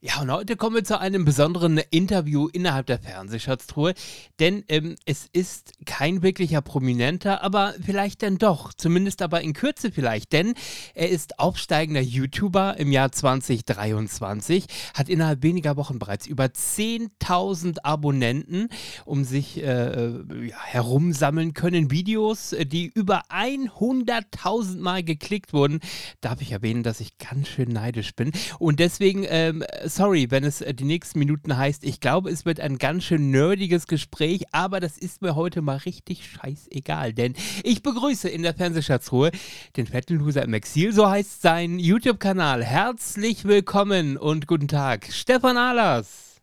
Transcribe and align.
Ja, 0.00 0.20
und 0.20 0.30
heute 0.30 0.54
kommen 0.54 0.76
wir 0.76 0.84
zu 0.84 1.00
einem 1.00 1.24
besonderen 1.24 1.78
Interview 1.90 2.46
innerhalb 2.52 2.86
der 2.86 3.00
Fernsehschatztruhe, 3.00 3.94
denn 4.38 4.62
ähm, 4.68 4.94
es 5.06 5.26
ist 5.32 5.72
kein 5.86 6.22
wirklicher 6.22 6.62
Prominenter, 6.62 7.42
aber 7.42 7.74
vielleicht 7.84 8.22
dann 8.22 8.38
doch, 8.38 8.72
zumindest 8.72 9.22
aber 9.22 9.40
in 9.40 9.54
Kürze 9.54 9.90
vielleicht, 9.90 10.32
denn 10.32 10.54
er 10.94 11.08
ist 11.08 11.40
aufsteigender 11.40 12.00
YouTuber 12.00 12.76
im 12.78 12.92
Jahr 12.92 13.10
2023, 13.10 14.66
hat 14.94 15.08
innerhalb 15.08 15.42
weniger 15.42 15.76
Wochen 15.76 15.98
bereits 15.98 16.28
über 16.28 16.44
10.000 16.44 17.78
Abonnenten 17.82 18.68
um 19.04 19.24
sich 19.24 19.60
äh, 19.60 19.64
äh, 19.64 20.46
ja, 20.46 20.62
herumsammeln 20.62 21.54
können, 21.54 21.90
Videos, 21.90 22.52
äh, 22.52 22.66
die 22.66 22.86
über 22.86 23.22
100.000 23.30 24.78
Mal 24.78 25.02
geklickt 25.02 25.52
wurden. 25.52 25.80
Darf 26.20 26.40
ich 26.40 26.52
erwähnen, 26.52 26.84
dass 26.84 27.00
ich 27.00 27.18
ganz 27.18 27.48
schön 27.48 27.70
neidisch 27.70 28.14
bin 28.14 28.30
und 28.60 28.78
deswegen 28.78 29.26
ähm, 29.28 29.64
sorry, 29.88 30.30
wenn 30.30 30.44
es 30.44 30.60
äh, 30.60 30.74
die 30.74 30.84
nächsten 30.84 31.18
Minuten 31.18 31.56
heißt, 31.56 31.84
ich 31.84 32.00
glaube, 32.00 32.30
es 32.30 32.44
wird 32.44 32.60
ein 32.60 32.78
ganz 32.78 33.04
schön 33.04 33.30
nerdiges 33.30 33.86
Gespräch, 33.86 34.44
aber 34.52 34.80
das 34.80 34.98
ist 34.98 35.22
mir 35.22 35.34
heute 35.34 35.62
mal 35.62 35.78
richtig 35.78 36.28
scheißegal, 36.28 37.12
denn 37.12 37.34
ich 37.62 37.82
begrüße 37.82 38.28
in 38.28 38.42
der 38.42 38.54
Fernsehschatzruhe 38.54 39.30
den 39.76 39.86
fetten 39.86 40.18
Loser 40.18 40.42
im 40.42 40.54
Exil, 40.54 40.92
so 40.92 41.08
heißt 41.08 41.42
sein 41.42 41.78
YouTube-Kanal. 41.78 42.64
Herzlich 42.64 43.44
willkommen 43.44 44.16
und 44.16 44.46
guten 44.46 44.68
Tag, 44.68 45.08
Stefan 45.10 45.56
Ahlers. 45.56 46.40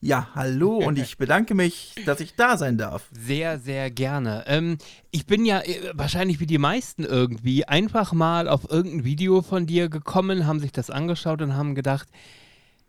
Ja, 0.00 0.28
hallo 0.34 0.76
und 0.86 0.98
ich 0.98 1.16
bedanke 1.16 1.54
mich, 1.54 1.94
dass 2.04 2.20
ich 2.20 2.34
da 2.34 2.58
sein 2.58 2.76
darf. 2.76 3.08
Sehr, 3.10 3.58
sehr 3.58 3.90
gerne. 3.90 4.44
Ähm, 4.46 4.78
ich 5.10 5.26
bin 5.26 5.46
ja 5.46 5.60
äh, 5.60 5.92
wahrscheinlich 5.94 6.40
wie 6.40 6.46
die 6.46 6.58
meisten 6.58 7.04
irgendwie 7.04 7.64
einfach 7.64 8.12
mal 8.12 8.48
auf 8.48 8.70
irgendein 8.70 9.04
Video 9.04 9.40
von 9.42 9.66
dir 9.66 9.88
gekommen, 9.88 10.46
haben 10.46 10.60
sich 10.60 10.72
das 10.72 10.90
angeschaut 10.90 11.40
und 11.40 11.56
haben 11.56 11.74
gedacht, 11.74 12.08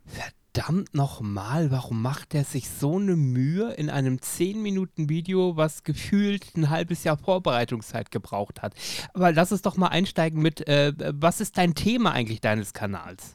verdammt 0.06 0.94
nochmal, 0.94 1.70
warum 1.70 2.00
macht 2.00 2.34
er 2.34 2.44
sich 2.44 2.68
so 2.68 2.96
eine 2.96 3.16
Mühe 3.16 3.72
in 3.74 3.90
einem 3.90 4.16
10-Minuten-Video, 4.16 5.56
was 5.56 5.82
gefühlt 5.82 6.56
ein 6.56 6.70
halbes 6.70 7.04
Jahr 7.04 7.18
Vorbereitungszeit 7.18 8.10
gebraucht 8.10 8.62
hat? 8.62 8.74
Aber 9.12 9.32
lass 9.32 9.50
es 9.50 9.62
doch 9.62 9.76
mal 9.76 9.88
einsteigen 9.88 10.40
mit, 10.40 10.66
äh, 10.66 10.92
was 11.14 11.40
ist 11.40 11.58
dein 11.58 11.74
Thema 11.74 12.12
eigentlich 12.12 12.40
deines 12.40 12.72
Kanals? 12.72 13.34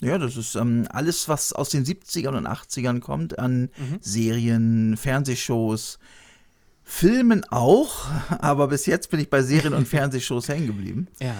Ja, 0.00 0.18
das 0.18 0.36
ist 0.36 0.54
ähm, 0.56 0.86
alles, 0.90 1.28
was 1.28 1.52
aus 1.52 1.70
den 1.70 1.84
70ern 1.84 2.36
und 2.36 2.46
80ern 2.46 3.00
kommt, 3.00 3.38
an 3.38 3.70
mhm. 3.76 3.98
Serien, 4.00 4.96
Fernsehshows, 4.96 5.98
Filmen 6.82 7.44
auch, 7.50 8.06
aber 8.38 8.68
bis 8.68 8.86
jetzt 8.86 9.10
bin 9.10 9.20
ich 9.20 9.30
bei 9.30 9.42
Serien 9.42 9.74
und 9.74 9.88
Fernsehshows 9.88 10.48
hängen 10.48 10.66
geblieben. 10.66 11.08
Ja. 11.20 11.34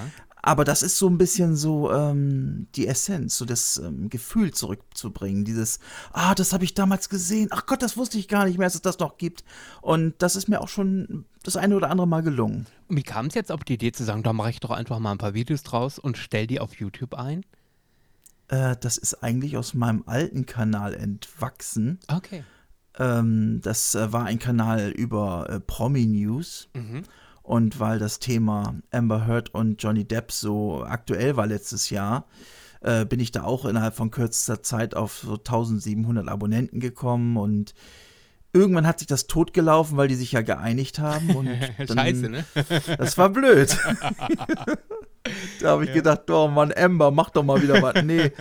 Aber 0.47 0.65
das 0.65 0.85
ist 0.85 0.97
so 0.97 1.09
ein 1.09 1.19
bisschen 1.19 1.57
so 1.57 1.93
ähm, 1.93 2.69
die 2.77 2.87
Essenz, 2.87 3.37
so 3.37 3.45
das 3.45 3.79
ähm, 3.79 4.09
Gefühl 4.09 4.55
zurückzubringen. 4.55 5.45
Dieses, 5.45 5.81
ah, 6.13 6.37
das 6.37 6.53
habe 6.53 6.63
ich 6.63 6.73
damals 6.73 7.09
gesehen. 7.09 7.49
Ach 7.51 7.67
Gott, 7.67 7.83
das 7.83 7.97
wusste 7.97 8.17
ich 8.17 8.29
gar 8.29 8.45
nicht 8.45 8.57
mehr, 8.57 8.69
dass 8.69 8.77
es 8.77 8.83
das 8.83 9.01
noch 9.01 9.19
gibt. 9.19 9.43
Und 9.83 10.15
das 10.19 10.37
ist 10.37 10.49
mir 10.49 10.61
auch 10.61 10.69
schon 10.69 11.25
das 11.43 11.57
eine 11.57 11.75
oder 11.75 11.91
andere 11.91 12.07
Mal 12.07 12.23
gelungen. 12.23 12.67
Und 12.87 12.97
wie 12.97 13.03
kam 13.03 13.27
es 13.27 13.35
jetzt 13.35 13.51
auf 13.51 13.65
die 13.65 13.75
Idee 13.75 13.91
zu 13.91 14.05
sagen, 14.05 14.23
da 14.23 14.33
mache 14.33 14.51
ich 14.51 14.61
doch 14.61 14.71
einfach 14.71 15.01
mal 15.01 15.11
ein 15.11 15.19
paar 15.19 15.35
Videos 15.35 15.65
draus 15.65 15.99
und 15.99 16.17
stell 16.17 16.47
die 16.47 16.61
auf 16.61 16.77
YouTube 16.77 17.15
ein? 17.15 17.45
Äh, 18.47 18.77
das 18.81 18.99
ist 18.99 19.25
eigentlich 19.25 19.57
aus 19.57 19.75
meinem 19.75 20.05
alten 20.07 20.47
Kanal 20.47 20.95
entwachsen. 20.95 21.99
Okay. 22.07 22.45
Ähm, 23.01 23.61
das 23.65 23.97
äh, 23.97 24.13
war 24.13 24.27
ein 24.27 24.39
Kanal 24.39 24.91
über 24.91 25.51
äh, 25.51 25.59
Promi-News. 25.59 26.69
Mhm. 26.73 27.03
Und 27.47 27.79
weil 27.79 28.01
das 28.01 28.19
Thema 28.19 28.75
Amber 28.91 29.25
Heard 29.29 29.55
und 29.55 29.81
Johnny 29.81 30.05
Depp 30.05 30.33
so 30.33 30.83
aktuell 30.83 31.37
war 31.37 31.47
letztes 31.47 31.91
Jahr, 31.91 32.27
äh, 32.81 33.05
bin 33.05 33.21
ich 33.21 33.31
da 33.31 33.45
auch 33.45 33.67
innerhalb 33.67 33.95
von 33.95 34.11
kürzester 34.11 34.65
Zeit 34.65 34.97
auf 34.97 35.19
so 35.19 35.35
1700 35.35 36.29
Abonnenten 36.29 36.81
gekommen 36.81 37.37
und 37.37 37.73
irgendwann 38.53 38.85
hat 38.85 38.99
sich 38.99 39.07
das 39.07 39.29
totgelaufen, 39.29 39.97
weil 39.97 40.09
die 40.09 40.17
sich 40.17 40.33
ja 40.33 40.43
geeinigt 40.43 40.99
haben. 40.99 41.37
Und 41.37 41.47
dann, 41.79 41.99
Scheiße, 41.99 42.29
ne? 42.31 42.45
das 42.99 43.17
war 43.17 43.29
blöd. 43.29 43.79
da 45.61 45.71
habe 45.71 45.85
ich 45.85 45.91
ja. 45.91 45.95
gedacht, 45.95 46.29
oh 46.29 46.49
Mann, 46.49 46.73
Amber, 46.77 47.12
mach 47.12 47.31
doch 47.31 47.45
mal 47.45 47.62
wieder 47.62 47.81
was. 47.81 48.03
Nee, 48.03 48.33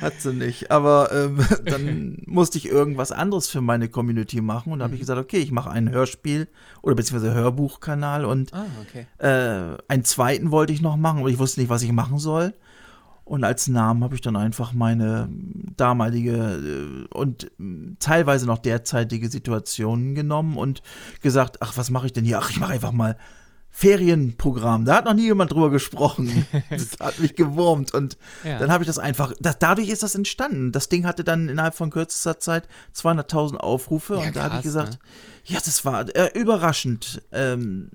hat 0.00 0.20
sie 0.20 0.32
nicht. 0.32 0.70
Aber 0.70 1.10
ähm, 1.12 1.38
dann 1.64 2.22
musste 2.26 2.58
ich 2.58 2.68
irgendwas 2.68 3.12
anderes 3.12 3.48
für 3.48 3.60
meine 3.60 3.88
Community 3.88 4.40
machen 4.40 4.72
und 4.72 4.80
da 4.80 4.84
habe 4.84 4.94
ich 4.94 5.00
mhm. 5.00 5.02
gesagt, 5.02 5.20
okay, 5.20 5.38
ich 5.38 5.52
mache 5.52 5.70
ein 5.70 5.90
Hörspiel 5.90 6.48
oder 6.82 6.94
beziehungsweise 6.94 7.34
Hörbuchkanal 7.34 8.24
und 8.24 8.52
ah, 8.52 8.66
okay. 8.82 9.06
äh, 9.18 9.76
einen 9.88 10.04
zweiten 10.04 10.50
wollte 10.50 10.72
ich 10.72 10.82
noch 10.82 10.96
machen, 10.96 11.20
aber 11.20 11.28
ich 11.28 11.38
wusste 11.38 11.60
nicht, 11.60 11.70
was 11.70 11.82
ich 11.82 11.92
machen 11.92 12.18
soll. 12.18 12.54
Und 13.24 13.42
als 13.42 13.66
Namen 13.66 14.04
habe 14.04 14.14
ich 14.14 14.20
dann 14.20 14.36
einfach 14.36 14.72
meine 14.72 15.28
damalige 15.76 17.06
äh, 17.10 17.12
und 17.12 17.50
teilweise 17.98 18.46
noch 18.46 18.58
derzeitige 18.58 19.28
Situation 19.28 20.14
genommen 20.14 20.56
und 20.56 20.80
gesagt, 21.22 21.60
ach, 21.60 21.76
was 21.76 21.90
mache 21.90 22.06
ich 22.06 22.12
denn 22.12 22.24
hier? 22.24 22.38
Ach, 22.38 22.50
ich 22.50 22.60
mache 22.60 22.72
einfach 22.72 22.92
mal 22.92 23.16
Ferienprogramm. 23.78 24.86
Da 24.86 24.96
hat 24.96 25.04
noch 25.04 25.12
nie 25.12 25.24
jemand 25.24 25.52
drüber 25.52 25.70
gesprochen. 25.70 26.46
Das 26.70 26.98
hat 26.98 27.18
mich 27.18 27.34
gewurmt. 27.34 27.92
Und 27.92 28.16
ja. 28.42 28.58
dann 28.58 28.72
habe 28.72 28.82
ich 28.82 28.86
das 28.86 28.98
einfach, 28.98 29.34
das, 29.38 29.58
dadurch 29.58 29.90
ist 29.90 30.02
das 30.02 30.14
entstanden. 30.14 30.72
Das 30.72 30.88
Ding 30.88 31.04
hatte 31.04 31.24
dann 31.24 31.50
innerhalb 31.50 31.74
von 31.74 31.90
kürzester 31.90 32.40
Zeit 32.40 32.68
200.000 32.94 33.56
Aufrufe. 33.56 34.14
Ja, 34.14 34.20
und 34.20 34.36
da 34.36 34.44
habe 34.44 34.56
ich 34.56 34.62
gesagt, 34.62 34.92
ne? 34.92 34.98
ja, 35.44 35.58
das 35.62 35.84
war 35.84 36.08
äh, 36.16 36.30
überraschend. 36.32 37.22
Ähm, 37.32 37.90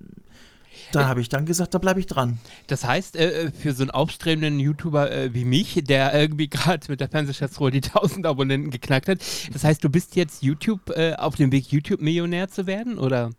da 0.92 1.08
habe 1.08 1.20
ich 1.20 1.30
dann 1.30 1.48
gesagt, 1.48 1.74
da 1.74 1.80
bleibe 1.80 2.00
ich 2.00 2.06
dran. 2.06 2.38
Das 2.68 2.86
heißt, 2.86 3.16
äh, 3.16 3.46
äh, 3.46 3.52
für 3.52 3.74
so 3.74 3.82
einen 3.82 3.92
aufstrebenden 3.92 4.60
YouTuber 4.60 5.12
äh, 5.12 5.34
wie 5.34 5.46
mich, 5.46 5.82
der 5.84 6.14
irgendwie 6.14 6.48
gerade 6.50 6.86
mit 6.90 7.00
der 7.00 7.10
Fernsehschatzruhe 7.10 7.72
die 7.72 7.82
1000 7.84 8.28
Abonnenten 8.28 8.70
geknackt 8.70 9.08
hat, 9.08 9.20
das 9.52 9.64
heißt, 9.64 9.84
du 9.84 9.90
bist 9.90 10.16
jetzt 10.16 10.44
YouTube 10.44 10.92
äh, 10.92 11.16
auf 11.16 11.36
dem 11.36 11.52
Weg, 11.52 11.72
YouTube-Millionär 11.72 12.50
zu 12.50 12.68
werden, 12.68 13.00
oder? 13.00 13.32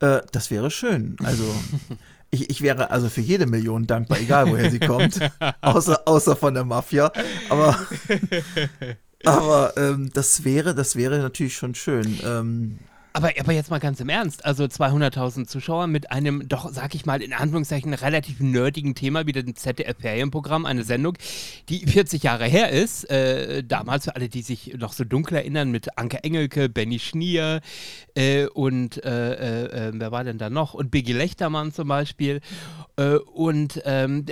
Äh, 0.00 0.20
das 0.32 0.50
wäre 0.50 0.70
schön. 0.70 1.16
Also, 1.22 1.44
ich, 2.30 2.50
ich 2.50 2.62
wäre 2.62 2.90
also 2.90 3.08
für 3.08 3.20
jede 3.20 3.46
Million 3.46 3.86
dankbar, 3.86 4.18
egal 4.20 4.48
woher 4.50 4.70
sie 4.70 4.80
kommt. 4.80 5.20
außer, 5.60 6.02
außer 6.06 6.36
von 6.36 6.54
der 6.54 6.64
Mafia. 6.64 7.12
Aber, 7.48 7.78
aber 9.24 9.76
ähm, 9.76 10.10
das 10.12 10.44
wäre, 10.44 10.74
das 10.74 10.96
wäre 10.96 11.18
natürlich 11.18 11.56
schon 11.56 11.74
schön. 11.74 12.18
Ähm, 12.24 12.78
aber, 13.12 13.32
aber 13.38 13.52
jetzt 13.52 13.70
mal 13.70 13.80
ganz 13.80 14.00
im 14.00 14.08
Ernst, 14.08 14.44
also 14.44 14.64
200.000 14.64 15.46
Zuschauer 15.46 15.88
mit 15.88 16.12
einem 16.12 16.48
doch, 16.48 16.70
sag 16.72 16.94
ich 16.94 17.06
mal, 17.06 17.20
in 17.22 17.32
Anführungszeichen 17.32 17.92
relativ 17.92 18.38
nerdigen 18.40 18.94
Thema 18.94 19.26
wie 19.26 19.32
dem 19.32 19.56
ZDF-Ferienprogramm, 19.56 20.64
eine 20.64 20.84
Sendung, 20.84 21.18
die 21.68 21.86
40 21.86 22.22
Jahre 22.22 22.44
her 22.44 22.70
ist. 22.70 23.10
Äh, 23.10 23.64
damals 23.64 24.04
für 24.04 24.14
alle, 24.14 24.28
die 24.28 24.42
sich 24.42 24.76
noch 24.78 24.92
so 24.92 25.04
dunkel 25.04 25.38
erinnern, 25.38 25.70
mit 25.72 25.98
Anke 25.98 26.22
Engelke, 26.22 26.68
Benny 26.68 27.00
Schnier 27.00 27.60
äh, 28.14 28.46
und 28.46 29.02
äh, 29.04 29.32
äh, 29.34 29.88
äh 29.88 29.92
wer 29.94 30.12
war 30.12 30.22
denn 30.22 30.38
da 30.38 30.48
noch? 30.48 30.74
Und 30.74 30.90
Biggie 30.92 31.12
Lechtermann 31.12 31.72
zum 31.72 31.88
Beispiel. 31.88 32.40
Äh, 32.96 33.16
und 33.16 33.82
ähm, 33.84 34.26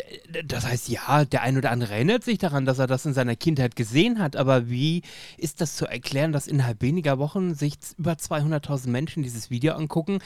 das 0.44 0.66
heißt, 0.66 0.88
ja, 0.88 1.24
der 1.24 1.42
ein 1.42 1.56
oder 1.56 1.72
andere 1.72 1.94
erinnert 1.94 2.22
sich 2.22 2.38
daran, 2.38 2.64
dass 2.64 2.78
er 2.78 2.86
das 2.86 3.06
in 3.06 3.14
seiner 3.14 3.34
Kindheit 3.34 3.74
gesehen 3.74 4.20
hat, 4.20 4.36
aber 4.36 4.68
wie 4.68 5.02
ist 5.36 5.60
das 5.60 5.76
zu 5.76 5.86
erklären, 5.86 6.32
dass 6.32 6.46
innerhalb 6.46 6.80
weniger 6.80 7.18
Wochen 7.18 7.54
sich 7.54 7.74
über 7.98 8.12
200.000 8.12 8.67
Menschen 8.86 9.22
dieses 9.22 9.50
Video 9.50 9.74
angucken? 9.74 10.20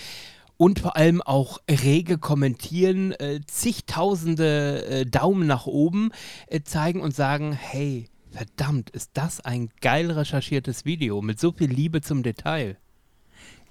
und 0.59 0.79
vor 0.79 0.97
allem 0.97 1.21
auch 1.23 1.59
rege 1.69 2.19
kommentieren, 2.19 3.11
äh, 3.13 3.41
zigtausende 3.47 4.85
äh, 4.85 5.07
Daumen 5.07 5.49
nach 5.49 5.67
oben 5.67 6.13
äh, 6.47 6.61
zeigen 6.61 7.01
und 7.01 7.17
sagen, 7.17 7.53
hey, 7.53 8.09
verdammt, 8.31 8.91
ist 8.91 9.11
das 9.15 9.41
ein 9.41 9.71
geil 9.81 10.11
recherchiertes 10.13 10.85
Video 10.85 11.21
mit 11.21 11.41
so 11.41 11.51
viel 11.51 11.69
Liebe 11.69 12.01
zum 12.01 12.23
Detail. 12.23 12.77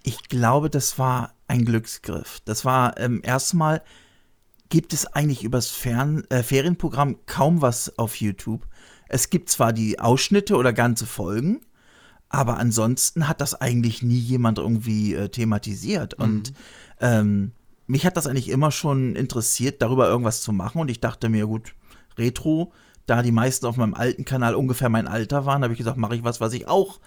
Ich 0.03 0.23
glaube, 0.27 0.69
das 0.69 0.99
war 0.99 1.33
ein 1.47 1.63
Glücksgriff. 1.63 2.39
Das 2.43 2.65
war 2.65 2.97
ähm, 2.97 3.21
erstmal 3.23 3.83
gibt 4.69 4.93
es 4.93 5.05
eigentlich 5.05 5.43
übers 5.43 5.69
Fern 5.69 6.23
äh, 6.29 6.43
Ferienprogramm 6.43 7.25
kaum 7.25 7.61
was 7.61 7.97
auf 7.99 8.15
YouTube. 8.15 8.67
Es 9.09 9.29
gibt 9.29 9.49
zwar 9.49 9.73
die 9.73 9.99
Ausschnitte 9.99 10.55
oder 10.55 10.73
ganze 10.73 11.05
Folgen, 11.05 11.61
aber 12.31 12.57
ansonsten 12.57 13.27
hat 13.27 13.41
das 13.41 13.59
eigentlich 13.59 14.01
nie 14.01 14.19
jemand 14.19 14.57
irgendwie 14.57 15.13
äh, 15.13 15.29
thematisiert. 15.29 16.17
Mhm. 16.17 16.23
Und 16.23 16.53
ähm, 16.99 17.51
mich 17.87 18.05
hat 18.05 18.17
das 18.17 18.27
eigentlich 18.27 18.49
immer 18.49 18.71
schon 18.71 19.15
interessiert, 19.15 19.81
darüber 19.81 20.07
irgendwas 20.07 20.41
zu 20.41 20.53
machen. 20.53 20.79
Und 20.79 20.89
ich 20.89 21.01
dachte 21.01 21.29
mir, 21.29 21.45
gut, 21.45 21.75
Retro, 22.17 22.71
da 23.05 23.21
die 23.21 23.31
meisten 23.31 23.65
auf 23.65 23.77
meinem 23.77 23.93
alten 23.93 24.25
Kanal 24.25 24.55
ungefähr 24.55 24.89
mein 24.89 25.07
Alter 25.07 25.45
waren, 25.45 25.63
habe 25.63 25.73
ich 25.73 25.79
gesagt, 25.79 25.97
mache 25.97 26.15
ich 26.15 26.23
was, 26.23 26.39
was 26.39 26.53
ich 26.53 26.67
auch 26.67 26.99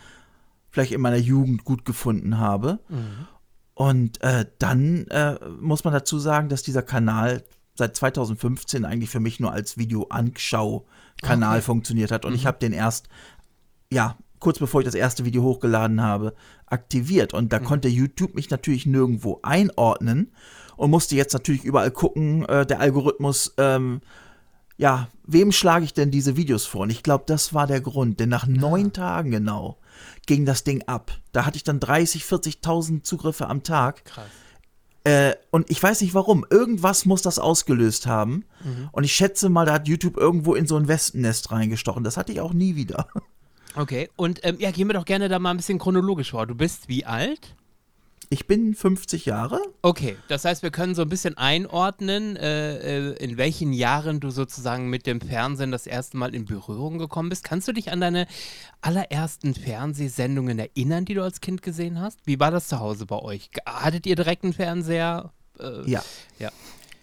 vielleicht 0.70 0.92
in 0.92 1.00
meiner 1.00 1.16
Jugend 1.16 1.64
gut 1.64 1.84
gefunden 1.84 2.38
habe. 2.38 2.80
Mhm. 2.88 3.26
Und 3.74 4.22
äh, 4.22 4.46
dann 4.58 5.06
äh, 5.08 5.38
muss 5.60 5.84
man 5.84 5.92
dazu 5.92 6.18
sagen, 6.18 6.48
dass 6.48 6.62
dieser 6.62 6.82
Kanal 6.82 7.44
seit 7.74 7.96
2015 7.96 8.84
eigentlich 8.84 9.10
für 9.10 9.20
mich 9.20 9.40
nur 9.40 9.52
als 9.52 9.78
Video-Anschau-Kanal 9.78 11.56
okay. 11.56 11.64
funktioniert 11.64 12.10
hat. 12.10 12.24
Und 12.24 12.32
mhm. 12.32 12.36
ich 12.36 12.46
habe 12.46 12.58
den 12.58 12.72
erst, 12.72 13.08
ja, 13.92 14.16
kurz 14.38 14.58
bevor 14.58 14.80
ich 14.80 14.84
das 14.86 14.94
erste 14.94 15.24
Video 15.24 15.42
hochgeladen 15.42 16.02
habe, 16.02 16.34
aktiviert. 16.66 17.34
Und 17.34 17.52
da 17.52 17.60
mhm. 17.60 17.64
konnte 17.64 17.88
YouTube 17.88 18.34
mich 18.34 18.50
natürlich 18.50 18.86
nirgendwo 18.86 19.40
einordnen 19.42 20.32
und 20.76 20.90
musste 20.90 21.16
jetzt 21.16 21.32
natürlich 21.32 21.64
überall 21.64 21.90
gucken. 21.90 22.44
Äh, 22.46 22.66
der 22.66 22.80
Algorithmus 22.80 23.54
ähm, 23.58 24.00
ja, 24.76 25.08
wem 25.24 25.52
schlage 25.52 25.84
ich 25.84 25.94
denn 25.94 26.10
diese 26.10 26.36
Videos 26.36 26.66
vor? 26.66 26.82
Und 26.82 26.90
ich 26.90 27.02
glaube, 27.02 27.24
das 27.26 27.54
war 27.54 27.66
der 27.66 27.80
Grund, 27.80 28.18
denn 28.20 28.28
nach 28.28 28.46
neun 28.46 28.92
Tagen 28.92 29.30
genau 29.30 29.78
ging 30.26 30.44
das 30.44 30.64
Ding 30.64 30.82
ab. 30.86 31.12
Da 31.32 31.46
hatte 31.46 31.56
ich 31.56 31.64
dann 31.64 31.80
30, 31.80 32.24
40.000 32.24 33.02
Zugriffe 33.02 33.48
am 33.48 33.62
Tag. 33.62 34.04
Krass. 34.04 34.24
Äh, 35.04 35.34
und 35.50 35.70
ich 35.70 35.80
weiß 35.82 36.00
nicht 36.00 36.14
warum. 36.14 36.44
Irgendwas 36.50 37.04
muss 37.04 37.22
das 37.22 37.38
ausgelöst 37.38 38.06
haben. 38.06 38.44
Mhm. 38.64 38.88
Und 38.90 39.04
ich 39.04 39.14
schätze 39.14 39.48
mal, 39.48 39.66
da 39.66 39.74
hat 39.74 39.86
YouTube 39.86 40.16
irgendwo 40.16 40.54
in 40.54 40.66
so 40.66 40.76
ein 40.76 40.88
Wespennest 40.88 41.52
reingestochen. 41.52 42.02
Das 42.02 42.16
hatte 42.16 42.32
ich 42.32 42.40
auch 42.40 42.54
nie 42.54 42.74
wieder. 42.74 43.06
Okay, 43.76 44.08
und 44.16 44.40
ähm, 44.44 44.56
ja, 44.60 44.70
gehen 44.70 44.88
wir 44.88 44.94
doch 44.94 45.04
gerne 45.04 45.28
da 45.28 45.38
mal 45.38 45.50
ein 45.50 45.56
bisschen 45.56 45.78
chronologisch 45.78 46.30
vor. 46.30 46.46
Du 46.46 46.54
bist 46.54 46.88
wie 46.88 47.04
alt? 47.04 47.54
Ich 48.30 48.46
bin 48.46 48.74
50 48.74 49.26
Jahre. 49.26 49.60
Okay, 49.82 50.16
das 50.28 50.44
heißt, 50.44 50.62
wir 50.62 50.70
können 50.70 50.94
so 50.94 51.02
ein 51.02 51.08
bisschen 51.08 51.36
einordnen, 51.36 52.36
äh, 52.36 53.10
äh, 53.10 53.16
in 53.22 53.36
welchen 53.36 53.72
Jahren 53.72 54.18
du 54.18 54.30
sozusagen 54.30 54.88
mit 54.88 55.06
dem 55.06 55.20
Fernsehen 55.20 55.70
das 55.70 55.86
erste 55.86 56.16
Mal 56.16 56.34
in 56.34 56.46
Berührung 56.46 56.98
gekommen 56.98 57.28
bist. 57.28 57.44
Kannst 57.44 57.68
du 57.68 57.72
dich 57.72 57.92
an 57.92 58.00
deine 58.00 58.26
allerersten 58.80 59.54
Fernsehsendungen 59.54 60.58
erinnern, 60.58 61.04
die 61.04 61.14
du 61.14 61.22
als 61.22 61.40
Kind 61.40 61.62
gesehen 61.62 62.00
hast? 62.00 62.18
Wie 62.24 62.40
war 62.40 62.50
das 62.50 62.68
zu 62.68 62.80
Hause 62.80 63.06
bei 63.06 63.18
euch? 63.18 63.50
Hattet 63.66 64.06
ihr 64.06 64.16
direkt 64.16 64.44
einen 64.44 64.52
Fernseher? 64.52 65.32
Äh, 65.60 65.88
Ja. 65.90 66.02
Ja. 66.38 66.50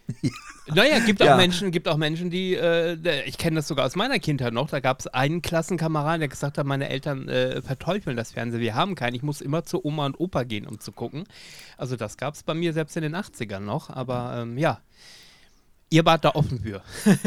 Naja, 0.67 0.99
gibt 0.99 1.21
auch 1.21 1.25
Ja. 1.25 1.37
Menschen, 1.37 1.71
gibt 1.71 1.87
auch 1.87 1.97
Menschen, 1.97 2.29
die, 2.29 2.53
äh, 2.55 3.23
ich 3.25 3.37
kenne 3.37 3.57
das 3.57 3.67
sogar 3.67 3.85
aus 3.85 3.95
meiner 3.95 4.19
Kindheit 4.19 4.53
noch, 4.53 4.69
da 4.69 4.79
gab 4.79 4.99
es 4.99 5.07
einen 5.07 5.41
Klassenkameraden, 5.41 6.19
der 6.21 6.29
gesagt 6.29 6.57
hat, 6.57 6.65
meine 6.65 6.87
Eltern 6.87 7.27
äh, 7.27 7.61
verteufeln 7.61 8.15
das 8.15 8.31
Fernsehen, 8.31 8.61
wir 8.61 8.75
haben 8.75 8.95
keinen, 8.95 9.15
ich 9.15 9.23
muss 9.23 9.41
immer 9.41 9.63
zu 9.65 9.83
Oma 9.83 10.05
und 10.05 10.19
Opa 10.19 10.43
gehen, 10.43 10.67
um 10.67 10.79
zu 10.79 10.91
gucken. 10.91 11.25
Also 11.77 11.95
das 11.97 12.15
gab 12.17 12.35
es 12.35 12.43
bei 12.43 12.53
mir 12.53 12.73
selbst 12.73 12.95
in 12.95 13.01
den 13.03 13.15
80ern 13.15 13.59
noch, 13.59 13.89
aber 13.89 14.35
ähm, 14.37 14.57
ja, 14.57 14.79
ihr 15.89 16.05
wart 16.05 16.23
da 16.23 16.29
offen 16.35 16.61
für. 16.61 16.81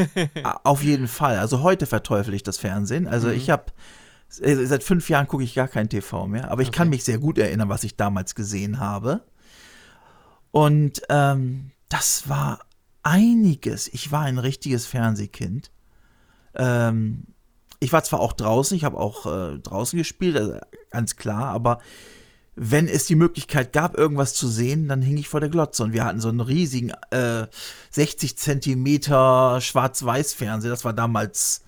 Auf 0.64 0.82
jeden 0.82 1.08
Fall. 1.08 1.38
Also 1.38 1.62
heute 1.62 1.86
verteufel 1.86 2.32
ich 2.34 2.44
das 2.44 2.56
Fernsehen. 2.56 3.06
Also 3.08 3.28
Mhm. 3.28 3.34
ich 3.34 3.50
habe 3.50 3.64
seit 4.28 4.82
fünf 4.82 5.10
Jahren 5.10 5.28
gucke 5.28 5.44
ich 5.44 5.54
gar 5.54 5.68
kein 5.68 5.88
TV 5.88 6.26
mehr, 6.26 6.50
aber 6.50 6.62
ich 6.62 6.72
kann 6.72 6.88
Okay. 6.88 6.96
mich 6.96 7.04
sehr 7.04 7.18
gut 7.18 7.36
erinnern, 7.38 7.68
was 7.68 7.84
ich 7.84 7.96
damals 7.96 8.34
gesehen 8.34 8.80
habe. 8.80 9.20
Und 10.50 11.02
ähm, 11.08 11.72
das 11.88 12.28
war 12.28 12.60
einiges. 13.02 13.88
Ich 13.88 14.10
war 14.12 14.22
ein 14.22 14.38
richtiges 14.38 14.86
Fernsehkind. 14.86 15.70
Ähm, 16.54 17.24
ich 17.80 17.92
war 17.92 18.02
zwar 18.02 18.20
auch 18.20 18.32
draußen, 18.32 18.76
ich 18.76 18.84
habe 18.84 18.96
auch 18.96 19.26
äh, 19.26 19.58
draußen 19.58 19.96
gespielt, 19.98 20.36
also 20.36 20.58
ganz 20.90 21.16
klar, 21.16 21.48
aber 21.48 21.80
wenn 22.56 22.88
es 22.88 23.06
die 23.06 23.16
Möglichkeit 23.16 23.72
gab, 23.72 23.96
irgendwas 23.98 24.34
zu 24.34 24.48
sehen, 24.48 24.88
dann 24.88 25.02
hing 25.02 25.16
ich 25.16 25.28
vor 25.28 25.40
der 25.40 25.48
Glotze. 25.48 25.82
Und 25.82 25.92
wir 25.92 26.04
hatten 26.04 26.20
so 26.20 26.28
einen 26.28 26.40
riesigen 26.40 26.92
äh, 27.10 27.46
60 27.90 28.38
Zentimeter 28.38 29.60
Schwarz-Weiß-Fernseher. 29.60 30.70
Das 30.70 30.84
war 30.84 30.92
damals 30.92 31.64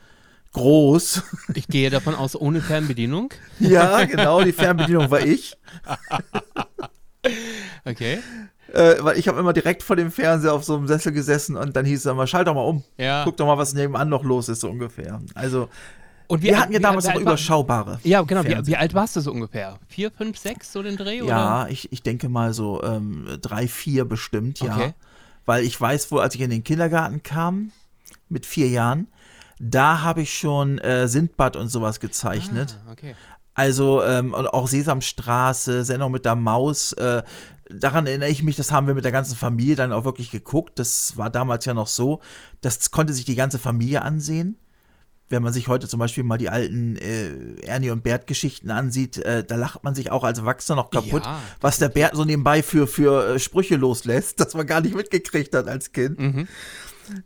groß. 0.53 1.23
Ich 1.55 1.67
gehe 1.67 1.91
davon 1.91 2.15
aus, 2.15 2.37
ohne 2.37 2.61
Fernbedienung. 2.61 3.31
ja, 3.59 4.05
genau, 4.05 4.43
die 4.45 4.53
Fernbedienung 4.53 5.11
war 5.11 5.21
ich. 5.21 5.57
Okay. 7.85 8.21
Äh, 8.73 8.97
weil 9.01 9.17
ich 9.19 9.29
habe 9.29 9.39
immer 9.39 9.53
direkt 9.53 9.83
vor 9.83 9.97
dem 9.97 10.11
Fernseher 10.11 10.53
auf 10.53 10.65
so 10.65 10.77
einem 10.77 10.89
Sessel 10.89 11.13
gesessen 11.13 11.57
und 11.57 11.77
dann 11.77 11.85
hieß 11.85 12.01
es 12.01 12.07
immer, 12.11 12.27
schalt 12.27 12.49
doch 12.49 12.55
mal 12.55 12.63
um. 12.63 12.83
Ja. 12.99 13.23
Guck 13.25 13.37
doch 13.37 13.47
mal, 13.47 13.57
was 13.59 13.75
nebenan 13.75 14.09
noch 14.09 14.25
los 14.25 14.49
ist, 14.49 14.61
so 14.61 14.69
ungefähr. 14.69 15.21
Also, 15.35 15.69
Und 16.27 16.43
wir 16.43 16.55
alt- 16.55 16.63
hatten 16.63 16.73
ja 16.73 16.81
damals 16.81 17.07
noch 17.07 17.15
überschaubare. 17.15 18.01
Ja, 18.03 18.23
genau. 18.23 18.45
Wie, 18.45 18.67
wie 18.67 18.77
alt 18.77 18.93
warst 18.95 19.15
du 19.17 19.21
so 19.21 19.31
ungefähr? 19.33 19.79
Vier, 19.89 20.11
fünf, 20.11 20.37
sechs, 20.37 20.73
so 20.73 20.83
den 20.83 20.97
Dreh? 20.97 21.23
Oder? 21.23 21.29
Ja, 21.31 21.67
ich, 21.69 21.93
ich 21.93 22.03
denke 22.03 22.29
mal 22.29 22.53
so 22.53 22.83
ähm, 22.83 23.39
drei, 23.41 23.69
vier 23.69 24.05
bestimmt, 24.05 24.61
ja. 24.61 24.75
Okay. 24.75 24.95
Weil 25.45 25.63
ich 25.65 25.81
weiß, 25.81 26.11
wo, 26.11 26.19
als 26.19 26.35
ich 26.35 26.41
in 26.41 26.51
den 26.51 26.65
Kindergarten 26.65 27.23
kam, 27.23 27.71
mit 28.29 28.47
vier 28.47 28.69
Jahren, 28.69 29.07
da 29.61 30.03
habe 30.03 30.23
ich 30.23 30.37
schon 30.37 30.79
äh, 30.79 31.07
Sindbad 31.07 31.55
und 31.55 31.69
sowas 31.69 32.01
gezeichnet. 32.01 32.79
Ah, 32.87 32.93
okay. 32.93 33.15
Also 33.55 34.03
ähm, 34.03 34.35
und 34.35 34.49
auch 34.49 34.67
Sesamstraße, 34.69 35.85
Sendung 35.85 36.11
mit 36.13 36.25
der 36.25 36.35
Maus. 36.35 36.93
Äh, 36.95 37.23
daran 37.71 38.07
erinnere 38.07 38.31
ich 38.31 38.43
mich, 38.43 38.57
das 38.57 38.71
haben 38.71 38.87
wir 38.87 38.95
mit 38.95 39.05
der 39.05 39.13
ganzen 39.13 39.37
Familie 39.37 39.77
dann 39.77 39.93
auch 39.93 40.05
wirklich 40.05 40.31
geguckt. 40.31 40.79
Das 40.79 41.17
war 41.17 41.31
damals 41.31 41.65
ja 41.65 41.75
noch 41.75 41.87
so. 41.87 42.21
Das 42.61 42.91
konnte 42.91 43.13
sich 43.13 43.25
die 43.25 43.35
ganze 43.35 43.59
Familie 43.59 44.03
ansehen. 44.03 44.59
Wenn 45.29 45.43
man 45.43 45.53
sich 45.53 45.67
heute 45.67 45.89
zum 45.89 45.99
Beispiel 45.99 46.23
mal 46.23 46.39
die 46.39 46.51
alten 46.51 46.95
äh, 46.97 47.61
Ernie 47.67 47.91
und 47.91 48.05
Bert-Geschichten 48.05 48.71
ansieht, 48.71 49.19
äh, 49.19 49.43
da 49.43 49.57
lacht 49.57 49.83
man 49.83 49.93
sich 49.93 50.13
auch 50.13 50.23
als 50.23 50.39
Erwachsener 50.39 50.77
noch 50.77 50.91
kaputt, 50.91 51.25
Ja, 51.25 51.41
was 51.61 51.79
der 51.79 51.89
Bert 51.89 52.15
so 52.15 52.25
nebenbei 52.25 52.63
für, 52.63 52.87
für 52.87 53.35
äh, 53.35 53.39
Sprüche 53.41 53.75
loslässt, 53.75 54.39
das 54.41 54.55
man 54.55 54.69
gar 54.69 54.81
nicht 54.81 54.95
mitgekriegt 54.95 55.53
hat 55.55 55.67
als 55.67 55.91
Kind. 55.91 56.21
Mhm. 56.21 56.47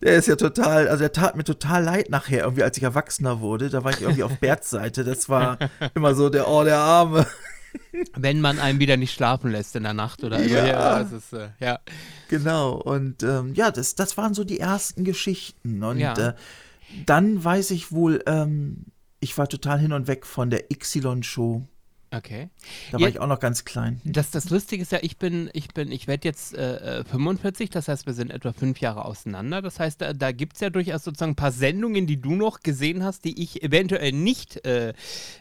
Der 0.02 0.16
ist 0.16 0.28
ja 0.28 0.36
total, 0.36 0.88
also 0.88 1.00
der 1.00 1.12
tat 1.12 1.36
mir 1.36 1.44
total 1.44 1.84
leid 1.84 2.10
nachher, 2.10 2.44
irgendwie 2.44 2.62
als 2.62 2.76
ich 2.76 2.82
Erwachsener 2.82 3.40
wurde. 3.40 3.68
Da 3.68 3.84
war 3.84 3.92
ich 3.92 4.00
irgendwie 4.00 4.22
auf 4.22 4.36
Berts 4.40 4.70
Seite. 4.70 5.04
Das 5.04 5.28
war 5.28 5.58
immer 5.94 6.14
so 6.14 6.30
der, 6.30 6.48
oh, 6.48 6.64
der 6.64 6.78
Arme. 6.78 7.26
Wenn 8.16 8.40
man 8.40 8.58
einem 8.58 8.78
wieder 8.80 8.96
nicht 8.96 9.12
schlafen 9.14 9.50
lässt 9.50 9.76
in 9.76 9.82
der 9.84 9.94
Nacht 9.94 10.24
oder 10.24 10.40
Ja. 10.44 10.66
ja. 10.66 10.98
ist, 11.00 11.32
äh, 11.32 11.48
ja. 11.60 11.78
Genau. 12.28 12.72
Und 12.74 13.22
ähm, 13.22 13.54
ja, 13.54 13.70
das, 13.70 13.94
das 13.94 14.16
waren 14.16 14.34
so 14.34 14.44
die 14.44 14.60
ersten 14.60 15.04
Geschichten. 15.04 15.82
Und 15.82 15.98
Ja. 15.98 16.14
äh, 16.14 16.34
dann 17.06 17.42
weiß 17.42 17.70
ich 17.72 17.92
wohl, 17.92 18.22
ähm, 18.26 18.86
ich 19.20 19.36
war 19.38 19.48
total 19.48 19.78
hin 19.78 19.92
und 19.92 20.08
weg 20.08 20.26
von 20.26 20.50
der 20.50 20.64
Xylon-Show. 20.68 21.62
Okay. 22.12 22.48
Da 22.90 22.98
Ja. 22.98 23.02
war 23.04 23.08
ich 23.08 23.20
auch 23.20 23.28
noch 23.28 23.38
ganz 23.38 23.64
klein. 23.64 24.00
Das, 24.04 24.32
das 24.32 24.50
Lustige 24.50 24.82
ist 24.82 24.90
ja, 24.90 24.98
ich 25.02 25.16
bin, 25.16 25.48
ich 25.52 25.68
bin, 25.68 25.92
ich 25.92 26.08
werde 26.08 26.26
jetzt 26.26 26.54
äh, 26.56 27.00
äh, 27.00 27.04
45, 27.04 27.70
das 27.70 27.86
heißt, 27.86 28.06
wir 28.06 28.14
sind 28.14 28.32
etwa 28.32 28.52
fünf 28.52 28.80
Jahre 28.80 29.04
auseinander. 29.04 29.62
Das 29.62 29.78
heißt, 29.78 30.00
da, 30.00 30.12
da 30.12 30.32
gibt 30.32 30.54
es 30.54 30.60
ja 30.60 30.70
durchaus 30.70 31.04
sozusagen 31.04 31.32
ein 31.32 31.36
paar 31.36 31.52
Sendungen, 31.52 32.08
die 32.08 32.20
du 32.20 32.34
noch 32.34 32.60
gesehen 32.60 33.04
hast, 33.04 33.24
die 33.24 33.40
ich 33.40 33.62
eventuell 33.62 34.10
nicht 34.10 34.64
äh, 34.66 34.92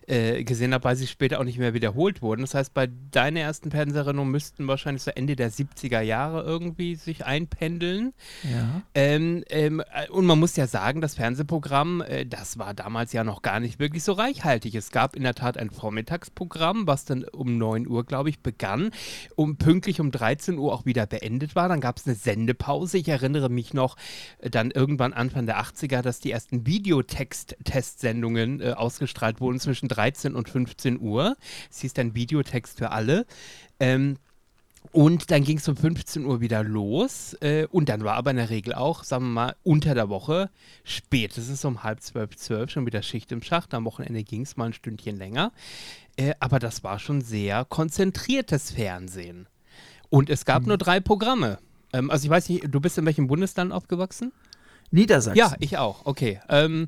äh, 0.06 0.44
gesehen 0.44 0.76
habe, 0.76 0.84
weil 0.84 0.96
sie 0.96 1.08
später 1.08 1.40
auch 1.40 1.44
nicht 1.44 1.58
mehr 1.58 1.74
wiederholt 1.74 2.22
wurden. 2.22 2.42
Das 2.42 2.54
heißt, 2.54 2.74
bei 2.76 2.88
deiner 3.10 3.40
ersten 3.40 3.72
Fernseherinnerung 3.72 4.30
müssten 4.30 4.68
wahrscheinlich 4.68 5.02
so 5.02 5.10
Ende 5.10 5.36
der 5.36 5.52
70er 5.52 6.02
Jahre 6.02 6.44
irgendwie 6.44 6.94
sich 6.96 7.26
einpendeln. 7.26 8.14
Ja. 8.44 8.84
Ähm, 8.94 9.44
ähm, 9.50 9.82
äh, 9.92 10.08
und 10.10 10.28
man 10.28 10.38
muss 10.40 10.56
ja 10.56 10.68
sagen, 10.68 11.02
das 11.02 11.16
Fernsehprogramm, 11.16 12.02
äh, 12.02 12.28
das 12.28 12.60
war 12.60 12.76
damals 12.76 13.12
ja 13.12 13.24
noch 13.24 13.42
gar 13.42 13.60
nicht 13.60 13.80
wirklich 13.80 14.04
so 14.04 14.12
reichhaltig. 14.14 14.76
Es 14.76 14.92
gab 14.92 15.16
in 15.16 15.24
der 15.24 15.34
Tat 15.34 15.58
ein 15.58 15.72
Vormittagsprogramm, 15.72 16.59
was 16.60 17.06
dann 17.06 17.24
um 17.24 17.58
9 17.58 17.88
Uhr, 17.88 18.06
glaube 18.06 18.30
ich, 18.30 18.40
begann, 18.40 18.92
um 19.36 19.58
pünktlich 19.58 20.00
um 20.00 20.12
13 20.12 20.58
Uhr 20.58 20.74
auch 20.74 20.86
wieder 20.86 21.06
beendet 21.06 21.56
war. 21.56 21.70
Dann 21.70 21.82
gab 21.82 21.98
es 21.98 22.06
eine 22.06 22.16
Sendepause. 22.16 22.98
Ich 22.98 23.08
erinnere 23.08 23.50
mich 23.50 23.74
noch 23.74 23.96
äh, 24.40 24.50
dann 24.50 24.72
irgendwann 24.72 25.14
Anfang 25.14 25.46
der 25.46 25.62
80er, 25.62 26.02
dass 26.02 26.20
die 26.20 26.32
ersten 26.32 26.66
Videotext-Testsendungen 26.66 28.62
äh, 28.62 28.72
ausgestrahlt 28.74 29.42
wurden 29.42 29.60
zwischen 29.60 29.88
13 29.88 30.36
und 30.36 30.50
15 30.50 31.00
Uhr. 31.00 31.38
Es 31.70 31.80
hieß 31.80 31.94
dann 31.94 32.16
Videotext 32.16 32.78
für 32.78 32.92
alle. 32.92 33.26
Ähm, 33.80 34.18
und 34.92 35.30
dann 35.30 35.44
ging 35.44 35.58
es 35.58 35.68
um 35.68 35.76
15 35.76 36.26
Uhr 36.26 36.42
wieder 36.42 36.64
los. 36.64 37.34
Äh, 37.42 37.68
und 37.70 37.90
dann 37.90 38.04
war 38.04 38.16
aber 38.16 38.32
in 38.32 38.38
der 38.38 38.50
Regel 38.50 38.74
auch, 38.74 39.04
sagen 39.04 39.26
wir 39.26 39.30
mal, 39.30 39.56
unter 39.64 39.94
der 39.94 40.10
Woche, 40.10 40.50
spätestens 40.84 41.64
um 41.64 41.84
halb 41.84 42.02
zwölf, 42.02 42.36
zwölf 42.36 42.72
schon 42.72 42.86
wieder 42.86 43.04
Schicht 43.04 43.32
im 43.32 43.44
Schacht. 43.44 43.74
Am 43.74 43.86
Wochenende 43.86 44.24
ging 44.24 44.42
es 44.42 44.58
mal 44.58 44.66
ein 44.66 44.74
Stündchen 44.74 45.18
länger. 45.18 45.52
Äh, 46.20 46.34
aber 46.40 46.60
das 46.60 46.84
war 46.84 47.00
schon 47.00 47.22
sehr 47.22 47.64
konzentriertes 47.66 48.72
Fernsehen. 48.72 49.48
Und 50.10 50.30
es 50.30 50.44
gab 50.44 50.66
nur 50.66 50.78
drei 50.78 51.00
Programme. 51.00 51.60
Ähm, 51.94 52.12
also 52.12 52.26
ich 52.26 52.30
weiß 52.30 52.50
nicht, 52.50 52.66
du 52.68 52.82
bist 52.82 52.98
in 52.98 53.06
welchem 53.06 53.28
Bundesland 53.28 53.72
aufgewachsen? 53.72 54.34
Niedersachsen. 54.92 55.38
Ja, 55.38 55.54
ich 55.60 55.78
auch. 55.78 56.06
Okay. 56.06 56.42
Ähm, 56.50 56.88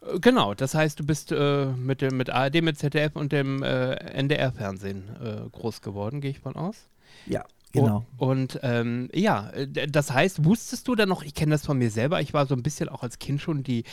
äh, 0.00 0.18
genau, 0.20 0.54
das 0.54 0.74
heißt, 0.74 0.98
du 0.98 1.04
bist 1.04 1.32
äh, 1.32 1.66
mit, 1.66 2.00
dem, 2.00 2.16
mit 2.16 2.30
ARD, 2.30 2.62
mit 2.62 2.78
ZDF 2.78 3.14
und 3.14 3.32
dem 3.32 3.62
äh, 3.62 3.94
NDR-Fernsehen 3.94 5.04
äh, 5.22 5.50
groß 5.50 5.82
geworden, 5.82 6.22
gehe 6.22 6.30
ich 6.30 6.40
von 6.40 6.56
aus. 6.56 6.88
Ja, 7.26 7.44
genau. 7.72 8.04
Und, 8.16 8.56
und 8.56 8.60
ähm, 8.62 9.08
ja, 9.14 9.50
das 9.88 10.12
heißt, 10.12 10.44
wusstest 10.44 10.86
du 10.88 10.94
dann 10.94 11.08
noch, 11.08 11.22
ich 11.22 11.34
kenne 11.34 11.52
das 11.52 11.66
von 11.66 11.78
mir 11.78 11.90
selber, 11.90 12.20
ich 12.20 12.32
war 12.34 12.46
so 12.46 12.54
ein 12.54 12.62
bisschen 12.62 12.88
auch 12.88 13.02
als 13.02 13.18
Kind 13.18 13.40
schon 13.40 13.62
die, 13.62 13.84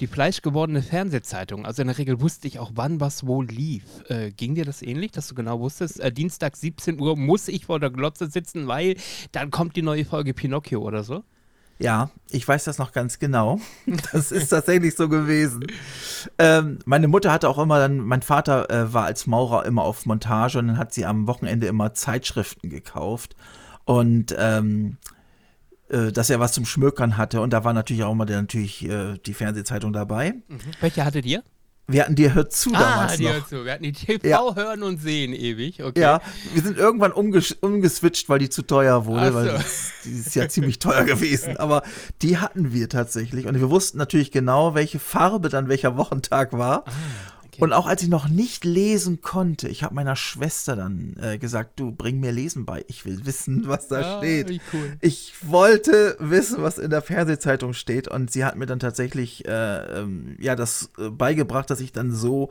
die 0.00 0.06
fleischgewordene 0.06 0.82
Fernsehzeitung. 0.82 1.66
Also 1.66 1.82
in 1.82 1.88
der 1.88 1.98
Regel 1.98 2.20
wusste 2.20 2.48
ich 2.48 2.58
auch, 2.58 2.72
wann 2.74 3.00
was 3.00 3.26
wo 3.26 3.42
lief. 3.42 3.84
Äh, 4.08 4.30
ging 4.30 4.54
dir 4.54 4.64
das 4.64 4.82
ähnlich, 4.82 5.12
dass 5.12 5.28
du 5.28 5.34
genau 5.34 5.60
wusstest, 5.60 6.00
äh, 6.00 6.12
Dienstag 6.12 6.56
17 6.56 7.00
Uhr 7.00 7.16
muss 7.16 7.48
ich 7.48 7.66
vor 7.66 7.80
der 7.80 7.90
Glotze 7.90 8.30
sitzen, 8.30 8.66
weil 8.66 8.96
dann 9.32 9.50
kommt 9.50 9.76
die 9.76 9.82
neue 9.82 10.04
Folge 10.04 10.34
Pinocchio 10.34 10.80
oder 10.80 11.04
so? 11.04 11.24
Ja, 11.78 12.10
ich 12.30 12.46
weiß 12.46 12.64
das 12.64 12.78
noch 12.78 12.92
ganz 12.92 13.18
genau. 13.18 13.60
Das 14.12 14.32
ist 14.32 14.48
tatsächlich 14.48 14.94
so 14.94 15.08
gewesen. 15.08 15.66
Ähm, 16.38 16.78
meine 16.84 17.08
Mutter 17.08 17.32
hatte 17.32 17.48
auch 17.48 17.58
immer 17.58 17.78
dann, 17.78 17.98
mein 17.98 18.22
Vater 18.22 18.70
äh, 18.70 18.92
war 18.92 19.04
als 19.04 19.26
Maurer 19.26 19.66
immer 19.66 19.82
auf 19.82 20.06
Montage 20.06 20.58
und 20.58 20.68
dann 20.68 20.78
hat 20.78 20.94
sie 20.94 21.04
am 21.04 21.26
Wochenende 21.26 21.66
immer 21.66 21.92
Zeitschriften 21.94 22.70
gekauft 22.70 23.34
und 23.84 24.34
ähm, 24.38 24.98
äh, 25.88 26.12
dass 26.12 26.30
er 26.30 26.40
was 26.40 26.52
zum 26.52 26.64
Schmökern 26.64 27.16
hatte 27.16 27.40
und 27.40 27.52
da 27.52 27.64
war 27.64 27.72
natürlich 27.72 28.04
auch 28.04 28.12
immer 28.12 28.26
der, 28.26 28.40
natürlich 28.40 28.88
äh, 28.88 29.18
die 29.18 29.34
Fernsehzeitung 29.34 29.92
dabei. 29.92 30.34
Welche 30.80 31.04
hattet 31.04 31.26
ihr? 31.26 31.42
Wir 31.86 32.02
hatten 32.02 32.14
die 32.14 32.32
Hört 32.32 32.52
zu 32.52 32.70
ah, 32.72 32.80
damals 32.80 33.16
die 33.18 33.24
noch. 33.24 33.32
Hört 33.34 33.48
zu. 33.48 33.64
Wir 33.64 33.72
hatten 33.72 33.82
die 33.82 33.92
TV 33.92 34.26
Ja. 34.26 34.54
hören 34.54 34.82
und 34.82 35.02
sehen 35.02 35.34
ewig. 35.34 35.82
Okay. 35.82 36.00
Ja, 36.00 36.20
wir 36.54 36.62
sind 36.62 36.78
irgendwann 36.78 37.12
umges 37.12 37.52
umgeswitcht, 37.52 38.28
weil 38.30 38.38
die 38.38 38.48
zu 38.48 38.62
teuer 38.62 39.04
wurde, 39.04 39.28
so. 39.28 39.34
weil 39.34 39.48
die 39.50 39.56
ist, 39.56 39.92
die 40.04 40.10
ist 40.12 40.34
ja 40.34 40.48
ziemlich 40.48 40.78
teuer 40.78 41.04
gewesen. 41.04 41.58
Aber 41.58 41.82
die 42.22 42.38
hatten 42.38 42.72
wir 42.72 42.88
tatsächlich. 42.88 43.46
Und 43.46 43.60
wir 43.60 43.68
wussten 43.68 43.98
natürlich 43.98 44.30
genau, 44.30 44.74
welche 44.74 44.98
Farbe 44.98 45.50
dann 45.50 45.68
welcher 45.68 45.96
Wochentag 45.98 46.52
war. 46.54 46.84
Ah, 46.86 46.90
okay. 47.54 47.62
Und 47.64 47.72
auch 47.72 47.86
als 47.86 48.02
ich 48.02 48.08
noch 48.08 48.28
nicht 48.28 48.64
lesen 48.64 49.20
konnte, 49.22 49.68
ich 49.68 49.82
habe 49.82 49.94
meiner 49.94 50.16
Schwester 50.16 50.76
dann 50.76 51.16
äh, 51.20 51.38
gesagt, 51.38 51.80
du 51.80 51.90
bring 51.92 52.20
mir 52.20 52.32
Lesen 52.32 52.64
bei. 52.66 52.84
Ich 52.88 53.04
will 53.04 53.24
wissen, 53.26 53.64
was 53.66 53.88
da 53.88 54.00
Ah, 54.00 54.18
steht. 54.18 54.60
Cool. 54.72 54.96
Ich 55.00 55.34
wollte 55.46 56.16
wissen, 56.20 56.62
was 56.62 56.78
in 56.78 56.90
der 56.90 57.02
Fernsehzeitung 57.02 57.72
steht 57.72 58.08
und 58.08 58.30
sie 58.30 58.44
hat 58.44 58.56
mir 58.56 58.66
dann 58.66 58.78
tatsächlich 58.78 59.46
äh, 59.46 60.00
ähm, 60.00 60.36
ja 60.40 60.54
das 60.56 60.90
äh, 60.98 61.10
beigebracht, 61.10 61.70
dass 61.70 61.80
ich 61.80 61.92
dann 61.92 62.12
so 62.12 62.50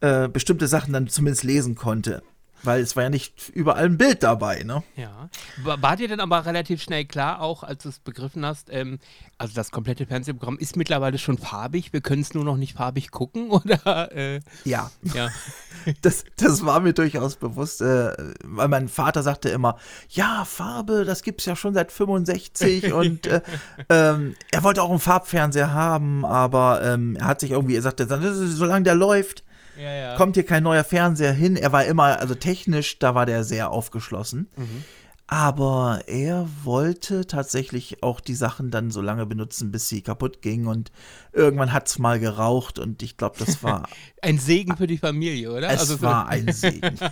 äh, 0.00 0.28
bestimmte 0.28 0.68
Sachen 0.68 0.92
dann 0.92 1.08
zumindest 1.08 1.44
lesen 1.44 1.74
konnte, 1.74 2.22
weil 2.62 2.80
es 2.80 2.94
war 2.96 3.02
ja 3.04 3.10
nicht 3.10 3.48
überall 3.50 3.84
ein 3.86 3.98
Bild 3.98 4.22
dabei, 4.22 4.62
ne? 4.62 4.82
Ja. 4.96 5.28
War, 5.64 5.96
dir 5.96 6.08
dann 6.08 6.20
aber 6.20 6.46
relativ 6.46 6.82
schnell 6.82 7.04
klar, 7.04 7.40
auch 7.40 7.64
als 7.64 7.82
du 7.82 7.88
es 7.88 7.98
begriffen 7.98 8.44
hast, 8.46 8.68
ähm, 8.70 8.98
also 9.38 9.54
das 9.54 9.70
komplette 9.70 10.04
Fernsehprogramm 10.04 10.58
ist 10.58 10.76
mittlerweile 10.76 11.16
schon 11.16 11.38
farbig, 11.38 11.92
wir 11.92 12.00
können 12.00 12.22
es 12.22 12.34
nur 12.34 12.44
noch 12.44 12.56
nicht 12.56 12.76
farbig 12.76 13.10
gucken, 13.10 13.50
oder? 13.50 14.12
Äh, 14.14 14.40
Ja, 14.64 14.90
ja. 15.14 15.28
das, 16.02 16.24
das 16.36 16.66
war 16.66 16.80
mir 16.80 16.92
durchaus 16.92 17.36
bewusst, 17.36 17.80
äh, 17.80 18.12
weil 18.44 18.68
mein 18.68 18.88
Vater 18.88 19.22
sagte 19.22 19.48
immer, 19.48 19.78
ja, 20.08 20.44
Farbe, 20.44 21.04
das 21.04 21.22
gibt's 21.22 21.46
ja 21.46 21.56
schon 21.56 21.72
seit 21.72 21.92
65 21.92 22.92
und 22.92 23.26
äh, 23.26 23.40
ähm, 23.88 24.34
er 24.50 24.64
wollte 24.64 24.82
auch 24.82 24.90
einen 24.90 24.98
Farbfernseher 24.98 25.72
haben, 25.72 26.24
aber 26.24 26.82
ähm, 26.82 27.16
er 27.16 27.26
hat 27.26 27.40
sich 27.40 27.52
irgendwie, 27.52 27.76
er 27.76 27.82
sagte, 27.82 28.06
solange 28.48 28.82
der 28.82 28.96
läuft, 28.96 29.44
ja, 29.78 29.92
ja. 29.92 30.16
kommt 30.16 30.34
hier 30.34 30.44
kein 30.44 30.64
neuer 30.64 30.82
Fernseher 30.82 31.32
hin. 31.32 31.54
Er 31.56 31.70
war 31.70 31.84
immer, 31.84 32.18
also 32.18 32.34
technisch, 32.34 32.98
da 32.98 33.14
war 33.14 33.26
der 33.26 33.44
sehr 33.44 33.70
aufgeschlossen. 33.70 34.48
Mhm. 34.56 34.84
Aber 35.30 36.00
er 36.06 36.48
wollte 36.64 37.26
tatsächlich 37.26 38.02
auch 38.02 38.18
die 38.20 38.34
Sachen 38.34 38.70
dann 38.70 38.90
so 38.90 39.02
lange 39.02 39.26
benutzen, 39.26 39.70
bis 39.70 39.86
sie 39.88 40.00
kaputt 40.00 40.40
gingen. 40.40 40.66
Und 40.66 40.90
irgendwann 41.34 41.72
hat 41.74 41.86
es 41.88 41.98
mal 41.98 42.18
geraucht 42.18 42.78
und 42.78 43.02
ich 43.02 43.18
glaube, 43.18 43.36
das 43.38 43.62
war, 43.62 43.88
Ein 44.22 44.38
Segen 44.38 44.76
für 44.78 44.86
die 44.86 44.96
Familie, 44.98 45.52
oder? 45.52 45.68
es 45.70 45.80
Also 45.80 45.96
so- 45.96 46.02
war 46.02 46.28
ein 46.28 46.50
Segen. 46.52 46.98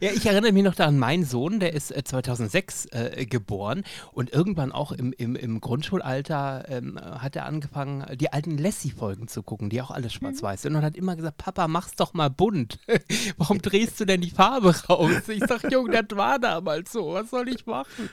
Ja, 0.00 0.10
ich 0.12 0.24
erinnere 0.24 0.52
mich 0.52 0.62
noch 0.62 0.74
daran, 0.74 0.98
mein 0.98 1.24
Sohn, 1.24 1.58
der 1.58 1.72
ist 1.72 1.90
äh, 1.90 2.04
2006 2.04 2.86
äh, 2.86 3.26
geboren 3.26 3.82
und 4.12 4.32
irgendwann 4.32 4.72
auch 4.72 4.92
im, 4.92 5.12
im, 5.12 5.36
im 5.36 5.60
Grundschulalter 5.60 6.64
ähm, 6.68 6.98
hat 7.00 7.36
er 7.36 7.46
angefangen, 7.46 8.04
die 8.16 8.32
alten 8.32 8.56
Lassie-Folgen 8.56 9.28
zu 9.28 9.42
gucken, 9.42 9.68
die 9.68 9.82
auch 9.82 9.90
alles 9.90 10.12
schwarz-weiß 10.12 10.62
sind 10.62 10.76
und 10.76 10.82
hat 10.82 10.96
immer 10.96 11.16
gesagt, 11.16 11.38
Papa, 11.38 11.68
mach's 11.68 11.94
doch 11.96 12.14
mal 12.14 12.30
bunt. 12.30 12.78
Warum 13.36 13.60
drehst 13.60 13.98
du 14.00 14.04
denn 14.04 14.20
die 14.20 14.30
Farbe 14.30 14.74
raus? 14.88 15.28
Ich 15.28 15.42
sag, 15.46 15.70
Junge, 15.70 16.02
das 16.02 16.16
war 16.16 16.38
damals 16.38 16.92
so, 16.92 17.12
was 17.12 17.30
soll 17.30 17.48
ich 17.48 17.66
machen? 17.66 18.10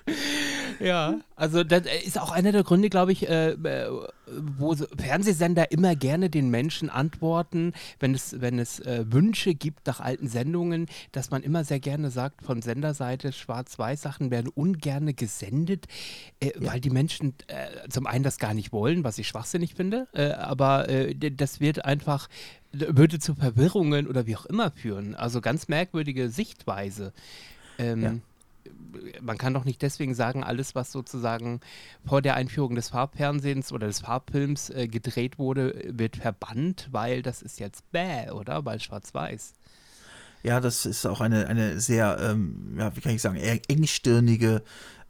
Ja, 0.80 1.20
also 1.36 1.64
das 1.64 1.84
ist 2.06 2.20
auch 2.20 2.32
einer 2.32 2.52
der 2.52 2.64
Gründe, 2.64 2.90
glaube 2.90 3.12
ich, 3.12 3.28
äh, 3.28 3.52
äh, 3.52 3.90
wo 4.28 4.76
Fernsehsender 4.76 5.72
immer 5.72 5.96
gerne 5.96 6.30
den 6.30 6.50
Menschen 6.50 6.90
antworten, 6.90 7.74
wenn 8.00 8.14
es, 8.14 8.40
wenn 8.42 8.60
es 8.60 8.80
äh, 8.80 9.06
Wünsche 9.10 9.56
gibt 9.56 9.88
nach 9.88 10.00
alten 10.00 10.28
Sendungen, 10.28 10.88
dass 11.12 11.32
man 11.32 11.44
immer 11.44 11.64
sehr 11.64 11.80
gerne 11.80 12.12
sagt, 12.12 12.44
von 12.44 12.62
Senderseite 12.62 13.32
Schwarz-Weiß-Sachen 13.32 14.32
werden 14.32 14.52
ungerne 14.54 15.14
gesendet, 15.14 15.86
äh, 16.40 16.52
weil 16.58 16.80
die 16.80 16.90
Menschen 16.90 17.34
äh, 17.48 17.90
zum 17.90 18.06
einen 18.06 18.24
das 18.24 18.38
gar 18.38 18.54
nicht 18.54 18.72
wollen, 18.72 19.04
was 19.04 19.18
ich 19.18 19.28
schwachsinnig 19.28 19.74
finde, 19.76 20.08
äh, 20.14 20.32
aber 20.32 20.90
äh, 20.90 21.16
das 21.16 21.60
wird 21.60 21.86
einfach, 21.86 22.30
würde 22.72 23.20
zu 23.20 23.36
Verwirrungen 23.36 24.08
oder 24.08 24.28
wie 24.28 24.36
auch 24.36 24.46
immer 24.46 24.72
führen. 24.72 25.16
Also 25.16 25.42
ganz 25.42 25.68
merkwürdige 25.68 26.30
Sichtweise. 26.30 27.14
Ähm, 27.78 28.04
Ja. 28.04 28.14
Man 29.22 29.38
kann 29.38 29.54
doch 29.54 29.66
nicht 29.66 29.82
deswegen 29.82 30.14
sagen, 30.14 30.44
alles, 30.44 30.76
was 30.76 30.92
sozusagen 30.92 31.60
vor 32.06 32.22
der 32.22 32.36
Einführung 32.36 32.76
des 32.76 32.90
Farbfernsehens 32.90 33.72
oder 33.72 33.88
des 33.88 34.02
Farbfilms 34.02 34.70
äh, 34.70 34.88
gedreht 34.88 35.40
wurde, 35.40 35.82
wird 35.88 36.18
verbannt, 36.18 36.90
weil 36.92 37.22
das 37.22 37.42
ist 37.42 37.60
jetzt 37.60 37.90
bäh, 37.92 38.32
oder? 38.32 38.66
Weil 38.66 38.80
schwarz-weiß. 38.80 39.54
Ja, 40.44 40.60
das 40.60 40.86
ist 40.86 41.06
auch 41.06 41.22
eine, 41.22 41.48
eine 41.48 41.80
sehr, 41.80 42.18
ähm, 42.22 42.76
ja, 42.78 42.96
wie 42.96 43.02
kann 43.02 43.14
ich 43.14 43.22
sagen, 43.22 43.38
engstirnige 43.38 44.64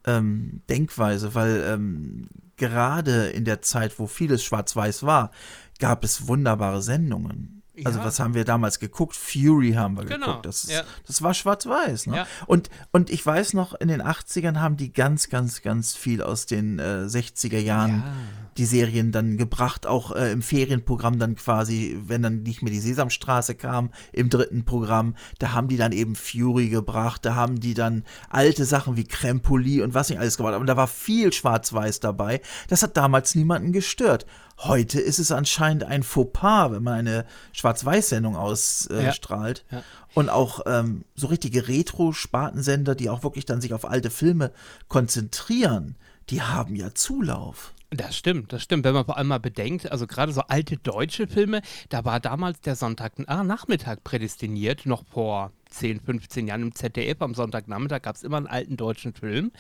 ähm, 0.05 0.62
Denkweise, 0.69 1.36
weil 1.36 1.63
ähm, 1.67 2.27
gerade 2.57 3.27
in 3.27 3.45
der 3.45 3.62
Zeit, 3.62 4.00
wo 4.00 4.07
vieles 4.07 4.43
schwarz-weiß 4.43 5.03
war, 5.03 5.31
gab 5.79 6.03
es 6.03 6.27
wunderbare 6.27 6.81
Sendungen. 6.81 7.59
Also 7.86 8.00
Ja. 8.00 8.05
was 8.05 8.19
haben 8.19 8.33
wir 8.33 8.45
damals 8.45 8.79
geguckt? 8.79 9.15
Fury 9.15 9.74
haben 9.74 9.98
wir 9.98 10.05
Genau, 10.05 10.25
geguckt. 10.27 10.45
Das, 10.45 10.63
ist, 10.63 10.71
ja. 10.71 10.83
das 11.07 11.21
war 11.21 11.33
schwarz-weiß. 11.33 12.07
Ne? 12.07 12.15
Ja. 12.17 12.27
Und, 12.48 12.69
und 12.91 13.09
ich 13.09 13.25
weiß 13.25 13.53
noch, 13.53 13.74
in 13.74 13.88
den 13.88 14.01
80ern 14.01 14.57
haben 14.59 14.77
die 14.77 14.91
ganz, 14.91 15.29
ganz, 15.29 15.62
ganz 15.62 15.95
viel 15.95 16.21
aus 16.21 16.45
den 16.45 16.79
äh, 16.79 17.05
60er 17.07 17.59
Jahren 17.59 18.03
Ja. 18.05 18.13
Die 18.60 18.66
Serien 18.66 19.12
dann 19.12 19.38
gebracht, 19.38 19.88
auch 19.88 20.12
äh, 20.12 20.32
im 20.32 20.42
Ferienprogramm 20.42 21.18
dann 21.18 21.36
quasi, 21.36 21.98
wenn 22.06 22.22
dann 22.22 22.44
nicht 22.44 22.62
mehr 22.62 22.72
die 22.72 22.80
Sesamstraße 22.80 23.56
kam, 23.56 23.92
im 24.12 24.30
dritten 24.30 24.66
Programm, 24.66 25.16
da 25.39 25.54
haben 25.54 25.70
die 25.70 25.78
dann 25.78 25.94
eben 25.94 26.16
Fury 26.16 26.70
gebracht, 26.70 27.25
da 27.25 27.36
haben 27.36 27.60
die 27.60 27.74
dann 27.74 28.04
alte 28.30 28.66
Sachen 28.66 28.98
wie 28.98 29.06
Crempoli 29.06 29.82
und 29.82 29.94
was 29.94 30.10
nicht 30.10 30.20
alles 30.20 30.38
gebracht, 30.38 30.56
aber 30.56 30.66
da 30.66 30.78
war 30.78 30.88
viel 30.88 31.32
Schwarz-Weiß 31.32 32.01
dabei. 32.01 32.42
Das 32.68 32.84
hat 32.84 32.98
damals 32.98 33.34
niemanden 33.34 33.72
gestört. 33.72 34.25
Heute 34.58 35.00
ist 35.00 35.20
es 35.20 35.32
anscheinend 35.32 35.86
ein 35.86 36.04
Fauxpas, 36.04 36.72
wenn 36.72 36.84
man 36.84 36.96
eine 36.96 37.25
Schwarz-Weiß-Sendung 37.54 38.36
ausstrahlt. 38.36 39.63
Äh, 39.70 39.75
Ja. 39.75 39.80
Ja. 39.80 39.84
Und 40.16 40.30
auch 40.30 40.62
ähm, 40.66 41.06
so 41.16 41.28
richtige 41.28 41.70
Retro-Spartensender, 41.70 42.96
die 42.96 43.10
auch 43.10 43.24
wirklich 43.24 43.46
dann 43.46 43.62
sich 43.62 43.74
auf 43.74 43.89
alte 43.89 44.10
Filme 44.10 44.51
konzentrieren, 44.89 45.96
die 46.30 46.42
haben 46.42 46.75
ja 46.75 46.94
Zulauf. 46.94 47.74
Das 47.91 48.15
stimmt, 48.15 48.53
das 48.53 48.62
stimmt. 48.62 48.84
Wenn 48.84 48.93
man 48.93 49.05
vor 49.05 49.17
allem 49.17 49.29
mal 49.29 49.39
bedenkt, 49.39 49.91
also 49.91 50.05
gerade 50.05 50.31
so 50.31 50.41
alte 50.41 50.77
deutsche 50.77 51.27
Filme, 51.27 51.62
da 51.89 52.05
war 52.05 52.19
damals 52.19 52.62
der 52.62 52.75
Sonntagnachmittag 52.75 54.03
prädestiniert, 54.03 54.86
noch 54.86 55.03
vor 55.08 55.51
10, 55.72 56.00
15 56.00 56.48
Jahren 56.48 56.62
im 56.62 56.75
ZDF. 56.75 57.19
Am 57.19 57.34
Sonntagnachmittag 57.34 58.03
gab 58.03 58.15
es 58.15 58.22
immer 58.22 58.38
einen 58.38 58.46
alten 58.46 58.77
deutschen 58.77 59.13
Film. 59.13 59.51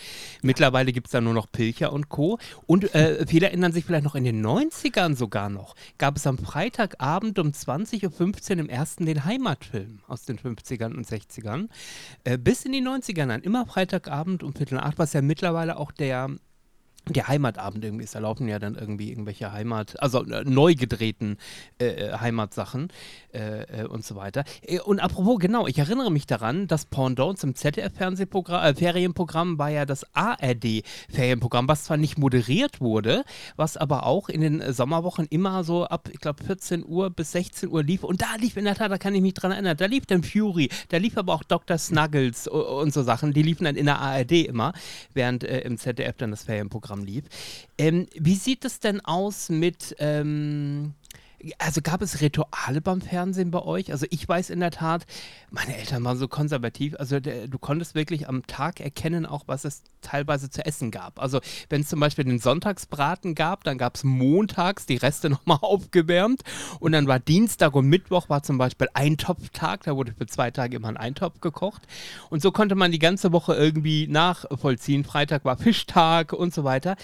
Mittlerweile 0.43 0.91
gibt 0.91 1.07
es 1.07 1.11
da 1.11 1.21
nur 1.21 1.33
noch 1.33 1.51
Pilcher 1.51 1.91
und 1.91 2.09
Co. 2.09 2.37
Und 2.67 2.93
äh, 2.93 3.25
viele 3.25 3.47
erinnern 3.47 3.71
sich 3.71 3.85
vielleicht 3.85 4.03
noch 4.03 4.13
in 4.13 4.25
den 4.25 4.45
90ern 4.45 5.15
sogar 5.15 5.49
noch. 5.49 5.73
Gab 5.97 6.15
es 6.15 6.27
am 6.27 6.37
Freitagabend 6.37 7.39
um 7.39 7.47
20.15 7.47 8.51
Uhr 8.51 8.59
im 8.59 8.69
ersten 8.69 9.07
den 9.07 9.25
Heimatfilm 9.25 10.01
aus 10.07 10.25
den 10.25 10.37
50ern 10.37 10.93
und 10.95 11.07
60ern. 11.07 11.67
Äh, 12.25 12.37
bis 12.37 12.63
in 12.63 12.73
die 12.73 12.83
90er 12.83 13.25
dann, 13.25 13.41
immer 13.41 13.65
Freitagabend 13.65 14.43
um 14.43 14.53
Viertel 14.53 14.75
nach 14.75 14.83
acht, 14.83 14.99
was 14.99 15.13
ja 15.13 15.23
mittlerweile 15.23 15.77
auch 15.77 15.91
der 15.91 16.29
der 17.07 17.27
Heimatabend 17.27 17.83
irgendwie 17.83 18.03
ist. 18.03 18.15
Da 18.15 18.19
laufen 18.19 18.47
ja 18.47 18.59
dann 18.59 18.75
irgendwie 18.75 19.09
irgendwelche 19.09 19.51
Heimat, 19.51 20.01
also 20.01 20.23
äh, 20.25 20.43
neu 20.43 20.75
gedrehten 20.75 21.37
äh, 21.79 21.87
äh, 21.87 22.17
Heimatsachen 22.19 22.89
äh, 23.33 23.81
äh, 23.81 23.85
und 23.85 24.05
so 24.05 24.15
weiter. 24.15 24.43
Äh, 24.61 24.79
und 24.79 24.99
apropos, 24.99 25.39
genau, 25.39 25.67
ich 25.67 25.77
erinnere 25.79 26.11
mich 26.11 26.27
daran, 26.27 26.67
das 26.67 26.85
Pendant 26.85 27.39
zum 27.39 27.55
ZDF-Fernsehprogramm, 27.55 28.63
äh, 28.63 28.75
Ferienprogramm 28.75 29.57
war 29.57 29.69
ja 29.69 29.85
das 29.85 30.05
ARD-Ferienprogramm, 30.13 31.67
was 31.67 31.85
zwar 31.85 31.97
nicht 31.97 32.17
moderiert 32.17 32.81
wurde, 32.81 33.23
was 33.55 33.77
aber 33.77 34.05
auch 34.05 34.29
in 34.29 34.41
den 34.41 34.73
Sommerwochen 34.73 35.25
immer 35.29 35.63
so 35.63 35.85
ab, 35.85 36.09
ich 36.11 36.19
glaube, 36.19 36.43
14 36.43 36.85
Uhr 36.85 37.09
bis 37.09 37.31
16 37.31 37.69
Uhr 37.69 37.83
lief. 37.83 38.03
Und 38.03 38.21
da 38.21 38.35
lief 38.39 38.57
in 38.57 38.65
der 38.65 38.75
Tat, 38.75 38.91
da 38.91 38.97
kann 38.97 39.15
ich 39.15 39.21
mich 39.21 39.33
dran 39.33 39.51
erinnern, 39.51 39.77
da 39.77 39.85
lief 39.85 40.05
dann 40.05 40.23
Fury, 40.23 40.69
da 40.89 40.97
lief 40.97 41.17
aber 41.17 41.33
auch 41.33 41.43
Dr. 41.43 41.77
Snuggles 41.77 42.47
u- 42.47 42.59
und 42.59 42.93
so 42.93 43.03
Sachen, 43.03 43.33
die 43.33 43.41
liefen 43.41 43.63
dann 43.63 43.75
in 43.75 43.85
der 43.85 43.99
ARD 43.99 44.31
immer, 44.31 44.73
während 45.13 45.43
äh, 45.43 45.61
im 45.61 45.77
ZDF 45.77 46.17
dann 46.17 46.31
das 46.31 46.43
Ferienprogramm 46.43 46.88
lief. 46.97 47.25
Ähm, 47.77 48.07
wie 48.15 48.35
sieht 48.35 48.65
es 48.65 48.79
denn 48.79 49.01
aus 49.01 49.49
mit, 49.49 49.95
ähm, 49.99 50.93
also 51.57 51.81
gab 51.81 52.01
es 52.01 52.21
Rituale 52.21 52.81
beim 52.81 53.01
Fernsehen 53.01 53.51
bei 53.51 53.61
euch? 53.61 53.91
Also 53.91 54.05
ich 54.09 54.27
weiß 54.27 54.49
in 54.49 54.59
der 54.59 54.71
Tat, 54.71 55.05
meine 55.51 55.77
Eltern 55.77 56.03
waren 56.03 56.17
so 56.17 56.27
konservativ, 56.27 56.95
also 56.99 57.19
der, 57.19 57.47
du 57.47 57.57
konntest 57.57 57.95
wirklich 57.95 58.27
am 58.27 58.45
Tag 58.45 58.79
erkennen, 58.79 59.25
auch 59.25 59.43
was 59.47 59.65
es 59.65 59.83
teilweise 60.01 60.49
zu 60.49 60.65
essen 60.65 60.91
gab. 60.91 61.19
Also 61.19 61.39
wenn 61.69 61.81
es 61.81 61.89
zum 61.89 61.99
Beispiel 61.99 62.25
den 62.25 62.39
Sonntagsbraten 62.39 63.35
gab, 63.35 63.63
dann 63.63 63.77
gab 63.77 63.95
es 63.95 64.03
montags 64.03 64.85
die 64.85 64.97
Reste 64.97 65.29
nochmal 65.29 65.59
aufgewärmt 65.61 66.41
und 66.79 66.91
dann 66.91 67.07
war 67.07 67.19
Dienstag 67.19 67.73
und 67.75 67.87
Mittwoch 67.87 68.29
war 68.29 68.43
zum 68.43 68.57
Beispiel 68.57 68.89
Eintopftag, 68.93 69.83
da 69.83 69.95
wurde 69.95 70.13
für 70.13 70.27
zwei 70.27 70.51
Tage 70.51 70.75
immer 70.75 70.89
ein 70.89 70.97
Eintopf 70.97 71.39
gekocht 71.39 71.83
und 72.29 72.41
so 72.41 72.51
konnte 72.51 72.75
man 72.75 72.91
die 72.91 72.99
ganze 72.99 73.31
Woche 73.31 73.55
irgendwie 73.55 74.07
nachvollziehen. 74.07 75.03
Freitag 75.03 75.45
war 75.45 75.57
Fischtag 75.57 76.33
und 76.33 76.53
so 76.53 76.63
weiter. 76.63 76.95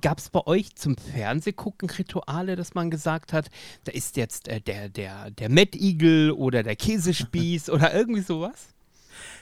Gab 0.00 0.18
es 0.18 0.28
bei 0.28 0.46
euch 0.46 0.76
zum 0.76 0.96
Fernsehgucken 0.96 1.88
Rituale, 1.90 2.56
dass 2.56 2.74
man 2.74 2.90
gesagt 2.90 3.32
hat, 3.32 3.48
da 3.84 3.92
ist 3.92 4.16
jetzt 4.16 4.48
äh, 4.48 4.60
der, 4.60 4.88
der, 4.88 5.30
der 5.30 5.48
Mettigel 5.48 6.32
oder 6.32 6.62
der 6.62 6.76
Käsespieß 6.76 7.70
oder 7.70 7.94
irgendwie 7.94 8.22
sowas? 8.22 8.68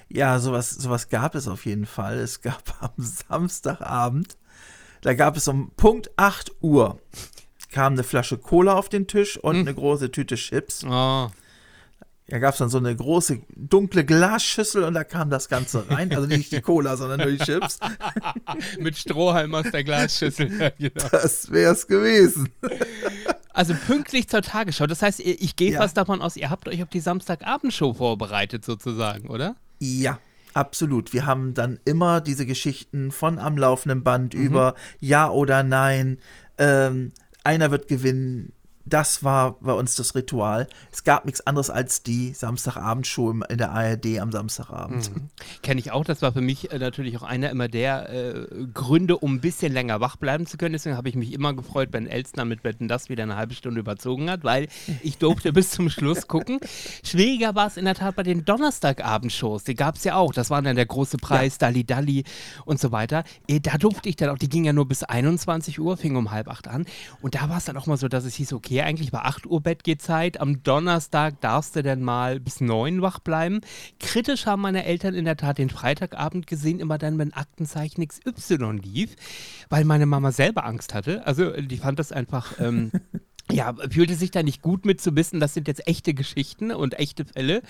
Ja, 0.08 0.38
sowas, 0.38 0.70
sowas 0.70 1.08
gab 1.08 1.34
es 1.34 1.48
auf 1.48 1.66
jeden 1.66 1.86
Fall. 1.86 2.18
Es 2.18 2.40
gab 2.40 2.62
am 2.80 2.92
Samstagabend, 2.96 4.36
da 5.02 5.14
gab 5.14 5.36
es 5.36 5.48
um 5.48 5.70
Punkt 5.76 6.10
8 6.16 6.52
Uhr, 6.60 7.00
kam 7.70 7.94
eine 7.94 8.04
Flasche 8.04 8.38
Cola 8.38 8.74
auf 8.74 8.88
den 8.88 9.06
Tisch 9.06 9.36
und 9.36 9.56
eine 9.56 9.74
große 9.74 10.10
Tüte 10.10 10.36
Chips. 10.36 10.84
Oh. 10.84 11.28
Da 12.28 12.38
gab 12.40 12.54
es 12.54 12.58
dann 12.58 12.68
so 12.70 12.78
eine 12.78 12.94
große 12.94 13.40
dunkle 13.54 14.04
Glasschüssel 14.04 14.82
und 14.82 14.94
da 14.94 15.04
kam 15.04 15.30
das 15.30 15.48
Ganze 15.48 15.88
rein. 15.88 16.12
Also 16.12 16.26
nicht 16.26 16.50
die 16.50 16.60
Cola, 16.60 16.96
sondern 16.96 17.20
nur 17.20 17.30
die 17.30 17.38
Chips. 17.38 17.78
Mit 18.80 18.96
Strohhalm 18.98 19.54
aus 19.54 19.70
der 19.70 19.84
Glasschüssel. 19.84 20.72
Genau. 20.78 21.08
Das 21.12 21.52
wär's 21.52 21.86
gewesen. 21.86 22.48
Also 23.52 23.74
pünktlich 23.86 24.28
zur 24.28 24.42
Tagesschau. 24.42 24.86
Das 24.88 25.02
heißt, 25.02 25.20
ich 25.20 25.54
gehe 25.56 25.72
Ja. 25.72 25.80
fast 25.80 25.96
davon 25.96 26.20
aus, 26.20 26.36
ihr 26.36 26.50
habt 26.50 26.66
euch 26.68 26.82
auf 26.82 26.88
die 26.88 27.00
Samstagabendshow 27.00 27.94
vorbereitet, 27.94 28.64
sozusagen, 28.64 29.28
oder? 29.28 29.54
Ja, 29.78 30.18
absolut. 30.52 31.12
Wir 31.12 31.26
haben 31.26 31.54
dann 31.54 31.78
immer 31.84 32.20
diese 32.20 32.44
Geschichten 32.44 33.12
von 33.12 33.38
am 33.38 33.56
laufenden 33.56 34.02
Band 34.02 34.34
über 34.34 34.74
Ja 34.98 35.30
oder 35.30 35.62
Nein. 35.62 36.18
Ähm, 36.58 37.12
einer 37.44 37.70
wird 37.70 37.86
gewinnen. 37.86 38.52
Das 38.88 39.24
war 39.24 39.56
bei 39.60 39.72
uns 39.72 39.96
das 39.96 40.14
Ritual. 40.14 40.68
Es 40.92 41.02
gab 41.02 41.24
nichts 41.24 41.44
anderes 41.46 41.70
als 41.70 42.04
die 42.04 42.32
Samstagabendshow 42.32 43.32
in 43.48 43.58
der 43.58 43.72
ARD 43.72 44.20
am 44.20 44.30
Samstagabend. 44.30 45.10
Kenne 45.62 45.80
ich 45.80 45.90
auch. 45.90 46.04
Das 46.04 46.22
war 46.22 46.32
für 46.32 46.40
mich 46.40 46.70
äh, 46.70 46.78
natürlich 46.78 47.16
auch 47.18 47.24
einer 47.24 47.50
immer 47.50 47.66
der 47.66 48.08
äh, 48.10 48.46
Gründe, 48.72 49.18
um 49.18 49.34
ein 49.34 49.40
bisschen 49.40 49.72
länger 49.72 50.00
wach 50.00 50.16
bleiben 50.16 50.46
zu 50.46 50.56
können. 50.56 50.72
Deswegen 50.74 50.96
habe 50.96 51.08
ich 51.08 51.16
mich 51.16 51.32
immer 51.32 51.52
gefreut, 51.52 51.88
wenn 51.90 52.06
Elstner 52.06 52.44
mit 52.44 52.62
Wetten 52.62 52.86
das 52.86 53.08
wieder 53.08 53.24
eine 53.24 53.34
halbe 53.36 53.54
Stunde 53.54 53.80
überzogen 53.80 54.30
hat, 54.30 54.44
weil 54.44 54.68
ich 55.02 55.18
durfte 55.18 55.52
bis 55.52 55.70
zum 55.70 55.90
Schluss 55.90 56.28
gucken. 56.28 56.60
Schwieriger 57.02 57.56
war 57.56 57.66
es 57.66 57.76
in 57.76 57.86
der 57.86 57.94
Tat 57.94 58.14
bei 58.14 58.22
den 58.22 58.44
Donnerstagabendshows. 58.44 59.64
Die 59.64 59.74
gab 59.74 59.96
es 59.96 60.04
ja 60.04 60.14
auch. 60.14 60.32
Das 60.32 60.50
war 60.50 60.62
dann 60.62 60.76
der 60.76 60.86
große 60.86 61.16
Preis, 61.16 61.58
Dalli 61.58 61.84
Dalli 61.84 62.22
und 62.64 62.78
so 62.78 62.92
weiter. 62.92 63.24
Äh, 63.48 63.58
Da 63.58 63.78
durfte 63.78 64.08
ich 64.08 64.14
dann 64.14 64.30
auch, 64.30 64.38
die 64.38 64.48
ging 64.48 64.64
ja 64.64 64.72
nur 64.72 64.86
bis 64.86 65.02
21 65.02 65.80
Uhr, 65.80 65.96
fing 65.96 66.14
um 66.14 66.30
halb 66.30 66.46
acht 66.48 66.68
an. 66.68 66.86
Und 67.20 67.34
da 67.34 67.48
war 67.48 67.58
es 67.58 67.64
dann 67.64 67.76
auch 67.76 67.86
mal 67.86 67.96
so, 67.96 68.06
dass 68.06 68.24
es 68.24 68.34
hieß, 68.36 68.52
okay, 68.52 68.75
eigentlich 68.84 69.12
war 69.12 69.26
8 69.26 69.46
Uhr 69.46 69.60
Bettgehzeit. 69.60 70.40
Am 70.40 70.62
Donnerstag 70.62 71.40
darfst 71.40 71.76
du 71.76 71.82
dann 71.82 72.02
mal 72.02 72.40
bis 72.40 72.60
9 72.60 73.02
wach 73.02 73.18
bleiben. 73.18 73.60
Kritisch 74.00 74.46
haben 74.46 74.62
meine 74.62 74.84
Eltern 74.84 75.14
in 75.14 75.24
der 75.24 75.36
Tat 75.36 75.58
den 75.58 75.70
Freitagabend 75.70 76.46
gesehen, 76.46 76.80
immer 76.80 76.98
dann, 76.98 77.18
wenn 77.18 77.32
Aktenzeichen 77.32 78.06
XY 78.06 78.80
lief, 78.82 79.16
weil 79.68 79.84
meine 79.84 80.06
Mama 80.06 80.32
selber 80.32 80.64
Angst 80.64 80.94
hatte. 80.94 81.26
Also 81.26 81.52
die 81.52 81.78
fand 81.78 81.98
das 81.98 82.12
einfach. 82.12 82.60
Ähm, 82.60 82.90
ja, 83.50 83.74
fühlte 83.90 84.14
sich 84.16 84.32
da 84.32 84.42
nicht 84.42 84.60
gut 84.60 84.84
mit 84.84 85.00
zu 85.00 85.14
wissen, 85.14 85.38
das 85.38 85.54
sind 85.54 85.68
jetzt 85.68 85.86
echte 85.86 86.14
Geschichten 86.14 86.72
und 86.72 86.98
echte 86.98 87.24
Fälle. 87.24 87.62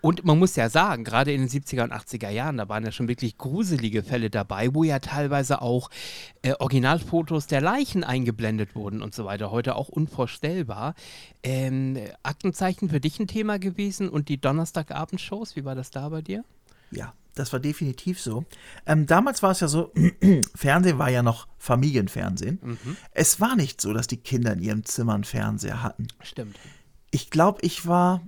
Und 0.00 0.24
man 0.24 0.38
muss 0.38 0.56
ja 0.56 0.68
sagen, 0.68 1.04
gerade 1.04 1.32
in 1.32 1.42
den 1.42 1.48
70er 1.48 1.84
und 1.84 1.92
80er 1.92 2.28
Jahren, 2.28 2.56
da 2.56 2.68
waren 2.68 2.84
ja 2.84 2.90
schon 2.90 3.06
wirklich 3.06 3.38
gruselige 3.38 4.02
Fälle 4.02 4.30
dabei, 4.30 4.74
wo 4.74 4.82
ja 4.82 4.98
teilweise 4.98 5.62
auch 5.62 5.90
äh, 6.42 6.54
Originalfotos 6.58 7.46
der 7.46 7.60
Leichen 7.60 8.02
eingeblendet 8.02 8.74
wurden 8.74 9.00
und 9.00 9.14
so 9.14 9.24
weiter. 9.24 9.52
Heute 9.52 9.76
auch 9.76 9.88
unvorstellbar. 9.88 10.94
Ähm, 11.44 11.98
Aktenzeichen 12.24 12.88
für 12.88 13.00
dich 13.00 13.20
ein 13.20 13.28
Thema 13.28 13.60
gewesen 13.60 14.08
und 14.08 14.28
die 14.28 14.40
Donnerstagabendshows, 14.40 15.54
wie 15.54 15.64
war 15.64 15.76
das 15.76 15.92
da 15.92 16.08
bei 16.08 16.22
dir? 16.22 16.44
Ja, 16.90 17.12
das 17.34 17.52
war 17.52 17.60
definitiv 17.60 18.20
so. 18.20 18.44
Ähm, 18.86 19.06
damals 19.06 19.42
war 19.42 19.52
es 19.52 19.60
ja 19.60 19.68
so, 19.68 19.92
Fernsehen 20.54 20.98
war 20.98 21.10
ja 21.10 21.22
noch 21.22 21.48
Familienfernsehen. 21.58 22.88
Es 23.12 23.40
war 23.40 23.56
nicht 23.56 23.80
so, 23.80 23.92
dass 23.92 24.06
die 24.06 24.16
Kinder 24.16 24.52
in 24.52 24.60
ihrem 24.60 24.84
Zimmer 24.84 25.14
einen 25.14 25.24
Fernseher 25.24 25.82
hatten. 25.82 26.08
Stimmt. 26.22 26.58
Ich 27.10 27.30
glaube, 27.30 27.60
ich 27.62 27.86
war 27.86 28.20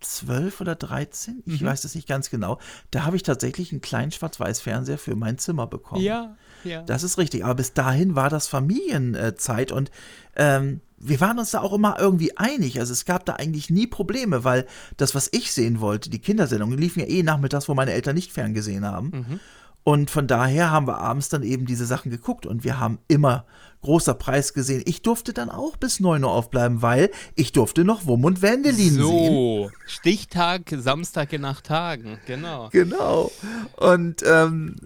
zwölf 0.00 0.60
oder 0.60 0.74
13, 0.74 1.42
ich 1.46 1.64
weiß 1.64 1.84
es 1.84 1.94
nicht 1.94 2.06
ganz 2.06 2.30
genau. 2.30 2.58
Da 2.90 3.04
habe 3.04 3.16
ich 3.16 3.22
tatsächlich 3.22 3.72
einen 3.72 3.80
kleinen 3.80 4.12
Schwarz-Weiß-Fernseher 4.12 4.98
für 4.98 5.16
mein 5.16 5.38
Zimmer 5.38 5.66
bekommen. 5.66 6.02
Ja, 6.02 6.36
ja. 6.64 6.82
Das 6.82 7.02
ist 7.02 7.18
richtig, 7.18 7.44
aber 7.44 7.56
bis 7.56 7.72
dahin 7.72 8.14
war 8.14 8.30
das 8.30 8.46
Familienzeit 8.46 9.72
und 9.72 9.90
ähm, 10.36 10.80
wir 11.00 11.20
waren 11.20 11.38
uns 11.38 11.52
da 11.52 11.60
auch 11.60 11.72
immer 11.72 11.96
irgendwie 11.98 12.36
einig. 12.36 12.80
Also 12.80 12.92
es 12.92 13.04
gab 13.04 13.24
da 13.24 13.34
eigentlich 13.34 13.70
nie 13.70 13.86
Probleme, 13.86 14.44
weil 14.44 14.66
das, 14.96 15.14
was 15.14 15.28
ich 15.32 15.52
sehen 15.52 15.80
wollte, 15.80 16.10
die 16.10 16.18
Kindersendungen, 16.18 16.78
liefen 16.78 17.00
ja 17.00 17.06
eh 17.06 17.22
nachmittags, 17.22 17.68
wo 17.68 17.74
meine 17.74 17.92
Eltern 17.92 18.14
nicht 18.14 18.32
ferngesehen 18.32 18.84
haben. 18.84 19.40
Und 19.84 20.10
von 20.10 20.26
daher 20.26 20.70
haben 20.70 20.86
wir 20.86 20.98
abends 20.98 21.28
dann 21.28 21.42
eben 21.42 21.64
diese 21.64 21.86
Sachen 21.86 22.10
geguckt 22.10 22.44
und 22.44 22.62
wir 22.62 22.78
haben 22.78 22.98
immer 23.08 23.46
großer 23.80 24.14
Preis 24.14 24.52
gesehen. 24.52 24.82
Ich 24.84 25.02
durfte 25.02 25.32
dann 25.32 25.48
auch 25.48 25.76
bis 25.76 26.00
9 26.00 26.22
Uhr 26.24 26.30
aufbleiben, 26.30 26.82
weil 26.82 27.10
ich 27.36 27.52
durfte 27.52 27.84
noch 27.84 28.04
Wum 28.06 28.24
und 28.24 28.42
Wendelin 28.42 28.76
sehen. 28.76 29.00
so, 29.00 29.70
Stichtag, 29.86 30.74
Samstag 30.76 31.32
in 31.32 31.44
acht 31.44 31.64
Tagen, 31.64 32.18
genau. 32.26 32.68
Genau. 32.70 33.30
Und 33.76 34.22
ähm, 34.26 34.76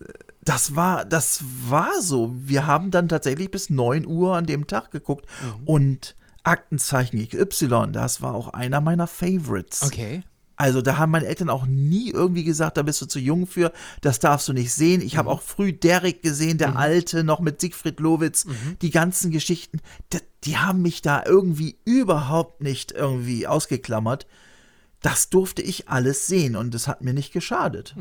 das 0.45 0.75
war, 0.75 1.05
das 1.05 1.43
war 1.69 2.01
so. 2.01 2.35
Wir 2.35 2.67
haben 2.67 2.91
dann 2.91 3.09
tatsächlich 3.09 3.51
bis 3.51 3.71
9 3.71 4.07
Uhr 4.07 4.37
an 4.37 4.47
dem 4.47 4.67
Tag 4.67 4.91
geguckt. 4.91 5.27
Und 5.65 6.17
Aktenzeichen 6.43 7.27
XY, 7.27 7.93
das 7.93 8.21
war 8.21 8.35
auch 8.35 8.49
einer 8.49 8.81
meiner 8.81 9.07
Favorites. 9.07 9.83
Okay. 9.83 10.23
Also 10.57 10.83
da 10.83 10.99
haben 10.99 11.11
meine 11.13 11.27
Eltern 11.27 11.51
auch 11.51 11.67
nie 11.67 12.11
irgendwie 12.11 12.45
gesagt, 12.45 12.77
da 12.77 12.83
bist 12.83 13.01
du 13.01 13.07
zu 13.07 13.19
jung 13.19 13.47
für, 13.47 13.73
das 14.01 14.21
darfst 14.21 14.49
du 14.49 14.53
nicht 14.53 14.73
sehen. 14.73 15.01
Ich 15.01 15.17
habe 15.17 15.31
auch 15.31 15.41
früh 15.41 15.73
Derek 15.73 16.23
gesehen, 16.23 16.59
der 16.59 16.77
Alte, 16.77 17.25
noch 17.25 17.41
mit 17.41 17.61
Siegfried 17.61 17.99
Lowitz, 17.99 18.47
die 18.81 18.91
ganzen 18.91 19.31
Geschichten, 19.31 19.81
die, 20.13 20.19
die 20.45 20.59
haben 20.59 20.83
mich 20.83 21.03
da 21.03 21.25
irgendwie 21.25 21.79
überhaupt 21.85 22.63
nicht 22.63 22.93
irgendwie 22.93 23.47
ausgeklammert. 23.47 24.27
Das 25.03 25.31
durfte 25.31 25.63
ich 25.63 25.89
alles 25.89 26.29
sehen 26.29 26.55
und 26.55 26.75
es 26.75 26.87
hat 26.87 27.03
mir 27.03 27.13
nicht 27.13 27.33
geschadet. 27.33 27.95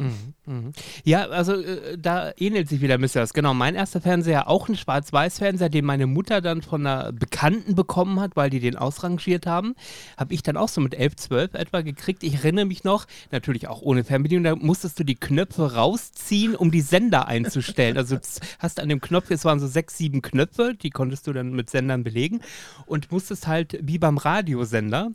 Ja, 1.04 1.28
also 1.30 1.54
äh, 1.54 1.98
da 1.98 2.32
ähnelt 2.38 2.70
sich 2.70 2.82
wieder 2.82 3.02
was. 3.02 3.34
Genau, 3.34 3.56
mein 3.56 3.74
erster 3.74 4.02
Fernseher, 4.02 4.48
auch 4.48 4.70
ein 4.70 4.78
Schwarz-Weiß-Fernseher, 4.78 5.70
den 5.70 5.84
meine 5.84 6.06
Mutter 6.06 6.42
dann 6.42 6.62
von 6.62 6.86
einer 6.86 7.12
Bekannten 7.12 7.74
bekommen 7.74 8.20
hat, 8.20 8.36
weil 8.36 8.52
die 8.52 8.60
den 8.60 8.76
ausrangiert 8.76 9.48
haben. 9.48 9.76
Habe 10.16 10.34
ich 10.36 10.44
dann 10.44 10.58
auch 10.58 10.70
so 10.70 10.80
mit 10.80 10.94
11, 10.94 11.16
12 11.16 11.54
etwa 11.56 11.82
gekriegt. 11.82 12.24
Ich 12.24 12.36
erinnere 12.36 12.66
mich 12.66 12.84
noch, 12.84 13.08
natürlich 13.32 13.68
auch 13.68 13.82
ohne 13.82 14.04
Fernbedienung, 14.04 14.44
da 14.44 14.56
musstest 14.56 15.00
du 15.00 15.04
die 15.04 15.16
Knöpfe 15.16 15.74
rausziehen, 15.74 16.56
um 16.56 16.70
die 16.70 16.82
Sender 16.82 17.28
einzustellen. 17.28 17.98
Also 17.98 18.18
hast 18.60 18.80
an 18.80 18.90
dem 18.90 19.02
Knopf, 19.02 19.32
es 19.32 19.44
waren 19.44 19.60
so 19.60 19.68
sechs, 19.68 19.98
sieben 19.98 20.22
Knöpfe, 20.22 20.76
die 20.76 20.92
konntest 20.92 21.26
du 21.26 21.34
dann 21.34 21.54
mit 21.54 21.72
Sendern 21.72 22.04
belegen 22.04 22.42
und 22.86 23.12
musstest 23.12 23.48
halt 23.48 23.80
wie 23.82 23.98
beim 23.98 24.18
Radiosender, 24.18 25.12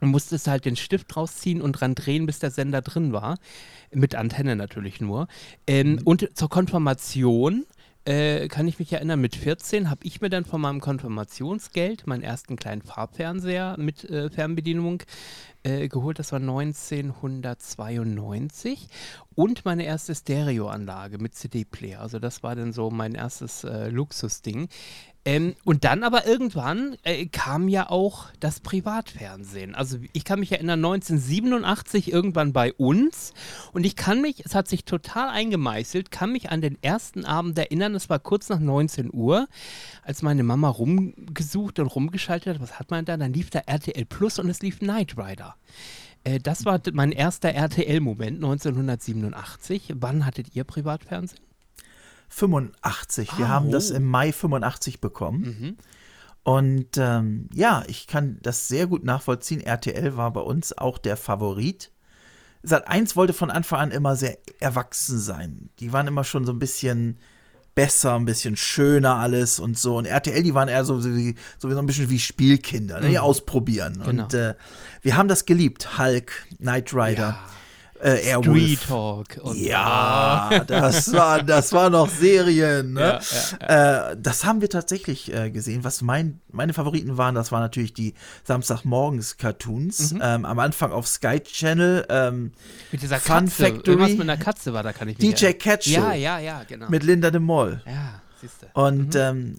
und 0.00 0.08
musstest 0.08 0.46
halt 0.46 0.64
den 0.64 0.76
Stift 0.76 1.16
rausziehen 1.16 1.62
und 1.62 1.72
dran 1.72 1.94
drehen, 1.94 2.26
bis 2.26 2.38
der 2.38 2.50
Sender 2.50 2.82
drin 2.82 3.12
war. 3.12 3.38
Mit 3.92 4.14
Antenne 4.14 4.56
natürlich 4.56 5.00
nur. 5.00 5.28
Ähm, 5.66 6.00
Und 6.04 6.30
zur 6.34 6.48
Konfirmation 6.48 7.64
äh, 8.06 8.48
kann 8.48 8.66
ich 8.68 8.78
mich 8.78 8.92
erinnern, 8.92 9.20
mit 9.20 9.34
14 9.34 9.90
habe 9.90 10.04
ich 10.04 10.20
mir 10.20 10.30
dann 10.30 10.44
von 10.44 10.60
meinem 10.60 10.80
Konfirmationsgeld 10.80 12.06
meinen 12.06 12.22
ersten 12.22 12.54
kleinen 12.56 12.82
Farbfernseher 12.82 13.74
mit 13.78 14.04
äh, 14.04 14.30
Fernbedienung 14.30 15.02
äh, 15.64 15.88
geholt. 15.88 16.20
Das 16.20 16.30
war 16.30 16.38
1992. 16.38 18.86
Und 19.34 19.64
meine 19.64 19.84
erste 19.84 20.14
Stereoanlage 20.14 21.18
mit 21.18 21.34
CD-Player. 21.34 22.00
Also 22.00 22.20
das 22.20 22.44
war 22.44 22.54
dann 22.54 22.72
so 22.72 22.90
mein 22.90 23.16
erstes 23.16 23.64
äh, 23.64 23.88
Luxusding. 23.88 24.68
Ähm, 25.26 25.56
und 25.64 25.82
dann 25.82 26.04
aber 26.04 26.24
irgendwann 26.24 26.96
äh, 27.02 27.26
kam 27.26 27.68
ja 27.68 27.90
auch 27.90 28.26
das 28.38 28.60
Privatfernsehen. 28.60 29.74
Also 29.74 29.98
ich 30.12 30.24
kann 30.24 30.38
mich 30.38 30.52
erinnern, 30.52 30.84
1987 30.84 32.12
irgendwann 32.12 32.52
bei 32.52 32.72
uns. 32.72 33.34
Und 33.72 33.84
ich 33.84 33.96
kann 33.96 34.22
mich, 34.22 34.46
es 34.46 34.54
hat 34.54 34.68
sich 34.68 34.84
total 34.84 35.28
eingemeißelt, 35.28 36.12
kann 36.12 36.30
mich 36.30 36.50
an 36.50 36.60
den 36.60 36.80
ersten 36.80 37.24
Abend 37.24 37.58
erinnern, 37.58 37.96
es 37.96 38.08
war 38.08 38.20
kurz 38.20 38.48
nach 38.48 38.60
19 38.60 39.12
Uhr, 39.12 39.48
als 40.02 40.22
meine 40.22 40.44
Mama 40.44 40.68
rumgesucht 40.68 41.80
und 41.80 41.88
rumgeschaltet 41.88 42.54
hat. 42.54 42.62
Was 42.62 42.78
hat 42.78 42.92
man 42.92 43.04
da? 43.04 43.16
Dann 43.16 43.32
lief 43.32 43.50
da 43.50 43.58
RTL 43.66 44.04
Plus 44.04 44.38
und 44.38 44.48
es 44.48 44.60
lief 44.62 44.78
Knight 44.78 45.18
Rider. 45.18 45.56
Äh, 46.22 46.38
das 46.38 46.64
war 46.64 46.80
mein 46.92 47.10
erster 47.10 47.52
RTL-Moment 47.52 48.36
1987. 48.36 49.94
Wann 49.96 50.24
hattet 50.24 50.54
ihr 50.54 50.62
Privatfernsehen? 50.62 51.45
85. 52.28 53.38
Wir 53.38 53.46
Ah, 53.46 53.48
haben 53.48 53.70
das 53.70 53.90
oh. 53.90 53.94
im 53.94 54.04
Mai 54.04 54.32
85 54.32 55.00
bekommen. 55.00 55.76
Und 56.42 56.96
ähm, 56.96 57.48
ja, 57.52 57.82
ich 57.88 58.06
kann 58.06 58.38
das 58.42 58.68
sehr 58.68 58.86
gut 58.86 59.04
nachvollziehen. 59.04 59.60
RTL 59.60 60.16
war 60.16 60.32
bei 60.32 60.42
uns 60.42 60.76
auch 60.76 60.98
der 60.98 61.16
Favorit. 61.16 61.90
Sat 62.62 62.88
1 62.88 63.16
wollte 63.16 63.32
von 63.32 63.50
Anfang 63.50 63.80
an 63.80 63.90
immer 63.90 64.16
sehr 64.16 64.38
erwachsen 64.60 65.18
sein. 65.18 65.70
Die 65.80 65.92
waren 65.92 66.06
immer 66.06 66.24
schon 66.24 66.44
so 66.44 66.52
ein 66.52 66.58
bisschen 66.58 67.18
besser, 67.76 68.14
ein 68.14 68.24
bisschen 68.24 68.56
schöner 68.56 69.16
alles 69.16 69.60
und 69.60 69.78
so. 69.78 69.98
Und 69.98 70.06
RTL, 70.06 70.42
die 70.42 70.54
waren 70.54 70.68
eher 70.68 70.84
so, 70.84 70.98
so, 70.98 71.14
wie, 71.14 71.34
so, 71.58 71.68
ein 71.68 71.86
bisschen 71.86 72.10
wie 72.10 72.18
Spielkinder, 72.18 73.00
ne? 73.00 73.10
die 73.10 73.18
ausprobieren. 73.18 74.02
Genau. 74.04 74.24
Und 74.24 74.34
äh, 74.34 74.54
wir 75.02 75.16
haben 75.16 75.28
das 75.28 75.44
geliebt. 75.46 75.98
Hulk, 75.98 76.46
Knight 76.58 76.94
Rider, 76.94 77.38
äh, 78.00 78.16
Street 78.18 78.26
Airwolf. 78.26 78.86
Talk. 78.86 79.26
Und 79.42 79.56
Ja, 79.56 80.64
das 80.66 81.12
war, 81.12 81.42
das 81.42 81.72
war 81.72 81.90
noch 81.90 82.08
Serien. 82.08 82.92
Ne? 82.94 83.20
Äh, 83.60 84.16
das 84.18 84.44
haben 84.44 84.60
wir 84.60 84.68
tatsächlich 84.70 85.32
äh, 85.32 85.50
gesehen. 85.50 85.84
Was 85.84 86.02
mein, 86.02 86.40
meine 86.52 86.72
Favoriten 86.72 87.16
waren, 87.18 87.34
das 87.34 87.52
waren 87.52 87.60
natürlich 87.60 87.94
die 87.94 88.14
Samstagmorgens-Cartoons. 88.44 90.14
Ähm, 90.20 90.44
am 90.44 90.58
Anfang 90.58 90.92
auf 90.92 91.06
Sky 91.06 91.40
Channel 91.40 92.06
ähm, 92.08 92.52
Mit 92.92 93.02
dieser 93.02 93.18
Fun 93.18 93.46
Katze. 93.46 93.64
Factory. 93.64 93.90
Irgendwas 93.90 94.10
mit 94.12 94.20
einer 94.22 94.36
Katze 94.36 94.72
war 94.72 94.82
da, 94.82 94.92
kann 94.92 95.08
ich 95.08 95.18
mich 95.18 95.34
DJ. 95.34 95.52
Ketchel. 95.52 95.94
Ja, 95.94 96.12
ja, 96.14 96.38
ja, 96.38 96.62
genau. 96.68 96.88
mit 96.88 97.02
Linda 97.02 97.30
de 97.30 97.40
Mol. 97.40 97.82
ja, 97.86 98.20
siehst 98.40 98.62
du. 98.62 98.80
Und 98.80 99.14
ähm, 99.14 99.56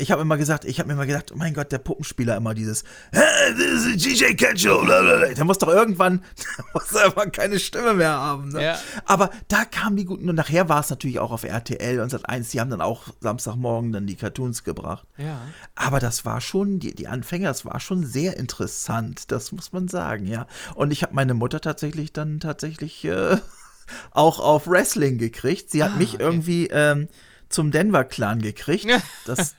ich 0.00 0.12
habe 0.12 0.22
immer 0.22 0.36
gesagt, 0.36 0.64
ich 0.64 0.78
habe 0.78 0.86
mir 0.86 0.92
immer 0.94 1.06
gedacht, 1.06 1.32
oh 1.32 1.36
mein 1.36 1.54
Gott, 1.54 1.72
der 1.72 1.78
Puppenspieler 1.78 2.36
immer 2.36 2.54
dieses, 2.54 2.84
hey, 3.10 3.52
this 3.56 3.84
is 3.84 3.96
DJ 3.96 4.34
Ketchum, 4.34 4.86
der 4.86 5.44
muss 5.44 5.58
doch 5.58 5.68
irgendwann, 5.68 6.22
der 6.56 6.64
muss 6.72 6.94
einfach 6.94 7.32
keine 7.32 7.58
Stimme 7.58 7.94
mehr 7.94 8.12
haben. 8.12 8.50
Ne? 8.50 8.62
Ja. 8.62 8.78
Aber 9.06 9.30
da 9.48 9.64
kamen 9.64 9.96
die 9.96 10.04
guten, 10.04 10.28
und 10.28 10.36
nachher 10.36 10.68
war 10.68 10.80
es 10.80 10.90
natürlich 10.90 11.18
auch 11.18 11.32
auf 11.32 11.42
RTL 11.42 11.98
und 11.98 12.10
Sat 12.10 12.28
1, 12.28 12.50
die 12.50 12.60
haben 12.60 12.70
dann 12.70 12.80
auch 12.80 13.08
Samstagmorgen 13.20 13.90
dann 13.92 14.06
die 14.06 14.14
Cartoons 14.14 14.62
gebracht. 14.62 15.04
Ja. 15.16 15.40
Aber 15.74 15.98
das 15.98 16.24
war 16.24 16.40
schon, 16.40 16.78
die, 16.78 16.94
die 16.94 17.08
Anfänger, 17.08 17.48
das 17.48 17.64
war 17.64 17.80
schon 17.80 18.06
sehr 18.06 18.36
interessant, 18.36 19.32
das 19.32 19.50
muss 19.50 19.72
man 19.72 19.88
sagen, 19.88 20.28
ja. 20.28 20.46
Und 20.76 20.92
ich 20.92 21.02
habe 21.02 21.16
meine 21.16 21.34
Mutter 21.34 21.60
tatsächlich 21.60 22.12
dann 22.12 22.38
tatsächlich 22.38 23.04
äh, 23.04 23.38
auch 24.12 24.38
auf 24.38 24.68
Wrestling 24.68 25.18
gekriegt. 25.18 25.72
Sie 25.72 25.82
hat 25.82 25.92
ah, 25.94 25.98
mich 25.98 26.14
okay. 26.14 26.22
irgendwie 26.22 26.68
ähm, 26.68 27.08
zum 27.48 27.70
Denver-Clan 27.70 28.42
gekriegt. 28.42 28.86
Das, 29.26 29.54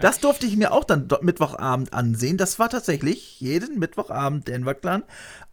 das 0.00 0.20
durfte 0.20 0.46
ich 0.46 0.56
mir 0.56 0.72
auch 0.72 0.84
dann 0.84 1.08
Mittwochabend 1.20 1.92
ansehen. 1.92 2.36
Das 2.36 2.58
war 2.58 2.70
tatsächlich 2.70 3.40
jeden 3.40 3.78
Mittwochabend 3.78 4.48
Denver-Clan. 4.48 5.02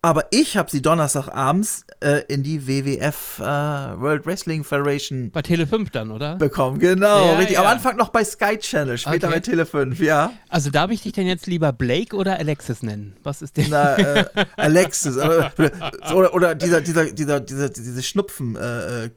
Aber 0.04 0.26
ich 0.32 0.58
habe 0.58 0.72
sie 0.72 0.82
Donnerstagabends 0.82 1.86
äh, 2.00 2.24
in 2.28 2.42
die 2.42 2.68
WWF 2.68 3.38
äh, 3.38 3.44
World 3.44 4.26
Wrestling 4.26 4.64
Federation. 4.64 5.30
Bei 5.30 5.44
Tele 5.44 5.68
5 5.68 5.92
dann, 5.92 6.10
oder? 6.10 6.38
Bekommen, 6.38 6.80
genau. 6.80 7.28
Ja, 7.28 7.38
richtig. 7.38 7.58
Ja. 7.58 7.62
Am 7.62 7.68
Anfang 7.68 7.98
noch 7.98 8.10
bei 8.10 8.24
Sky 8.24 8.58
Channel, 8.58 8.98
später 8.98 9.28
okay. 9.28 9.36
bei 9.36 9.40
Tele 9.42 9.68
5, 9.68 10.00
ja. 10.00 10.34
Also 10.50 10.72
darf 10.72 10.90
ich 10.90 11.04
dich 11.04 11.14
denn 11.14 11.28
jetzt 11.28 11.46
lieber 11.46 11.72
Blake 11.72 12.16
oder 12.16 12.40
Alexis 12.40 12.82
nennen? 12.82 13.16
Was 13.22 13.44
ist 13.44 13.58
denn? 13.58 13.68
Na, 13.70 13.96
äh, 13.96 14.26
Alexis. 14.58 15.18
oder, 15.18 15.54
oder, 16.16 16.34
oder, 16.34 16.56
dieser, 16.56 16.82
dieser, 16.82 17.12
dieser, 17.12 17.40
dieser, 17.40 17.70
diese 17.70 18.02
Schnupfen. 18.02 18.56
Äh, 18.56 19.06
äh, 19.06 19.10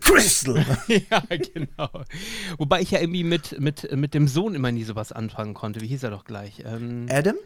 Crystal. 0.00 0.64
ja, 0.88 1.22
genau. 1.28 1.90
Wobei 2.56 2.80
ich 2.80 2.90
ja 2.90 3.00
irgendwie 3.00 3.24
mit, 3.24 3.60
mit, 3.60 3.94
mit 3.94 4.14
dem 4.14 4.28
Sohn 4.28 4.54
immer 4.54 4.72
nie 4.72 4.84
sowas 4.84 5.12
anfangen 5.12 5.52
konnte. 5.52 5.82
Wie 5.82 5.88
hieß 5.88 6.04
er 6.04 6.10
doch 6.10 6.24
gleich? 6.24 6.62
Ähm, 6.64 7.04
Adam? 7.10 7.36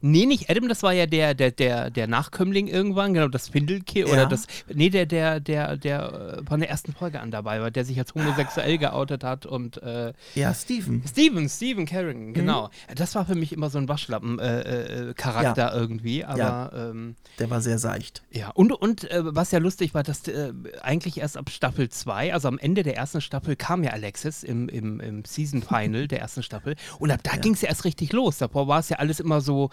Nee, 0.00 0.26
nicht 0.26 0.48
Adam, 0.48 0.68
das 0.68 0.82
war 0.84 0.92
ja 0.92 1.06
der, 1.06 1.34
der, 1.34 1.50
der, 1.50 1.90
der 1.90 2.06
Nachkömmling 2.06 2.68
irgendwann, 2.68 3.14
genau, 3.14 3.26
das 3.26 3.48
Findelkind 3.48 4.06
ja. 4.06 4.14
oder 4.14 4.26
das. 4.26 4.46
Nee, 4.72 4.90
der, 4.90 5.06
der, 5.06 5.40
der, 5.40 5.76
der 5.76 6.42
von 6.46 6.60
der 6.60 6.70
ersten 6.70 6.92
Folge 6.92 7.20
an 7.20 7.32
dabei 7.32 7.60
war, 7.60 7.72
der 7.72 7.84
sich 7.84 7.98
als 7.98 8.14
homosexuell 8.14 8.78
geoutet 8.78 9.24
hat 9.24 9.44
und. 9.44 9.82
Äh, 9.82 10.12
ja, 10.36 10.54
Steven. 10.54 11.02
Steven, 11.08 11.48
Steven 11.48 11.84
Carrington, 11.84 12.32
genau. 12.32 12.66
Mhm. 12.66 12.94
Das 12.94 13.14
war 13.16 13.26
für 13.26 13.34
mich 13.34 13.52
immer 13.52 13.70
so 13.70 13.78
ein 13.78 13.88
Waschlappen-Charakter 13.88 15.62
äh, 15.62 15.70
äh, 15.70 15.74
ja. 15.74 15.80
irgendwie, 15.80 16.24
aber. 16.24 16.38
Ja. 16.38 16.72
Ähm, 16.90 17.16
der 17.40 17.50
war 17.50 17.60
sehr 17.60 17.78
seicht. 17.78 18.22
Ja, 18.30 18.50
und, 18.50 18.72
und 18.72 19.10
äh, 19.10 19.22
was 19.34 19.50
ja 19.50 19.58
lustig 19.58 19.94
war, 19.94 20.04
dass 20.04 20.26
äh, 20.28 20.52
eigentlich 20.80 21.18
erst 21.18 21.36
ab 21.36 21.50
Staffel 21.50 21.88
2, 21.88 22.32
also 22.32 22.46
am 22.46 22.58
Ende 22.58 22.84
der 22.84 22.96
ersten 22.96 23.20
Staffel, 23.20 23.56
kam 23.56 23.82
ja 23.82 23.90
Alexis 23.90 24.44
im, 24.44 24.68
im, 24.68 25.00
im 25.00 25.24
Season 25.24 25.62
Final 25.62 26.06
der 26.06 26.20
ersten 26.20 26.44
Staffel 26.44 26.76
und 27.00 27.10
ab 27.10 27.20
da 27.24 27.36
ging 27.36 27.54
es 27.54 27.62
ja 27.62 27.68
erst 27.68 27.84
richtig 27.84 28.12
los. 28.12 28.38
Davor 28.38 28.68
war 28.68 28.78
es 28.78 28.88
ja 28.88 28.98
alles 28.98 29.18
immer 29.18 29.40
so 29.40 29.70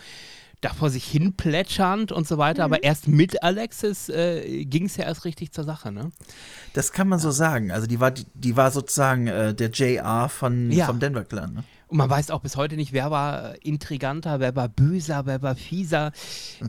da 0.62 0.74
vor 0.74 0.90
sich 0.90 1.06
hin 1.06 1.34
plätschernd 1.34 2.12
und 2.12 2.28
so 2.28 2.38
weiter, 2.38 2.68
mhm. 2.68 2.74
aber 2.74 2.84
erst 2.84 3.08
mit 3.08 3.44
Alexis 3.44 4.10
äh, 4.10 4.66
ging 4.66 4.86
es 4.86 4.98
ja 4.98 5.06
erst 5.06 5.26
richtig 5.26 5.52
zur 5.52 5.64
Sache, 5.64 5.92
ne? 5.92 6.12
Das 6.74 6.92
kann 6.92 7.08
man 7.08 7.20
so 7.20 7.32
sagen. 7.32 7.72
Also 7.72 7.88
die 7.88 8.00
war, 8.00 8.12
die, 8.12 8.26
die 8.34 8.56
war 8.56 8.72
sozusagen 8.72 9.28
äh, 9.28 9.54
der 9.54 9.70
JR 9.70 10.30
von, 10.30 10.72
ja. 10.72 10.86
vom 10.88 11.00
Denver 11.00 11.24
Clan, 11.24 11.54
ne? 11.54 11.64
Und 11.96 12.00
man 12.00 12.10
weiß 12.10 12.30
auch 12.32 12.42
bis 12.42 12.58
heute 12.58 12.76
nicht, 12.76 12.92
wer 12.92 13.10
war 13.10 13.56
intriganter, 13.64 14.42
wer 14.42 14.54
war 14.54 14.68
böser, 14.68 15.26
wer 15.26 15.42
war 15.42 15.56
fieser. 15.56 16.12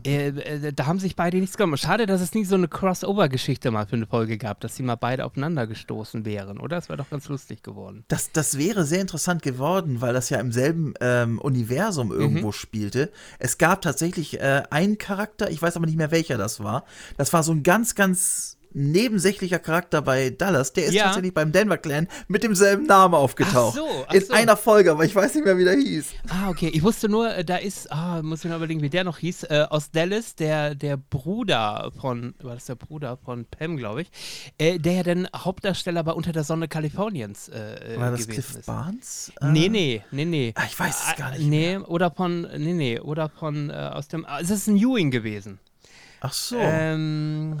Äh, 0.05 0.29
äh, 0.29 0.71
da 0.71 0.85
haben 0.85 0.99
sich 0.99 1.17
beide 1.17 1.35
nichts 1.35 1.57
gemacht. 1.57 1.81
Schade, 1.81 2.05
dass 2.05 2.21
es 2.21 2.33
nie 2.33 2.45
so 2.45 2.55
eine 2.55 2.69
Crossover-Geschichte 2.69 3.69
mal 3.69 3.85
für 3.85 3.97
eine 3.97 4.07
Folge 4.07 4.37
gab, 4.37 4.61
dass 4.61 4.77
sie 4.77 4.83
mal 4.83 4.95
beide 4.95 5.25
aufeinander 5.25 5.67
gestoßen 5.67 6.23
wären, 6.23 6.61
oder? 6.61 6.77
Das 6.77 6.87
wäre 6.87 6.95
doch 6.95 7.09
ganz 7.09 7.27
lustig 7.27 7.61
geworden. 7.61 8.05
Das, 8.07 8.31
das 8.31 8.57
wäre 8.57 8.85
sehr 8.85 9.01
interessant 9.01 9.41
geworden, 9.41 9.99
weil 9.99 10.13
das 10.13 10.29
ja 10.29 10.39
im 10.39 10.53
selben 10.53 10.93
ähm, 11.01 11.39
Universum 11.39 12.13
irgendwo 12.13 12.47
mhm. 12.47 12.53
spielte. 12.53 13.11
Es 13.37 13.57
gab 13.57 13.81
tatsächlich 13.81 14.39
äh, 14.39 14.63
einen 14.69 14.97
Charakter, 14.97 15.51
ich 15.51 15.61
weiß 15.61 15.75
aber 15.75 15.87
nicht 15.87 15.97
mehr 15.97 16.11
welcher 16.11 16.37
das 16.37 16.63
war. 16.63 16.85
Das 17.17 17.33
war 17.33 17.43
so 17.43 17.51
ein 17.51 17.63
ganz, 17.63 17.95
ganz 17.95 18.56
nebensächlicher 18.73 19.59
Charakter 19.59 20.01
bei 20.01 20.29
Dallas, 20.29 20.73
der 20.73 20.85
ist 20.85 20.93
ja. 20.93 21.05
tatsächlich 21.05 21.33
beim 21.33 21.51
Denver 21.51 21.77
Clan 21.77 22.07
mit 22.27 22.43
demselben 22.43 22.85
Namen 22.85 23.13
aufgetaucht. 23.13 23.77
Ach 23.79 23.87
so, 23.87 24.05
ach 24.07 24.13
in 24.13 24.25
so. 24.25 24.33
einer 24.33 24.57
Folge, 24.57 24.91
aber 24.91 25.05
ich 25.05 25.15
weiß 25.15 25.35
nicht 25.35 25.45
mehr, 25.45 25.57
wie 25.57 25.63
der 25.63 25.75
hieß. 25.75 26.07
Ah, 26.29 26.49
okay. 26.49 26.69
Ich 26.73 26.83
wusste 26.83 27.09
nur, 27.09 27.33
äh, 27.33 27.43
da 27.43 27.57
ist, 27.57 27.91
ah, 27.91 28.21
muss 28.21 28.43
ich 28.43 28.49
mal 28.49 28.57
überlegen, 28.57 28.81
wie 28.81 28.89
der 28.89 29.03
noch 29.03 29.17
hieß, 29.17 29.43
äh, 29.43 29.65
aus 29.69 29.91
Dallas, 29.91 30.35
der, 30.35 30.75
der 30.75 30.97
Bruder 30.97 31.91
von, 31.99 32.35
war 32.41 32.55
das 32.55 32.65
der 32.65 32.75
Bruder 32.75 33.17
von 33.17 33.45
Pam, 33.45 33.77
glaube 33.77 34.03
ich, 34.03 34.11
äh, 34.57 34.79
der 34.79 34.93
ja 34.93 35.03
dann 35.03 35.27
Hauptdarsteller 35.35 36.03
bei 36.03 36.11
Unter 36.11 36.31
der 36.31 36.43
Sonne 36.43 36.67
Kaliforniens 36.67 37.49
äh, 37.49 37.95
äh 37.95 37.99
War 37.99 38.11
das 38.11 38.27
Cliff 38.27 38.55
ist. 38.55 38.65
Barnes? 38.65 39.31
Nee, 39.41 39.69
nee, 39.69 40.03
nee, 40.11 40.25
nee. 40.25 40.53
Ah, 40.55 40.63
ich 40.67 40.79
weiß 40.79 41.09
es 41.09 41.15
gar 41.15 41.31
nicht. 41.31 41.41
Nee, 41.41 41.77
mehr. 41.77 41.89
oder 41.89 42.11
von, 42.11 42.41
nee, 42.41 42.73
nee, 42.73 42.99
oder 42.99 43.29
von, 43.29 43.69
äh, 43.69 43.73
aus 43.73 44.07
dem, 44.07 44.25
ah, 44.25 44.39
es 44.41 44.49
ist 44.49 44.67
ein 44.67 44.77
Ewing 44.77 45.11
gewesen. 45.11 45.59
Ach 46.21 46.33
so. 46.33 46.57
Ähm, 46.57 47.59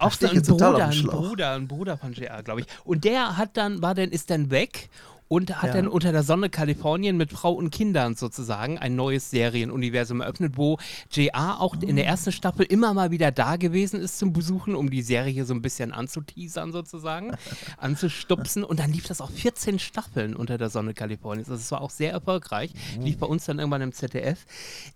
auch 0.00 0.12
so 0.12 0.26
ein 0.26 0.42
Bruder, 0.42 0.86
ein 0.86 1.02
Bruder, 1.02 1.52
ein 1.52 1.68
Bruder 1.68 1.96
von 1.96 2.12
JR, 2.12 2.42
glaube 2.42 2.62
ich. 2.62 2.66
Und 2.84 3.04
der 3.04 3.36
hat 3.36 3.56
dann, 3.56 3.82
war 3.82 3.94
dann, 3.94 4.10
ist 4.10 4.30
dann 4.30 4.50
weg 4.50 4.88
und 5.30 5.62
hat 5.62 5.68
ja. 5.68 5.74
dann 5.74 5.86
unter 5.86 6.10
der 6.10 6.24
Sonne 6.24 6.50
Kalifornien 6.50 7.16
mit 7.16 7.30
Frau 7.30 7.52
und 7.52 7.70
Kindern 7.70 8.16
sozusagen 8.16 8.78
ein 8.78 8.96
neues 8.96 9.30
Serienuniversum 9.30 10.22
eröffnet, 10.22 10.54
wo 10.56 10.76
JR 11.08 11.60
auch 11.60 11.80
in 11.80 11.94
der 11.94 12.04
ersten 12.04 12.32
Staffel 12.32 12.66
immer 12.66 12.94
mal 12.94 13.12
wieder 13.12 13.30
da 13.30 13.54
gewesen 13.54 14.00
ist 14.00 14.18
zum 14.18 14.32
Besuchen, 14.32 14.74
um 14.74 14.90
die 14.90 15.02
Serie 15.02 15.44
so 15.44 15.54
ein 15.54 15.62
bisschen 15.62 15.92
anzuteasern 15.92 16.72
sozusagen, 16.72 17.30
anzustupsen 17.76 18.64
und 18.64 18.80
dann 18.80 18.92
lief 18.92 19.06
das 19.06 19.20
auch 19.20 19.30
14 19.30 19.78
Staffeln 19.78 20.34
unter 20.34 20.58
der 20.58 20.68
Sonne 20.68 20.94
Kaliforniens. 20.94 21.48
Also 21.48 21.60
es 21.60 21.70
war 21.70 21.80
auch 21.80 21.90
sehr 21.90 22.10
erfolgreich, 22.10 22.72
oh. 22.98 23.04
lief 23.04 23.18
bei 23.18 23.26
uns 23.26 23.44
dann 23.44 23.60
irgendwann 23.60 23.82
im 23.82 23.92
ZDF. 23.92 24.44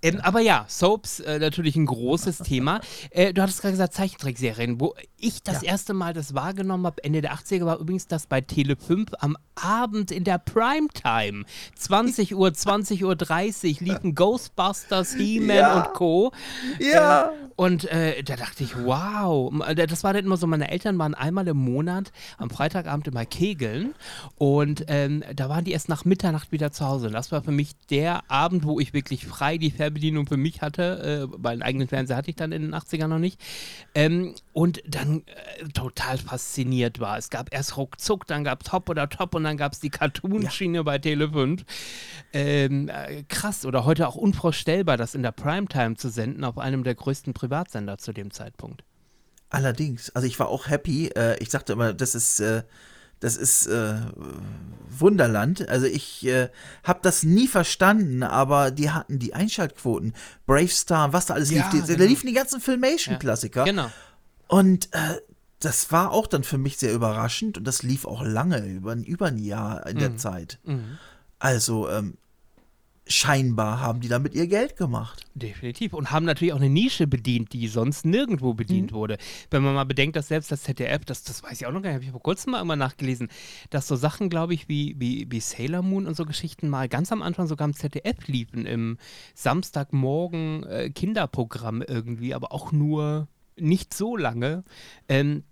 Ähm, 0.02 0.20
aber 0.20 0.40
ja, 0.40 0.64
Soaps 0.66 1.20
äh, 1.20 1.38
natürlich 1.38 1.76
ein 1.76 1.86
großes 1.86 2.38
Thema. 2.44 2.80
Äh, 3.10 3.32
du 3.32 3.40
hattest 3.40 3.60
gerade 3.60 3.74
gesagt 3.74 3.94
Zeichentrickserien, 3.94 4.80
wo 4.80 4.96
ich 5.16 5.44
das 5.44 5.62
ja. 5.62 5.70
erste 5.70 5.94
Mal 5.94 6.12
das 6.12 6.34
wahrgenommen 6.34 6.86
habe, 6.86 7.04
Ende 7.04 7.22
der 7.22 7.34
80er 7.34 7.66
war 7.66 7.78
übrigens 7.78 8.08
das 8.08 8.26
bei 8.26 8.40
Tele 8.40 8.74
5 8.74 9.12
am 9.20 9.36
Abend 9.54 10.10
in 10.10 10.23
der 10.24 10.38
Primetime. 10.38 11.44
20 11.76 12.34
Uhr, 12.34 12.52
20 12.52 13.04
Uhr 13.04 13.14
30 13.16 13.80
liefen 13.80 14.14
Ghostbusters, 14.14 15.14
He-Man 15.14 15.56
ja. 15.56 15.74
und 15.76 15.94
Co. 15.94 16.32
Ja. 16.78 17.28
Äh, 17.28 17.32
und 17.56 17.84
äh, 17.90 18.22
da 18.22 18.36
dachte 18.36 18.64
ich, 18.64 18.76
wow. 18.76 19.52
Das 19.74 20.04
war 20.04 20.12
dann 20.12 20.24
immer 20.24 20.36
so, 20.36 20.46
meine 20.46 20.70
Eltern 20.70 20.98
waren 20.98 21.14
einmal 21.14 21.46
im 21.48 21.56
Monat 21.56 22.12
am 22.38 22.50
Freitagabend 22.50 23.06
immer 23.08 23.24
kegeln 23.24 23.94
und 24.36 24.84
ähm, 24.88 25.22
da 25.34 25.48
waren 25.48 25.64
die 25.64 25.72
erst 25.72 25.88
nach 25.88 26.04
Mitternacht 26.04 26.52
wieder 26.52 26.72
zu 26.72 26.86
Hause. 26.86 27.10
Das 27.10 27.32
war 27.32 27.42
für 27.42 27.52
mich 27.52 27.72
der 27.90 28.30
Abend, 28.30 28.64
wo 28.64 28.80
ich 28.80 28.92
wirklich 28.92 29.26
frei 29.26 29.58
die 29.58 29.70
Fernbedienung 29.70 30.26
für 30.26 30.36
mich 30.36 30.62
hatte, 30.62 31.28
äh, 31.30 31.36
weil 31.38 31.52
einen 31.54 31.62
eigenen 31.62 31.88
Fernseher 31.88 32.16
hatte 32.16 32.30
ich 32.30 32.36
dann 32.36 32.52
in 32.52 32.62
den 32.62 32.74
80ern 32.74 33.08
noch 33.08 33.18
nicht. 33.18 33.40
Ähm, 33.94 34.34
und 34.52 34.82
dann 34.86 35.22
äh, 35.26 35.68
total 35.68 36.18
fasziniert 36.18 37.00
war. 37.00 37.18
Es 37.18 37.30
gab 37.30 37.52
erst 37.52 37.76
ruckzuck, 37.76 38.26
dann 38.26 38.44
gab 38.44 38.62
es 38.62 38.70
Top 38.70 38.88
oder 38.88 39.08
Top 39.08 39.34
und 39.34 39.44
dann 39.44 39.56
gab 39.56 39.72
es 39.72 39.80
die 39.80 39.90
Cartoon-Schiene 39.90 40.78
ja. 40.78 40.82
bei 40.82 40.98
Tele 40.98 41.30
5. 41.30 41.64
Ähm, 42.32 42.88
äh, 42.88 43.22
krass 43.24 43.66
oder 43.66 43.84
heute 43.84 44.08
auch 44.08 44.16
unvorstellbar, 44.16 44.96
das 44.96 45.14
in 45.14 45.22
der 45.22 45.32
Primetime 45.32 45.96
zu 45.96 46.08
senden 46.08 46.44
auf 46.44 46.58
einem 46.58 46.82
der 46.82 46.94
größten 46.94 47.34
Privatsender 47.44 47.98
zu 47.98 48.12
dem 48.12 48.30
Zeitpunkt. 48.30 48.84
Allerdings, 49.50 50.10
also 50.10 50.26
ich 50.26 50.38
war 50.38 50.48
auch 50.48 50.68
happy. 50.68 51.08
Äh, 51.08 51.36
ich 51.42 51.50
sagte 51.50 51.74
immer, 51.74 51.92
das 51.92 52.14
ist, 52.14 52.40
äh, 52.40 52.62
das 53.20 53.36
ist 53.36 53.66
äh, 53.66 53.96
Wunderland. 54.88 55.68
Also 55.68 55.86
ich 55.86 56.26
habe 56.82 57.00
das 57.02 57.22
nie 57.22 57.46
verstanden, 57.46 58.22
aber 58.22 58.70
die 58.70 58.90
hatten 58.90 59.18
die 59.18 59.34
Einschaltquoten. 59.34 60.14
Brave 60.46 60.68
Star, 60.68 61.12
was 61.12 61.26
da 61.26 61.34
alles 61.34 61.50
ja, 61.50 61.70
lief. 61.70 61.86
Genau. 61.86 61.98
Da 61.98 62.04
liefen 62.04 62.26
die 62.26 62.32
ganzen 62.32 62.60
Filmation-Klassiker. 62.60 63.60
Ja, 63.60 63.72
genau. 63.72 63.90
Und 64.48 64.88
äh, 64.92 65.20
das 65.60 65.92
war 65.92 66.12
auch 66.12 66.26
dann 66.26 66.44
für 66.44 66.58
mich 66.58 66.78
sehr 66.78 66.92
überraschend 66.92 67.58
und 67.58 67.64
das 67.64 67.82
lief 67.82 68.06
auch 68.06 68.22
lange, 68.22 68.64
über, 68.66 68.94
über 68.94 69.26
ein 69.26 69.38
Jahr 69.38 69.86
in 69.86 69.98
der 69.98 70.10
mhm. 70.10 70.18
Zeit. 70.18 70.58
Mhm. 70.64 70.98
Also 71.38 71.90
ähm, 71.90 72.16
scheinbar 73.06 73.80
haben 73.80 74.00
die 74.00 74.08
damit 74.08 74.34
ihr 74.34 74.46
Geld 74.46 74.76
gemacht. 74.76 75.24
Definitiv. 75.34 75.92
Und 75.92 76.10
haben 76.10 76.24
natürlich 76.24 76.52
auch 76.52 76.58
eine 76.58 76.70
Nische 76.70 77.06
bedient, 77.06 77.52
die 77.52 77.68
sonst 77.68 78.06
nirgendwo 78.06 78.54
bedient 78.54 78.92
mhm. 78.92 78.96
wurde. 78.96 79.18
Wenn 79.50 79.62
man 79.62 79.74
mal 79.74 79.84
bedenkt, 79.84 80.16
dass 80.16 80.28
selbst 80.28 80.50
das 80.50 80.62
ZDF, 80.62 81.04
das, 81.04 81.22
das 81.22 81.42
weiß 81.42 81.60
ich 81.60 81.66
auch 81.66 81.72
noch 81.72 81.82
gar 81.82 81.90
nicht, 81.90 81.96
habe 81.96 82.04
ich 82.04 82.10
vor 82.10 82.22
kurzem 82.22 82.52
mal 82.52 82.62
immer 82.62 82.76
nachgelesen, 82.76 83.28
dass 83.70 83.86
so 83.86 83.96
Sachen, 83.96 84.30
glaube 84.30 84.54
ich, 84.54 84.68
wie, 84.68 84.94
wie, 84.98 85.26
wie 85.30 85.40
Sailor 85.40 85.82
Moon 85.82 86.06
und 86.06 86.16
so 86.16 86.24
Geschichten 86.24 86.68
mal 86.68 86.88
ganz 86.88 87.12
am 87.12 87.22
Anfang 87.22 87.46
sogar 87.46 87.68
im 87.68 87.74
ZDF 87.74 88.26
liefen, 88.26 88.64
im 88.64 88.96
Samstagmorgen 89.34 90.64
äh, 90.64 90.90
Kinderprogramm 90.90 91.82
irgendwie, 91.82 92.34
aber 92.34 92.52
auch 92.52 92.72
nur 92.72 93.28
nicht 93.56 93.94
so 93.94 94.16
lange. 94.16 94.64
Ähm, 95.08 95.44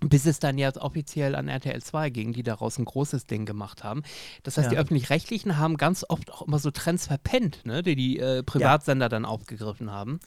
bis 0.00 0.26
es 0.26 0.38
dann 0.38 0.58
jetzt 0.58 0.78
offiziell 0.78 1.34
an 1.34 1.48
RTL 1.48 1.82
2 1.82 2.10
ging, 2.10 2.32
die 2.32 2.42
daraus 2.42 2.78
ein 2.78 2.84
großes 2.84 3.26
Ding 3.26 3.46
gemacht 3.46 3.82
haben. 3.82 4.02
Das 4.44 4.56
heißt, 4.56 4.66
ja. 4.66 4.70
die 4.70 4.78
Öffentlich-Rechtlichen 4.78 5.58
haben 5.58 5.76
ganz 5.76 6.04
oft 6.08 6.32
auch 6.32 6.42
immer 6.42 6.58
so 6.58 6.70
Trends 6.70 7.06
verpennt, 7.06 7.66
ne, 7.66 7.82
die 7.82 7.96
die 7.96 8.18
äh, 8.18 8.42
Privatsender 8.42 9.06
ja. 9.06 9.08
dann 9.08 9.24
aufgegriffen 9.24 9.90
haben. 9.90 10.20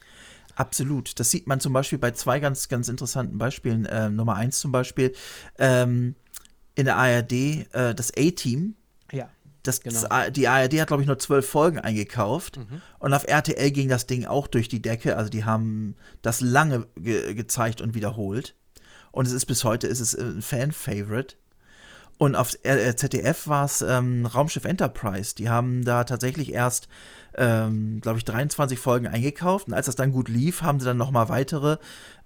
Absolut. 0.56 1.20
Das 1.20 1.32
sieht 1.32 1.48
man 1.48 1.60
zum 1.60 1.74
Beispiel 1.74 1.98
bei 1.98 2.12
zwei 2.12 2.40
ganz, 2.40 2.68
ganz 2.68 2.90
interessanten 2.90 3.38
Beispielen. 3.38 3.86
Äh, 3.86 4.10
Nummer 4.10 4.36
eins 4.36 4.60
zum 4.60 4.72
Beispiel 4.72 5.14
ähm, 5.58 6.16
in 6.76 6.86
der 6.86 6.98
ARD, 6.98 7.32
äh, 7.32 7.96
das 7.96 8.12
A-Team. 8.18 8.76
Ja. 9.12 9.30
das, 9.64 9.82
genau. 9.82 10.02
das, 10.08 10.34
die 10.34 10.48
ARD 10.48 10.82
hat, 10.82 10.88
glaube 10.88 11.04
ich, 11.04 11.08
nur 11.08 11.20
zwölf 11.20 11.48
Folgen 11.48 11.80
eingekauft. 11.80 12.58
Mhm. 12.58 12.82
Und 13.00 13.14
auf 13.14 13.26
RTL 13.26 13.72
ging 13.72 13.88
das 13.88 14.06
Ding 14.06 14.26
auch 14.26 14.48
durch 14.48 14.68
die 14.68 14.82
Decke. 14.82 15.16
Also 15.16 15.30
die 15.30 15.46
haben 15.46 15.96
das 16.22 16.42
lange 16.42 16.88
ge 16.98 17.34
gezeigt 17.34 17.80
und 17.80 17.96
wiederholt. 17.96 18.56
Und 19.12 19.28
es 19.28 19.34
ist 19.34 19.45
bis 19.45 19.63
heute 19.63 19.88
ist 19.88 20.00
es 20.00 20.17
ein 20.17 20.41
Fan-Favorite. 20.41 21.36
Und 22.17 22.36
auf 22.36 22.52
ZDF 22.52 23.47
war 23.47 23.65
es 23.65 23.82
ähm, 23.82 24.28
Raumschiff 24.28 24.65
Enterprise. 24.65 25.34
Die 25.34 25.50
haben 25.50 25.84
da 25.84 26.04
tatsächlich 26.04 26.54
erst, 26.54 26.88
ähm, 27.36 28.00
glaube 28.00 28.19
ich, 28.19 28.26
23 28.26 28.78
Folgen 28.78 29.08
eingekauft. 29.08 29.67
Und 29.67 29.74
als 29.74 29.88
das 29.88 29.95
dann 29.95 30.12
gut 30.12 30.30
lief, 30.30 30.62
haben 30.62 30.80
sie 30.80 30.86
dann 30.86 30.97
nochmal 30.97 31.30
weitere 31.30 31.78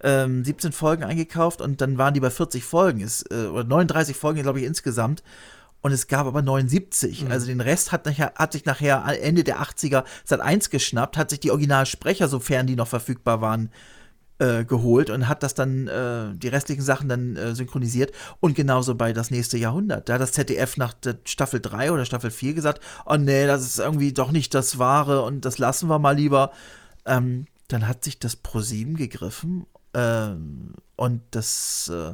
ähm, 0.03 0.43
17 0.43 0.73
Folgen 0.73 1.05
eingekauft. 1.05 1.61
Und 1.61 1.79
dann 1.79 1.97
waren 1.97 2.13
die 2.13 2.19
bei 2.19 2.29
40 2.29 2.65
Folgen, 2.65 2.99
ist, 2.99 3.31
äh, 3.31 3.45
oder 3.45 3.63
39 3.63 4.17
Folgen, 4.17 4.41
glaube 4.41 4.59
ich, 4.59 4.65
insgesamt 4.65 5.23
und 5.85 5.91
es 5.91 6.07
gab 6.07 6.25
aber 6.25 6.41
79. 6.41 7.25
Mhm. 7.25 7.31
Also 7.31 7.45
den 7.45 7.61
Rest 7.61 7.91
hat, 7.91 8.07
nachher, 8.07 8.33
hat 8.35 8.53
sich 8.53 8.65
nachher 8.65 9.05
Ende 9.21 9.43
der 9.43 9.61
80er 9.61 10.03
seit 10.23 10.41
1 10.41 10.71
geschnappt, 10.71 11.15
hat 11.15 11.29
sich 11.29 11.39
die 11.39 11.51
Originalsprecher, 11.51 12.27
sofern 12.27 12.65
die 12.65 12.75
noch 12.75 12.87
verfügbar 12.87 13.39
waren, 13.39 13.69
äh, 14.39 14.65
geholt 14.65 15.09
und 15.09 15.27
hat 15.27 15.43
das 15.43 15.53
dann, 15.53 15.87
äh, 15.87 16.35
die 16.35 16.49
restlichen 16.49 16.81
Sachen 16.81 17.07
dann 17.09 17.35
äh, 17.35 17.55
synchronisiert. 17.55 18.11
Und 18.39 18.55
genauso 18.55 18.95
bei 18.95 19.13
das 19.13 19.31
nächste 19.31 19.57
Jahrhundert. 19.57 20.09
Da 20.09 20.15
hat 20.15 20.21
das 20.21 20.33
ZDF 20.33 20.77
nach 20.77 20.93
Staffel 21.23 21.59
3 21.61 21.91
oder 21.91 22.05
Staffel 22.05 22.31
4 22.31 22.53
gesagt, 22.53 22.81
oh 23.05 23.15
nee, 23.15 23.47
das 23.47 23.63
ist 23.63 23.79
irgendwie 23.79 24.13
doch 24.13 24.31
nicht 24.31 24.53
das 24.53 24.77
Wahre 24.77 25.21
und 25.23 25.45
das 25.45 25.57
lassen 25.57 25.89
wir 25.89 25.99
mal 25.99 26.15
lieber. 26.15 26.51
Ähm, 27.05 27.45
dann 27.67 27.87
hat 27.87 28.03
sich 28.03 28.19
das 28.19 28.35
ProSieben 28.35 28.95
gegriffen 28.95 29.65
ähm, 29.93 30.73
und 30.95 31.21
das 31.31 31.91
äh, 31.93 32.13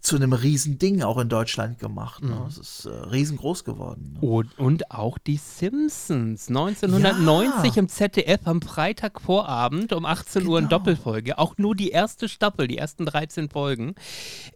zu 0.00 0.16
einem 0.16 0.32
Riesending 0.32 1.02
auch 1.02 1.18
in 1.18 1.28
Deutschland 1.28 1.78
gemacht. 1.78 2.22
Ne? 2.22 2.34
Mhm. 2.34 2.46
Es 2.46 2.56
ist 2.56 2.86
äh, 2.86 2.90
riesengroß 2.90 3.64
geworden. 3.64 4.14
Ne? 4.14 4.28
Und, 4.28 4.58
und 4.58 4.90
auch 4.90 5.18
die 5.18 5.36
Simpsons. 5.36 6.48
1990 6.48 7.74
ja. 7.74 7.80
im 7.80 7.88
ZDF 7.88 8.40
am 8.44 8.62
Freitagvorabend 8.62 9.92
um 9.92 10.06
18 10.06 10.42
genau. 10.42 10.52
Uhr 10.52 10.58
in 10.60 10.68
Doppelfolge. 10.68 11.38
Auch 11.38 11.58
nur 11.58 11.74
die 11.74 11.90
erste 11.90 12.28
Staffel, 12.28 12.68
die 12.68 12.78
ersten 12.78 13.06
13 13.06 13.50
Folgen. 13.50 13.96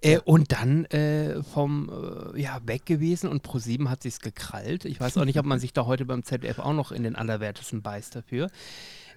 Äh, 0.01 0.15
ja. 0.15 0.21
Und 0.25 0.53
dann 0.53 0.85
äh, 0.87 1.43
vom, 1.43 1.91
äh, 2.35 2.41
ja, 2.41 2.61
weg 2.65 2.87
gewesen 2.87 3.29
und 3.29 3.45
Pro7 3.47 3.89
hat 3.89 4.03
sich's 4.03 4.21
gekrallt. 4.21 4.85
Ich 4.85 5.01
weiß 5.01 5.19
auch 5.19 5.25
nicht, 5.25 5.39
ob 5.39 5.47
man 5.47 5.59
sich 5.61 5.73
da 5.73 5.87
heute 5.87 6.05
beim 6.05 6.23
ZDF 6.23 6.61
auch 6.61 6.75
noch 6.75 6.93
in 6.93 7.03
den 7.03 7.17
Allerwertesten 7.17 7.83
beißt 7.83 8.15
dafür. 8.15 8.49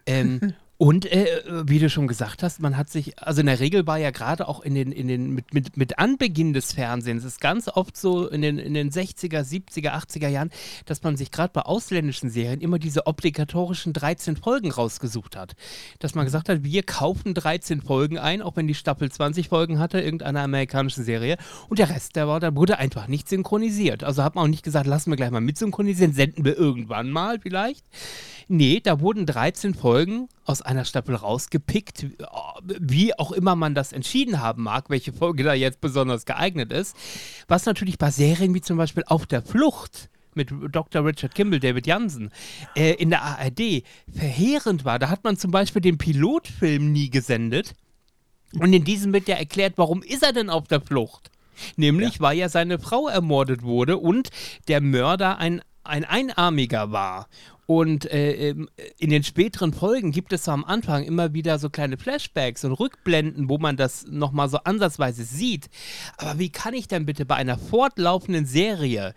Ähm, 0.08 0.54
Und 0.78 1.10
äh, 1.10 1.42
wie 1.66 1.80
du 1.80 1.90
schon 1.90 2.08
gesagt 2.08 2.44
hast, 2.44 2.60
man 2.60 2.76
hat 2.76 2.90
sich, 2.90 3.18
also 3.20 3.40
in 3.40 3.48
der 3.48 3.62
Regel 3.62 3.88
war 3.88 3.98
ja 3.98 4.12
gerade 4.12 4.46
auch 4.50 4.60
in 4.60 4.76
den, 4.76 4.92
in 4.92 5.08
den, 5.08 5.30
mit, 5.30 5.54
mit, 5.54 5.78
mit 5.78 6.00
Anbeginn 6.00 6.52
des 6.52 6.74
Fernsehens, 6.74 7.24
ist 7.24 7.40
ganz 7.40 7.70
oft 7.70 7.96
so 7.96 8.28
in 8.28 8.42
den, 8.42 8.58
in 8.58 8.74
den 8.74 8.92
60er, 8.92 9.40
70er, 9.40 9.92
80er 9.92 10.28
Jahren, 10.28 10.50
dass 10.86 11.02
man 11.02 11.16
sich 11.16 11.32
gerade 11.32 11.54
bei 11.54 11.62
ausländischen 11.62 12.30
Serien 12.30 12.60
immer 12.60 12.78
diese 12.78 13.08
obligatorischen 13.08 13.94
13 13.94 14.36
Folgen 14.36 14.70
rausgesucht 14.70 15.38
hat. 15.38 15.54
Dass 16.00 16.14
man 16.14 16.26
gesagt 16.26 16.50
hat, 16.50 16.66
wir 16.66 16.84
kaufen 16.84 17.34
13 17.34 17.82
Folgen 17.82 18.18
ein, 18.18 18.42
auch 18.42 18.58
wenn 18.58 18.68
die 18.68 18.76
Staffel 18.76 19.10
20 19.10 19.48
Folgen 19.48 19.80
hatte, 19.80 20.02
irgendeiner 20.02 20.42
amerikanischen 20.42 21.06
Serie. 21.06 21.38
Und 21.70 21.80
der 21.80 21.90
Rest, 21.90 22.18
der 22.18 22.28
war, 22.28 22.42
da 22.42 22.54
wurde 22.54 22.80
einfach 22.80 23.08
nicht 23.08 23.30
synchronisiert. 23.30 24.04
Also 24.04 24.26
hat 24.26 24.36
man 24.36 24.44
auch 24.44 24.50
nicht 24.50 24.64
gesagt, 24.64 24.88
lassen 24.88 25.10
wir 25.10 25.16
gleich 25.16 25.32
mal 25.32 25.40
mit 25.40 25.58
synchronisieren, 25.58 26.12
senden 26.12 26.44
wir 26.44 26.58
irgendwann 26.58 27.12
mal 27.12 27.40
vielleicht. 27.40 27.86
Nee, 28.48 28.80
da 28.80 29.00
wurden 29.00 29.26
13 29.26 29.74
Folgen 29.74 30.30
aus 30.46 30.62
einer 30.62 30.86
Staffel 30.86 31.16
rausgepickt, 31.16 32.08
wie 32.80 33.18
auch 33.18 33.32
immer 33.32 33.56
man 33.56 33.74
das 33.74 33.92
entschieden 33.92 34.40
haben 34.40 34.64
mag, 34.64 34.90
welche 34.90 35.14
Folge 35.14 35.44
da 35.44 35.54
jetzt 35.54 35.82
besonders 35.82 36.26
geeignet 36.26 36.72
ist. 36.72 36.96
Was 37.48 37.66
natürlich 37.66 37.98
bei 37.98 38.12
Serien 38.12 38.54
wie 38.54 38.62
zum 38.62 38.78
Beispiel 38.78 39.04
Auf 39.08 39.26
der 39.26 39.42
Flucht 39.42 40.10
mit 40.36 40.52
Dr. 40.72 41.06
Richard 41.06 41.34
Kimball, 41.34 41.60
David 41.60 41.88
Jansen, 41.88 42.30
äh, 42.76 42.94
in 42.94 43.10
der 43.10 43.24
ARD 43.24 43.84
verheerend 44.14 44.86
war. 44.86 45.00
Da 45.00 45.10
hat 45.10 45.24
man 45.24 45.38
zum 45.38 45.52
Beispiel 45.52 45.82
den 45.82 45.98
Pilotfilm 45.98 46.92
nie 46.92 47.10
gesendet. 47.10 47.74
Und 48.60 48.74
in 48.74 48.84
diesem 48.84 49.12
wird 49.14 49.28
ja 49.28 49.36
erklärt, 49.36 49.74
warum 49.78 50.04
ist 50.04 50.24
er 50.24 50.34
denn 50.34 50.50
auf 50.50 50.68
der 50.68 50.82
Flucht? 50.82 51.32
Nämlich, 51.78 52.16
ja. 52.16 52.20
weil 52.22 52.38
ja 52.38 52.50
seine 52.50 52.80
Frau 52.80 53.08
ermordet 53.08 53.64
wurde 53.64 53.98
und 53.98 54.30
der 54.68 54.82
Mörder 54.82 55.38
ein, 55.38 55.62
ein 55.84 56.04
Einarmiger 56.04 56.92
war. 56.92 57.28
Und 57.68 58.12
äh, 58.12 58.50
ähm, 58.50 58.70
in 59.00 59.10
den 59.10 59.24
späteren 59.24 59.74
Folgen 59.74 60.12
gibt 60.12 60.34
es 60.34 60.46
so 60.46 60.52
am 60.52 60.64
Anfang 60.64 61.04
immer 61.04 61.34
wieder 61.34 61.58
so 61.58 61.70
kleine 61.70 61.98
Flashbacks 61.98 62.64
und 62.64 62.74
Rückblenden, 62.74 63.50
wo 63.50 63.58
man 63.58 63.76
das 63.76 64.06
nochmal 64.08 64.50
so 64.50 64.58
ansatzweise 64.58 65.24
sieht. 65.24 65.70
Aber 66.18 66.38
wie 66.38 66.50
kann 66.50 66.74
ich 66.74 66.88
denn 66.88 67.06
bitte 67.06 67.26
bei 67.26 67.36
einer 67.36 67.58
fortlaufenden 67.58 68.46
Serie 68.46 69.14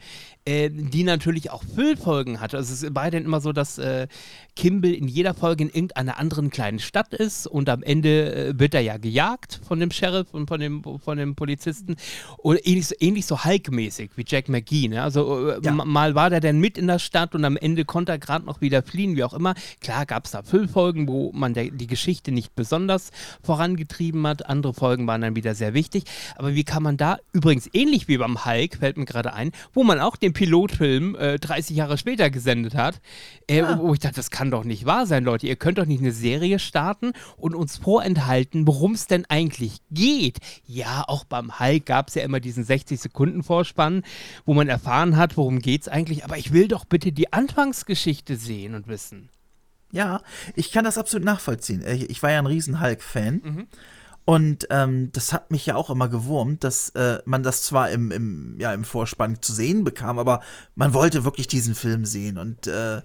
äh, 0.48 0.70
die 0.70 1.04
natürlich 1.04 1.50
auch 1.50 1.62
Füllfolgen 1.62 2.40
hat. 2.40 2.54
Also 2.54 2.72
es 2.72 2.82
ist 2.82 2.94
bei 2.94 3.10
denen 3.10 3.26
immer 3.26 3.42
so, 3.42 3.52
dass 3.52 3.76
äh, 3.76 4.08
Kimball 4.56 4.94
in 4.94 5.06
jeder 5.06 5.34
Folge 5.34 5.64
in 5.64 5.68
irgendeiner 5.68 6.18
anderen 6.18 6.48
kleinen 6.48 6.78
Stadt 6.78 7.12
ist 7.12 7.46
und 7.46 7.68
am 7.68 7.82
Ende 7.82 8.34
äh, 8.34 8.58
wird 8.58 8.72
er 8.72 8.80
ja 8.80 8.96
gejagt 8.96 9.60
von 9.68 9.78
dem 9.78 9.90
Sheriff 9.90 10.28
und 10.32 10.48
von 10.48 10.58
dem, 10.58 10.82
von 10.82 11.18
dem 11.18 11.34
Polizisten. 11.34 11.96
Oder 12.38 12.66
ähnlich, 12.66 12.86
so, 12.86 12.94
ähnlich 12.98 13.26
so 13.26 13.44
Hulk-mäßig 13.44 14.12
wie 14.16 14.24
Jack 14.26 14.48
McGee. 14.48 14.88
Ne? 14.88 15.02
Also 15.02 15.50
äh, 15.50 15.60
ja. 15.62 15.70
mal 15.72 16.14
war 16.14 16.30
der 16.30 16.40
dann 16.40 16.60
mit 16.60 16.78
in 16.78 16.86
der 16.86 16.98
Stadt 16.98 17.34
und 17.34 17.44
am 17.44 17.58
Ende 17.58 17.84
konnte 17.84 18.12
er 18.12 18.18
gerade 18.18 18.37
noch 18.46 18.60
wieder 18.60 18.82
fliehen, 18.82 19.16
wie 19.16 19.24
auch 19.24 19.34
immer. 19.34 19.54
Klar 19.80 20.06
gab 20.06 20.26
es 20.26 20.32
da 20.32 20.42
Füllfolgen, 20.42 21.08
wo 21.08 21.32
man 21.32 21.54
der, 21.54 21.70
die 21.70 21.86
Geschichte 21.86 22.32
nicht 22.32 22.54
besonders 22.54 23.10
vorangetrieben 23.42 24.26
hat. 24.26 24.46
Andere 24.46 24.74
Folgen 24.74 25.06
waren 25.06 25.20
dann 25.20 25.36
wieder 25.36 25.54
sehr 25.54 25.74
wichtig. 25.74 26.04
Aber 26.36 26.54
wie 26.54 26.64
kann 26.64 26.82
man 26.82 26.96
da, 26.96 27.18
übrigens 27.32 27.68
ähnlich 27.72 28.08
wie 28.08 28.18
beim 28.18 28.44
Hulk, 28.44 28.76
fällt 28.76 28.96
mir 28.96 29.04
gerade 29.04 29.32
ein, 29.32 29.52
wo 29.72 29.84
man 29.84 30.00
auch 30.00 30.16
den 30.16 30.32
Pilotfilm 30.32 31.14
äh, 31.16 31.38
30 31.38 31.76
Jahre 31.76 31.98
später 31.98 32.30
gesendet 32.30 32.74
hat, 32.74 33.00
äh, 33.48 33.58
ja. 33.58 33.78
wo 33.78 33.92
ich 33.92 34.00
dachte, 34.00 34.16
das 34.16 34.30
kann 34.30 34.50
doch 34.50 34.64
nicht 34.64 34.84
wahr 34.84 35.06
sein, 35.06 35.24
Leute. 35.24 35.46
Ihr 35.46 35.56
könnt 35.56 35.78
doch 35.78 35.86
nicht 35.86 36.00
eine 36.00 36.12
Serie 36.12 36.58
starten 36.58 37.12
und 37.36 37.54
uns 37.54 37.76
vorenthalten, 37.76 38.66
worum 38.66 38.92
es 38.92 39.06
denn 39.06 39.24
eigentlich 39.28 39.78
geht. 39.90 40.38
Ja, 40.66 41.04
auch 41.06 41.24
beim 41.24 41.58
Hulk 41.58 41.86
gab 41.86 42.08
es 42.08 42.14
ja 42.14 42.22
immer 42.22 42.40
diesen 42.40 42.64
60-Sekunden-Vorspann, 42.64 44.02
wo 44.44 44.54
man 44.54 44.68
erfahren 44.68 45.16
hat, 45.16 45.36
worum 45.36 45.60
geht 45.60 45.82
es 45.82 45.88
eigentlich. 45.88 46.24
Aber 46.24 46.36
ich 46.38 46.52
will 46.52 46.68
doch 46.68 46.84
bitte 46.84 47.12
die 47.12 47.32
Anfangsgeschichte 47.32 48.27
sehen 48.36 48.74
und 48.74 48.88
wissen. 48.88 49.28
Ja, 49.90 50.22
ich 50.54 50.70
kann 50.70 50.84
das 50.84 50.98
absolut 50.98 51.24
nachvollziehen. 51.24 51.82
Ich 51.86 52.22
war 52.22 52.30
ja 52.30 52.38
ein 52.38 52.46
riesen 52.46 52.80
Hulk-Fan. 52.80 53.40
Mhm. 53.42 53.66
Und 54.24 54.66
ähm, 54.68 55.10
das 55.12 55.32
hat 55.32 55.50
mich 55.50 55.64
ja 55.64 55.74
auch 55.74 55.88
immer 55.88 56.08
gewurmt, 56.08 56.62
dass 56.62 56.90
äh, 56.90 57.20
man 57.24 57.42
das 57.42 57.62
zwar 57.62 57.90
im, 57.90 58.10
im, 58.10 58.56
ja, 58.58 58.74
im 58.74 58.84
Vorspann 58.84 59.40
zu 59.40 59.54
sehen 59.54 59.84
bekam, 59.84 60.18
aber 60.18 60.42
man 60.74 60.92
wollte 60.92 61.24
wirklich 61.24 61.46
diesen 61.46 61.74
Film 61.74 62.04
sehen. 62.04 62.36
Und 62.36 62.66
äh, 62.66 63.00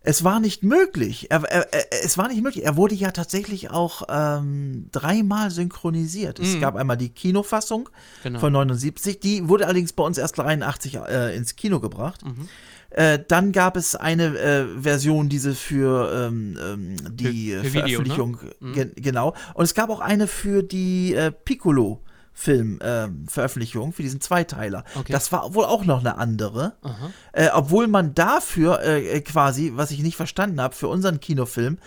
es 0.00 0.24
war 0.24 0.40
nicht 0.40 0.62
möglich. 0.62 1.30
Er, 1.30 1.42
er, 1.42 1.70
er, 1.70 2.02
es 2.02 2.16
war 2.16 2.28
nicht 2.28 2.42
möglich. 2.42 2.64
Er 2.64 2.76
wurde 2.76 2.94
ja 2.94 3.10
tatsächlich 3.10 3.70
auch 3.70 4.04
ähm, 4.08 4.88
dreimal 4.90 5.50
synchronisiert. 5.50 6.38
Es 6.38 6.56
mm. 6.56 6.60
gab 6.60 6.76
einmal 6.76 6.96
die 6.96 7.10
Kinofassung 7.10 7.90
genau. 8.22 8.38
von 8.38 8.50
79, 8.54 9.20
die 9.20 9.48
wurde 9.50 9.66
allerdings 9.66 9.92
bei 9.92 10.02
uns 10.02 10.16
erst 10.16 10.38
83 10.38 10.94
äh, 10.94 11.36
ins 11.36 11.56
Kino 11.56 11.78
gebracht. 11.78 12.24
Mhm. 12.24 12.48
Äh, 12.90 13.18
dann 13.28 13.52
gab 13.52 13.76
es 13.76 13.94
eine 13.94 14.38
äh, 14.38 14.66
Version, 14.80 15.28
diese 15.28 15.54
für 15.54 16.28
ähm, 16.28 16.58
ähm, 16.62 16.96
die 17.10 17.52
für, 17.52 17.64
für 17.64 17.70
Veröffentlichung, 17.70 18.40
Video, 18.40 18.54
ne? 18.60 18.72
ge 18.72 18.92
genau. 18.96 19.34
Und 19.54 19.64
es 19.64 19.74
gab 19.74 19.90
auch 19.90 20.00
eine 20.00 20.26
für 20.26 20.62
die 20.62 21.14
äh, 21.14 21.30
Piccolo. 21.30 22.02
Film-Veröffentlichung 22.38 23.86
ähm, 23.86 23.92
für 23.92 24.02
diesen 24.02 24.20
Zweiteiler. 24.20 24.84
Okay. 24.94 25.12
Das 25.12 25.32
war 25.32 25.54
wohl 25.54 25.64
auch 25.64 25.84
noch 25.84 25.98
eine 25.98 26.18
andere. 26.18 26.76
Äh, 27.32 27.48
obwohl 27.52 27.88
man 27.88 28.14
dafür 28.14 28.80
äh, 28.80 29.16
äh, 29.16 29.20
quasi, 29.22 29.72
was 29.74 29.90
ich 29.90 30.04
nicht 30.04 30.14
verstanden 30.14 30.60
habe, 30.60 30.72
für 30.72 30.86
unseren 30.86 31.18
Kinofilm, 31.18 31.78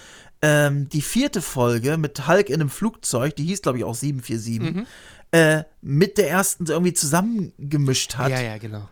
ähm, 0.41 0.89
die 0.89 1.01
vierte 1.01 1.41
Folge 1.41 1.97
mit 1.97 2.27
Hulk 2.27 2.49
in 2.49 2.55
einem 2.55 2.69
Flugzeug, 2.69 3.33
die 3.37 3.45
hieß 3.45 3.61
glaube 3.61 3.77
ich 3.77 3.85
auch 3.85 3.95
747, 3.95 4.75
mhm. 4.75 4.87
äh, 5.31 5.63
mit 5.81 6.17
der 6.17 6.29
ersten 6.29 6.65
irgendwie 6.65 6.93
zusammengemischt 6.93 8.17
hat. 8.17 8.31
Ja, 8.31 8.41
ja, 8.41 8.57
genau. 8.57 8.89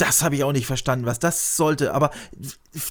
Das 0.00 0.22
habe 0.22 0.34
ich 0.34 0.44
auch 0.44 0.52
nicht 0.52 0.66
verstanden, 0.66 1.04
was 1.04 1.18
das 1.18 1.56
sollte. 1.56 1.92
Aber 1.92 2.10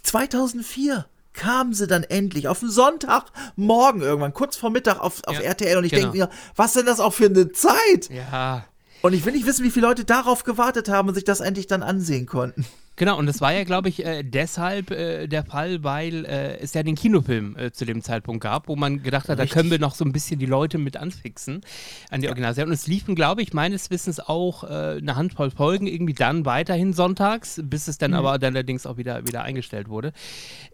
2004 0.03 1.05
kamen 1.33 1.73
sie 1.73 1.87
dann 1.87 2.03
endlich 2.03 2.47
auf 2.47 2.59
den 2.59 2.69
Sonntagmorgen 2.69 4.01
irgendwann, 4.01 4.33
kurz 4.33 4.57
vor 4.57 4.69
Mittag 4.69 4.99
auf, 4.99 5.21
auf 5.25 5.35
ja, 5.35 5.41
RTL. 5.41 5.77
Und 5.77 5.85
ich 5.85 5.91
genau. 5.91 6.11
denke 6.11 6.17
mir, 6.17 6.29
was 6.55 6.73
denn 6.73 6.85
das 6.85 6.99
auch 6.99 7.13
für 7.13 7.25
eine 7.25 7.51
Zeit? 7.51 8.09
Ja. 8.11 8.65
Und 9.01 9.13
ich 9.13 9.25
will 9.25 9.33
nicht 9.33 9.47
wissen, 9.47 9.65
wie 9.65 9.71
viele 9.71 9.87
Leute 9.87 10.05
darauf 10.05 10.43
gewartet 10.43 10.87
haben 10.87 11.07
und 11.07 11.15
sich 11.15 11.23
das 11.23 11.39
endlich 11.39 11.65
dann 11.65 11.81
ansehen 11.81 12.27
konnten. 12.27 12.65
Genau, 12.99 13.17
und 13.17 13.27
das 13.27 13.39
war 13.39 13.53
ja, 13.53 13.63
glaube 13.63 13.87
ich, 13.87 14.05
äh, 14.05 14.23
deshalb 14.23 14.91
äh, 14.91 15.27
der 15.27 15.45
Fall, 15.45 15.85
weil 15.85 16.25
äh, 16.25 16.57
es 16.57 16.73
ja 16.73 16.83
den 16.83 16.95
Kinofilm 16.95 17.55
äh, 17.55 17.71
zu 17.71 17.85
dem 17.85 18.01
Zeitpunkt 18.01 18.43
gab, 18.43 18.67
wo 18.67 18.75
man 18.75 19.03
gedacht 19.03 19.29
hat, 19.29 19.39
Richtig. 19.39 19.51
da 19.51 19.57
können 19.57 19.71
wir 19.71 19.79
noch 19.79 19.95
so 19.95 20.03
ein 20.03 20.11
bisschen 20.11 20.37
die 20.37 20.45
Leute 20.45 20.77
mit 20.77 20.97
anfixen 20.97 21.61
an 22.09 22.19
die 22.19 22.25
ja. 22.25 22.31
Originalserie. 22.31 22.67
Und 22.67 22.73
es 22.73 22.87
liefen, 22.87 23.15
glaube 23.15 23.41
ich, 23.41 23.53
meines 23.53 23.89
Wissens 23.89 24.19
auch 24.19 24.65
äh, 24.65 24.97
eine 24.97 25.15
Handvoll 25.15 25.49
Folgen 25.49 25.87
irgendwie 25.87 26.13
dann 26.13 26.43
weiterhin 26.43 26.91
sonntags, 26.91 27.61
bis 27.63 27.87
es 27.87 27.99
dann 27.99 28.11
mhm. 28.11 28.17
aber 28.17 28.37
dann 28.37 28.53
allerdings 28.53 28.85
auch 28.85 28.97
wieder, 28.97 29.25
wieder 29.25 29.43
eingestellt 29.43 29.87
wurde. 29.87 30.11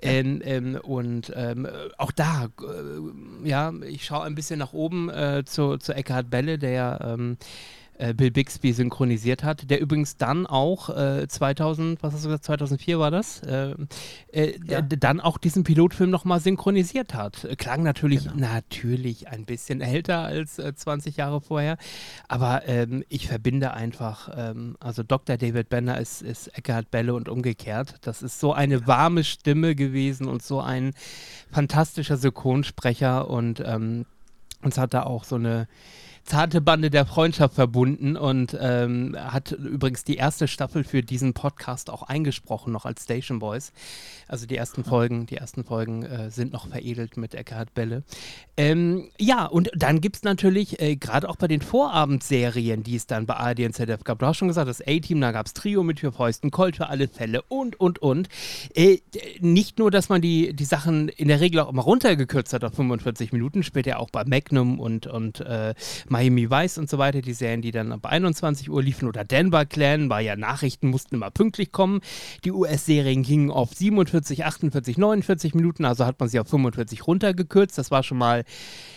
Ähm, 0.01 0.41
ähm, 0.43 0.79
und 0.81 1.31
ähm, 1.35 1.67
auch 1.99 2.11
da, 2.11 2.45
äh, 2.59 3.47
ja, 3.47 3.71
ich 3.87 4.03
schaue 4.03 4.23
ein 4.23 4.33
bisschen 4.33 4.57
nach 4.57 4.73
oben 4.73 5.11
zu, 5.45 5.77
zu 5.77 5.93
Eckhard 5.93 6.31
Belle, 6.31 6.57
der 6.57 6.71
ja 6.71 7.13
ähm, 7.13 7.37
äh, 7.37 7.39
Bill 7.97 8.31
Bixby 8.31 8.73
synchronisiert 8.73 9.43
hat, 9.43 9.69
der 9.69 9.79
übrigens 9.79 10.17
dann 10.17 10.45
auch 10.45 10.89
äh, 10.89 11.27
2000, 11.27 12.03
was 12.03 12.13
hast 12.13 12.25
du 12.25 12.29
gesagt, 12.29 12.45
2004 12.45 12.99
war 12.99 13.11
das, 13.11 13.41
äh, 13.43 13.75
äh, 14.31 14.59
ja. 14.67 14.81
dann 14.81 15.21
auch 15.21 15.37
diesen 15.37 15.63
Pilotfilm 15.63 16.09
nochmal 16.09 16.39
synchronisiert 16.39 17.13
hat. 17.13 17.47
Klang 17.57 17.83
natürlich, 17.83 18.25
genau. 18.25 18.35
natürlich 18.35 19.29
ein 19.29 19.45
bisschen 19.45 19.81
älter 19.81 20.19
als 20.19 20.55
20 20.55 21.17
äh, 21.17 21.21
Jahre 21.21 21.41
vorher, 21.41 21.77
aber 22.27 22.67
ähm, 22.67 23.03
ich 23.07 23.27
verbinde 23.27 23.73
einfach, 23.73 24.29
ähm, 24.35 24.75
also 24.79 25.03
Dr. 25.03 25.37
David 25.37 25.69
Benner 25.69 25.99
ist, 25.99 26.21
ist 26.21 26.47
Eckhard 26.57 26.91
Belle 26.91 27.13
und 27.13 27.29
umgekehrt. 27.29 27.95
Das 28.01 28.21
ist 28.21 28.39
so 28.39 28.53
eine 28.53 28.87
warme 28.87 29.23
Stimme 29.23 29.75
gewesen 29.75 30.27
und 30.27 30.43
so 30.43 30.59
ein 30.59 30.93
fantastischer 31.51 32.17
Synchronsprecher 32.17 33.29
und 33.29 33.63
ähm, 33.65 34.05
uns 34.61 34.77
hat 34.77 34.93
da 34.93 35.03
auch 35.03 35.23
so 35.23 35.35
eine 35.35 35.67
zarte 36.25 36.59
Bande 36.59 36.89
der 36.89 37.05
Freundschaft 37.05 37.53
verbunden 37.53 38.17
und 38.17 38.57
ähm, 38.59 39.15
hat 39.17 39.51
übrigens 39.51 40.03
die 40.03 40.15
erste 40.15 40.47
Staffel 40.47 40.83
für 40.83 41.03
diesen 41.03 41.33
Podcast 41.33 41.91
auch 41.91 42.01
eingesprochen, 42.01 42.73
noch 42.73 42.85
als 42.85 43.03
Station 43.03 43.39
Boys. 43.39 43.71
Also 44.27 44.47
die 44.47 44.55
ersten 44.55 44.83
Folgen, 44.83 45.27
die 45.27 45.37
ersten 45.37 45.63
Folgen 45.63 46.03
äh, 46.03 46.31
sind 46.31 46.51
noch 46.51 46.67
veredelt 46.67 47.15
mit 47.17 47.35
Eckhard 47.35 47.75
Belle. 47.75 48.03
Ähm, 48.57 49.09
ja, 49.19 49.45
und 49.45 49.69
dann 49.75 50.01
gibt 50.01 50.15
es 50.15 50.23
natürlich, 50.23 50.81
äh, 50.81 50.95
gerade 50.95 51.29
auch 51.29 51.35
bei 51.35 51.47
den 51.47 51.61
Vorabendserien, 51.61 52.81
die 52.81 52.95
es 52.95 53.05
dann 53.05 53.27
bei 53.27 53.35
ARD 53.35 53.59
und 53.59 53.73
ZDF 53.73 54.03
gab, 54.03 54.17
du 54.17 54.25
hast 54.25 54.37
schon 54.37 54.47
gesagt, 54.47 54.67
das 54.67 54.81
A-Team, 54.81 55.21
da 55.21 55.31
gab 55.31 55.45
es 55.45 55.53
Trio 55.53 55.83
mit 55.83 55.99
vier 55.99 56.11
Fäusten, 56.11 56.49
Colt 56.49 56.77
für 56.77 56.87
alle 56.87 57.07
Fälle 57.07 57.43
und, 57.43 57.79
und, 57.79 57.99
und. 57.99 58.29
Äh, 58.73 58.97
nicht 59.41 59.77
nur, 59.77 59.91
dass 59.91 60.09
man 60.09 60.21
die, 60.21 60.55
die 60.55 60.65
Sachen 60.65 61.09
in 61.09 61.27
der 61.27 61.39
Regel 61.39 61.59
auch 61.59 61.69
immer 61.69 61.83
runtergekürzt 61.83 62.51
hat 62.53 62.63
auf 62.63 62.73
45 62.73 63.31
Minuten, 63.31 63.61
später 63.61 63.99
auch 63.99 64.09
bei 64.09 64.25
Magnum 64.25 64.79
und, 64.79 65.05
und 65.05 65.41
äh, 65.41 65.75
Miami 66.15 66.49
Vice 66.49 66.77
und 66.77 66.89
so 66.89 66.97
weiter, 66.97 67.21
die 67.21 67.33
Serien, 67.33 67.61
die 67.61 67.71
dann 67.71 67.91
ab 67.91 68.05
21 68.05 68.69
Uhr 68.69 68.81
liefen, 68.81 69.09
oder 69.09 69.25
Denver 69.25 69.65
Clan, 69.65 70.09
weil 70.09 70.25
ja 70.25 70.37
Nachrichten 70.37 70.87
mussten 70.87 71.15
immer 71.15 71.29
pünktlich 71.29 71.73
kommen. 71.73 71.99
Die 72.45 72.53
US-Serien 72.53 73.21
gingen 73.21 73.51
auf 73.51 73.73
47, 73.73 74.45
48, 74.45 74.97
49 74.97 75.53
Minuten, 75.55 75.83
also 75.83 76.05
hat 76.05 76.17
man 76.17 76.29
sie 76.29 76.39
auf 76.39 76.47
45 76.47 77.05
runtergekürzt. 77.05 77.77
Das 77.77 77.91
war 77.91 78.01
schon 78.01 78.17
mal, 78.17 78.45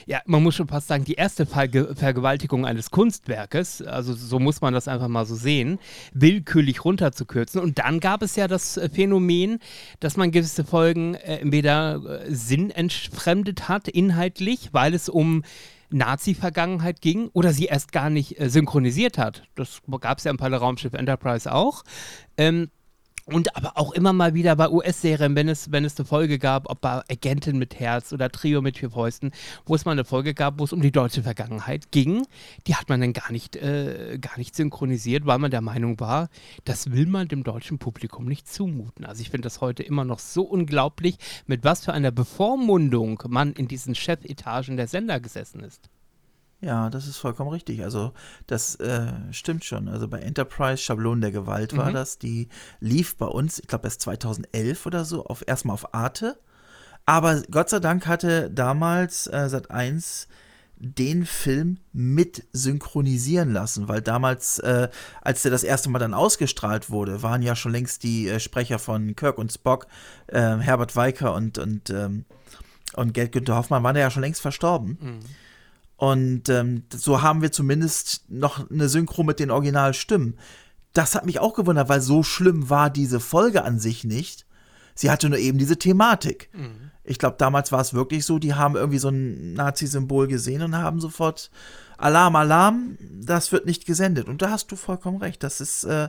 ja, 0.07 0.21
man 0.27 0.45
muss 0.45 0.55
schon 0.55 0.69
fast 0.69 0.87
sagen, 0.87 1.05
die 1.05 1.15
erste 1.15 1.45
Verge 1.45 1.97
Vergewaltigung 1.97 2.65
eines 2.65 2.93
Kunstwerkes. 2.93 3.83
Also 3.83 4.15
so 4.15 4.39
muss 4.39 4.61
man 4.61 4.73
das 4.73 4.87
einfach 4.87 5.09
mal 5.09 5.27
so 5.27 5.35
sehen, 5.35 5.81
willkürlich 6.13 6.85
runterzukürzen. 6.85 7.61
Und 7.61 7.81
dann 7.81 7.99
gab 7.99 8.23
es 8.23 8.37
ja 8.37 8.47
das 8.47 8.77
äh, 8.77 8.89
Phänomen, 8.89 9.59
dass 9.99 10.17
man 10.17 10.31
gewisse 10.31 10.63
Folgen 10.63 11.15
äh, 11.15 11.39
entweder 11.39 12.23
äh, 12.27 12.33
Sinn 12.33 12.71
entfremdet 12.71 13.69
hat, 13.69 13.89
inhaltlich, 13.89 14.69
weil 14.71 14.95
es 14.95 15.09
um 15.09 15.43
Nazi-Vergangenheit 15.91 17.01
ging 17.01 17.29
oder 17.33 17.53
sie 17.53 17.67
erst 17.67 17.93
gar 17.93 18.11
nicht 18.11 18.41
äh, 18.41 18.49
synchronisiert 18.49 19.19
hat. 19.19 19.45
Das 19.55 19.81
gab 20.01 20.19
es 20.19 20.25
ja 20.25 20.31
im 20.31 20.37
Palle 20.37 20.59
Raumschiff 20.59 20.95
Enterprise 20.95 21.53
auch. 21.53 21.83
Ähm, 22.37 22.71
und 23.33 23.55
aber 23.57 23.73
auch 23.77 23.93
immer 23.93 24.13
mal 24.13 24.35
wieder 24.35 24.57
bei 24.57 24.71
US-Serien, 24.71 25.35
wenn 25.37 25.49
es, 25.49 25.71
wenn 25.71 25.85
es 25.85 25.97
eine 25.99 26.07
Folge 26.07 26.39
gab, 26.39 26.71
ob 26.71 26.81
bei 26.81 27.03
Agentin 27.11 27.59
mit 27.59 27.79
Herz 27.79 28.13
oder 28.13 28.31
Trio 28.31 28.63
mit 28.63 28.79
vier 28.79 28.91
Fäusten, 28.91 29.33
wo 29.67 29.75
es 29.75 29.85
mal 29.85 29.93
eine 29.93 30.05
Folge 30.05 30.35
gab, 30.35 30.59
wo 30.59 30.65
es 30.65 30.73
um 30.73 30.81
die 30.81 30.93
deutsche 30.93 31.23
Vergangenheit 31.23 31.91
ging, 31.91 32.27
die 32.67 32.75
hat 32.75 32.89
man 32.89 33.01
dann 33.01 33.13
gar 33.13 33.31
nicht, 33.31 33.57
äh, 33.57 34.19
gar 34.21 34.39
nicht 34.39 34.55
synchronisiert, 34.55 35.27
weil 35.27 35.39
man 35.39 35.51
der 35.51 35.61
Meinung 35.61 36.01
war, 36.01 36.29
das 36.65 36.91
will 36.91 37.07
man 37.07 37.29
dem 37.29 37.45
deutschen 37.45 37.79
Publikum 37.79 38.25
nicht 38.27 38.49
zumuten. 38.49 39.05
Also 39.05 39.21
ich 39.21 39.31
finde 39.31 39.47
das 39.47 39.61
heute 39.61 39.83
immer 39.83 40.05
noch 40.05 40.19
so 40.19 40.43
unglaublich, 40.43 41.19
mit 41.47 41.65
was 41.65 41.85
für 41.85 41.93
einer 41.93 42.11
Bevormundung 42.11 43.23
man 43.29 43.53
in 43.53 43.69
diesen 43.69 43.95
Chefetagen 43.95 44.77
der 44.77 44.89
Sender 44.89 45.21
gesessen 45.21 45.61
ist. 45.61 45.91
Ja, 46.61 46.91
das 46.91 47.07
ist 47.07 47.19
vollkommen 47.19 47.51
richtig. 47.51 47.85
Also 47.85 48.13
das 48.47 48.75
äh, 48.77 49.13
stimmt 49.31 49.65
schon. 49.65 49.89
Also 49.89 50.09
bei 50.09 50.19
Enterprise 50.19 50.83
Schablonen 50.83 51.21
der 51.21 51.31
Gewalt 51.31 51.77
war 51.77 51.91
mhm. 51.91 51.95
das. 51.95 52.19
Die 52.19 52.49
lief 52.81 53.17
bei 53.17 53.27
uns, 53.27 53.61
ich 53.61 53.69
glaube 53.69 53.87
erst 53.87 54.01
2011 54.03 54.87
oder 54.87 55.05
so, 55.05 55.25
auf 55.25 55.45
erstmal 55.47 55.75
auf 55.75 55.95
Arte. 55.95 56.39
Aber 57.07 57.43
Gott 57.51 57.71
sei 57.71 57.79
Dank 57.79 58.07
hatte 58.07 58.51
damals 58.51 59.29
äh, 59.29 59.49
Sat 59.49 59.71
1 59.71 60.29
den 60.81 61.27
Film 61.27 61.79
mit 61.93 62.47
synchronisieren 62.53 63.53
lassen, 63.53 63.89
weil 63.89 64.01
damals, 64.01 64.59
äh, 64.61 64.89
als 65.23 65.43
der 65.43 65.51
das 65.51 65.65
erste 65.65 65.91
Mal 65.91 65.99
dann 65.99 66.15
ausgestrahlt 66.15 66.91
wurde, 66.91 67.23
waren 67.23 67.43
ja 67.43 67.57
schon 67.57 67.73
längst 67.73 68.03
die 68.03 68.29
äh, 68.29 68.39
Sprecher 68.39 68.79
von 68.79 69.17
Kirk 69.17 69.39
und 69.39 69.53
Spock, 69.53 69.87
äh, 70.29 70.57
Herbert 70.59 70.95
Weicker 70.95 71.35
und, 71.35 71.59
und, 71.59 71.91
ähm, 71.91 72.25
und 72.95 73.15
Gerd 73.15 73.33
Günther 73.33 73.57
Hoffmann, 73.57 73.83
waren 73.83 73.97
ja 73.97 74.11
schon 74.11 74.23
längst 74.23 74.41
verstorben. 74.41 74.99
Mhm. 75.01 75.21
Und 75.99 76.49
ähm, 76.49 76.85
so 76.95 77.23
haben 77.23 77.43
wir 77.43 77.51
zumindest 77.51 78.31
noch 78.31 78.71
eine 78.71 78.89
Synchro 78.89 79.25
mit 79.25 79.41
den 79.41 79.51
Originalstimmen. 79.51 80.39
Das 80.93 81.17
hat 81.17 81.27
mich 81.27 81.41
auch 81.41 81.55
gewundert, 81.55 81.89
weil 81.89 82.01
so 82.01 82.23
schlimm 82.23 82.71
war 82.71 82.89
diese 82.89 83.19
Folge 83.19 83.65
an 83.65 83.81
sich 83.81 84.05
nicht. 84.05 84.47
Sie 84.95 85.11
hatte 85.11 85.29
nur 85.29 85.39
eben 85.39 85.59
diese 85.59 85.77
Thematik. 85.77 86.51
Mhm. 86.53 86.93
Ich 87.03 87.19
glaube, 87.19 87.35
damals 87.37 87.73
war 87.73 87.81
es 87.81 87.95
wirklich 87.95 88.25
so, 88.25 88.39
die 88.39 88.55
haben 88.55 88.77
irgendwie 88.77 88.99
so 88.99 89.09
ein 89.09 89.55
Nazi-Symbol 89.55 90.29
gesehen 90.29 90.63
und 90.63 90.77
haben 90.77 91.01
sofort 91.01 91.51
Alarm, 91.97 92.37
Alarm, 92.37 92.97
das 93.01 93.51
wird 93.51 93.67
nicht 93.67 93.85
gesendet. 93.85 94.29
Und 94.29 94.41
da 94.41 94.51
hast 94.51 94.71
du 94.71 94.77
vollkommen 94.77 95.19
recht, 95.19 95.43
das 95.43 95.61
ist 95.61 95.83
äh, 95.83 96.09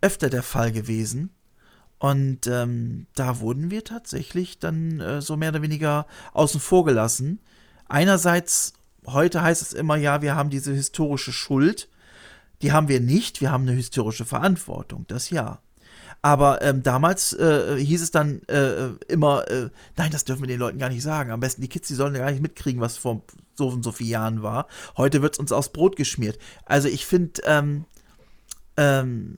öfter 0.00 0.30
der 0.30 0.42
Fall 0.42 0.72
gewesen. 0.72 1.30
Und 1.98 2.46
ähm, 2.46 3.06
da 3.14 3.40
wurden 3.40 3.70
wir 3.70 3.84
tatsächlich 3.84 4.58
dann 4.58 5.00
äh, 5.00 5.20
so 5.20 5.36
mehr 5.36 5.50
oder 5.50 5.62
weniger 5.62 6.06
außen 6.32 6.60
vor 6.60 6.86
gelassen. 6.86 7.40
Einerseits 7.86 8.72
heute 9.06 9.42
heißt 9.42 9.62
es 9.62 9.72
immer, 9.72 9.96
ja, 9.96 10.22
wir 10.22 10.34
haben 10.34 10.50
diese 10.50 10.72
historische 10.72 11.32
Schuld. 11.32 11.88
Die 12.62 12.72
haben 12.72 12.88
wir 12.88 13.00
nicht, 13.00 13.40
wir 13.40 13.50
haben 13.50 13.64
eine 13.64 13.72
historische 13.72 14.24
Verantwortung, 14.24 15.04
das 15.08 15.30
ja. 15.30 15.60
Aber 16.22 16.62
ähm, 16.62 16.82
damals 16.82 17.34
äh, 17.34 17.76
hieß 17.78 18.00
es 18.00 18.10
dann 18.10 18.40
äh, 18.48 18.88
immer, 19.08 19.46
äh, 19.50 19.68
nein, 19.98 20.10
das 20.10 20.24
dürfen 20.24 20.42
wir 20.42 20.48
den 20.48 20.58
Leuten 20.58 20.78
gar 20.78 20.88
nicht 20.88 21.02
sagen. 21.02 21.30
Am 21.30 21.40
besten 21.40 21.60
die 21.60 21.68
Kids, 21.68 21.88
die 21.88 21.94
sollen 21.94 22.14
ja 22.14 22.22
gar 22.22 22.30
nicht 22.30 22.40
mitkriegen, 22.40 22.80
was 22.80 22.96
vor 22.96 23.22
so 23.56 23.68
und 23.68 23.82
so 23.82 23.92
vielen 23.92 24.10
Jahren 24.10 24.42
war. 24.42 24.66
Heute 24.96 25.20
wird 25.20 25.34
es 25.34 25.38
uns 25.38 25.52
aufs 25.52 25.68
Brot 25.68 25.96
geschmiert. 25.96 26.38
Also 26.64 26.88
ich 26.88 27.04
finde, 27.04 27.42
ähm, 27.44 27.84
ähm, 28.78 29.36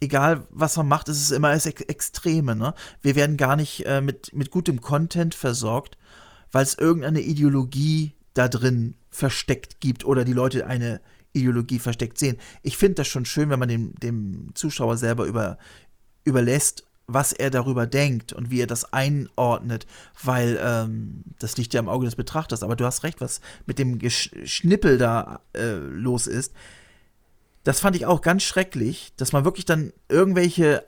egal 0.00 0.46
was 0.50 0.76
man 0.76 0.88
macht, 0.88 1.08
ist 1.08 1.20
es 1.20 1.30
immer 1.32 1.52
das 1.52 1.66
Extreme. 1.66 2.56
Ne? 2.56 2.74
Wir 3.02 3.14
werden 3.14 3.36
gar 3.36 3.56
nicht 3.56 3.86
äh, 3.86 4.00
mit, 4.00 4.32
mit 4.34 4.50
gutem 4.50 4.80
Content 4.80 5.34
versorgt, 5.34 5.98
weil 6.50 6.62
es 6.62 6.78
irgendeine 6.78 7.20
Ideologie 7.20 8.14
da 8.34 8.48
drin 8.48 8.94
versteckt 9.10 9.80
gibt 9.80 10.04
oder 10.04 10.24
die 10.24 10.32
Leute 10.32 10.66
eine 10.66 11.00
Ideologie 11.32 11.78
versteckt 11.78 12.18
sehen. 12.18 12.38
Ich 12.62 12.76
finde 12.76 12.96
das 12.96 13.08
schon 13.08 13.24
schön, 13.24 13.50
wenn 13.50 13.58
man 13.58 13.68
dem, 13.68 13.94
dem 13.96 14.50
Zuschauer 14.54 14.96
selber 14.96 15.24
über, 15.24 15.58
überlässt, 16.24 16.84
was 17.06 17.32
er 17.32 17.50
darüber 17.50 17.86
denkt 17.86 18.32
und 18.32 18.50
wie 18.50 18.60
er 18.60 18.66
das 18.66 18.92
einordnet, 18.92 19.86
weil 20.22 20.58
ähm, 20.62 21.24
das 21.38 21.56
liegt 21.56 21.74
ja 21.74 21.80
im 21.80 21.88
Auge 21.88 22.04
des 22.04 22.16
Betrachters. 22.16 22.62
Aber 22.62 22.76
du 22.76 22.84
hast 22.84 23.02
recht, 23.02 23.20
was 23.20 23.40
mit 23.66 23.78
dem 23.78 23.98
Geschnippel 23.98 24.98
da 24.98 25.40
äh, 25.54 25.74
los 25.74 26.26
ist. 26.26 26.52
Das 27.64 27.80
fand 27.80 27.96
ich 27.96 28.06
auch 28.06 28.22
ganz 28.22 28.42
schrecklich, 28.42 29.12
dass 29.16 29.32
man 29.32 29.44
wirklich 29.44 29.64
dann 29.64 29.92
irgendwelche 30.08 30.84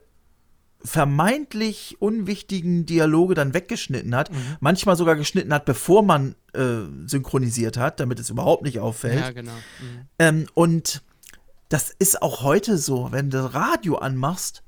vermeintlich 0.85 1.97
unwichtigen 2.01 2.85
Dialoge 2.85 3.35
dann 3.35 3.55
weggeschnitten 3.55 4.15
hat, 4.15 4.31
mhm. 4.31 4.57
manchmal 4.61 4.97
sogar 4.97 5.17
geschnitten 5.17 5.53
hat, 5.55 5.65
bevor 5.65 6.03
man 6.03 6.35
äh, 6.53 6.83
synchronisiert 7.07 7.77
hat, 7.77 8.01
damit 8.01 8.21
es 8.21 8.31
überhaupt 8.31 8.63
nicht 8.63 8.81
auffällt. 8.81 9.21
Ja, 9.21 9.31
genau. 9.31 9.53
Mhm. 9.53 10.09
Ähm, 10.19 10.47
und 10.55 11.03
das 11.69 11.91
ist 11.99 12.21
auch 12.21 12.43
heute 12.43 12.77
so, 12.77 13.09
wenn 13.13 13.31
du 13.31 13.53
Radio 13.55 13.97
anmachst, 13.97 14.64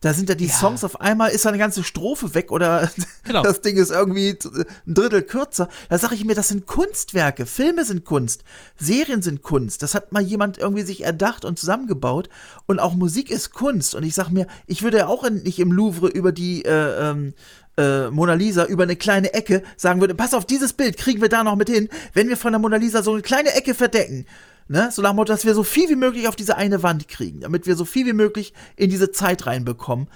da 0.00 0.14
sind 0.14 0.28
ja 0.28 0.34
die 0.34 0.46
ja. 0.46 0.52
Songs 0.52 0.84
auf 0.84 1.00
einmal, 1.00 1.30
ist 1.30 1.46
eine 1.46 1.58
ganze 1.58 1.82
Strophe 1.82 2.34
weg 2.34 2.52
oder 2.52 2.90
genau. 3.24 3.42
das 3.42 3.60
Ding 3.60 3.76
ist 3.76 3.90
irgendwie 3.90 4.38
ein 4.86 4.94
Drittel 4.94 5.22
kürzer. 5.22 5.68
Da 5.88 5.98
sage 5.98 6.14
ich 6.14 6.24
mir, 6.24 6.34
das 6.34 6.48
sind 6.48 6.66
Kunstwerke. 6.66 7.46
Filme 7.46 7.84
sind 7.84 8.04
Kunst. 8.04 8.44
Serien 8.76 9.22
sind 9.22 9.42
Kunst. 9.42 9.82
Das 9.82 9.94
hat 9.94 10.12
mal 10.12 10.22
jemand 10.22 10.58
irgendwie 10.58 10.82
sich 10.82 11.02
erdacht 11.04 11.44
und 11.44 11.58
zusammengebaut. 11.58 12.28
Und 12.66 12.78
auch 12.78 12.94
Musik 12.94 13.30
ist 13.30 13.52
Kunst. 13.52 13.94
Und 13.94 14.04
ich 14.04 14.14
sage 14.14 14.32
mir, 14.32 14.46
ich 14.66 14.82
würde 14.82 14.98
ja 14.98 15.06
auch 15.08 15.28
nicht 15.28 15.58
im 15.58 15.72
Louvre 15.72 16.08
über 16.08 16.30
die 16.30 16.64
äh, 16.64 17.10
ähm, 17.10 17.34
äh, 17.76 18.10
Mona 18.10 18.34
Lisa 18.34 18.64
über 18.64 18.82
eine 18.82 18.96
kleine 18.96 19.32
Ecke 19.34 19.62
sagen 19.76 20.00
würde, 20.00 20.14
pass 20.14 20.34
auf, 20.34 20.44
dieses 20.44 20.72
Bild 20.72 20.96
kriegen 20.96 21.22
wir 21.22 21.28
da 21.28 21.44
noch 21.44 21.56
mit 21.56 21.70
hin, 21.70 21.88
wenn 22.12 22.28
wir 22.28 22.36
von 22.36 22.52
der 22.52 22.58
Mona 22.58 22.76
Lisa 22.76 23.02
so 23.02 23.12
eine 23.12 23.22
kleine 23.22 23.54
Ecke 23.54 23.74
verdecken. 23.74 24.26
Ne? 24.68 24.90
So 24.92 25.02
nach 25.02 25.14
Motto, 25.14 25.32
dass 25.32 25.46
wir 25.46 25.54
so 25.54 25.64
viel 25.64 25.88
wie 25.88 25.96
möglich 25.96 26.28
auf 26.28 26.36
diese 26.36 26.56
eine 26.56 26.82
Wand 26.82 27.08
kriegen, 27.08 27.40
damit 27.40 27.66
wir 27.66 27.74
so 27.74 27.84
viel 27.84 28.06
wie 28.06 28.12
möglich 28.12 28.52
in 28.76 28.90
diese 28.90 29.10
Zeit 29.10 29.46
reinbekommen. 29.46 30.08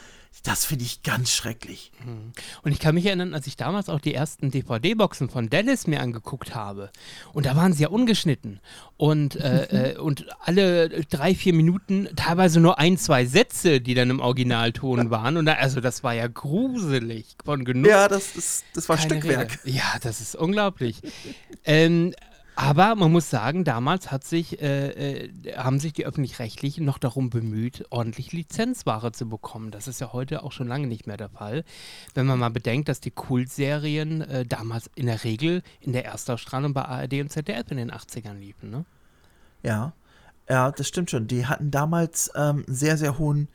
Das 0.44 0.64
finde 0.64 0.84
ich 0.84 1.02
ganz 1.02 1.30
schrecklich. 1.30 1.92
Mhm. 2.04 2.32
Und 2.62 2.72
ich 2.72 2.80
kann 2.80 2.94
mich 2.94 3.06
erinnern, 3.06 3.32
als 3.32 3.46
ich 3.46 3.56
damals 3.56 3.88
auch 3.88 4.00
die 4.00 4.14
ersten 4.14 4.50
DVD-Boxen 4.50 5.28
von 5.28 5.48
Dallas 5.48 5.86
mir 5.86 6.00
angeguckt 6.00 6.54
habe. 6.54 6.90
Und 7.32 7.46
da 7.46 7.54
waren 7.54 7.74
sie 7.74 7.82
ja 7.82 7.90
ungeschnitten. 7.90 8.60
Und, 8.96 9.36
äh, 9.36 9.92
äh, 9.92 9.98
und 9.98 10.26
alle 10.40 10.88
drei, 11.04 11.34
vier 11.34 11.52
Minuten 11.52 12.08
teilweise 12.16 12.60
nur 12.60 12.78
ein, 12.78 12.96
zwei 12.96 13.26
Sätze, 13.26 13.80
die 13.80 13.94
dann 13.94 14.10
im 14.10 14.20
Originalton 14.20 15.10
waren. 15.10 15.36
Und 15.36 15.46
da, 15.46 15.54
also 15.54 15.80
das 15.80 16.02
war 16.02 16.14
ja 16.14 16.26
gruselig 16.26 17.36
von 17.44 17.64
genug. 17.64 17.86
Ja, 17.86 18.08
das, 18.08 18.34
ist, 18.34 18.64
das 18.74 18.88
war 18.88 18.98
Stückwerk. 18.98 19.60
Rede. 19.64 19.76
Ja, 19.76 19.98
das 20.02 20.20
ist 20.20 20.34
unglaublich. 20.34 21.02
ähm, 21.64 22.14
Aber 22.54 22.94
man 22.94 23.10
muss 23.10 23.30
sagen, 23.30 23.64
damals 23.64 24.10
hat 24.10 24.24
sich, 24.24 24.60
äh, 24.60 25.24
äh, 25.24 25.56
haben 25.56 25.78
sich 25.78 25.92
die 25.94 26.04
Öffentlich-Rechtlichen 26.04 26.84
noch 26.84 26.98
darum 26.98 27.30
bemüht, 27.30 27.84
ordentlich 27.90 28.32
Lizenzware 28.32 29.12
zu 29.12 29.28
bekommen. 29.28 29.70
Das 29.70 29.88
ist 29.88 30.00
ja 30.00 30.12
heute 30.12 30.42
auch 30.42 30.52
schon 30.52 30.68
lange 30.68 30.86
nicht 30.86 31.06
mehr 31.06 31.16
der 31.16 31.30
Fall. 31.30 31.64
Wenn 32.14 32.26
man 32.26 32.38
mal 32.38 32.50
bedenkt, 32.50 32.88
dass 32.88 33.00
die 33.00 33.10
Kultserien 33.10 34.20
äh, 34.20 34.44
damals 34.44 34.90
in 34.94 35.06
der 35.06 35.24
Regel 35.24 35.62
in 35.80 35.92
der 35.92 36.04
Erstausstrahlung 36.04 36.74
bei 36.74 36.84
ARD 36.84 37.14
und 37.14 37.30
ZDF 37.30 37.70
in 37.70 37.78
den 37.78 37.90
80ern 37.90 38.38
liefen. 38.38 38.70
Ne? 38.70 38.84
Ja, 39.62 39.92
ja, 40.48 40.70
das 40.70 40.88
stimmt 40.88 41.10
schon. 41.10 41.26
Die 41.26 41.46
hatten 41.46 41.70
damals 41.70 42.30
ähm, 42.34 42.64
sehr, 42.66 42.98
sehr 42.98 43.18
hohen 43.18 43.48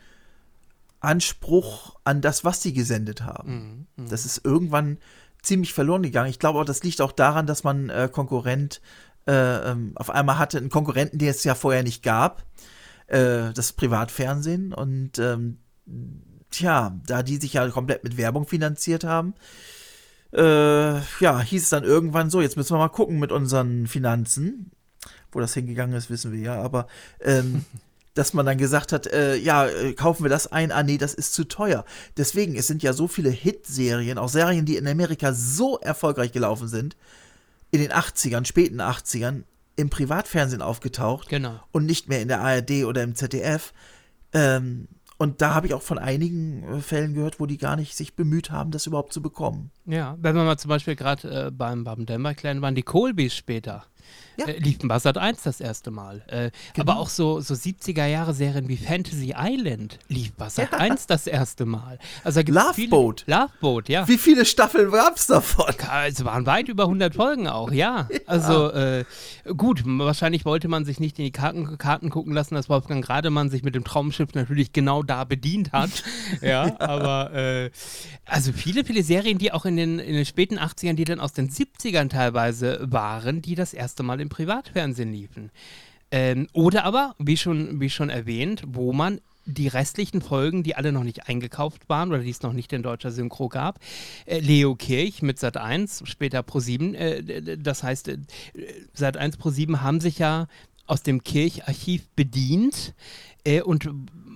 Anspruch 0.99 1.95
an 2.03 2.21
das, 2.21 2.43
was 2.43 2.61
sie 2.63 2.73
gesendet 2.73 3.21
haben. 3.21 3.87
Mhm, 3.95 4.03
mh. 4.03 4.09
Das 4.09 4.25
ist 4.25 4.43
irgendwann 4.43 4.97
ziemlich 5.41 5.73
verloren 5.73 6.03
gegangen. 6.03 6.29
Ich 6.29 6.39
glaube 6.39 6.59
auch, 6.59 6.65
das 6.65 6.83
liegt 6.83 7.01
auch 7.01 7.11
daran, 7.11 7.47
dass 7.47 7.63
man 7.63 7.89
äh, 7.89 8.09
Konkurrent 8.11 8.81
äh, 9.27 9.71
ähm, 9.71 9.91
auf 9.95 10.09
einmal 10.09 10.37
hatte, 10.37 10.57
einen 10.57 10.69
Konkurrenten, 10.69 11.19
den 11.19 11.29
es 11.29 11.43
ja 11.43 11.55
vorher 11.55 11.83
nicht 11.83 12.03
gab, 12.03 12.43
äh, 13.07 13.51
das 13.53 13.73
Privatfernsehen. 13.73 14.73
Und 14.73 15.19
ähm, 15.19 15.59
tja, 16.49 16.99
da 17.05 17.23
die 17.23 17.37
sich 17.37 17.53
ja 17.53 17.67
komplett 17.69 18.03
mit 18.03 18.17
Werbung 18.17 18.47
finanziert 18.47 19.03
haben, 19.03 19.33
äh, 20.33 20.99
ja, 21.19 21.39
hieß 21.39 21.63
es 21.63 21.69
dann 21.69 21.83
irgendwann 21.83 22.29
so, 22.29 22.41
jetzt 22.41 22.57
müssen 22.57 22.73
wir 22.73 22.79
mal 22.79 22.89
gucken 22.89 23.19
mit 23.19 23.31
unseren 23.31 23.87
Finanzen. 23.87 24.71
Wo 25.31 25.39
das 25.39 25.53
hingegangen 25.53 25.95
ist, 25.95 26.09
wissen 26.09 26.31
wir 26.31 26.39
ja, 26.39 26.61
aber 26.61 26.87
ähm, 27.21 27.65
dass 28.17 28.33
man 28.33 28.45
dann 28.45 28.57
gesagt 28.57 28.91
hat, 28.91 29.07
äh, 29.07 29.35
ja, 29.35 29.67
äh, 29.67 29.93
kaufen 29.93 30.23
wir 30.23 30.29
das 30.29 30.51
ein, 30.51 30.71
ah 30.71 30.83
nee, 30.83 30.97
das 30.97 31.13
ist 31.13 31.33
zu 31.33 31.43
teuer. 31.43 31.85
Deswegen, 32.17 32.55
es 32.55 32.67
sind 32.67 32.83
ja 32.83 32.93
so 32.93 33.07
viele 33.07 33.29
Hit-Serien, 33.29 34.17
auch 34.17 34.29
Serien, 34.29 34.65
die 34.65 34.77
in 34.77 34.87
Amerika 34.87 35.33
so 35.33 35.77
erfolgreich 35.79 36.31
gelaufen 36.31 36.67
sind, 36.67 36.97
in 37.71 37.79
den 37.79 37.91
80ern, 37.91 38.45
späten 38.45 38.81
80ern, 38.81 39.43
im 39.75 39.89
Privatfernsehen 39.89 40.61
aufgetaucht 40.61 41.29
genau. 41.29 41.59
und 41.71 41.85
nicht 41.85 42.09
mehr 42.09 42.21
in 42.21 42.27
der 42.27 42.41
ARD 42.41 42.85
oder 42.85 43.03
im 43.03 43.13
ZDF. 43.13 43.73
Ähm, 44.33 44.87
und 45.19 45.41
da 45.41 45.53
habe 45.53 45.67
ich 45.67 45.73
auch 45.73 45.81
von 45.81 45.97
einigen 45.99 46.63
äh, 46.63 46.81
Fällen 46.81 47.13
gehört, 47.13 47.39
wo 47.39 47.45
die 47.45 47.57
gar 47.57 47.75
nicht 47.75 47.95
sich 47.95 48.15
bemüht 48.15 48.51
haben, 48.51 48.71
das 48.71 48.87
überhaupt 48.87 49.13
zu 49.13 49.21
bekommen. 49.21 49.71
Ja, 49.85 50.17
wenn 50.19 50.35
wir 50.35 50.43
mal 50.43 50.57
zum 50.57 50.69
Beispiel 50.69 50.95
gerade 50.95 51.47
äh, 51.47 51.51
beim 51.51 51.83
Baden-Denmark 51.83 52.43
waren, 52.43 52.75
die 52.75 52.83
Colbys 52.83 53.35
später 53.35 53.85
ja. 54.37 54.45
äh, 54.47 54.57
lief 54.59 54.81
in 54.81 54.87
Buzzard 54.87 55.17
1 55.17 55.43
das 55.43 55.59
erste 55.59 55.91
Mal. 55.91 56.23
Äh, 56.27 56.51
genau. 56.73 56.91
Aber 56.91 57.01
auch 57.01 57.09
so, 57.09 57.41
so 57.41 57.53
70er-Jahre-Serien 57.53 58.67
wie 58.67 58.77
Fantasy 58.77 59.33
Island 59.37 59.99
lief 60.07 60.33
Buzzard 60.33 60.71
ja. 60.71 60.77
1 60.77 61.07
das 61.07 61.27
erste 61.27 61.65
Mal. 61.65 61.99
Also 62.23 62.41
Love 62.41 62.87
Boat. 62.89 63.23
Love 63.27 63.51
Boat, 63.59 63.89
ja. 63.89 64.07
Wie 64.07 64.17
viele 64.17 64.45
Staffeln 64.45 64.91
gab 64.91 65.17
es 65.17 65.27
davon? 65.27 65.73
Es 66.07 66.23
waren 66.23 66.45
weit 66.45 66.69
über 66.69 66.83
100 66.83 67.15
Folgen 67.15 67.47
auch, 67.47 67.71
ja. 67.71 67.87
ja. 68.11 68.19
Also 68.25 68.71
äh, 68.71 69.05
gut, 69.55 69.83
wahrscheinlich 69.85 70.45
wollte 70.45 70.67
man 70.67 70.85
sich 70.85 70.99
nicht 70.99 71.17
in 71.19 71.25
die 71.25 71.31
Karten, 71.31 71.77
Karten 71.77 72.09
gucken 72.09 72.33
lassen, 72.33 72.55
dass 72.55 72.69
Wolfgang 72.69 73.03
Grademann 73.03 73.49
sich 73.49 73.63
mit 73.63 73.75
dem 73.75 73.83
Traumschiff 73.83 74.33
natürlich 74.33 74.73
genau 74.73 75.03
da 75.03 75.23
bedient 75.23 75.71
hat. 75.71 76.03
ja, 76.41 76.79
aber 76.79 77.33
äh, 77.33 77.69
also 78.25 78.51
viele, 78.51 78.83
viele 78.83 79.03
Serien, 79.03 79.37
die 79.37 79.51
auch 79.51 79.65
in 79.65 79.77
den, 79.77 79.99
in 79.99 80.13
den 80.13 80.25
späten 80.25 80.59
80ern, 80.59 80.93
die 80.93 81.05
dann 81.05 81.19
aus 81.19 81.33
den 81.33 81.49
70ern 81.49 82.09
teilweise 82.09 82.79
waren, 82.81 83.41
die 83.41 83.55
das 83.55 83.73
erste 83.73 83.96
Mal 84.03 84.21
im 84.21 84.29
Privatfernsehen 84.29 85.11
liefen. 85.11 85.51
Ähm, 86.11 86.47
oder 86.53 86.85
aber, 86.85 87.15
wie 87.19 87.37
schon, 87.37 87.81
wie 87.81 87.89
schon 87.89 88.09
erwähnt, 88.09 88.63
wo 88.65 88.93
man 88.93 89.19
die 89.45 89.67
restlichen 89.67 90.21
Folgen, 90.21 90.63
die 90.63 90.75
alle 90.75 90.91
noch 90.91 91.03
nicht 91.03 91.27
eingekauft 91.27 91.87
waren 91.89 92.09
oder 92.09 92.19
die 92.19 92.29
es 92.29 92.41
noch 92.41 92.53
nicht 92.53 92.73
in 92.73 92.83
deutscher 92.83 93.11
Synchro 93.11 93.47
gab. 93.47 93.79
Äh, 94.25 94.39
Leo 94.39 94.75
Kirch 94.75 95.21
mit 95.21 95.39
Sat 95.39 95.57
1, 95.57 96.03
später 96.05 96.43
Pro 96.43 96.59
7. 96.59 96.93
Äh, 96.93 97.57
das 97.57 97.83
heißt, 97.83 98.09
äh, 98.09 98.17
Sat 98.93 99.17
1 99.17 99.37
Pro 99.37 99.49
7 99.49 99.81
haben 99.81 100.01
sich 100.01 100.19
ja 100.19 100.47
aus 100.85 101.03
dem 101.03 101.23
Kircharchiv 101.23 102.07
bedient 102.15 102.93
äh, 103.43 103.61
und 103.61 103.89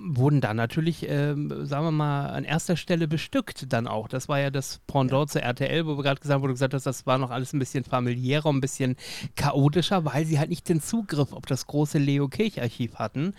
wurden 0.03 0.41
dann 0.41 0.57
natürlich, 0.57 1.07
äh, 1.07 1.35
sagen 1.35 1.85
wir 1.85 1.91
mal, 1.91 2.27
an 2.27 2.43
erster 2.43 2.75
Stelle 2.75 3.07
bestückt 3.07 3.71
dann 3.71 3.87
auch. 3.87 4.07
Das 4.07 4.27
war 4.27 4.39
ja 4.39 4.49
das 4.49 4.79
Pendant 4.87 5.29
ja. 5.29 5.33
zur 5.33 5.41
RTL, 5.43 5.85
wo 5.85 5.97
wir 5.97 6.03
gerade 6.03 6.19
gesagt, 6.19 6.41
wo 6.41 6.47
du 6.47 6.53
gesagt 6.53 6.73
hast, 6.73 6.85
das 6.85 7.05
war 7.05 7.17
noch 7.17 7.29
alles 7.29 7.53
ein 7.53 7.59
bisschen 7.59 7.83
familiärer, 7.83 8.49
ein 8.49 8.61
bisschen 8.61 8.95
chaotischer, 9.35 10.05
weil 10.05 10.25
sie 10.25 10.39
halt 10.39 10.49
nicht 10.49 10.67
den 10.69 10.81
Zugriff 10.81 11.33
auf 11.33 11.45
das 11.45 11.67
große 11.67 11.97
Leo 11.97 12.27
Kirch-Archiv 12.27 12.95
hatten, 12.95 13.33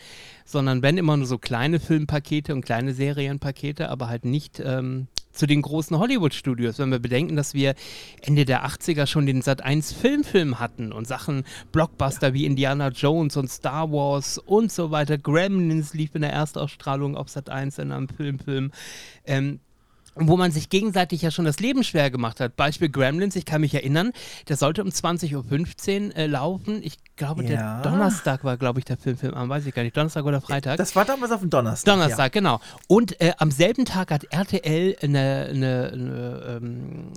sondern 0.44 0.82
wenn 0.82 0.98
immer 0.98 1.16
nur 1.16 1.26
so 1.26 1.38
kleine 1.38 1.80
Filmpakete 1.80 2.54
und 2.54 2.64
kleine 2.64 2.94
Serienpakete, 2.94 3.88
aber 3.88 4.08
halt 4.08 4.24
nicht 4.24 4.60
ähm, 4.64 5.08
zu 5.32 5.46
den 5.46 5.62
großen 5.62 5.98
Hollywood-Studios, 5.98 6.78
wenn 6.78 6.90
wir 6.90 6.98
bedenken, 6.98 7.36
dass 7.36 7.54
wir 7.54 7.74
Ende 8.20 8.44
der 8.44 8.66
80er 8.66 9.06
schon 9.06 9.26
den 9.26 9.42
Sat 9.42 9.62
1 9.62 9.92
Filmfilm 9.92 10.60
hatten 10.60 10.92
und 10.92 11.06
Sachen 11.06 11.44
Blockbuster 11.72 12.34
wie 12.34 12.46
Indiana 12.46 12.88
Jones 12.88 13.36
und 13.36 13.50
Star 13.50 13.90
Wars 13.90 14.38
und 14.38 14.70
so 14.70 14.90
weiter. 14.90 15.18
Gremlins 15.18 15.94
lief 15.94 16.14
in 16.14 16.22
der 16.22 16.32
Erstausstrahlung 16.32 17.16
auf 17.16 17.28
Sat 17.28 17.50
1 17.50 17.78
in 17.78 17.92
einem 17.92 18.08
Filmfilm. 18.08 18.70
Ähm, 19.24 19.60
wo 20.14 20.36
man 20.36 20.50
sich 20.50 20.68
gegenseitig 20.68 21.22
ja 21.22 21.30
schon 21.30 21.44
das 21.44 21.60
Leben 21.60 21.84
schwer 21.84 22.10
gemacht 22.10 22.40
hat. 22.40 22.56
Beispiel 22.56 22.88
Gremlins, 22.88 23.36
ich 23.36 23.44
kann 23.44 23.60
mich 23.60 23.74
erinnern, 23.74 24.12
der 24.48 24.56
sollte 24.56 24.82
um 24.82 24.90
20.15 24.90 26.08
Uhr 26.08 26.16
äh, 26.16 26.26
laufen. 26.26 26.80
Ich 26.82 26.98
glaube, 27.16 27.44
ja. 27.44 27.80
der 27.80 27.82
Donnerstag 27.82 28.44
war, 28.44 28.56
glaube 28.56 28.78
ich, 28.78 28.84
der 28.84 28.96
Filmfilm 28.96 29.34
am, 29.34 29.48
weiß 29.48 29.66
ich 29.66 29.74
gar 29.74 29.82
nicht, 29.82 29.96
Donnerstag 29.96 30.24
oder 30.24 30.40
Freitag. 30.40 30.76
Das 30.76 30.94
war 30.96 31.04
damals 31.04 31.32
auf 31.32 31.40
dem 31.40 31.50
Donnerstag. 31.50 31.92
Donnerstag, 31.92 32.34
ja. 32.34 32.40
genau. 32.40 32.60
Und 32.88 33.20
äh, 33.20 33.32
am 33.38 33.50
selben 33.50 33.84
Tag 33.84 34.10
hat 34.10 34.24
RTL 34.24 34.96
eine, 35.00 35.48
eine, 35.50 35.90
eine 35.92 36.58
ähm, 36.62 37.12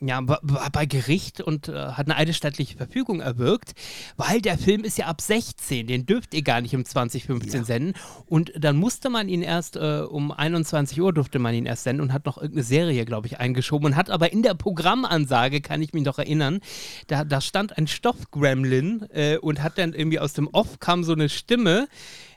ja, 0.00 0.20
war 0.26 0.70
bei 0.72 0.86
Gericht 0.86 1.40
und 1.40 1.68
äh, 1.68 1.72
hat 1.72 2.06
eine 2.06 2.16
eidesstattliche 2.16 2.76
Verfügung 2.76 3.20
erwirkt, 3.20 3.72
weil 4.16 4.40
der 4.40 4.56
Film 4.56 4.82
ist 4.84 4.98
ja 4.98 5.06
ab 5.06 5.20
16, 5.20 5.86
den 5.86 6.06
dürft 6.06 6.32
ihr 6.34 6.42
gar 6.42 6.60
nicht 6.60 6.74
um 6.74 6.84
2015 6.84 7.60
ja. 7.60 7.64
senden. 7.64 7.94
Und 8.26 8.52
dann 8.56 8.76
musste 8.76 9.10
man 9.10 9.28
ihn 9.28 9.42
erst 9.42 9.76
äh, 9.76 10.00
um 10.08 10.32
21 10.32 11.00
Uhr 11.00 11.12
durfte 11.12 11.38
man 11.38 11.54
ihn 11.54 11.66
erst 11.66 11.84
senden 11.84 12.02
und 12.02 12.12
hat 12.12 12.19
noch 12.26 12.38
irgendeine 12.38 12.64
Serie, 12.64 13.04
glaube 13.04 13.26
ich, 13.26 13.38
eingeschoben 13.40 13.86
und 13.86 13.96
hat 13.96 14.10
aber 14.10 14.32
in 14.32 14.42
der 14.42 14.54
Programmansage, 14.54 15.60
kann 15.60 15.82
ich 15.82 15.92
mich 15.92 16.04
noch 16.04 16.18
erinnern, 16.18 16.60
da, 17.06 17.24
da 17.24 17.40
stand 17.40 17.76
ein 17.78 17.86
Stoffgremlin 17.86 19.06
äh, 19.12 19.36
und 19.38 19.62
hat 19.62 19.78
dann 19.78 19.92
irgendwie 19.92 20.18
aus 20.18 20.32
dem 20.32 20.48
Off 20.48 20.78
kam 20.80 21.04
so 21.04 21.12
eine 21.12 21.28
Stimme, 21.28 21.88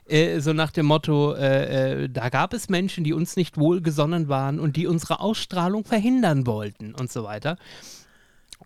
äh, 0.06 0.40
so 0.40 0.52
nach 0.52 0.70
dem 0.70 0.86
Motto, 0.86 1.34
äh, 1.34 2.04
äh, 2.04 2.08
da 2.08 2.28
gab 2.28 2.52
es 2.52 2.68
Menschen, 2.68 3.04
die 3.04 3.12
uns 3.12 3.36
nicht 3.36 3.56
wohlgesonnen 3.56 4.28
waren 4.28 4.60
und 4.60 4.76
die 4.76 4.86
unsere 4.86 5.20
Ausstrahlung 5.20 5.84
verhindern 5.84 6.46
wollten 6.46 6.94
und 6.94 7.10
so 7.10 7.24
weiter. 7.24 7.56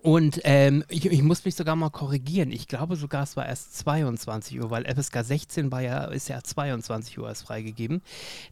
Und 0.01 0.41
ähm, 0.45 0.85
ich, 0.89 1.07
ich, 1.07 1.23
muss 1.23 1.45
mich 1.45 1.55
sogar 1.55 1.75
mal 1.75 1.91
korrigieren. 1.91 2.53
Ich 2.53 2.69
glaube 2.69 2.97
sogar, 2.97 3.25
es 3.25 3.37
war 3.37 3.47
erst 3.47 3.77
22 3.79 4.61
Uhr, 4.61 4.71
weil 4.71 4.85
FSK 4.85 5.25
16 5.25 5.73
war 5.73 5.81
ja, 5.81 6.05
ist 6.05 6.29
ja 6.29 6.43
22 6.43 7.19
Uhr 7.19 7.29
erst 7.29 7.45
freigegeben. 7.45 8.03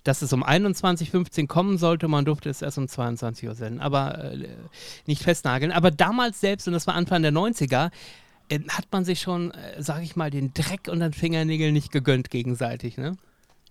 Dass 0.02 0.22
es 0.22 0.32
um 0.32 0.44
21.15 0.44 1.42
Uhr 1.42 1.48
kommen 1.48 1.78
sollte, 1.78 2.08
man 2.08 2.24
durfte 2.24 2.50
es 2.50 2.62
erst 2.62 2.78
um 2.78 2.88
22 2.88 3.48
Uhr 3.48 3.54
senden, 3.54 3.80
aber 3.80 4.32
äh, 4.32 4.48
nicht 5.06 5.22
festnageln. 5.22 5.72
Aber 5.72 5.90
damals 5.90 6.40
selbst, 6.40 6.66
und 6.66 6.72
das 6.72 6.86
war 6.86 6.94
Anfang 6.94 7.22
der 7.22 7.32
90er, 7.32 7.90
äh, 8.48 8.60
hat 8.68 8.86
man 8.90 9.04
sich 9.04 9.20
schon, 9.20 9.52
äh, 9.52 9.82
sage 9.82 10.02
ich 10.02 10.16
mal, 10.16 10.30
den 10.30 10.52
Dreck 10.52 10.88
und 10.88 11.00
den 11.00 11.12
Fingernägel 11.12 11.72
nicht 11.72 11.92
gegönnt 11.92 12.30
gegenseitig, 12.30 12.96
ne? 12.96 13.16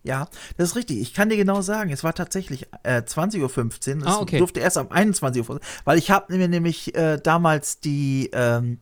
Ja, 0.06 0.28
das 0.58 0.70
ist 0.70 0.76
richtig. 0.76 1.02
Ich 1.02 1.16
kann 1.16 1.30
dir 1.30 1.36
genau 1.36 1.62
sagen, 1.62 1.92
es 1.92 2.04
war 2.04 2.14
tatsächlich 2.14 2.68
äh, 2.84 3.02
20.15 3.02 4.02
Uhr. 4.02 4.08
Ah, 4.08 4.20
okay. 4.20 4.38
durfte 4.38 4.60
erst 4.60 4.78
am 4.78 4.92
21 4.92 5.50
Uhr, 5.50 5.60
weil 5.84 5.98
ich 5.98 6.12
habe 6.12 6.38
mir 6.38 6.48
nämlich 6.48 6.96
äh, 6.96 7.18
damals 7.18 7.80
die, 7.80 8.30
ähm, 8.32 8.78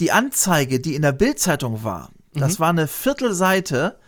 die 0.00 0.10
Anzeige, 0.10 0.80
die 0.80 0.94
in 0.94 1.02
der 1.02 1.12
Bildzeitung 1.12 1.84
war, 1.84 2.10
das 2.32 2.58
mhm. 2.58 2.62
war 2.62 2.68
eine 2.70 2.88
Viertelseite. 2.88 3.98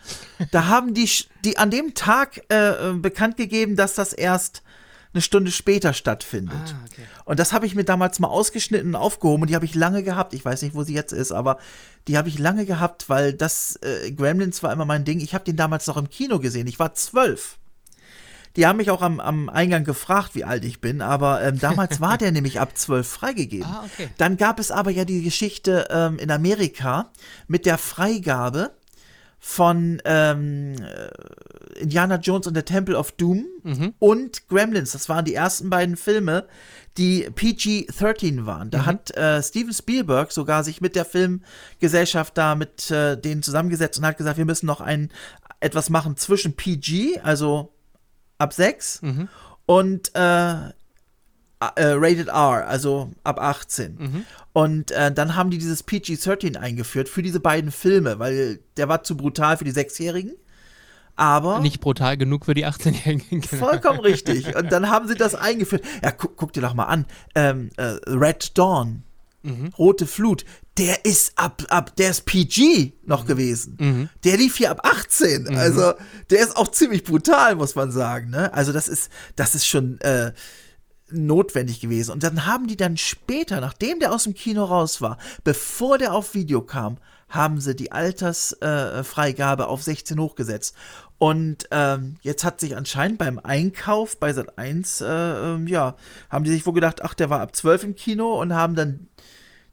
da 0.51 0.65
haben 0.65 0.95
die, 0.95 1.09
die 1.45 1.57
an 1.57 1.69
dem 1.69 1.93
Tag 1.93 2.41
äh, 2.51 2.89
äh 2.89 2.93
bekannt 2.93 3.37
gegeben, 3.37 3.75
dass 3.75 3.93
das 3.93 4.13
erst 4.13 4.63
eine 5.13 5.21
Stunde 5.21 5.51
später 5.51 5.93
stattfindet. 5.93 6.55
Ah, 6.55 6.85
okay. 6.89 7.03
Und 7.25 7.39
das 7.39 7.51
habe 7.53 7.65
ich 7.65 7.75
mir 7.75 7.83
damals 7.83 8.19
mal 8.19 8.29
ausgeschnitten 8.29 8.89
und 8.89 8.95
aufgehoben 8.95 9.43
und 9.43 9.49
die 9.49 9.55
habe 9.55 9.65
ich 9.65 9.75
lange 9.75 10.03
gehabt. 10.03 10.33
Ich 10.33 10.45
weiß 10.45 10.61
nicht, 10.61 10.73
wo 10.73 10.83
sie 10.83 10.93
jetzt 10.93 11.11
ist, 11.11 11.31
aber 11.31 11.57
die 12.07 12.17
habe 12.17 12.29
ich 12.29 12.39
lange 12.39 12.65
gehabt, 12.65 13.09
weil 13.09 13.33
das 13.33 13.77
äh, 13.77 14.11
Gremlins 14.11 14.63
war 14.63 14.71
immer 14.71 14.85
mein 14.85 15.03
Ding. 15.03 15.19
Ich 15.19 15.33
habe 15.33 15.43
den 15.43 15.57
damals 15.57 15.87
noch 15.87 15.97
im 15.97 16.09
Kino 16.09 16.39
gesehen. 16.39 16.67
Ich 16.67 16.79
war 16.79 16.93
zwölf. 16.93 17.57
Die 18.55 18.67
haben 18.67 18.77
mich 18.77 18.91
auch 18.91 19.01
am, 19.01 19.19
am 19.19 19.49
Eingang 19.49 19.85
gefragt, 19.85 20.31
wie 20.33 20.43
alt 20.43 20.65
ich 20.65 20.81
bin, 20.81 21.01
aber 21.01 21.41
ähm, 21.41 21.57
damals 21.59 22.01
war 22.01 22.17
der 22.17 22.31
nämlich 22.33 22.59
ab 22.59 22.77
zwölf 22.77 23.07
freigegeben. 23.07 23.65
Ah, 23.65 23.85
okay. 23.85 24.09
Dann 24.17 24.35
gab 24.35 24.59
es 24.59 24.71
aber 24.71 24.91
ja 24.91 25.05
die 25.05 25.23
Geschichte 25.23 25.87
ähm, 25.89 26.19
in 26.19 26.31
Amerika 26.31 27.11
mit 27.47 27.65
der 27.65 27.77
Freigabe 27.77 28.71
von 29.43 29.99
ähm, 30.05 30.75
äh, 30.79 31.79
Indiana 31.79 32.17
Jones 32.17 32.45
und 32.45 32.53
der 32.53 32.63
Temple 32.63 32.95
of 32.95 33.11
Doom 33.13 33.47
mhm. 33.63 33.95
und 33.97 34.47
Gremlins. 34.47 34.91
Das 34.91 35.09
waren 35.09 35.25
die 35.25 35.33
ersten 35.33 35.71
beiden 35.71 35.97
Filme, 35.97 36.45
die 36.99 37.23
PG-13 37.23 38.45
waren. 38.45 38.69
Da 38.69 38.83
mhm. 38.83 38.85
hat 38.85 39.17
äh, 39.17 39.41
Steven 39.41 39.73
Spielberg 39.73 40.31
sogar 40.31 40.63
sich 40.63 40.79
mit 40.79 40.95
der 40.95 41.05
Filmgesellschaft 41.05 42.37
da 42.37 42.53
mit 42.53 42.91
äh, 42.91 43.17
denen 43.17 43.41
zusammengesetzt 43.41 43.97
und 43.97 44.05
hat 44.05 44.17
gesagt, 44.17 44.37
wir 44.37 44.45
müssen 44.45 44.67
noch 44.67 44.79
ein 44.79 45.11
etwas 45.59 45.89
machen 45.89 46.17
zwischen 46.17 46.55
PG, 46.55 47.21
also 47.23 47.73
ab 48.37 48.53
6 48.53 49.01
mhm. 49.01 49.27
und 49.65 50.13
äh, 50.13 50.55
äh, 51.75 51.93
Rated 51.93 52.27
R, 52.27 52.67
also 52.67 53.11
ab 53.23 53.39
18. 53.39 53.97
Mhm. 53.97 54.25
Und 54.53 54.91
äh, 54.91 55.11
dann 55.11 55.35
haben 55.35 55.51
die 55.51 55.57
dieses 55.57 55.83
PG-13 55.83 56.57
eingeführt 56.57 57.07
für 57.07 57.21
diese 57.21 57.39
beiden 57.39 57.71
Filme, 57.71 58.19
weil 58.19 58.59
der 58.77 58.89
war 58.89 59.03
zu 59.03 59.15
brutal 59.15 59.57
für 59.57 59.63
die 59.63 59.71
Sechsjährigen. 59.71 60.33
Aber. 61.15 61.59
Nicht 61.59 61.81
brutal 61.81 62.17
genug 62.17 62.45
für 62.45 62.53
die 62.53 62.65
18-Jährigen. 62.65 63.43
Vollkommen 63.43 63.99
richtig. 63.99 64.55
Und 64.55 64.71
dann 64.71 64.89
haben 64.89 65.07
sie 65.07 65.15
das 65.15 65.35
eingeführt. 65.35 65.83
Ja, 66.03 66.11
guck, 66.11 66.35
guck 66.35 66.53
dir 66.53 66.61
doch 66.61 66.73
mal 66.73 66.85
an. 66.85 67.05
Ähm, 67.35 67.69
äh, 67.77 67.97
Red 68.07 68.57
Dawn. 68.57 69.03
Mhm. 69.43 69.71
Rote 69.77 70.05
Flut, 70.05 70.45
der 70.77 71.03
ist 71.03 71.33
ab, 71.35 71.63
ab, 71.69 71.95
der 71.95 72.11
ist 72.11 72.27
PG 72.27 72.93
noch 73.03 73.23
mhm. 73.23 73.27
gewesen. 73.27 73.77
Mhm. 73.79 74.09
Der 74.23 74.37
lief 74.37 74.57
hier 74.57 74.69
ab 74.69 74.81
18. 74.83 75.43
Mhm. 75.43 75.57
Also, 75.57 75.93
der 76.29 76.41
ist 76.41 76.55
auch 76.55 76.69
ziemlich 76.69 77.03
brutal, 77.03 77.55
muss 77.55 77.73
man 77.73 77.91
sagen. 77.91 78.29
Ne? 78.29 78.53
Also, 78.53 78.71
das 78.71 78.87
ist, 78.87 79.09
das 79.35 79.55
ist 79.55 79.65
schon 79.65 79.99
äh, 80.01 80.31
notwendig 81.11 81.79
gewesen. 81.79 82.11
Und 82.11 82.23
dann 82.23 82.45
haben 82.45 82.67
die 82.67 82.77
dann 82.77 82.97
später, 82.97 83.61
nachdem 83.61 83.99
der 83.99 84.13
aus 84.13 84.23
dem 84.23 84.33
Kino 84.33 84.63
raus 84.63 85.01
war, 85.01 85.17
bevor 85.43 85.97
der 85.97 86.13
auf 86.13 86.33
Video 86.33 86.61
kam, 86.61 86.97
haben 87.29 87.61
sie 87.61 87.75
die 87.75 87.91
Altersfreigabe 87.91 89.63
äh, 89.63 89.65
auf 89.65 89.81
16 89.81 90.19
hochgesetzt. 90.19 90.75
Und 91.17 91.67
ähm, 91.71 92.15
jetzt 92.21 92.43
hat 92.43 92.59
sich 92.59 92.75
anscheinend 92.75 93.19
beim 93.19 93.39
Einkauf 93.39 94.19
bei 94.19 94.33
Sat 94.33 94.57
1, 94.57 95.01
äh, 95.01 95.05
äh, 95.07 95.69
ja, 95.69 95.95
haben 96.29 96.43
die 96.43 96.51
sich 96.51 96.65
wohl 96.65 96.73
gedacht, 96.73 97.03
ach, 97.03 97.13
der 97.13 97.29
war 97.29 97.41
ab 97.41 97.55
12 97.55 97.83
im 97.83 97.95
Kino 97.95 98.41
und 98.41 98.53
haben 98.53 98.75
dann 98.75 99.07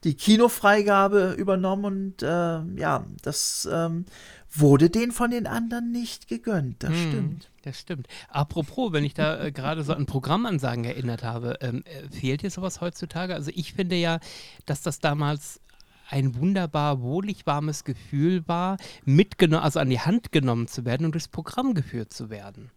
die 0.04 0.14
Kinofreigabe 0.14 1.34
übernommen 1.38 1.84
und 1.84 2.22
äh, 2.22 2.60
ja, 2.76 3.04
das 3.22 3.68
ähm, 3.70 4.04
wurde 4.50 4.90
denen 4.90 5.12
von 5.12 5.30
den 5.30 5.46
anderen 5.46 5.90
nicht 5.90 6.28
gegönnt. 6.28 6.82
Das 6.82 6.90
hm, 6.90 7.08
stimmt. 7.08 7.50
Das 7.68 7.80
stimmt. 7.80 8.08
Apropos, 8.30 8.92
wenn 8.92 9.04
ich 9.04 9.12
da 9.12 9.44
äh, 9.44 9.52
gerade 9.52 9.82
so 9.84 9.92
an 9.92 10.06
Programmansagen 10.06 10.84
erinnert 10.84 11.22
habe, 11.22 11.58
ähm, 11.60 11.84
äh, 11.84 12.08
fehlt 12.08 12.40
dir 12.40 12.50
sowas 12.50 12.80
heutzutage? 12.80 13.34
Also 13.34 13.50
ich 13.54 13.74
finde 13.74 13.96
ja, 13.96 14.20
dass 14.64 14.80
das 14.80 15.00
damals 15.00 15.60
ein 16.08 16.34
wunderbar 16.36 17.02
wohlig 17.02 17.44
warmes 17.44 17.84
Gefühl 17.84 18.48
war, 18.48 18.78
mitgenommen, 19.04 19.62
also 19.62 19.80
an 19.80 19.90
die 19.90 20.00
Hand 20.00 20.32
genommen 20.32 20.66
zu 20.66 20.86
werden 20.86 21.04
und 21.04 21.12
durchs 21.12 21.28
Programm 21.28 21.74
geführt 21.74 22.10
zu 22.10 22.30
werden. 22.30 22.70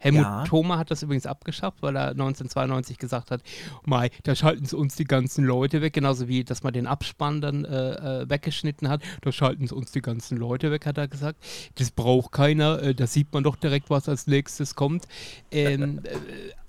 Helmut 0.00 0.22
ja. 0.22 0.44
Thoma 0.44 0.78
hat 0.78 0.90
das 0.90 1.02
übrigens 1.02 1.26
abgeschafft, 1.26 1.82
weil 1.82 1.94
er 1.94 2.08
1992 2.08 2.98
gesagt 2.98 3.30
hat, 3.30 3.42
Mai, 3.84 4.10
da 4.24 4.34
schalten 4.34 4.64
sie 4.64 4.76
uns 4.76 4.96
die 4.96 5.04
ganzen 5.04 5.44
Leute 5.44 5.82
weg, 5.82 5.92
genauso 5.92 6.26
wie, 6.26 6.42
dass 6.42 6.62
man 6.62 6.72
den 6.72 6.86
Abspann 6.86 7.40
dann 7.40 7.64
äh, 7.64 8.22
äh, 8.22 8.30
weggeschnitten 8.30 8.88
hat, 8.88 9.02
da 9.20 9.30
schalten 9.30 9.66
sie 9.66 9.74
uns 9.74 9.92
die 9.92 10.00
ganzen 10.00 10.38
Leute 10.38 10.70
weg, 10.70 10.86
hat 10.86 10.98
er 10.98 11.06
gesagt. 11.06 11.38
Das 11.76 11.90
braucht 11.90 12.32
keiner, 12.32 12.82
äh, 12.82 12.94
da 12.94 13.06
sieht 13.06 13.32
man 13.32 13.44
doch 13.44 13.56
direkt, 13.56 13.90
was 13.90 14.08
als 14.08 14.26
nächstes 14.26 14.74
kommt. 14.74 15.06
Ähm, 15.50 16.00
äh, 16.04 16.16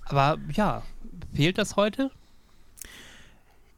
aber 0.05 0.38
ja, 0.53 0.84
fehlt 1.34 1.57
das 1.57 1.77
heute? 1.77 2.11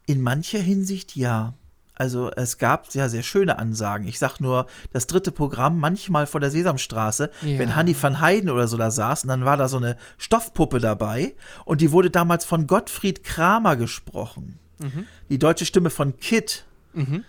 In 0.06 0.20
mancher 0.20 0.58
Hinsicht 0.58 1.16
ja. 1.16 1.54
Also 1.96 2.30
es 2.32 2.58
gab 2.58 2.92
ja 2.94 3.08
sehr 3.08 3.22
schöne 3.22 3.58
Ansagen. 3.58 4.08
Ich 4.08 4.18
sag 4.18 4.40
nur, 4.40 4.66
das 4.92 5.06
dritte 5.06 5.30
Programm 5.30 5.78
manchmal 5.78 6.26
vor 6.26 6.40
der 6.40 6.50
Sesamstraße, 6.50 7.30
ja. 7.42 7.58
wenn 7.58 7.76
Hanni 7.76 7.96
van 8.00 8.20
Heiden 8.20 8.50
oder 8.50 8.66
so 8.66 8.76
da 8.76 8.90
saß, 8.90 9.24
und 9.24 9.28
dann 9.28 9.44
war 9.44 9.56
da 9.56 9.68
so 9.68 9.76
eine 9.76 9.96
Stoffpuppe 10.18 10.80
dabei 10.80 11.34
und 11.64 11.80
die 11.80 11.92
wurde 11.92 12.10
damals 12.10 12.44
von 12.44 12.66
Gottfried 12.66 13.22
Kramer 13.22 13.76
gesprochen. 13.76 14.58
Mhm. 14.80 15.06
Die 15.28 15.38
deutsche 15.38 15.66
Stimme 15.66 15.90
von 15.90 16.18
Kit. 16.18 16.64
Mhm. 16.94 17.24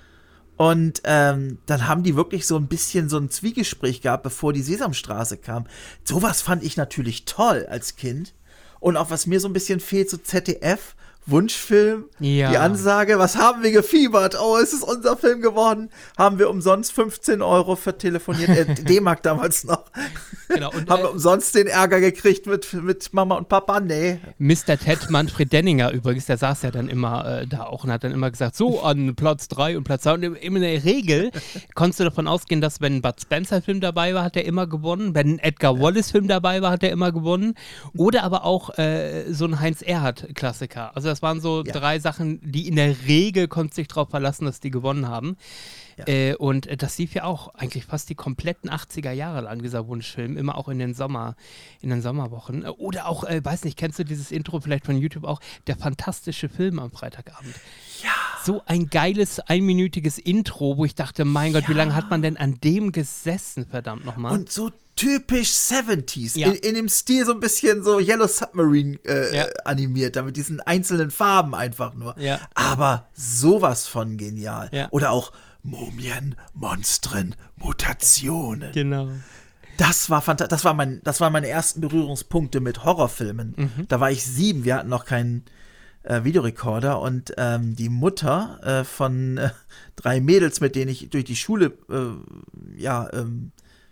Und 0.58 1.02
ähm, 1.04 1.58
dann 1.66 1.88
haben 1.88 2.04
die 2.04 2.16
wirklich 2.16 2.48
so 2.48 2.56
ein 2.56 2.68
bisschen 2.68 3.10
so 3.10 3.18
ein 3.18 3.30
Zwiegespräch 3.30 4.02
gehabt, 4.02 4.24
bevor 4.24 4.54
die 4.54 4.62
Sesamstraße 4.62 5.38
kam. 5.38 5.66
Sowas 6.06 6.42
fand 6.42 6.64
ich 6.64 6.78
natürlich 6.78 7.26
toll 7.26 7.68
als 7.70 7.98
Kind. 7.98 8.34
Und 8.80 8.98
auch 8.98 9.10
was 9.10 9.28
mir 9.28 9.40
so 9.40 9.50
ein 9.50 9.54
bisschen 9.54 9.80
fehlt, 9.80 10.10
so 10.10 10.18
ZDF, 10.18 10.96
Wunschfilm, 11.28 12.06
ja. 12.20 12.52
die 12.52 12.58
Ansage, 12.58 13.18
was 13.18 13.36
haben 13.36 13.64
wir 13.64 13.72
gefiebert? 13.72 14.38
Oh, 14.40 14.58
es 14.62 14.74
ist 14.74 14.84
unser 14.84 15.18
Film 15.18 15.42
geworden. 15.42 15.90
Haben 16.18 16.38
wir 16.38 16.52
umsonst 16.52 16.92
15 16.92 17.42
Euro 17.42 17.76
für 17.76 17.98
telefoniert, 17.98 18.50
äh, 18.50 18.66
D-Mark 18.84 19.24
damals 19.24 19.64
noch. 19.64 19.86
Genau, 20.50 20.72
und, 20.72 20.88
haben 20.88 21.02
wir 21.02 21.10
äh, 21.10 21.14
umsonst 21.14 21.56
den 21.56 21.66
Ärger 21.66 22.00
gekriegt 22.00 22.46
mit, 22.46 22.72
mit 22.74 23.12
Mama 23.14 23.36
und 23.36 23.50
Papa? 23.50 23.80
Nee. 23.80 24.20
Mr. 24.38 24.78
Ted 24.78 25.10
Manfred 25.10 25.52
Denninger 25.52 25.92
übrigens, 25.92 26.28
der 26.28 26.38
saß 26.38 26.62
ja 26.62 26.70
dann 26.70 26.90
immer 26.90 27.42
äh, 27.42 27.48
da 27.48 27.64
auch 27.64 27.84
und 27.84 27.92
hat 27.92 28.04
dann 28.04 28.12
immer 28.12 28.30
gesagt, 28.30 28.56
so 28.56 28.82
an 28.82 29.16
Platz 29.16 29.48
3 29.48 29.78
und 29.78 29.84
Platz 29.84 30.04
2. 30.04 30.14
Und 30.14 30.24
in 30.24 30.62
der 30.62 30.84
Regel 30.84 31.32
konntest 31.74 32.02
du 32.02 32.04
davon 32.04 32.28
ausgehen, 32.28 32.62
dass 32.62 32.82
wenn 32.82 32.98
ein 32.98 33.02
Bud 33.02 33.20
Spencer-Film 33.20 33.82
dabei 33.82 34.14
war, 34.14 34.24
hat 34.24 34.38
er 34.38 34.46
immer 34.46 34.68
gewonnen. 34.68 35.16
Wenn 35.16 35.36
ein 35.36 35.40
Edgar 35.40 35.80
Wallace-Film 35.80 36.28
dabei 36.28 36.62
war, 36.62 36.72
hat 36.72 36.84
er 36.84 36.92
immer 36.92 37.12
gewonnen. 37.12 37.56
Oder 37.98 38.24
aber 38.24 38.46
auch 38.46 38.78
äh, 38.78 39.34
so 39.34 39.46
ein 39.46 39.60
Heinz 39.60 39.82
Erhardt-Klassiker. 39.82 40.96
Also 40.96 41.15
das 41.16 41.22
waren 41.22 41.40
so 41.40 41.64
ja. 41.64 41.72
drei 41.72 41.98
Sachen, 42.00 42.42
die 42.44 42.68
in 42.68 42.76
der 42.76 43.08
Regel 43.08 43.48
konntest 43.48 43.78
sich 43.78 43.88
darauf 43.88 44.10
verlassen, 44.10 44.44
dass 44.44 44.60
die 44.60 44.70
gewonnen 44.70 45.08
haben. 45.08 45.38
Ja. 45.98 46.08
Äh, 46.08 46.36
und 46.36 46.68
äh, 46.68 46.76
das 46.76 46.98
lief 46.98 47.14
ja 47.14 47.24
auch 47.24 47.56
eigentlich 47.56 47.86
fast 47.86 48.10
die 48.10 48.16
kompletten 48.16 48.70
80er 48.70 49.12
Jahre 49.12 49.40
lang, 49.40 49.62
dieser 49.62 49.88
Wunschfilm, 49.88 50.36
immer 50.36 50.58
auch 50.58 50.68
in 50.68 50.78
den 50.78 50.94
Sommer, 50.94 51.38
in 51.80 51.90
den 51.90 52.02
Sommerwochen. 52.02 52.66
Oder 52.66 53.08
auch, 53.08 53.24
äh, 53.24 53.40
weiß 53.42 53.64
nicht, 53.64 53.78
kennst 53.78 53.98
du 53.98 54.04
dieses 54.04 54.30
Intro 54.30 54.60
vielleicht 54.60 54.86
von 54.86 54.98
YouTube 54.98 55.24
auch, 55.24 55.40
der 55.68 55.78
fantastische 55.78 56.50
Film 56.50 56.80
am 56.80 56.92
Freitagabend. 56.92 57.56
So 58.46 58.62
ein 58.68 58.92
geiles, 58.92 59.40
einminütiges 59.40 60.20
Intro, 60.20 60.78
wo 60.78 60.86
ich 60.86 60.94
dachte, 60.94 61.26
mein 61.26 61.54
Gott, 61.54 61.64
ja. 61.64 61.70
wie 61.70 61.74
lange 61.74 61.96
hat 61.96 62.12
man 62.12 62.22
denn 62.22 62.38
an 62.38 62.60
dem 62.64 62.92
gesessen, 62.92 63.66
verdammt 63.66 64.06
nochmal? 64.06 64.34
Und 64.34 64.52
so 64.52 64.72
typisch 64.96 65.50
70s. 65.50 66.38
Ja. 66.38 66.48
In, 66.48 66.54
in, 66.54 66.76
dem 66.76 66.90
Stil 66.90 67.26
so 67.26 67.34
ein 67.34 67.40
bisschen 67.40 67.84
so 67.84 68.00
Yellow 68.00 68.28
Submarine 68.28 69.00
äh, 69.04 69.36
ja. 69.36 69.46
animiert, 69.66 70.16
da 70.16 70.22
mit 70.22 70.38
diesen 70.38 70.62
einzelnen 70.62 71.10
Farben 71.10 71.56
einfach 71.56 71.96
nur. 71.96 72.18
Ja. 72.20 72.40
Aber 72.54 73.08
sowas 73.14 73.88
von 73.88 74.18
genial. 74.18 74.70
Oder 74.92 75.10
auch 75.10 75.32
Mumien, 75.64 76.36
Monstren, 76.54 77.36
Mutationen. 77.58 78.72
Genau. 78.74 79.10
Das 79.78 80.10
war 80.10 80.22
das 80.22 80.64
war 80.64 80.74
mein, 80.74 81.02
das 81.04 81.20
waren 81.20 81.34
meine 81.34 81.50
ersten 81.50 81.82
Berührungspunkte 81.82 82.62
mit 82.62 82.86
Horrorfilmen. 82.86 83.56
Mhm. 83.58 83.88
Da 83.88 84.00
war 84.00 84.12
ich 84.12 84.24
sieben, 84.24 84.64
wir 84.64 84.76
hatten 84.76 84.90
noch 84.90 85.06
keinen 85.06 85.44
äh, 86.06 86.24
Videorekorder 86.24 87.02
und 87.02 87.34
ähm, 87.38 87.76
die 87.76 87.90
Mutter 87.90 88.60
äh, 88.64 88.84
von 88.84 89.38
äh, 89.38 89.50
drei 89.96 90.22
Mädels, 90.22 90.62
mit 90.62 90.76
denen 90.76 90.90
ich 90.90 91.10
durch 91.10 91.26
die 91.26 91.36
Schule 91.36 91.74
äh, 91.90 92.82
ja 92.82 93.10
ähm, 93.14 93.52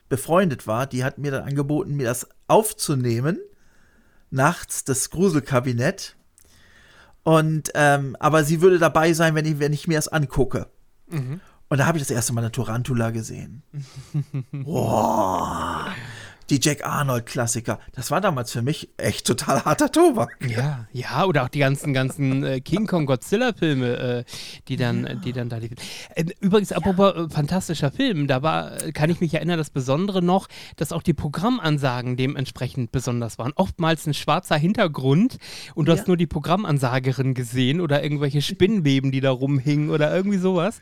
befreundet 0.09 0.67
war, 0.67 0.85
die 0.85 1.03
hat 1.03 1.17
mir 1.17 1.31
dann 1.31 1.43
angeboten, 1.43 1.95
mir 1.95 2.05
das 2.05 2.27
aufzunehmen. 2.47 3.39
Nachts, 4.29 4.83
das 4.83 5.09
Gruselkabinett. 5.09 6.15
Und, 7.23 7.71
ähm, 7.75 8.15
aber 8.19 8.43
sie 8.43 8.61
würde 8.61 8.79
dabei 8.79 9.13
sein, 9.13 9.35
wenn 9.35 9.45
ich, 9.45 9.59
wenn 9.59 9.73
ich 9.73 9.87
mir 9.87 9.97
das 9.97 10.07
angucke. 10.07 10.67
Mhm. 11.07 11.39
Und 11.69 11.77
da 11.77 11.85
habe 11.85 11.97
ich 11.97 12.03
das 12.03 12.11
erste 12.11 12.33
Mal 12.33 12.41
eine 12.41 12.51
Tarantula 12.51 13.11
gesehen. 13.11 13.63
Boah 14.51 15.93
die 16.49 16.59
Jack 16.61 16.85
Arnold-Klassiker. 16.85 17.79
Das 17.93 18.11
war 18.11 18.21
damals 18.21 18.51
für 18.51 18.61
mich 18.61 18.89
echt 18.97 19.25
total 19.25 19.63
harter 19.65 19.91
Tobak. 19.91 20.37
Ja, 20.45 20.87
ja, 20.91 21.25
oder 21.25 21.43
auch 21.43 21.49
die 21.49 21.59
ganzen, 21.59 21.93
ganzen 21.93 22.43
äh, 22.43 22.61
King 22.61 22.87
Kong 22.87 23.05
Godzilla-Filme, 23.05 23.97
äh, 23.97 24.23
die, 24.67 24.75
dann, 24.75 25.05
ja. 25.05 25.15
die 25.15 25.33
dann 25.33 25.49
da 25.49 25.57
liefen. 25.57 25.77
Äh, 26.15 26.25
übrigens, 26.41 26.69
ja. 26.71 26.77
apropos 26.77 27.15
äh, 27.15 27.29
fantastischer 27.29 27.91
Film, 27.91 28.27
da 28.27 28.41
war, 28.41 28.71
kann 28.93 29.09
ich 29.09 29.21
mich 29.21 29.33
erinnern, 29.33 29.57
das 29.57 29.69
Besondere 29.69 30.21
noch, 30.21 30.47
dass 30.75 30.91
auch 30.91 31.03
die 31.03 31.13
Programmansagen 31.13 32.17
dementsprechend 32.17 32.91
besonders 32.91 33.37
waren. 33.37 33.53
Oftmals 33.55 34.05
ein 34.05 34.13
schwarzer 34.13 34.57
Hintergrund 34.57 35.37
und 35.75 35.87
du 35.87 35.93
ja. 35.93 35.97
hast 35.97 36.07
nur 36.07 36.17
die 36.17 36.27
Programmansagerin 36.27 37.33
gesehen 37.33 37.81
oder 37.81 38.03
irgendwelche 38.03 38.41
Spinnweben, 38.41 39.11
die 39.11 39.21
da 39.21 39.31
rumhingen 39.31 39.89
oder 39.89 40.13
irgendwie 40.13 40.37
sowas. 40.37 40.79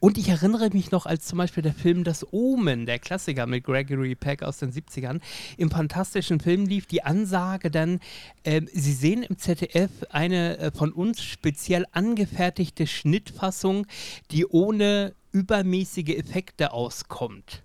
Und 0.00 0.18
ich 0.18 0.28
erinnere 0.28 0.70
mich 0.70 0.90
noch 0.90 1.06
als 1.06 1.26
zum 1.26 1.38
Beispiel 1.38 1.62
der 1.62 1.74
Film 1.74 2.04
Das 2.04 2.26
Omen, 2.32 2.86
der 2.86 2.98
Klassiker 2.98 3.46
mit 3.46 3.64
Gregory 3.64 4.14
Peck 4.14 4.42
aus 4.42 4.58
den 4.58 4.72
70ern. 4.72 5.03
80ern 5.04 5.20
im 5.56 5.70
fantastischen 5.70 6.40
Film 6.40 6.66
lief 6.66 6.86
die 6.86 7.02
Ansage 7.02 7.70
dann, 7.70 8.00
äh, 8.42 8.62
Sie 8.72 8.92
sehen 8.92 9.22
im 9.22 9.38
ZDF 9.38 9.90
eine 10.10 10.58
äh, 10.58 10.70
von 10.72 10.92
uns 10.92 11.22
speziell 11.22 11.86
angefertigte 11.92 12.86
Schnittfassung, 12.86 13.86
die 14.30 14.46
ohne 14.46 15.14
übermäßige 15.32 16.16
Effekte 16.16 16.72
auskommt. 16.72 17.63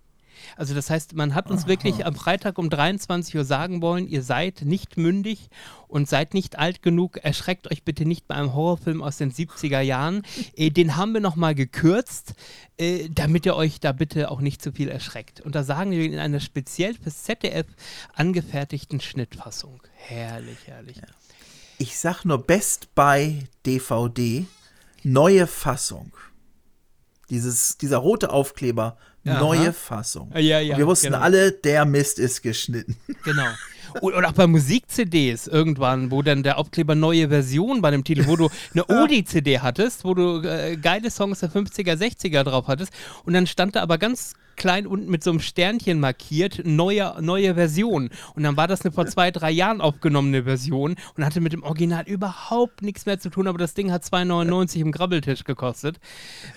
Also 0.56 0.74
das 0.74 0.90
heißt, 0.90 1.16
man 1.16 1.36
hat 1.36 1.50
uns 1.50 1.62
Aha. 1.62 1.70
wirklich 1.70 2.06
am 2.06 2.16
Freitag 2.16 2.58
um 2.58 2.70
23 2.70 3.36
Uhr 3.36 3.46
sagen 3.46 3.82
wollen, 3.82 4.08
ihr 4.08 4.24
seid 4.24 4.62
nicht 4.64 4.98
mündig 4.98 5.50
und 5.88 6.08
seid 6.08 6.34
nicht 6.34 6.58
alt 6.58 6.82
genug, 6.82 7.18
erschreckt 7.18 7.70
euch 7.72 7.84
bitte 7.84 8.06
nicht 8.06 8.28
bei 8.28 8.36
einem 8.36 8.54
Horrorfilm 8.54 9.02
aus 9.02 9.18
den 9.18 9.32
70er 9.32 9.82
Jahren. 9.82 10.24
äh, 10.56 10.70
den 10.70 10.96
haben 10.96 11.14
wir 11.14 11.22
nochmal 11.22 11.56
gekürzt, 11.56 12.34
äh, 12.78 13.10
damit 13.10 13.46
ihr 13.46 13.56
euch 13.56 13.80
da 13.80 13.92
bitte 13.92 14.32
auch 14.32 14.42
nicht 14.42 14.62
zu 14.62 14.72
viel 14.72 14.90
erschreckt. 14.90 15.42
Und 15.42 15.56
da 15.56 15.64
sagen 15.64 15.92
wir 15.92 16.04
in 16.04 16.20
einer 16.20 16.40
speziell 16.40 16.94
fürs 16.94 17.24
ZDF 17.24 17.68
angefertigten 18.14 19.02
Schnittfassung. 19.02 19.82
Herrlich, 19.96 20.60
herrlich. 20.66 20.98
Ja. 20.98 21.08
Ich 21.78 21.98
sag 21.98 22.26
nur 22.26 22.46
Best 22.46 22.94
Buy 22.94 23.48
DVD, 23.66 24.46
neue 25.04 25.48
Fassung. 25.48 26.12
Dieses, 27.30 27.78
dieser 27.78 27.98
rote 28.00 28.32
Aufkleber, 28.32 28.98
Aha. 29.26 29.40
neue 29.40 29.74
Fassung. 29.74 30.32
Ja, 30.34 30.60
ja, 30.60 30.74
Und 30.74 30.80
wir 30.80 30.88
wussten 30.88 31.08
genau. 31.08 31.20
alle, 31.20 31.52
der 31.52 31.86
Mist 31.86 32.20
ist 32.20 32.42
geschnitten. 32.42 32.96
Genau. 33.24 33.48
Oder 34.02 34.30
auch 34.30 34.34
bei 34.34 34.46
Musik-CDs 34.46 35.48
irgendwann, 35.48 36.12
wo 36.12 36.22
dann 36.22 36.44
der 36.44 36.60
Aufkleber 36.60 36.94
neue 36.94 37.30
Version 37.30 37.82
bei 37.82 37.90
dem 37.90 38.04
Titel, 38.04 38.28
wo 38.28 38.36
du 38.36 38.50
eine 38.74 38.88
Oldie-CD 38.90 39.60
hattest, 39.60 40.06
wo 40.06 40.14
du 40.14 40.42
äh, 40.44 40.78
geile 40.78 41.10
Songs 41.10 41.40
der 41.40 41.50
50er, 41.50 41.96
60er 41.96 42.44
drauf 42.44 42.68
hattest. 42.68 42.94
Und 43.26 43.34
dann 43.34 43.48
stand 43.48 43.76
da 43.76 43.82
aber 43.82 43.98
ganz 43.98 44.36
klein 44.60 44.86
unten 44.86 45.10
mit 45.10 45.24
so 45.24 45.32
einem 45.32 45.40
Sternchen 45.40 46.00
markiert, 46.00 46.62
neue, 46.66 47.16
neue 47.22 47.56
Version. 47.56 48.12
Und 48.36 48.44
dann 48.44 48.58
war 48.58 48.68
das 48.68 48.82
eine 48.82 48.92
vor 48.92 49.06
zwei, 49.08 49.32
drei 49.32 49.50
Jahren 49.50 49.82
aufgenommene 49.82 50.44
Version 50.44 50.96
und 51.18 51.26
hatte 51.26 51.42
mit 51.42 51.54
dem 51.54 51.64
Original 51.64 52.04
überhaupt 52.06 52.84
nichts 52.84 53.08
mehr 53.08 53.20
zu 53.20 53.32
tun, 53.32 53.48
aber 53.48 53.58
das 53.58 53.74
Ding 53.74 53.92
hat 53.92 54.04
2,99 54.04 54.82
im 54.82 54.92
Grabbeltisch 54.92 55.46
gekostet. 55.46 56.00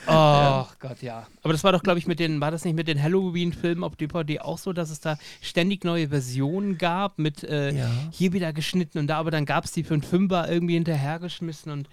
Oh 0.06 0.10
ja. 0.10 0.68
Gott, 0.80 1.00
ja. 1.00 1.26
Aber 1.42 1.54
das 1.54 1.64
war 1.64 1.72
doch, 1.72 1.82
glaube 1.82 1.98
ich, 1.98 2.06
mit 2.06 2.18
den, 2.18 2.40
war 2.40 2.50
das 2.50 2.64
nicht 2.64 2.74
mit 2.74 2.88
den 2.88 3.02
Halloween-Filmen 3.02 3.84
auf 3.84 3.96
DVD 3.96 4.40
auch 4.40 4.58
so, 4.58 4.72
dass 4.72 4.90
es 4.90 5.00
da 5.00 5.16
ständig 5.40 5.84
neue 5.84 6.08
Versionen 6.08 6.76
gab, 6.78 7.18
mit 7.18 7.44
äh, 7.44 7.72
ja. 7.72 7.90
hier 8.10 8.32
wieder 8.32 8.52
geschnitten 8.52 8.98
und 8.98 9.06
da, 9.06 9.18
aber 9.18 9.30
dann 9.30 9.46
gab 9.46 9.64
es 9.64 9.72
die 9.72 9.84
für 9.84 9.94
einen 9.94 10.02
Fünfer 10.02 10.50
irgendwie 10.50 10.74
hinterhergeschmissen 10.74 11.70
und 11.70 11.88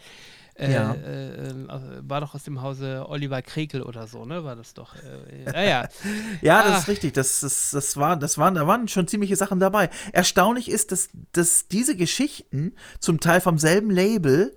äh, 0.60 0.74
ja. 0.74 0.94
Äh, 0.94 1.50
äh, 1.50 1.54
war 2.02 2.22
doch 2.22 2.36
aus 2.36 2.44
dem 2.44 2.62
Hause 2.62 3.06
Oliver 3.08 3.42
Krekel 3.42 3.82
oder 3.82 4.08
so, 4.08 4.26
ne? 4.26 4.44
War 4.44 4.56
das 4.56 4.74
doch. 4.74 4.94
Äh, 4.96 5.46
ja, 5.46 5.64
ja. 5.64 5.90
ja, 6.42 6.64
das 6.64 6.74
ah. 6.74 6.78
ist 6.80 6.88
richtig. 6.88 7.14
Das, 7.14 7.40
das, 7.40 7.72
das 7.72 7.98
war, 7.98 8.18
das 8.18 8.38
waren, 8.38 8.56
da 8.56 8.68
waren 8.68 8.88
schon 8.88 9.08
ziemliche 9.08 9.36
Sachen 9.36 9.60
dabei. 9.60 9.90
Erstaunlich 10.12 10.70
ist, 10.70 10.92
dass, 10.92 11.10
dass 11.32 11.68
diese 11.68 11.96
Geschichten 11.96 12.74
zum 13.00 13.20
Teil 13.20 13.42
vom 13.42 13.58
selben 13.58 13.90
Label 13.90 14.56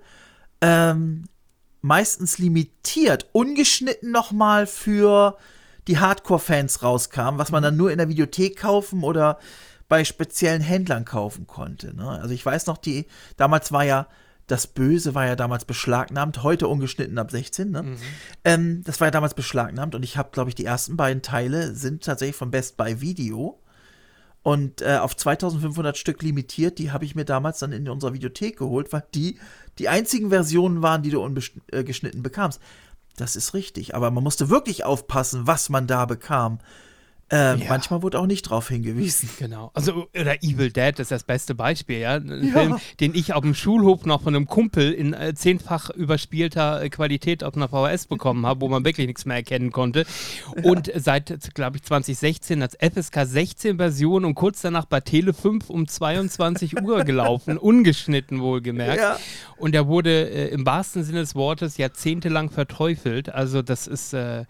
ähm, 0.61 1.25
meistens 1.81 2.37
limitiert, 2.37 3.27
ungeschnitten 3.31 4.11
nochmal 4.11 4.67
für 4.67 5.37
die 5.87 5.99
Hardcore-Fans 5.99 6.83
rauskamen, 6.83 7.39
was 7.39 7.51
man 7.51 7.61
mhm. 7.61 7.65
dann 7.65 7.77
nur 7.77 7.91
in 7.91 7.97
der 7.97 8.09
Videothek 8.09 8.57
kaufen 8.57 9.03
oder 9.03 9.39
bei 9.87 10.03
speziellen 10.05 10.61
Händlern 10.61 11.05
kaufen 11.05 11.47
konnte. 11.47 11.95
Ne? 11.95 12.09
Also 12.09 12.33
ich 12.33 12.45
weiß 12.45 12.65
noch, 12.65 12.77
die 12.77 13.05
damals 13.37 13.71
war 13.71 13.83
ja 13.83 14.07
das 14.47 14.67
Böse 14.67 15.15
war 15.15 15.25
ja 15.25 15.35
damals 15.35 15.65
beschlagnahmt, 15.65 16.43
heute 16.43 16.67
ungeschnitten 16.67 17.17
ab 17.17 17.31
16. 17.31 17.71
Ne? 17.71 17.83
Mhm. 17.83 17.97
Ähm, 18.43 18.83
das 18.83 18.99
war 18.99 19.07
ja 19.07 19.11
damals 19.11 19.33
beschlagnahmt 19.33 19.95
und 19.95 20.03
ich 20.03 20.17
habe, 20.17 20.29
glaube 20.31 20.49
ich, 20.49 20.55
die 20.55 20.65
ersten 20.65 20.97
beiden 20.97 21.21
Teile 21.21 21.73
sind 21.73 22.03
tatsächlich 22.03 22.35
von 22.35 22.51
Best 22.51 22.77
Buy 22.77 22.99
Video 23.01 23.61
und 24.43 24.81
äh, 24.81 24.97
auf 24.97 25.15
2500 25.15 25.97
Stück 25.97 26.21
limitiert. 26.21 26.77
Die 26.77 26.91
habe 26.91 27.05
ich 27.05 27.15
mir 27.15 27.25
damals 27.25 27.59
dann 27.59 27.71
in 27.71 27.87
unserer 27.87 28.13
Videothek 28.13 28.57
geholt, 28.57 28.91
weil 28.91 29.05
die 29.15 29.39
die 29.79 29.89
einzigen 29.89 30.29
Versionen 30.29 30.81
waren, 30.81 31.01
die 31.01 31.09
du 31.09 31.23
ungeschnitten 31.23 32.19
äh, 32.19 32.23
bekamst. 32.23 32.59
Das 33.15 33.35
ist 33.35 33.53
richtig, 33.53 33.95
aber 33.95 34.11
man 34.11 34.23
musste 34.23 34.49
wirklich 34.49 34.83
aufpassen, 34.83 35.47
was 35.47 35.69
man 35.69 35.87
da 35.87 36.05
bekam. 36.05 36.59
Äh, 37.33 37.57
ja. 37.57 37.65
Manchmal 37.67 38.03
wurde 38.03 38.19
auch 38.19 38.27
nicht 38.27 38.43
drauf 38.43 38.69
hingewiesen. 38.69 39.29
Genau. 39.43 39.71
Also, 39.73 40.07
oder 40.17 40.41
Evil 40.41 40.71
Dead 40.71 40.97
ist 40.99 41.11
das 41.11 41.23
beste 41.23 41.55
Beispiel, 41.55 41.99
ja. 41.99 42.15
Ein 42.15 42.47
ja. 42.47 42.59
Film, 42.59 42.77
den 42.99 43.15
ich 43.15 43.33
auf 43.33 43.41
dem 43.41 43.55
Schulhof 43.55 44.05
noch 44.05 44.21
von 44.21 44.35
einem 44.35 44.45
Kumpel 44.45 44.93
in 44.93 45.13
äh, 45.13 45.33
zehnfach 45.33 45.89
überspielter 45.89 46.81
äh, 46.81 46.89
Qualität 46.89 47.43
auf 47.43 47.55
einer 47.55 47.67
VHS 47.67 48.05
bekommen 48.05 48.45
habe, 48.45 48.61
wo 48.61 48.69
man 48.69 48.85
wirklich 48.85 49.07
nichts 49.07 49.25
mehr 49.25 49.37
erkennen 49.37 49.71
konnte. 49.71 50.05
Und 50.61 50.87
ja. 50.87 50.99
seit, 50.99 51.53
glaube 51.55 51.77
ich, 51.77 51.83
2016 51.83 52.61
als 52.61 52.77
FSK 52.79 53.25
16 53.25 53.77
Version 53.77 54.23
und 54.23 54.35
kurz 54.35 54.61
danach 54.61 54.85
bei 54.85 55.01
Tele 55.01 55.33
5 55.33 55.69
um 55.69 55.87
22 55.87 56.81
Uhr 56.83 57.03
gelaufen, 57.03 57.57
ungeschnitten 57.57 58.39
wohlgemerkt. 58.39 59.01
Ja. 59.01 59.17
Und 59.57 59.73
der 59.73 59.87
wurde 59.87 60.29
äh, 60.29 60.49
im 60.49 60.65
wahrsten 60.65 61.03
Sinne 61.03 61.21
des 61.21 61.35
Wortes 61.35 61.77
jahrzehntelang 61.77 62.49
verteufelt. 62.49 63.29
Also, 63.29 63.61
das 63.61 63.87
ist 63.87 64.13
äh, 64.13 64.45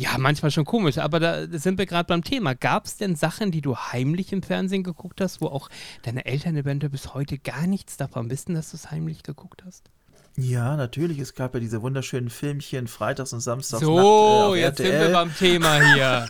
ja 0.00 0.16
manchmal 0.18 0.50
schon 0.50 0.64
komisch, 0.64 0.98
aber 0.98 1.20
da 1.20 1.46
sind 1.50 1.78
wir 1.78 1.86
gerade 1.86 2.06
beim 2.06 2.24
Thema. 2.24 2.54
Gab 2.54 2.86
es 2.86 2.96
denn 2.96 3.16
Sachen, 3.16 3.50
die 3.50 3.60
du 3.60 3.76
heimlich 3.76 4.32
im 4.32 4.42
Fernsehen 4.42 4.82
geguckt 4.82 5.20
hast, 5.20 5.40
wo 5.40 5.46
auch 5.46 5.68
deine 6.02 6.24
Eltern 6.24 6.56
eventuell 6.56 6.90
bis 6.90 7.12
heute 7.12 7.38
gar 7.38 7.66
nichts 7.66 7.98
davon 7.98 8.30
wissen, 8.30 8.54
dass 8.54 8.70
du 8.70 8.78
es 8.78 8.90
heimlich 8.90 9.22
geguckt 9.22 9.62
hast? 9.66 9.90
Ja, 10.36 10.76
natürlich. 10.76 11.18
Es 11.18 11.34
gab 11.34 11.52
ja 11.54 11.60
diese 11.60 11.82
wunderschönen 11.82 12.30
Filmchen 12.30 12.88
Freitags 12.88 13.32
und 13.34 13.40
Samstags. 13.40 13.84
So, 13.84 13.96
Nacht, 13.96 14.56
äh, 14.56 14.60
jetzt 14.60 14.76
sind 14.78 14.92
wir 14.92 15.12
beim 15.12 15.34
Thema 15.36 15.80
hier. 15.94 16.26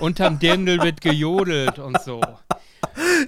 Unterm 0.00 0.40
Dirndl 0.40 0.82
wird 0.82 1.00
gejodelt 1.00 1.78
und 1.78 2.00
so. 2.02 2.20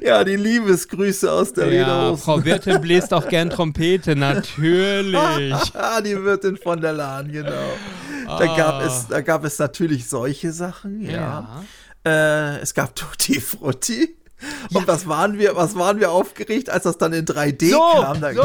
Ja, 0.03 0.25
die 0.25 0.37
Liebesgrüße 0.37 1.31
aus 1.31 1.53
der 1.53 1.73
ja, 1.73 2.17
Frau 2.17 2.45
Wirtin 2.45 2.81
bläst 2.81 3.13
auch 3.13 3.29
gern 3.29 3.51
Trompete, 3.51 4.17
natürlich. 4.17 5.15
die 6.05 6.25
Wirtin 6.25 6.57
von 6.57 6.81
der 6.81 6.95
Lahn, 6.95 7.31
genau. 7.31 7.71
Ah. 8.29 8.39
Da, 8.39 8.57
gab 8.57 8.83
es, 8.83 9.07
da 9.09 9.21
gab 9.21 9.45
es 9.45 9.59
natürlich 9.59 10.09
solche 10.09 10.53
Sachen, 10.53 11.01
ja. 11.03 11.11
ja. 11.13 11.65
Äh, 12.05 12.59
es 12.61 12.75
gab 12.75 12.95
Tutti 12.95 13.41
Frutti. 13.41 14.17
Und 14.73 14.83
ja. 14.83 14.87
was 14.87 15.09
waren 15.09 15.39
wir, 15.39 15.57
was 15.57 15.75
waren 15.75 15.99
wir 15.99 16.13
aufgeregt, 16.13 16.71
als 16.71 16.85
das 16.85 16.97
dann 16.99 17.13
in 17.13 17.25
3D 17.25 17.71
so, 17.71 18.03
kam? 18.03 18.21
Da 18.21 18.33
so. 18.35 18.45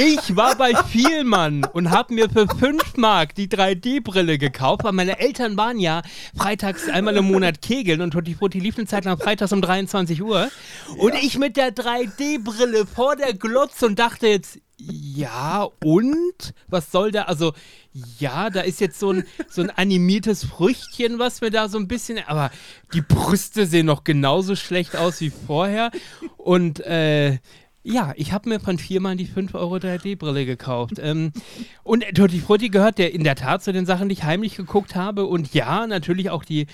Ich 0.00 0.36
war 0.36 0.54
bei 0.54 0.74
Vielmann 0.84 1.64
und 1.64 1.90
habe 1.90 2.14
mir 2.14 2.30
für 2.30 2.46
5 2.46 2.96
Mark 2.96 3.34
die 3.34 3.48
3D-Brille 3.48 4.38
gekauft, 4.38 4.84
weil 4.84 4.92
meine 4.92 5.18
Eltern 5.18 5.56
waren 5.56 5.80
ja 5.80 6.02
freitags 6.36 6.88
einmal 6.88 7.16
im 7.16 7.24
Monat 7.24 7.60
kegeln 7.60 8.00
und 8.00 8.12
Tutti 8.12 8.36
Frutti 8.36 8.60
lief 8.60 8.78
eine 8.78 8.86
Zeit 8.86 9.06
lang 9.06 9.18
freitags 9.18 9.52
um 9.52 9.60
23 9.60 10.22
Uhr. 10.22 10.50
Und 10.98 11.14
ja. 11.14 11.20
ich 11.20 11.36
mit 11.36 11.56
der 11.56 11.74
3D-Brille 11.74 12.86
vor 12.86 13.16
der 13.16 13.34
Glotze 13.34 13.86
und 13.86 13.98
dachte 13.98 14.28
jetzt, 14.28 14.60
ja, 14.80 15.68
und? 15.84 16.54
Was 16.68 16.92
soll 16.92 17.10
da? 17.10 17.22
Also, 17.22 17.52
ja, 18.18 18.48
da 18.48 18.60
ist 18.60 18.80
jetzt 18.80 19.00
so 19.00 19.10
ein, 19.10 19.24
so 19.48 19.62
ein 19.62 19.70
animiertes 19.70 20.44
Früchtchen, 20.44 21.18
was 21.18 21.40
mir 21.40 21.50
da 21.50 21.68
so 21.68 21.78
ein 21.78 21.88
bisschen. 21.88 22.18
Aber 22.26 22.50
die 22.94 23.00
Brüste 23.00 23.66
sehen 23.66 23.86
noch 23.86 24.04
genauso 24.04 24.54
schlecht 24.54 24.94
aus 24.96 25.20
wie 25.20 25.30
vorher. 25.30 25.90
Und 26.36 26.80
äh, 26.80 27.38
ja, 27.90 28.12
ich 28.16 28.32
habe 28.32 28.50
mir 28.50 28.60
von 28.60 28.78
viermal 28.78 29.16
die 29.16 29.24
5 29.24 29.54
Euro 29.54 29.76
3D-Brille 29.76 30.44
gekauft. 30.44 30.98
ähm, 31.00 31.32
und 31.82 32.04
Tutti 32.14 32.38
Frutti 32.38 32.68
gehört 32.68 32.98
der 32.98 33.14
in 33.14 33.24
der 33.24 33.34
Tat 33.34 33.62
zu 33.62 33.72
den 33.72 33.86
Sachen, 33.86 34.08
die 34.08 34.12
ich 34.12 34.24
heimlich 34.24 34.56
geguckt 34.56 34.94
habe. 34.94 35.24
Und 35.24 35.54
ja, 35.54 35.86
natürlich 35.86 36.28
auch 36.28 36.44
die, 36.44 36.66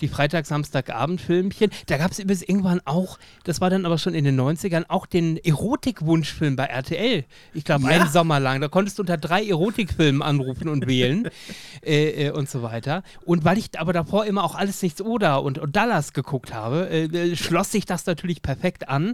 die 0.00 0.08
Freitag-, 0.08 0.46
Samstagabend-Filmchen. 0.46 1.70
Da 1.86 1.98
gab 1.98 2.10
es 2.10 2.18
übrigens 2.18 2.42
irgendwann 2.42 2.80
auch, 2.86 3.18
das 3.44 3.60
war 3.60 3.68
dann 3.68 3.84
aber 3.84 3.98
schon 3.98 4.14
in 4.14 4.24
den 4.24 4.40
90ern, 4.40 4.84
auch 4.88 5.04
den 5.04 5.36
Erotik-Wunschfilm 5.36 6.56
bei 6.56 6.64
RTL. 6.64 7.24
Ich 7.52 7.64
glaube, 7.64 7.84
ja. 7.84 7.90
einen 7.90 8.08
Sommer 8.08 8.40
lang. 8.40 8.62
Da 8.62 8.68
konntest 8.68 8.98
du 8.98 9.02
unter 9.02 9.18
drei 9.18 9.46
Erotikfilmen 9.46 10.22
anrufen 10.22 10.68
und 10.68 10.86
wählen 10.86 11.28
äh, 11.84 12.28
äh, 12.28 12.30
und 12.30 12.48
so 12.48 12.62
weiter. 12.62 13.02
Und 13.26 13.44
weil 13.44 13.58
ich 13.58 13.78
aber 13.78 13.92
davor 13.92 14.24
immer 14.24 14.42
auch 14.42 14.54
alles 14.54 14.80
nichts 14.80 15.02
oder 15.02 15.42
und, 15.42 15.58
und 15.58 15.76
Dallas 15.76 16.14
geguckt 16.14 16.54
habe, 16.54 16.88
äh, 16.88 17.04
äh 17.04 17.36
schloss 17.36 17.70
sich 17.70 17.84
das 17.84 18.06
natürlich 18.06 18.40
perfekt 18.40 18.88
an. 18.88 19.12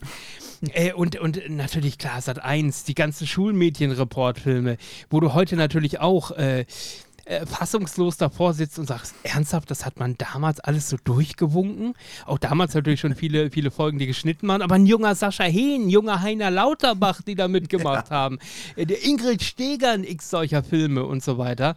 Äh, 0.72 0.92
und, 0.92 1.18
und 1.18 1.47
natürlich, 1.48 1.98
klar, 1.98 2.20
Sat 2.20 2.42
1, 2.42 2.84
die 2.84 2.94
ganzen 2.94 3.26
Schulmädchen-Reportfilme, 3.26 4.76
wo 5.10 5.20
du 5.20 5.34
heute 5.34 5.56
natürlich 5.56 6.00
auch 6.00 6.30
äh, 6.32 6.64
äh, 7.28 7.44
fassungslos 7.44 8.16
davor 8.16 8.54
sitzt 8.54 8.78
und 8.78 8.86
sagst, 8.86 9.14
ernsthaft, 9.22 9.70
das 9.70 9.84
hat 9.84 9.98
man 9.98 10.16
damals 10.16 10.60
alles 10.60 10.88
so 10.88 10.96
durchgewunken? 11.02 11.92
Auch 12.24 12.38
damals 12.38 12.72
natürlich 12.72 13.00
schon 13.00 13.14
viele, 13.14 13.50
viele 13.50 13.70
Folgen, 13.70 13.98
die 13.98 14.06
geschnitten 14.06 14.48
waren, 14.48 14.62
aber 14.62 14.76
ein 14.76 14.86
junger 14.86 15.14
Sascha 15.14 15.44
Hehn, 15.44 15.90
junger 15.90 16.22
Heiner 16.22 16.50
Lauterbach, 16.50 17.20
die 17.20 17.34
da 17.34 17.46
mitgemacht 17.46 18.06
ja. 18.10 18.16
haben, 18.16 18.38
äh, 18.76 18.86
der 18.86 19.04
Ingrid 19.04 19.42
Stegern, 19.42 20.04
x 20.04 20.30
solcher 20.30 20.62
Filme 20.62 21.04
und 21.04 21.22
so 21.22 21.36
weiter. 21.36 21.76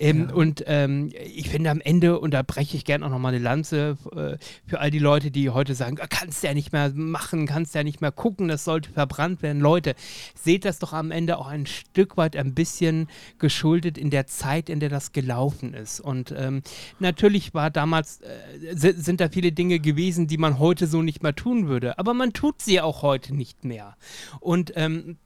Ähm, 0.00 0.28
ja. 0.28 0.34
Und 0.34 0.64
ähm, 0.66 1.12
ich 1.34 1.50
finde 1.50 1.70
am 1.70 1.80
Ende, 1.80 2.18
und 2.18 2.32
da 2.32 2.42
breche 2.42 2.76
ich 2.76 2.84
gerne 2.84 3.04
auch 3.04 3.10
nochmal 3.10 3.34
eine 3.34 3.44
Lanze 3.44 3.98
äh, 4.16 4.38
für 4.66 4.80
all 4.80 4.90
die 4.90 4.98
Leute, 4.98 5.30
die 5.30 5.50
heute 5.50 5.74
sagen, 5.74 5.98
ah, 6.00 6.06
kannst 6.08 6.42
du 6.42 6.46
ja 6.46 6.54
nicht 6.54 6.72
mehr 6.72 6.90
machen, 6.94 7.46
kannst 7.46 7.74
du 7.74 7.78
ja 7.78 7.84
nicht 7.84 8.00
mehr 8.00 8.10
gucken, 8.10 8.48
das 8.48 8.64
sollte 8.64 8.90
verbrannt 8.90 9.42
werden. 9.42 9.60
Leute, 9.60 9.94
seht 10.34 10.64
das 10.64 10.78
doch 10.78 10.94
am 10.94 11.10
Ende 11.10 11.36
auch 11.36 11.48
ein 11.48 11.66
Stück 11.66 12.16
weit 12.16 12.34
ein 12.34 12.54
bisschen 12.54 13.08
geschuldet 13.38 13.98
in 13.98 14.08
der 14.08 14.26
Zeit, 14.26 14.70
in 14.70 14.80
der 14.80 14.88
das 14.88 15.12
gelaufen 15.12 15.74
ist. 15.74 16.00
Und 16.00 16.34
ähm, 16.36 16.62
natürlich 16.98 17.52
war 17.52 17.70
damals, 17.70 18.20
äh, 18.20 18.74
sind 18.74 19.20
da 19.20 19.28
viele 19.28 19.52
Dinge 19.52 19.80
gewesen, 19.80 20.26
die 20.26 20.38
man 20.38 20.58
heute 20.58 20.86
so 20.86 21.02
nicht 21.02 21.22
mehr 21.22 21.34
tun 21.34 21.68
würde. 21.68 21.98
Aber 21.98 22.14
man 22.14 22.32
tut 22.32 22.62
sie 22.62 22.80
auch 22.80 23.02
heute 23.02 23.34
nicht 23.34 23.64
mehr. 23.64 23.96
Und 24.40 24.72
ähm, 24.76 25.18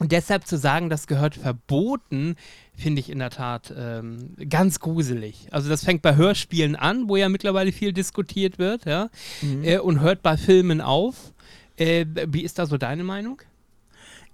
und 0.00 0.12
deshalb 0.12 0.46
zu 0.46 0.56
sagen, 0.56 0.88
das 0.88 1.06
gehört 1.06 1.34
verboten, 1.34 2.36
finde 2.80 3.00
ich 3.00 3.10
in 3.10 3.18
der 3.18 3.30
Tat 3.30 3.72
ähm, 3.76 4.34
ganz 4.48 4.80
gruselig. 4.80 5.48
Also 5.50 5.68
das 5.68 5.84
fängt 5.84 6.02
bei 6.02 6.16
Hörspielen 6.16 6.76
an, 6.76 7.08
wo 7.08 7.16
ja 7.16 7.28
mittlerweile 7.28 7.72
viel 7.72 7.92
diskutiert 7.92 8.58
wird, 8.58 8.86
ja, 8.86 9.10
mhm. 9.42 9.64
äh, 9.64 9.78
und 9.78 10.00
hört 10.00 10.22
bei 10.22 10.36
Filmen 10.36 10.80
auf. 10.80 11.32
Äh, 11.76 12.06
wie 12.28 12.42
ist 12.42 12.58
da 12.58 12.66
so 12.66 12.76
deine 12.76 13.04
Meinung? 13.04 13.42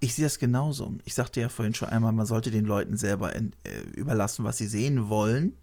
Ich 0.00 0.14
sehe 0.14 0.24
das 0.24 0.38
genauso. 0.38 0.94
Ich 1.04 1.14
sagte 1.14 1.40
ja 1.40 1.48
vorhin 1.48 1.74
schon 1.74 1.88
einmal, 1.88 2.12
man 2.12 2.26
sollte 2.26 2.50
den 2.50 2.64
Leuten 2.64 2.96
selber 2.96 3.34
in, 3.34 3.52
äh, 3.64 3.80
überlassen, 3.94 4.44
was 4.44 4.58
sie 4.58 4.66
sehen 4.66 5.08
wollen 5.08 5.54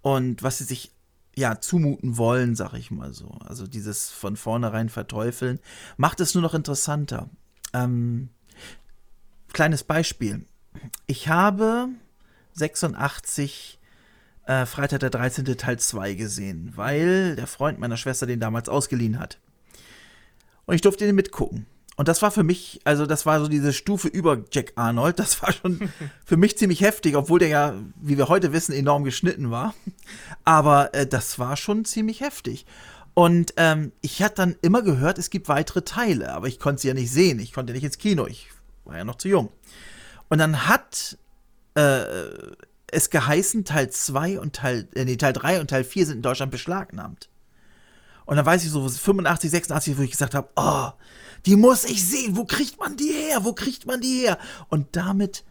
und 0.00 0.42
was 0.42 0.58
sie 0.58 0.64
sich 0.64 0.92
ja 1.36 1.60
zumuten 1.60 2.16
wollen, 2.16 2.56
sag 2.56 2.74
ich 2.74 2.90
mal 2.90 3.12
so. 3.12 3.28
Also 3.44 3.66
dieses 3.66 4.10
von 4.10 4.36
vornherein 4.36 4.88
verteufeln 4.88 5.60
macht 5.96 6.20
es 6.20 6.34
nur 6.34 6.42
noch 6.42 6.54
interessanter. 6.54 7.28
Ähm, 7.72 8.30
kleines 9.52 9.84
Beispiel. 9.84 10.46
Ich 11.06 11.28
habe 11.28 11.88
86 12.58 13.78
äh, 14.46 14.66
Freitag 14.66 15.00
der 15.00 15.10
13. 15.10 15.44
Teil 15.56 15.78
2 15.78 16.14
gesehen, 16.14 16.72
weil 16.74 17.36
der 17.36 17.46
Freund 17.46 17.78
meiner 17.78 17.96
Schwester 17.96 18.26
den 18.26 18.40
damals 18.40 18.68
ausgeliehen 18.68 19.18
hat. 19.18 19.38
Und 20.66 20.74
ich 20.74 20.80
durfte 20.80 21.06
den 21.06 21.14
mitgucken. 21.14 21.66
Und 21.96 22.06
das 22.06 22.22
war 22.22 22.30
für 22.30 22.44
mich, 22.44 22.80
also 22.84 23.06
das 23.06 23.26
war 23.26 23.40
so 23.40 23.48
diese 23.48 23.72
Stufe 23.72 24.06
über 24.06 24.44
Jack 24.52 24.72
Arnold. 24.76 25.18
Das 25.18 25.42
war 25.42 25.52
schon 25.52 25.90
für 26.24 26.36
mich 26.36 26.56
ziemlich 26.56 26.80
heftig, 26.80 27.16
obwohl 27.16 27.40
der 27.40 27.48
ja, 27.48 27.74
wie 27.96 28.16
wir 28.16 28.28
heute 28.28 28.52
wissen, 28.52 28.72
enorm 28.72 29.02
geschnitten 29.02 29.50
war. 29.50 29.74
Aber 30.44 30.94
äh, 30.94 31.06
das 31.06 31.38
war 31.38 31.56
schon 31.56 31.84
ziemlich 31.84 32.20
heftig. 32.20 32.66
Und 33.14 33.54
ähm, 33.56 33.90
ich 34.00 34.22
hatte 34.22 34.36
dann 34.36 34.56
immer 34.62 34.82
gehört, 34.82 35.18
es 35.18 35.28
gibt 35.28 35.48
weitere 35.48 35.82
Teile, 35.82 36.32
aber 36.32 36.46
ich 36.46 36.60
konnte 36.60 36.82
sie 36.82 36.88
ja 36.88 36.94
nicht 36.94 37.10
sehen. 37.10 37.40
Ich 37.40 37.52
konnte 37.52 37.72
nicht 37.72 37.82
ins 37.82 37.98
Kino. 37.98 38.26
Ich 38.28 38.48
war 38.84 38.96
ja 38.96 39.04
noch 39.04 39.16
zu 39.16 39.28
jung. 39.28 39.50
Und 40.28 40.38
dann 40.38 40.68
hat 40.68 41.18
äh, 41.78 42.56
es 42.90 43.10
geheißen, 43.10 43.64
Teil 43.64 43.90
2 43.90 44.40
und 44.40 44.54
Teil, 44.54 44.88
äh, 44.94 45.04
nee, 45.04 45.16
Teil 45.16 45.32
3 45.32 45.60
und 45.60 45.70
Teil 45.70 45.84
4 45.84 46.06
sind 46.06 46.16
in 46.16 46.22
Deutschland 46.22 46.50
beschlagnahmt. 46.50 47.28
Und 48.24 48.36
dann 48.36 48.46
weiß 48.46 48.64
ich 48.64 48.70
so 48.70 48.86
85, 48.88 49.50
86, 49.50 49.98
wo 49.98 50.02
ich 50.02 50.10
gesagt 50.10 50.34
habe, 50.34 50.48
oh, 50.56 50.90
die 51.46 51.56
muss 51.56 51.84
ich 51.84 52.04
sehen. 52.04 52.36
Wo 52.36 52.44
kriegt 52.44 52.78
man 52.78 52.96
die 52.96 53.12
her? 53.12 53.44
Wo 53.44 53.52
kriegt 53.52 53.86
man 53.86 54.00
die 54.00 54.20
her? 54.20 54.38
Und 54.68 54.96
damit 54.96 55.44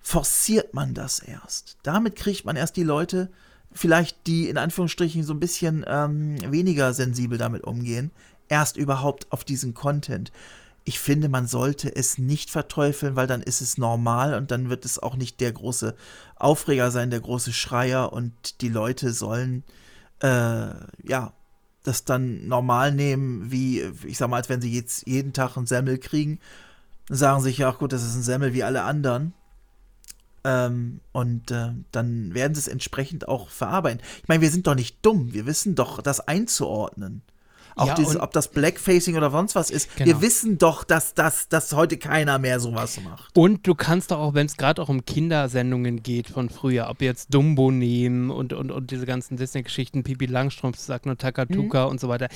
forciert 0.00 0.72
man 0.72 0.94
das 0.94 1.18
erst. 1.18 1.76
Damit 1.82 2.16
kriegt 2.16 2.44
man 2.44 2.56
erst 2.56 2.76
die 2.76 2.84
Leute, 2.84 3.30
vielleicht 3.72 4.26
die 4.26 4.48
in 4.48 4.56
Anführungsstrichen 4.56 5.24
so 5.24 5.34
ein 5.34 5.40
bisschen 5.40 5.84
ähm, 5.86 6.36
weniger 6.50 6.94
sensibel 6.94 7.36
damit 7.36 7.64
umgehen, 7.64 8.12
erst 8.48 8.76
überhaupt 8.76 9.30
auf 9.32 9.44
diesen 9.44 9.74
Content. 9.74 10.32
Ich 10.88 11.00
finde, 11.00 11.28
man 11.28 11.48
sollte 11.48 11.94
es 11.94 12.16
nicht 12.16 12.48
verteufeln, 12.48 13.16
weil 13.16 13.26
dann 13.26 13.42
ist 13.42 13.60
es 13.60 13.76
normal 13.76 14.34
und 14.34 14.52
dann 14.52 14.70
wird 14.70 14.84
es 14.84 15.00
auch 15.00 15.16
nicht 15.16 15.40
der 15.40 15.52
große 15.52 15.96
Aufreger 16.36 16.92
sein, 16.92 17.10
der 17.10 17.20
große 17.20 17.52
Schreier 17.52 18.12
und 18.12 18.60
die 18.60 18.68
Leute 18.68 19.12
sollen 19.12 19.64
äh, 20.22 20.68
ja 21.02 21.32
das 21.82 22.04
dann 22.04 22.46
normal 22.46 22.92
nehmen, 22.92 23.50
wie, 23.50 23.80
ich 24.04 24.16
sag 24.16 24.30
mal, 24.30 24.36
als 24.36 24.48
wenn 24.48 24.60
sie 24.60 24.72
jetzt 24.72 25.06
jeden 25.06 25.32
Tag 25.32 25.56
ein 25.56 25.66
Semmel 25.66 25.98
kriegen, 25.98 26.38
sagen 27.08 27.42
sich 27.42 27.58
ja, 27.58 27.68
ach 27.68 27.78
gut, 27.78 27.92
das 27.92 28.04
ist 28.04 28.14
ein 28.14 28.22
Semmel 28.22 28.54
wie 28.54 28.64
alle 28.64 28.82
anderen. 28.82 29.34
Ähm, 30.44 31.00
und 31.10 31.50
äh, 31.50 31.70
dann 31.90 32.32
werden 32.32 32.54
sie 32.54 32.60
es 32.60 32.68
entsprechend 32.68 33.26
auch 33.26 33.48
verarbeiten. 33.48 34.00
Ich 34.22 34.28
meine, 34.28 34.40
wir 34.40 34.50
sind 34.50 34.68
doch 34.68 34.76
nicht 34.76 34.98
dumm, 35.02 35.32
wir 35.32 35.46
wissen 35.46 35.74
doch, 35.74 36.00
das 36.00 36.20
einzuordnen. 36.20 37.22
Auch 37.76 37.88
ja, 37.88 37.94
diese, 37.94 38.20
ob 38.20 38.32
das 38.32 38.48
Blackfacing 38.48 39.16
oder 39.16 39.30
sonst 39.30 39.54
was 39.54 39.70
ist. 39.70 39.94
Genau. 39.96 40.06
Wir 40.06 40.22
wissen 40.22 40.56
doch, 40.56 40.82
dass, 40.82 41.12
dass, 41.12 41.48
dass 41.50 41.74
heute 41.74 41.98
keiner 41.98 42.38
mehr 42.38 42.58
sowas 42.58 42.98
macht. 43.04 43.36
Und 43.36 43.66
du 43.66 43.74
kannst 43.74 44.10
doch 44.10 44.18
auch, 44.18 44.32
wenn 44.32 44.46
es 44.46 44.56
gerade 44.56 44.80
auch 44.80 44.88
um 44.88 45.04
Kindersendungen 45.04 46.02
geht 46.02 46.28
von 46.28 46.48
früher, 46.48 46.88
ob 46.88 47.02
jetzt 47.02 47.34
Dumbo 47.34 47.70
nehmen 47.70 48.30
und, 48.30 48.54
und, 48.54 48.70
und 48.70 48.90
diese 48.90 49.04
ganzen 49.04 49.36
Disney-Geschichten, 49.36 50.04
Pipi 50.04 50.24
Langstrumpf, 50.24 50.78
sagt 50.78 51.04
nur 51.04 51.18
Takatuka 51.18 51.84
mhm. 51.84 51.90
und 51.90 52.00
so 52.00 52.08
weiter. 52.08 52.28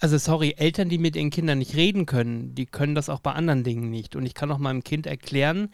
Also 0.00 0.16
sorry, 0.16 0.54
Eltern, 0.56 0.88
die 0.88 0.96
mit 0.96 1.16
ihren 1.16 1.28
Kindern 1.28 1.58
nicht 1.58 1.76
reden 1.76 2.06
können, 2.06 2.54
die 2.54 2.64
können 2.64 2.94
das 2.94 3.10
auch 3.10 3.20
bei 3.20 3.32
anderen 3.32 3.64
Dingen 3.64 3.90
nicht. 3.90 4.16
Und 4.16 4.24
ich 4.24 4.32
kann 4.32 4.50
auch 4.50 4.58
meinem 4.58 4.82
Kind 4.82 5.06
erklären, 5.06 5.68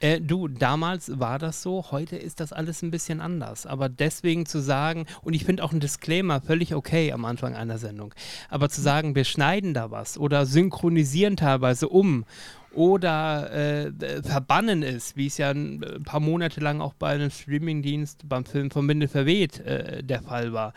äh, 0.00 0.20
du, 0.20 0.48
damals 0.48 1.18
war 1.18 1.38
das 1.38 1.62
so, 1.62 1.86
heute 1.90 2.16
ist 2.16 2.40
das 2.40 2.52
alles 2.52 2.82
ein 2.82 2.90
bisschen 2.90 3.20
anders. 3.20 3.66
Aber 3.66 3.88
deswegen 3.88 4.46
zu 4.46 4.60
sagen, 4.60 5.06
und 5.22 5.34
ich 5.34 5.44
finde 5.44 5.64
auch 5.64 5.72
ein 5.72 5.80
Disclaimer 5.80 6.40
völlig 6.40 6.74
okay 6.74 7.12
am 7.12 7.24
Anfang 7.24 7.54
einer 7.54 7.78
Sendung, 7.78 8.14
aber 8.48 8.68
zu 8.68 8.80
sagen, 8.80 9.14
wir 9.14 9.24
schneiden 9.24 9.74
da 9.74 9.90
was 9.90 10.18
oder 10.18 10.46
synchronisieren 10.46 11.36
teilweise 11.36 11.88
um 11.88 12.24
oder 12.74 13.52
äh, 13.52 14.22
verbannen 14.22 14.82
ist, 14.82 15.16
wie 15.16 15.26
es 15.26 15.38
ja 15.38 15.50
ein 15.50 16.02
paar 16.04 16.20
Monate 16.20 16.60
lang 16.60 16.80
auch 16.80 16.94
bei 16.94 17.10
einem 17.10 17.30
Streamingdienst 17.30 18.28
beim 18.28 18.44
Film 18.44 18.70
von 18.70 18.86
Binde 18.86 19.08
verweht 19.08 19.60
äh, 19.60 20.02
der 20.02 20.22
Fall 20.22 20.52
war 20.52 20.72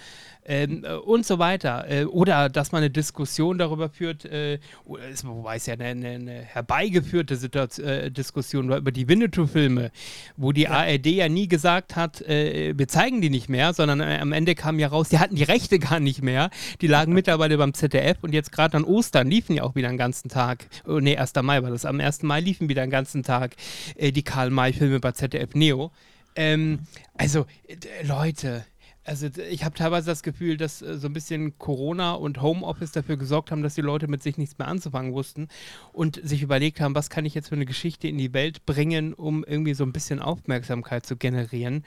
ähm, 0.47 0.83
äh, 0.83 0.93
und 0.93 1.25
so 1.25 1.39
weiter. 1.39 1.85
Äh, 1.89 2.05
oder 2.05 2.49
dass 2.49 2.71
man 2.71 2.79
eine 2.79 2.89
Diskussion 2.89 3.57
darüber 3.57 3.89
führt, 3.89 4.25
äh, 4.25 4.59
wobei 4.85 5.57
es 5.57 5.65
ja 5.65 5.73
eine, 5.73 5.85
eine, 5.85 6.09
eine 6.09 6.41
herbeigeführte 6.41 7.35
Situation, 7.35 7.87
äh, 7.87 8.09
Diskussion 8.09 8.69
war 8.69 8.77
über 8.77 8.91
die 8.91 9.07
Winnetou-Filme, 9.07 9.91
wo 10.37 10.51
die 10.53 10.61
ja. 10.63 10.71
ARD 10.71 11.07
ja 11.07 11.29
nie 11.29 11.47
gesagt 11.47 11.95
hat, 11.95 12.21
äh, 12.21 12.73
wir 12.77 12.87
zeigen 12.87 13.21
die 13.21 13.29
nicht 13.29 13.49
mehr, 13.49 13.73
sondern 13.73 14.01
am 14.01 14.31
Ende 14.31 14.55
kam 14.55 14.79
ja 14.79 14.87
raus, 14.87 15.09
die 15.09 15.19
hatten 15.19 15.35
die 15.35 15.43
Rechte 15.43 15.79
gar 15.79 15.99
nicht 15.99 16.23
mehr. 16.23 16.49
Die 16.81 16.87
lagen 16.87 17.13
mittlerweile 17.13 17.57
beim 17.57 17.73
ZDF 17.73 18.17
und 18.21 18.33
jetzt 18.33 18.51
gerade 18.51 18.77
an 18.77 18.83
Ostern 18.85 19.29
liefen 19.29 19.55
ja 19.55 19.63
auch 19.63 19.75
wieder 19.75 19.89
einen 19.89 19.97
ganzen 19.97 20.29
Tag. 20.29 20.65
Oh, 20.87 20.99
nee, 20.99 21.17
1. 21.17 21.33
Mai 21.41 21.61
war 21.61 21.69
das. 21.69 21.85
Am 21.85 21.99
1. 21.99 22.23
Mai 22.23 22.39
liefen 22.39 22.69
wieder 22.69 22.81
einen 22.81 22.91
ganzen 22.91 23.23
Tag 23.23 23.55
die 23.99 24.23
Karl-May-Filme 24.23 24.99
bei 24.99 25.11
ZDF 25.11 25.53
Neo. 25.53 25.91
Ähm, 26.37 26.79
also, 27.15 27.45
Leute, 28.03 28.65
also 29.07 29.27
ich 29.49 29.63
habe 29.63 29.75
teilweise 29.75 30.07
das 30.07 30.21
Gefühl, 30.21 30.57
dass 30.57 30.81
äh, 30.81 30.97
so 30.97 31.07
ein 31.07 31.13
bisschen 31.13 31.57
Corona 31.57 32.13
und 32.13 32.41
Homeoffice 32.41 32.91
dafür 32.91 33.17
gesorgt 33.17 33.51
haben, 33.51 33.63
dass 33.63 33.75
die 33.75 33.81
Leute 33.81 34.07
mit 34.07 34.21
sich 34.21 34.37
nichts 34.37 34.57
mehr 34.57 34.67
anzufangen 34.67 35.13
wussten 35.13 35.47
und 35.93 36.19
sich 36.23 36.41
überlegt 36.41 36.81
haben, 36.81 36.95
was 36.95 37.09
kann 37.09 37.25
ich 37.25 37.33
jetzt 37.33 37.49
für 37.49 37.55
eine 37.55 37.65
Geschichte 37.65 38.07
in 38.07 38.17
die 38.17 38.33
Welt 38.33 38.65
bringen, 38.65 39.13
um 39.13 39.43
irgendwie 39.43 39.73
so 39.73 39.83
ein 39.83 39.93
bisschen 39.93 40.19
Aufmerksamkeit 40.19 41.05
zu 41.05 41.15
generieren. 41.15 41.83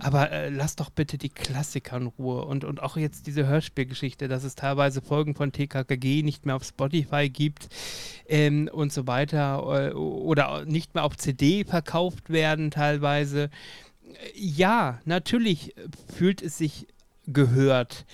Aber 0.00 0.30
äh, 0.30 0.48
lass 0.48 0.76
doch 0.76 0.90
bitte 0.90 1.18
die 1.18 1.28
Klassiker 1.28 1.96
in 1.96 2.06
Ruhe 2.06 2.44
und, 2.44 2.64
und 2.64 2.80
auch 2.80 2.96
jetzt 2.96 3.26
diese 3.26 3.48
Hörspielgeschichte, 3.48 4.28
dass 4.28 4.44
es 4.44 4.54
teilweise 4.54 5.02
Folgen 5.02 5.34
von 5.34 5.50
TKKG 5.50 6.22
nicht 6.22 6.46
mehr 6.46 6.54
auf 6.54 6.62
Spotify 6.62 7.28
gibt 7.28 7.68
ähm, 8.28 8.70
und 8.72 8.92
so 8.92 9.08
weiter 9.08 9.90
äh, 9.90 9.94
oder 9.94 10.64
nicht 10.66 10.94
mehr 10.94 11.04
auf 11.04 11.16
CD 11.16 11.64
verkauft 11.64 12.30
werden 12.30 12.70
teilweise 12.70 13.50
ja, 14.34 15.00
natürlich 15.04 15.74
fühlt 16.14 16.42
es 16.42 16.58
sich 16.58 16.86
gehört 17.26 18.06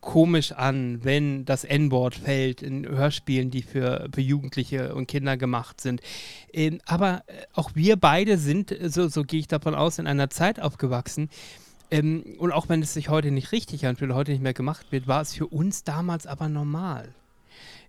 komisch 0.00 0.52
an, 0.52 1.00
wenn 1.02 1.44
das 1.44 1.64
N-Wort 1.64 2.14
fällt 2.14 2.62
in 2.62 2.86
Hörspielen, 2.86 3.50
die 3.50 3.62
für, 3.62 4.08
für 4.14 4.20
Jugendliche 4.20 4.94
und 4.94 5.06
Kinder 5.06 5.36
gemacht 5.36 5.80
sind. 5.80 6.00
Ähm, 6.52 6.80
aber 6.86 7.24
äh, 7.26 7.32
auch 7.54 7.72
wir 7.74 7.96
beide 7.96 8.38
sind, 8.38 8.74
so, 8.82 9.08
so 9.08 9.24
gehe 9.24 9.40
ich 9.40 9.48
davon 9.48 9.74
aus, 9.74 9.98
in 9.98 10.06
einer 10.06 10.30
Zeit 10.30 10.60
aufgewachsen. 10.60 11.30
Ähm, 11.90 12.24
und 12.38 12.52
auch 12.52 12.68
wenn 12.68 12.82
es 12.82 12.94
sich 12.94 13.08
heute 13.08 13.30
nicht 13.30 13.52
richtig 13.52 13.86
anfühlt, 13.86 14.12
heute 14.12 14.32
nicht 14.32 14.42
mehr 14.42 14.54
gemacht 14.54 14.86
wird, 14.90 15.06
war 15.06 15.20
es 15.20 15.34
für 15.34 15.46
uns 15.46 15.84
damals 15.84 16.26
aber 16.26 16.48
normal. 16.48 17.14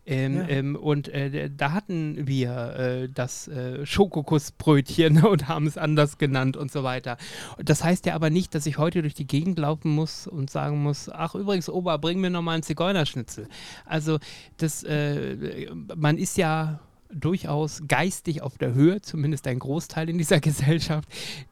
Ähm, 0.05 0.37
ja. 0.37 0.47
ähm, 0.49 0.75
und 0.75 1.07
äh, 1.07 1.49
da 1.49 1.71
hatten 1.71 2.27
wir 2.27 2.75
äh, 2.75 3.09
das 3.09 3.47
äh, 3.47 3.85
Schokokussbrötchen 3.85 5.23
und 5.25 5.47
haben 5.47 5.65
es 5.65 5.77
anders 5.77 6.17
genannt 6.17 6.57
und 6.57 6.71
so 6.71 6.83
weiter. 6.83 7.17
Das 7.57 7.83
heißt 7.83 8.05
ja 8.05 8.15
aber 8.15 8.29
nicht, 8.29 8.53
dass 8.53 8.65
ich 8.65 8.77
heute 8.77 9.01
durch 9.01 9.13
die 9.13 9.27
Gegend 9.27 9.59
laufen 9.59 9.91
muss 9.91 10.27
und 10.27 10.49
sagen 10.49 10.83
muss, 10.83 11.09
ach 11.09 11.35
übrigens, 11.35 11.69
Opa, 11.69 11.97
bring 11.97 12.19
mir 12.19 12.29
nochmal 12.29 12.55
einen 12.55 12.63
Zigeunerschnitzel. 12.63 13.47
Also 13.85 14.19
das, 14.57 14.83
äh, 14.83 15.67
man 15.95 16.17
ist 16.17 16.37
ja 16.37 16.81
durchaus 17.13 17.83
geistig 17.87 18.41
auf 18.41 18.57
der 18.57 18.73
Höhe, 18.73 19.01
zumindest 19.01 19.47
ein 19.47 19.59
Großteil 19.59 20.09
in 20.09 20.17
dieser 20.17 20.39
Gesellschaft, 20.41 21.07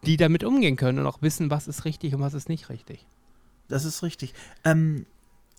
die 0.06 0.18
damit 0.18 0.44
umgehen 0.44 0.76
können 0.76 1.00
und 1.00 1.06
auch 1.06 1.22
wissen, 1.22 1.52
was 1.52 1.68
ist 1.68 1.86
richtig 1.86 2.16
und 2.16 2.22
was 2.22 2.34
ist 2.34 2.50
nicht 2.50 2.70
richtig. 2.70 3.06
Das 3.70 3.86
ist 3.86 4.04
richtig. 4.04 4.34
Ähm, 4.66 5.06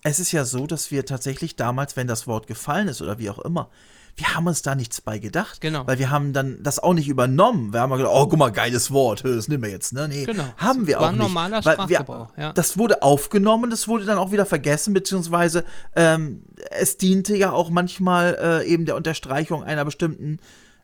es 0.03 0.19
ist 0.19 0.31
ja 0.31 0.45
so, 0.45 0.67
dass 0.67 0.91
wir 0.91 1.05
tatsächlich 1.05 1.55
damals, 1.55 1.95
wenn 1.95 2.07
das 2.07 2.27
Wort 2.27 2.47
gefallen 2.47 2.87
ist 2.87 3.01
oder 3.01 3.19
wie 3.19 3.29
auch 3.29 3.39
immer, 3.39 3.69
wir 4.15 4.35
haben 4.35 4.45
uns 4.45 4.61
da 4.61 4.75
nichts 4.75 5.01
bei 5.01 5.17
gedacht. 5.17 5.59
Genau. 5.61 5.87
Weil 5.87 5.97
wir 5.97 6.11
haben 6.11 6.33
dann 6.33 6.61
das 6.61 6.77
auch 6.77 6.93
nicht 6.93 7.07
übernommen. 7.07 7.73
Wir 7.73 7.79
haben 7.79 7.91
gedacht, 7.91 8.13
oh, 8.13 8.27
guck 8.27 8.37
mal, 8.37 8.51
geiles 8.51 8.91
Wort, 8.91 9.23
das 9.25 9.47
nehmen 9.47 9.63
wir 9.63 9.71
jetzt. 9.71 9.93
Ne? 9.93 10.07
Nee, 10.07 10.25
genau. 10.25 10.43
haben 10.57 10.85
wir 10.85 10.97
war 10.97 11.03
auch 11.03 11.07
ein 11.07 11.13
nicht. 11.15 11.23
normaler 11.23 11.61
Sprachgebrauch, 11.63 12.29
wir, 12.35 12.43
ja. 12.43 12.53
Das 12.53 12.77
wurde 12.77 13.01
aufgenommen, 13.01 13.71
das 13.71 13.87
wurde 13.87 14.05
dann 14.05 14.19
auch 14.19 14.31
wieder 14.31 14.45
vergessen, 14.45 14.93
beziehungsweise 14.93 15.63
ähm, 15.95 16.43
es 16.69 16.97
diente 16.97 17.35
ja 17.35 17.51
auch 17.51 17.71
manchmal 17.71 18.37
äh, 18.39 18.67
eben 18.67 18.85
der 18.85 18.95
Unterstreichung 18.95 19.63
einer 19.63 19.83
bestimmten 19.83 20.39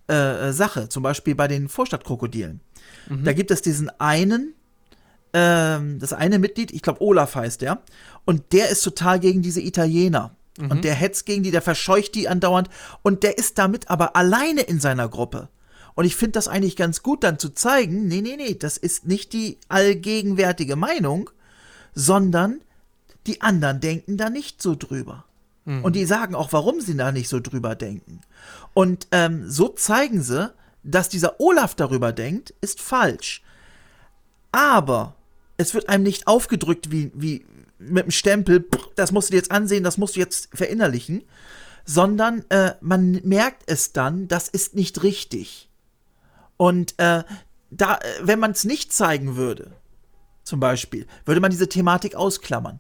äh, 0.08 0.52
Sache. 0.52 0.90
Zum 0.90 1.04
Beispiel 1.04 1.36
bei 1.36 1.48
den 1.48 1.70
Vorstadtkrokodilen. 1.70 2.62
Mhm. 3.10 3.24
Da 3.26 3.34
gibt 3.34 3.52
es 3.52 3.62
diesen 3.62 3.92
einen, 4.00 4.56
ähm, 5.34 6.00
das 6.00 6.14
eine 6.14 6.40
Mitglied, 6.40 6.72
ich 6.72 6.82
glaube 6.82 7.02
Olaf 7.02 7.36
heißt 7.36 7.62
der, 7.62 7.82
und 8.26 8.52
der 8.52 8.70
ist 8.70 8.82
total 8.82 9.20
gegen 9.20 9.42
diese 9.42 9.62
Italiener. 9.62 10.36
Mhm. 10.58 10.72
Und 10.72 10.84
der 10.84 10.94
hetzt 10.94 11.26
gegen 11.26 11.44
die, 11.44 11.52
der 11.52 11.62
verscheucht 11.62 12.16
die 12.16 12.28
andauernd 12.28 12.70
und 13.02 13.24
der 13.24 13.38
ist 13.38 13.58
damit 13.58 13.90
aber 13.90 14.16
alleine 14.16 14.62
in 14.62 14.80
seiner 14.80 15.08
Gruppe. 15.08 15.50
Und 15.96 16.06
ich 16.06 16.16
finde 16.16 16.34
das 16.34 16.48
eigentlich 16.48 16.76
ganz 16.76 17.04
gut, 17.04 17.24
dann 17.24 17.40
zu 17.40 17.50
zeigen, 17.50 18.08
nee, 18.08 18.22
nee, 18.22 18.38
nee, 18.38 18.56
das 18.56 18.78
ist 18.78 19.06
nicht 19.06 19.34
die 19.34 19.58
allgegenwärtige 19.68 20.76
Meinung, 20.76 21.30
sondern 21.94 22.62
die 23.28 23.42
anderen 23.42 23.80
denken 23.80 24.18
da 24.18 24.30
nicht 24.30 24.62
so 24.62 24.76
drüber. 24.76 25.26
Mhm. 25.66 25.84
Und 25.84 25.96
die 25.96 26.06
sagen 26.06 26.36
auch, 26.36 26.54
warum 26.54 26.82
sie 26.82 26.96
da 26.96 27.12
nicht 27.12 27.30
so 27.30 27.40
drüber 27.40 27.76
denken. 27.76 28.22
Und 28.74 29.08
ähm, 29.12 29.50
so 29.50 29.70
zeigen 29.70 30.24
sie, 30.24 30.54
dass 30.84 31.10
dieser 31.10 31.40
Olaf 31.40 31.76
darüber 31.76 32.14
denkt, 32.14 32.54
ist 32.62 32.82
falsch. 32.82 33.44
Aber 34.52 35.16
es 35.60 35.74
wird 35.74 35.90
einem 35.90 36.04
nicht 36.04 36.26
aufgedrückt 36.26 36.90
wie, 36.90 37.12
wie 37.14 37.46
mit 37.78 38.06
dem 38.06 38.12
Stempel, 38.12 38.66
das 38.96 39.12
musst 39.12 39.30
du 39.30 39.32
dir 39.32 39.38
jetzt 39.38 39.52
ansehen, 39.52 39.84
das 39.84 39.98
musst 39.98 40.16
du 40.16 40.22
jetzt 40.22 40.50
verinnerlichen, 40.54 41.24
sondern 41.86 42.46
äh, 42.50 42.74
man 42.82 43.20
merkt 43.24 43.64
es 43.68 43.92
dann, 43.92 44.28
das 44.30 44.48
ist 44.48 44.74
nicht 44.74 45.04
richtig. 45.04 45.70
Und 46.56 46.94
äh, 46.98 47.24
da, 47.72 47.96
äh, 47.96 48.00
wenn 48.22 48.40
man 48.40 48.52
es 48.52 48.64
nicht 48.64 48.94
zeigen 48.94 49.36
würde, 49.36 49.72
zum 50.44 50.62
Beispiel, 50.62 51.06
würde 51.26 51.42
man 51.42 51.52
diese 51.52 51.68
Thematik 51.68 52.16
ausklammern. 52.16 52.80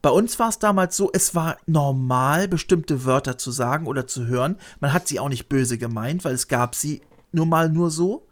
Bei 0.00 0.10
uns 0.10 0.38
war 0.38 0.48
es 0.48 0.58
damals 0.58 0.96
so, 0.96 1.10
es 1.12 1.34
war 1.34 1.58
normal, 1.66 2.48
bestimmte 2.48 3.04
Wörter 3.04 3.36
zu 3.36 3.50
sagen 3.50 3.86
oder 3.86 4.06
zu 4.06 4.26
hören. 4.26 4.56
Man 4.80 4.92
hat 4.94 5.08
sie 5.08 5.20
auch 5.20 5.28
nicht 5.28 5.48
böse 5.48 5.76
gemeint, 5.76 6.24
weil 6.24 6.34
es 6.34 6.48
gab 6.48 6.74
sie 6.74 7.02
nun 7.32 7.50
mal 7.50 7.68
nur 7.68 7.90
so. 7.90 8.26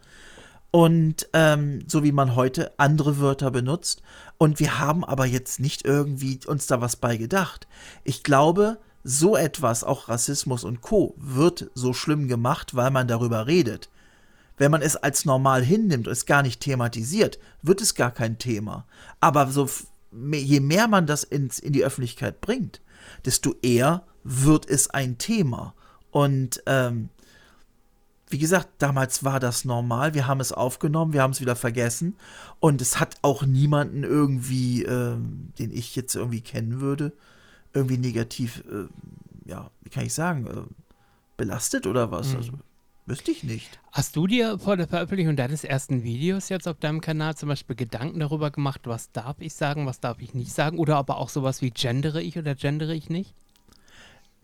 Und 0.73 1.29
ähm, 1.35 1.85
so 1.87 2.03
wie 2.03 2.13
man 2.13 2.35
heute 2.35 2.73
andere 2.79 3.19
Wörter 3.21 3.51
benutzt. 3.51 4.03
Und 4.39 4.59
wir 4.59 4.81
haben 4.81 5.05
aber 5.05 5.27
jetzt 5.27 5.61
nicht 5.61 5.85
irgendwie 5.85 6.41
uns 6.47 6.67
da 6.67 6.81
was 6.81 6.97
bei 6.97 7.17
gedacht. 7.17 7.69
Ich 8.05 8.23
glaube, 8.23 8.79
so 9.05 9.37
etwas, 9.37 9.85
auch 9.85 10.09
Rassismus 10.09 10.65
und 10.65 10.81
Co., 10.81 11.15
wird 11.19 11.71
so 11.75 11.93
schlimm 11.93 12.27
gemacht, 12.27 12.75
weil 12.75 12.91
man 12.91 13.07
darüber 13.07 13.47
redet. 13.47 13.91
Wenn 14.57 14.71
man 14.71 14.83
es 14.83 14.97
als 14.97 15.25
normal 15.25 15.63
hinnimmt 15.63 16.07
und 16.07 16.13
es 16.13 16.27
gar 16.27 16.43
nicht 16.43 16.61
thematisiert, 16.61 17.39
wird 17.63 17.81
es 17.81 17.95
gar 17.95 18.11
kein 18.11 18.39
Thema. 18.39 18.87
Aber 19.21 19.49
so, 19.49 19.69
je 20.33 20.61
mehr 20.61 20.89
man 20.89 21.07
das 21.07 21.25
ins, 21.25 21.59
in 21.59 21.73
die 21.73 21.85
Öffentlichkeit 21.85 22.41
bringt, 22.41 22.81
desto 23.25 23.55
eher 23.63 24.05
wird 24.25 24.69
es 24.69 24.89
ein 24.89 25.19
Thema. 25.19 25.75
Und 26.11 26.63
ähm, 26.67 27.11
wie 28.33 28.39
gesagt, 28.39 28.69
damals 28.79 29.25
war 29.25 29.39
das 29.39 29.65
normal. 29.65 30.15
Wir 30.15 30.27
haben 30.27 30.41
es 30.41 30.53
aufgenommen, 30.53 31.13
wir 31.13 31.23
haben 31.23 31.33
es 31.33 31.41
wieder 31.41 31.57
vergessen. 31.57 32.17
Und 32.61 32.81
es 32.81 32.99
hat 32.99 33.17
auch 33.23 33.45
niemanden 33.45 34.05
irgendwie, 34.05 34.83
ähm, 34.83 35.53
den 35.59 35.71
ich 35.71 35.95
jetzt 35.95 36.15
irgendwie 36.15 36.41
kennen 36.41 36.81
würde, 36.81 37.13
irgendwie 37.75 37.99
negativ, 37.99 38.65
äh, 38.71 39.51
ja, 39.51 39.71
wie 39.83 39.91
kann 39.91 40.05
ich 40.05 40.15
sagen, 40.15 40.47
äh, 40.47 40.75
belastet 41.37 41.87
oder 41.87 42.11
was? 42.11 42.31
Mhm. 42.31 42.37
Also, 42.37 42.53
wüsste 43.07 43.31
ich 43.31 43.45
nicht. 43.45 43.81
Hast 43.91 44.17
du 44.17 44.27
dir 44.27 44.59
vor 44.59 44.77
der 44.77 44.89
Veröffentlichung 44.89 45.37
deines 45.37 45.65
ersten 45.65 46.03
Videos 46.03 46.49
jetzt 46.49 46.69
auf 46.69 46.79
deinem 46.79 47.01
Kanal 47.01 47.37
zum 47.37 47.49
Beispiel 47.49 47.77
Gedanken 47.77 48.21
darüber 48.21 48.51
gemacht, 48.51 48.83
was 48.85 49.13
darf 49.13 49.37
ich 49.41 49.55
sagen, 49.55 49.87
was 49.87 50.01
darf 50.01 50.21
ich 50.21 50.35
nicht 50.35 50.53
sagen? 50.53 50.79
Oder 50.79 50.97
aber 50.97 51.19
auch 51.19 51.29
sowas 51.29 51.63
wie 51.63 51.71
gendere 51.71 52.23
ich 52.23 52.39
oder 52.39 52.55
gendere 52.55 52.95
ich 52.95 53.11
nicht? 53.11 53.35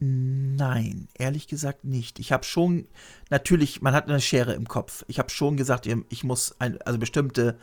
Nein, 0.00 1.08
ehrlich 1.14 1.48
gesagt 1.48 1.84
nicht. 1.84 2.20
Ich 2.20 2.30
habe 2.30 2.44
schon, 2.44 2.86
natürlich, 3.30 3.82
man 3.82 3.94
hat 3.94 4.08
eine 4.08 4.20
Schere 4.20 4.52
im 4.52 4.68
Kopf. 4.68 5.04
Ich 5.08 5.18
habe 5.18 5.30
schon 5.30 5.56
gesagt, 5.56 5.86
ich 5.86 6.24
muss 6.24 6.54
ein, 6.60 6.80
also 6.82 6.98
bestimmte, 6.98 7.58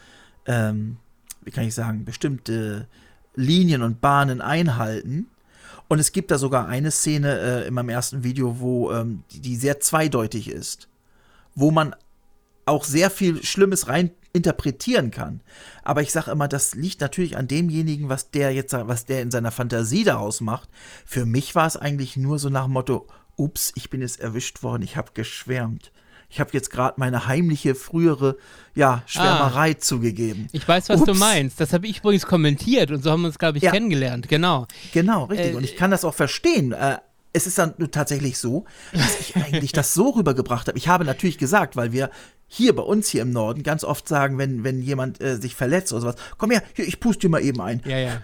ähm, 0.46 0.98
wie 1.44 1.52
kann 1.52 1.64
ich 1.64 1.74
sagen, 1.74 2.04
bestimmte 2.04 2.88
Linien 3.36 3.82
und 3.82 4.02
Bahnen 4.02 4.42
einhalten. 4.42 5.28
Und 5.88 6.00
es 6.00 6.12
gibt 6.12 6.32
da 6.32 6.38
sogar 6.38 6.68
eine 6.68 6.92
Szene 6.92 7.40
äh, 7.40 7.68
in 7.68 7.74
meinem 7.74 7.90
ersten 7.90 8.24
Video, 8.24 8.60
wo 8.60 8.92
ähm, 8.92 9.24
die, 9.32 9.40
die, 9.40 9.56
sehr 9.56 9.80
zweideutig 9.80 10.50
ist, 10.50 10.90
wo 11.54 11.72
man 11.72 11.96
auch 12.66 12.84
sehr 12.84 13.12
viel 13.12 13.44
Schlimmes 13.44 13.88
rein 13.88 14.12
interpretieren 14.36 15.12
kann. 15.12 15.42
Aber 15.84 16.02
ich 16.02 16.12
sage 16.12 16.32
immer, 16.32 16.48
das 16.48 16.76
liegt 16.76 17.02
natürlich 17.02 17.38
an 17.38 17.48
demjenigen, 17.48 18.10
was 18.10 18.32
der 18.32 18.52
jetzt, 18.54 18.74
was 18.74 19.06
der 19.06 19.22
in 19.22 19.32
seiner 19.32 19.52
Fantasie 19.52 20.04
daraus 20.04 20.42
macht. 20.42 20.70
Für 21.06 21.26
mich 21.26 21.56
war 21.56 21.66
es 21.66 21.78
eigentlich 21.78 22.18
nur 22.18 22.38
so 22.38 22.50
nach 22.50 22.66
dem 22.66 22.74
Motto, 22.74 23.08
ups, 23.38 23.72
ich 23.76 23.90
bin 23.90 24.02
jetzt 24.02 24.20
erwischt 24.20 24.62
worden, 24.62 24.84
ich 24.84 24.98
habe 24.98 25.12
geschwärmt. 25.14 25.92
Ich 26.30 26.40
habe 26.40 26.50
jetzt 26.54 26.70
gerade 26.70 26.96
meine 26.98 27.28
heimliche 27.28 27.76
frühere 27.76 28.38
ja, 28.74 29.04
Schwärmerei 29.06 29.72
ah, 29.72 29.80
zugegeben. 29.80 30.48
Ich 30.52 30.68
weiß, 30.68 30.90
was 30.90 31.02
Ups. 31.02 31.12
du 31.12 31.14
meinst. 31.14 31.62
Das 31.62 31.72
habe 31.72 31.88
ich 31.88 32.00
übrigens 32.00 32.26
kommentiert 32.26 32.92
und 32.92 33.04
so 33.04 33.12
haben 33.12 33.22
wir 33.22 33.28
uns, 33.28 33.40
glaube 33.40 33.58
ich, 33.58 33.64
ja. 33.64 33.72
kennengelernt. 33.72 34.28
Genau. 34.28 34.68
Genau, 34.92 35.26
richtig. 35.26 35.54
Äh, 35.54 35.56
und 35.56 35.64
ich 35.64 35.78
kann 35.78 35.92
das 35.92 36.04
auch 36.04 36.14
verstehen. 36.14 36.74
Äh, 36.74 36.98
es 37.36 37.48
ist 37.48 37.58
dann 37.58 37.74
tatsächlich 37.92 38.38
so, 38.38 38.66
dass 38.94 39.20
ich 39.20 39.36
eigentlich 39.36 39.72
das 39.74 39.94
so 39.94 40.10
rübergebracht 40.10 40.68
habe. 40.68 40.78
Ich 40.78 40.88
habe 40.88 41.04
natürlich 41.06 41.38
gesagt, 41.38 41.76
weil 41.76 41.92
wir 41.92 42.10
hier 42.48 42.76
bei 42.76 42.84
uns 42.84 43.10
hier 43.10 43.24
im 43.24 43.32
Norden 43.32 43.64
ganz 43.64 43.84
oft 43.84 44.08
sagen, 44.08 44.38
wenn, 44.38 44.64
wenn 44.64 44.82
jemand 44.82 45.22
äh, 45.22 45.38
sich 45.38 45.56
verletzt 45.56 45.91
oder 45.93 46.02
sowas, 46.02 46.16
komm 46.38 46.52
her, 46.52 46.62
hier, 46.74 46.88
ich 46.88 47.00
puste 47.00 47.22
dir 47.22 47.30
mal 47.30 47.43
eben 47.43 47.60
ein. 47.62 47.82
Ja, 47.86 47.98
ja. 47.98 47.98
ja, 47.98 48.12
ja 48.12 48.20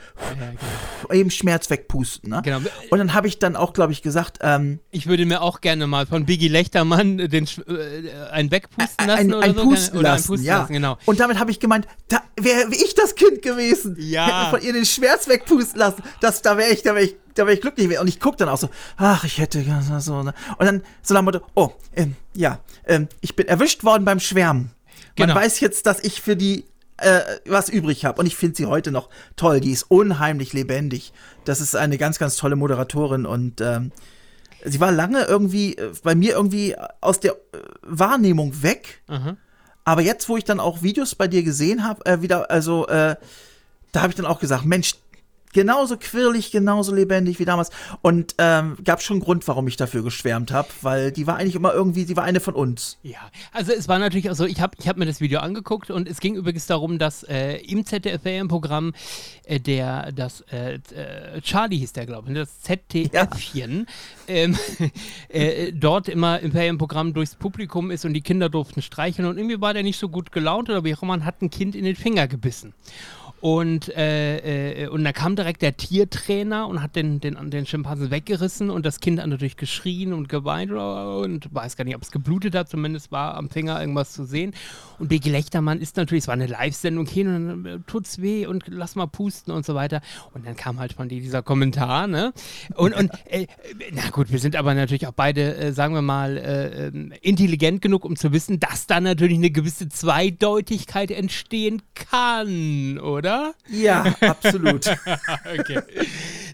genau. 0.51 1.13
Eben 1.13 1.31
Schmerz 1.31 1.69
wegpusten. 1.69 2.29
Ne? 2.29 2.41
Genau. 2.43 2.59
Und 2.89 2.99
dann 2.99 3.13
habe 3.13 3.27
ich 3.27 3.39
dann 3.39 3.55
auch, 3.55 3.73
glaube 3.73 3.91
ich, 3.93 4.01
gesagt, 4.01 4.39
ähm, 4.41 4.79
ich 4.91 5.07
würde 5.07 5.25
mir 5.25 5.41
auch 5.41 5.61
gerne 5.61 5.87
mal 5.87 6.05
von 6.05 6.25
Biggie 6.25 6.47
Lechtermann 6.47 7.17
den, 7.17 7.45
äh, 7.67 8.31
einen 8.31 8.51
wegpusten 8.51 9.07
lassen 9.07 9.19
ein, 9.19 9.33
oder 9.33 9.45
ein 9.45 9.55
so. 9.55 9.63
Pusten 9.63 9.99
oder 9.99 10.09
lassen, 10.09 10.27
pusten 10.27 10.45
ja. 10.45 10.59
lassen, 10.59 10.73
genau. 10.73 10.97
Und 11.05 11.19
damit 11.19 11.39
habe 11.39 11.51
ich 11.51 11.59
gemeint, 11.59 11.87
da 12.07 12.21
wäre 12.39 12.69
ich 12.71 12.93
das 12.95 13.15
Kind 13.15 13.41
gewesen. 13.41 13.95
Ja. 13.99 14.25
Hätte 14.25 14.57
von 14.57 14.67
ihr 14.67 14.73
den 14.73 14.85
Schmerz 14.85 15.27
wegpusten 15.27 15.79
lassen. 15.79 16.03
Das, 16.21 16.41
da 16.41 16.57
wäre 16.57 16.71
ich, 16.71 16.83
da 16.83 16.93
wäre 16.95 17.05
ich 17.05 17.15
da 17.35 17.43
wäre 17.43 17.53
ich 17.53 17.61
glücklich. 17.61 17.99
Und 17.99 18.07
ich 18.07 18.19
gucke 18.19 18.37
dann 18.37 18.49
auch 18.49 18.57
so, 18.57 18.69
ach, 18.97 19.23
ich 19.23 19.37
hätte 19.37 19.63
so. 19.99 20.23
Ne? 20.23 20.33
Und 20.57 20.65
dann 20.65 20.83
so 21.01 21.13
nach 21.13 21.21
Motto, 21.21 21.41
oh, 21.55 21.71
ähm, 21.95 22.15
ja, 22.33 22.59
ähm, 22.85 23.07
ich 23.21 23.35
bin 23.35 23.47
erwischt 23.47 23.83
worden 23.83 24.05
beim 24.05 24.19
Schwärmen. 24.19 24.71
Man 25.17 25.27
genau. 25.27 25.35
weiß 25.35 25.59
jetzt, 25.59 25.85
dass 25.85 25.99
ich 25.99 26.21
für 26.21 26.35
die 26.35 26.65
äh, 26.97 27.21
was 27.45 27.69
übrig 27.69 28.05
habe. 28.05 28.19
Und 28.19 28.25
ich 28.25 28.35
finde 28.35 28.55
sie 28.55 28.65
heute 28.65 28.91
noch 28.91 29.09
toll. 29.35 29.59
Die 29.59 29.71
ist 29.71 29.83
unheimlich 29.89 30.53
lebendig. 30.53 31.13
Das 31.45 31.61
ist 31.61 31.75
eine 31.75 31.97
ganz, 31.97 32.19
ganz 32.19 32.35
tolle 32.35 32.55
Moderatorin 32.55 33.25
und 33.25 33.61
ähm, 33.61 33.91
sie 34.63 34.79
war 34.79 34.91
lange 34.91 35.23
irgendwie 35.23 35.75
äh, 35.75 35.91
bei 36.03 36.15
mir 36.15 36.33
irgendwie 36.33 36.75
aus 37.01 37.19
der 37.19 37.33
äh, 37.33 37.57
Wahrnehmung 37.81 38.61
weg. 38.61 39.01
Mhm. 39.09 39.37
Aber 39.83 40.01
jetzt, 40.01 40.29
wo 40.29 40.37
ich 40.37 40.43
dann 40.43 40.59
auch 40.59 40.83
Videos 40.83 41.15
bei 41.15 41.27
dir 41.27 41.43
gesehen 41.43 41.83
habe, 41.83 42.05
äh, 42.05 42.21
wieder, 42.21 42.51
also, 42.51 42.87
äh, 42.87 43.15
da 43.91 44.01
habe 44.01 44.11
ich 44.11 44.15
dann 44.15 44.27
auch 44.27 44.39
gesagt, 44.39 44.65
Mensch, 44.65 44.95
genauso 45.53 45.97
quirlig, 45.97 46.51
genauso 46.51 46.93
lebendig 46.93 47.39
wie 47.39 47.45
damals. 47.45 47.69
Und 48.01 48.35
ähm, 48.37 48.77
gab 48.83 49.01
schon 49.01 49.15
einen 49.15 49.23
Grund, 49.23 49.47
warum 49.47 49.67
ich 49.67 49.77
dafür 49.77 50.03
geschwärmt 50.03 50.51
habe, 50.51 50.69
weil 50.81 51.11
die 51.11 51.27
war 51.27 51.37
eigentlich 51.37 51.55
immer 51.55 51.73
irgendwie, 51.73 52.05
die 52.05 52.15
war 52.15 52.23
eine 52.23 52.39
von 52.39 52.53
uns. 52.53 52.97
Ja, 53.03 53.19
also 53.51 53.71
es 53.71 53.87
war 53.87 53.99
natürlich 53.99 54.29
auch 54.29 54.35
so, 54.35 54.45
ich 54.45 54.61
habe 54.61 54.75
ich 54.79 54.87
hab 54.87 54.97
mir 54.97 55.05
das 55.05 55.21
Video 55.21 55.39
angeguckt 55.39 55.91
und 55.91 56.07
es 56.07 56.19
ging 56.19 56.35
übrigens 56.35 56.67
darum, 56.67 56.99
dass 56.99 57.23
äh, 57.23 57.57
im 57.57 57.85
ZDF-Programm 57.85 58.93
äh, 59.45 59.59
der, 59.59 60.11
das 60.11 60.41
äh, 60.51 60.75
äh, 60.75 61.41
Charlie 61.41 61.77
hieß 61.77 61.93
der, 61.93 62.05
glaube 62.05 62.27
ich, 62.27 62.33
ne, 62.33 62.39
das 62.39 62.61
ZDFchen, 62.61 63.87
ja. 64.27 64.33
ähm, 64.33 64.57
äh, 65.29 65.71
dort 65.73 66.07
immer 66.09 66.39
im 66.39 66.51
Ferienprogramm 66.51 67.13
durchs 67.13 67.35
Publikum 67.35 67.91
ist 67.91 68.05
und 68.05 68.13
die 68.13 68.21
Kinder 68.21 68.49
durften 68.49 68.81
streicheln 68.81 69.27
und 69.27 69.37
irgendwie 69.37 69.61
war 69.61 69.73
der 69.73 69.83
nicht 69.83 69.99
so 69.99 70.09
gut 70.09 70.31
gelaunt 70.31 70.69
oder 70.69 70.83
wie 70.83 70.95
auch 70.95 71.03
immer, 71.03 71.23
hat 71.25 71.41
ein 71.41 71.49
Kind 71.49 71.75
in 71.75 71.85
den 71.85 71.95
Finger 71.95 72.27
gebissen. 72.27 72.73
Und, 73.41 73.89
äh, 73.95 74.83
äh, 74.83 74.87
und 74.87 75.03
da 75.03 75.11
kam 75.11 75.35
direkt 75.35 75.63
der 75.63 75.75
Tiertrainer 75.75 76.67
und 76.67 76.83
hat 76.83 76.95
den, 76.95 77.19
den, 77.19 77.49
den 77.49 77.65
Schimpansen 77.65 78.11
weggerissen 78.11 78.69
und 78.69 78.85
das 78.85 78.99
Kind 78.99 79.19
hat 79.19 79.27
natürlich 79.27 79.57
geschrien 79.57 80.13
und 80.13 80.29
geweint 80.29 80.71
und 80.71 81.53
weiß 81.53 81.75
gar 81.75 81.83
nicht, 81.83 81.95
ob 81.95 82.03
es 82.03 82.11
geblutet 82.11 82.53
hat, 82.53 82.69
zumindest 82.69 83.11
war 83.11 83.35
am 83.35 83.49
Finger 83.49 83.79
irgendwas 83.79 84.13
zu 84.13 84.25
sehen. 84.25 84.53
Und 84.99 85.07
Biggie 85.07 85.31
Lechtermann 85.31 85.81
ist 85.81 85.97
natürlich, 85.97 86.25
es 86.25 86.27
war 86.27 86.35
eine 86.35 86.45
Live-Sendung 86.45 87.07
hin 87.07 87.27
und 87.27 87.47
dann 87.47 87.65
äh, 87.65 87.79
tut's 87.87 88.21
weh 88.21 88.45
und 88.45 88.65
lass 88.67 88.95
mal 88.95 89.07
pusten 89.07 89.51
und 89.51 89.65
so 89.65 89.73
weiter. 89.73 90.01
Und 90.35 90.45
dann 90.45 90.55
kam 90.55 90.79
halt 90.79 90.93
von 90.93 91.09
dir 91.09 91.19
dieser 91.19 91.41
Kommentar, 91.41 92.05
ne? 92.05 92.33
Und, 92.75 92.93
und 92.93 93.09
äh, 93.25 93.47
na 93.91 94.07
gut, 94.11 94.31
wir 94.31 94.37
sind 94.37 94.55
aber 94.55 94.75
natürlich 94.75 95.07
auch 95.07 95.13
beide, 95.13 95.55
äh, 95.57 95.73
sagen 95.73 95.95
wir 95.95 96.03
mal, 96.03 96.37
äh, 96.37 96.87
ähm, 96.87 97.11
intelligent 97.21 97.81
genug, 97.81 98.05
um 98.05 98.15
zu 98.15 98.31
wissen, 98.31 98.59
dass 98.59 98.85
da 98.85 99.01
natürlich 99.01 99.39
eine 99.39 99.49
gewisse 99.49 99.89
Zweideutigkeit 99.89 101.09
entstehen 101.09 101.81
kann, 101.95 102.99
oder? 102.99 103.30
Oder? 103.31 103.53
Ja, 103.69 104.03
absolut. 104.21 104.87
okay. 105.59 105.81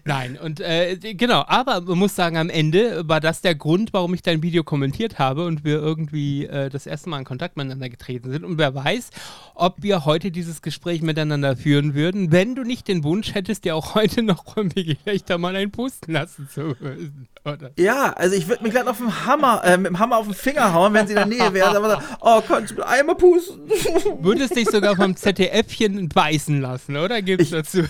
Nein, 0.04 0.38
und 0.42 0.60
äh, 0.60 0.96
genau, 0.96 1.44
aber 1.46 1.80
man 1.80 1.98
muss 1.98 2.14
sagen, 2.14 2.36
am 2.36 2.50
Ende 2.50 3.08
war 3.08 3.20
das 3.20 3.40
der 3.40 3.54
Grund, 3.54 3.92
warum 3.92 4.14
ich 4.14 4.22
dein 4.22 4.42
Video 4.42 4.64
kommentiert 4.64 5.18
habe 5.18 5.44
und 5.44 5.64
wir 5.64 5.78
irgendwie 5.78 6.46
äh, 6.46 6.68
das 6.68 6.86
erste 6.86 7.08
Mal 7.10 7.18
in 7.18 7.24
Kontakt 7.24 7.56
miteinander 7.56 7.88
getreten 7.88 8.30
sind. 8.30 8.44
Und 8.44 8.58
wer 8.58 8.74
weiß, 8.74 9.10
ob 9.54 9.82
wir 9.82 10.04
heute 10.04 10.30
dieses 10.30 10.62
Gespräch 10.62 11.02
miteinander 11.02 11.56
führen 11.56 11.94
würden, 11.94 12.32
wenn 12.32 12.54
du 12.54 12.62
nicht 12.62 12.88
den 12.88 13.04
Wunsch 13.04 13.34
hättest, 13.34 13.64
dir 13.64 13.76
auch 13.76 13.94
heute 13.94 14.22
noch 14.22 14.56
irgendwie 14.56 14.96
vielleicht 15.02 15.28
mal 15.38 15.54
einen 15.54 15.70
pusten 15.70 16.14
lassen 16.14 16.48
zu 16.48 16.76
müssen. 16.80 17.28
Oder? 17.44 17.70
Ja, 17.78 18.12
also 18.12 18.36
ich 18.36 18.48
würde 18.48 18.62
mich 18.62 18.72
gleich 18.72 18.86
auf 18.86 18.98
dem 18.98 19.26
Hammer, 19.26 19.62
äh, 19.64 19.76
mit 19.76 19.86
dem 19.86 19.98
Hammer 19.98 20.18
auf 20.18 20.26
den 20.26 20.34
Finger 20.34 20.72
hauen, 20.72 20.92
wenn 20.94 21.06
sie 21.06 21.14
in 21.14 21.18
der 21.18 21.26
Nähe 21.26 21.52
wäre. 21.52 21.76
Aber 21.76 21.88
sagen, 21.88 22.04
oh, 22.20 22.40
kannst 22.46 22.76
du 22.76 22.86
einmal 22.86 23.16
pusten? 23.16 23.68
Würdest 24.20 24.56
dich 24.56 24.68
sogar 24.68 24.96
vom 24.96 25.16
ZDFchen 25.16 26.08
beißen 26.08 26.60
lassen, 26.60 26.96
oder? 26.96 27.22
Gibt's 27.22 27.50
dazu? 27.50 27.84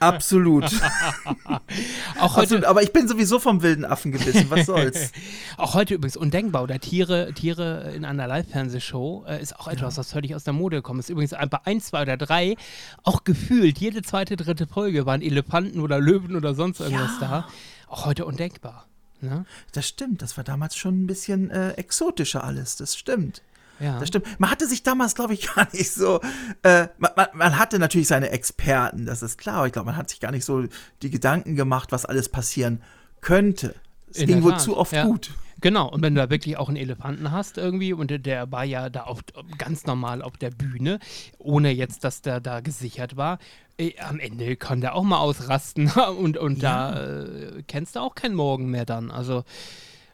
Absolut. 0.00 0.64
Auch 2.18 2.36
heute, 2.36 2.42
Absolut. 2.42 2.64
Aber 2.64 2.82
ich 2.82 2.92
bin 2.92 3.08
sowieso 3.08 3.38
vom 3.38 3.62
wilden 3.62 3.84
Affen 3.84 4.12
gebissen. 4.12 4.46
Was 4.48 4.66
soll's? 4.66 5.12
auch 5.56 5.74
heute 5.74 5.94
übrigens 5.94 6.16
undenkbar. 6.16 6.62
Oder 6.62 6.78
Tiere, 6.78 7.32
Tiere 7.34 7.92
in 7.94 8.04
einer 8.04 8.26
Live-Fernsehshow 8.26 9.24
äh, 9.26 9.42
ist 9.42 9.58
auch 9.58 9.68
etwas, 9.68 9.98
was 9.98 10.12
völlig 10.12 10.34
aus 10.34 10.44
der 10.44 10.52
Mode 10.52 10.76
gekommen 10.76 11.00
ist. 11.00 11.10
Übrigens 11.10 11.32
bei 11.32 11.58
1, 11.64 11.86
2 11.86 12.02
oder 12.02 12.16
3 12.16 12.56
auch 13.02 13.24
gefühlt 13.24 13.78
jede 13.78 14.02
zweite, 14.02 14.36
dritte 14.36 14.66
Folge 14.66 15.06
waren 15.06 15.22
Elefanten 15.22 15.80
oder 15.80 16.00
Löwen 16.00 16.36
oder 16.36 16.54
sonst 16.54 16.80
irgendwas 16.80 17.12
ja. 17.20 17.28
da. 17.28 17.48
Auch 17.88 18.06
heute 18.06 18.24
undenkbar. 18.24 18.86
Ne? 19.20 19.44
Das 19.72 19.86
stimmt. 19.86 20.22
Das 20.22 20.36
war 20.36 20.44
damals 20.44 20.76
schon 20.76 21.02
ein 21.02 21.06
bisschen 21.06 21.50
äh, 21.50 21.72
exotischer 21.72 22.44
alles. 22.44 22.76
Das 22.76 22.96
stimmt. 22.96 23.42
Ja. 23.82 23.98
Das 23.98 24.08
stimmt. 24.08 24.26
Man 24.38 24.50
hatte 24.50 24.66
sich 24.68 24.82
damals, 24.82 25.14
glaube 25.14 25.34
ich, 25.34 25.46
gar 25.54 25.68
nicht 25.72 25.90
so. 25.90 26.20
Äh, 26.62 26.88
man, 26.98 27.10
man, 27.16 27.26
man, 27.34 27.58
hatte 27.58 27.78
natürlich 27.78 28.08
seine 28.08 28.30
Experten, 28.30 29.06
das 29.06 29.22
ist 29.22 29.38
klar. 29.38 29.56
Aber 29.56 29.66
ich 29.66 29.72
glaube, 29.72 29.86
man 29.86 29.96
hat 29.96 30.10
sich 30.10 30.20
gar 30.20 30.30
nicht 30.30 30.44
so 30.44 30.64
die 31.02 31.10
Gedanken 31.10 31.56
gemacht, 31.56 31.92
was 31.92 32.06
alles 32.06 32.28
passieren 32.28 32.82
könnte. 33.20 33.74
Es 34.14 34.26
ging 34.26 34.42
wohl 34.42 34.58
zu 34.58 34.76
oft 34.76 34.92
ja. 34.92 35.04
gut. 35.04 35.30
Genau, 35.62 35.88
und 35.88 36.02
wenn 36.02 36.14
du 36.14 36.20
da 36.20 36.28
wirklich 36.28 36.56
auch 36.56 36.68
einen 36.68 36.76
Elefanten 36.76 37.30
hast 37.30 37.56
irgendwie 37.56 37.92
und 37.92 38.10
der 38.26 38.50
war 38.50 38.64
ja 38.64 38.90
da 38.90 39.04
auf, 39.04 39.20
ganz 39.58 39.86
normal 39.86 40.20
auf 40.20 40.36
der 40.36 40.50
Bühne, 40.50 40.98
ohne 41.38 41.70
jetzt, 41.70 42.02
dass 42.02 42.20
der 42.20 42.40
da 42.40 42.60
gesichert 42.60 43.16
war, 43.16 43.38
äh, 43.78 43.92
am 44.00 44.18
Ende 44.18 44.56
kann 44.56 44.80
der 44.80 44.96
auch 44.96 45.04
mal 45.04 45.18
ausrasten 45.18 45.88
und, 46.18 46.36
und 46.36 46.62
ja. 46.62 46.90
da 46.90 47.22
äh, 47.22 47.62
kennst 47.68 47.94
du 47.94 48.00
auch 48.00 48.16
keinen 48.16 48.34
Morgen 48.34 48.70
mehr 48.70 48.84
dann. 48.84 49.12
Also, 49.12 49.44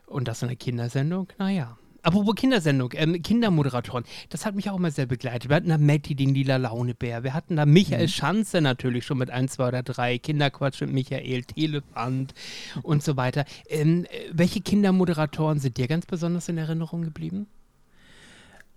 und 0.07 0.29
das 0.29 0.43
in 0.43 0.49
einer 0.49 0.57
Kindersendung, 0.57 1.29
naja. 1.39 1.79
Apropos 2.03 2.35
Kindersendung, 2.37 2.93
ähm, 2.95 3.21
Kindermoderatoren, 3.23 4.05
das 4.29 4.47
hat 4.47 4.55
mich 4.55 4.71
auch 4.71 4.77
immer 4.77 4.91
sehr 4.91 5.07
begleitet. 5.07 5.49
Wir 5.49 5.57
hatten 5.57 5.69
da 5.69 5.79
Matti, 5.79 6.15
den 6.15 6.35
lila 6.35 6.57
Launebär. 6.57 7.25
Wir 7.25 7.35
hatten 7.35 7.57
da 7.57 7.67
Michael 7.67 8.05
mhm. 8.05 8.09
Schanze 8.09 8.61
natürlich 8.61 9.05
schon 9.05 9.19
mit 9.19 9.31
ein, 9.31 9.49
zwei 9.49 9.69
oder 9.69 9.83
drei. 9.83 10.19
Kinderquatsch 10.19 10.81
mit 10.83 10.93
Michael, 10.93 11.45
Telefant 11.45 12.35
und 12.83 13.03
so 13.03 13.17
weiter. 13.17 13.45
Ähm, 13.69 14.07
welche 14.33 14.61
Kindermoderatoren 14.61 15.59
sind 15.59 15.77
dir 15.77 15.89
ganz 15.89 16.07
besonders 16.07 16.49
in 16.49 16.59
Erinnerung 16.59 17.03
geblieben? 17.03 17.47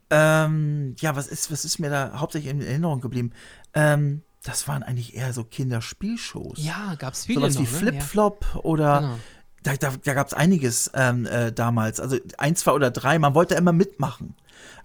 Ähm, 0.10 0.96
ja, 1.00 1.16
was 1.16 1.28
ist, 1.28 1.52
was 1.52 1.64
ist 1.64 1.80
mir 1.80 1.90
da 1.90 2.20
hauptsächlich 2.20 2.52
in 2.52 2.62
Erinnerung 2.62 3.02
geblieben? 3.02 3.32
Ähm, 3.74 4.24
das 4.44 4.68
waren 4.68 4.82
eigentlich 4.82 5.16
eher 5.16 5.32
so 5.32 5.44
Kinderspielshows. 5.44 6.58
Ja, 6.58 6.96
gab 6.96 7.14
es 7.14 7.26
viele. 7.26 7.40
Sowas 7.42 7.56
noch, 7.56 7.62
wie 7.62 7.86
ne? 7.86 7.92
Flip-Flop 7.92 8.46
ja. 8.56 8.60
oder 8.62 9.00
genau 9.00 9.18
da, 9.64 9.76
da, 9.76 9.92
da 10.04 10.14
gab 10.14 10.28
es 10.28 10.34
einiges 10.34 10.92
ähm, 10.94 11.26
äh, 11.26 11.52
damals. 11.52 12.00
Also 12.00 12.18
ein, 12.38 12.56
zwei 12.56 12.72
oder 12.72 12.92
drei. 12.92 13.20
Man 13.20 13.36
wollte 13.36 13.56
immer 13.56 13.74
mitmachen. 13.74 14.36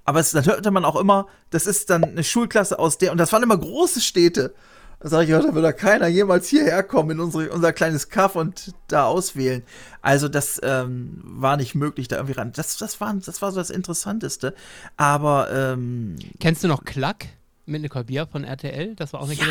Aber 0.04 0.20
es, 0.20 0.30
dann 0.30 0.46
hörte 0.46 0.70
man 0.70 0.84
auch 0.84 0.96
immer, 0.96 1.26
das 1.50 1.66
ist 1.66 1.90
dann 1.90 2.04
eine 2.04 2.24
Schulklasse 2.24 2.78
aus 2.78 2.98
der, 2.98 3.12
und 3.12 3.18
das 3.18 3.32
waren 3.32 3.42
immer 3.42 3.58
große 3.58 4.00
Städte. 4.00 4.54
Da 5.00 5.10
sage 5.10 5.24
ich, 5.24 5.30
ja, 5.30 5.40
da 5.40 5.54
will 5.54 5.62
da 5.62 5.72
keiner 5.72 6.06
jemals 6.06 6.48
hierher 6.48 6.82
kommen 6.82 7.10
in 7.10 7.20
unsere, 7.20 7.50
unser 7.50 7.72
kleines 7.72 8.08
Kaff 8.08 8.34
und 8.34 8.72
da 8.88 9.04
auswählen. 9.06 9.62
Also 10.00 10.28
das 10.28 10.58
ähm, 10.62 11.20
war 11.22 11.56
nicht 11.56 11.74
möglich, 11.74 12.08
da 12.08 12.16
irgendwie 12.16 12.34
ran. 12.34 12.52
Das, 12.54 12.78
das, 12.78 13.00
war, 13.00 13.12
das 13.14 13.42
war 13.42 13.52
so 13.52 13.58
das 13.58 13.70
Interessanteste. 13.70 14.54
Aber 14.96 15.50
ähm, 15.52 16.16
Kennst 16.40 16.64
du 16.64 16.68
noch 16.68 16.84
Klack? 16.84 17.26
Mit 17.66 17.82
Nicole 17.82 18.04
Bier 18.04 18.26
von 18.26 18.44
RTL, 18.44 18.94
das 18.94 19.12
war 19.12 19.20
auch 19.20 19.26
eine 19.26 19.34
ja, 19.34 19.46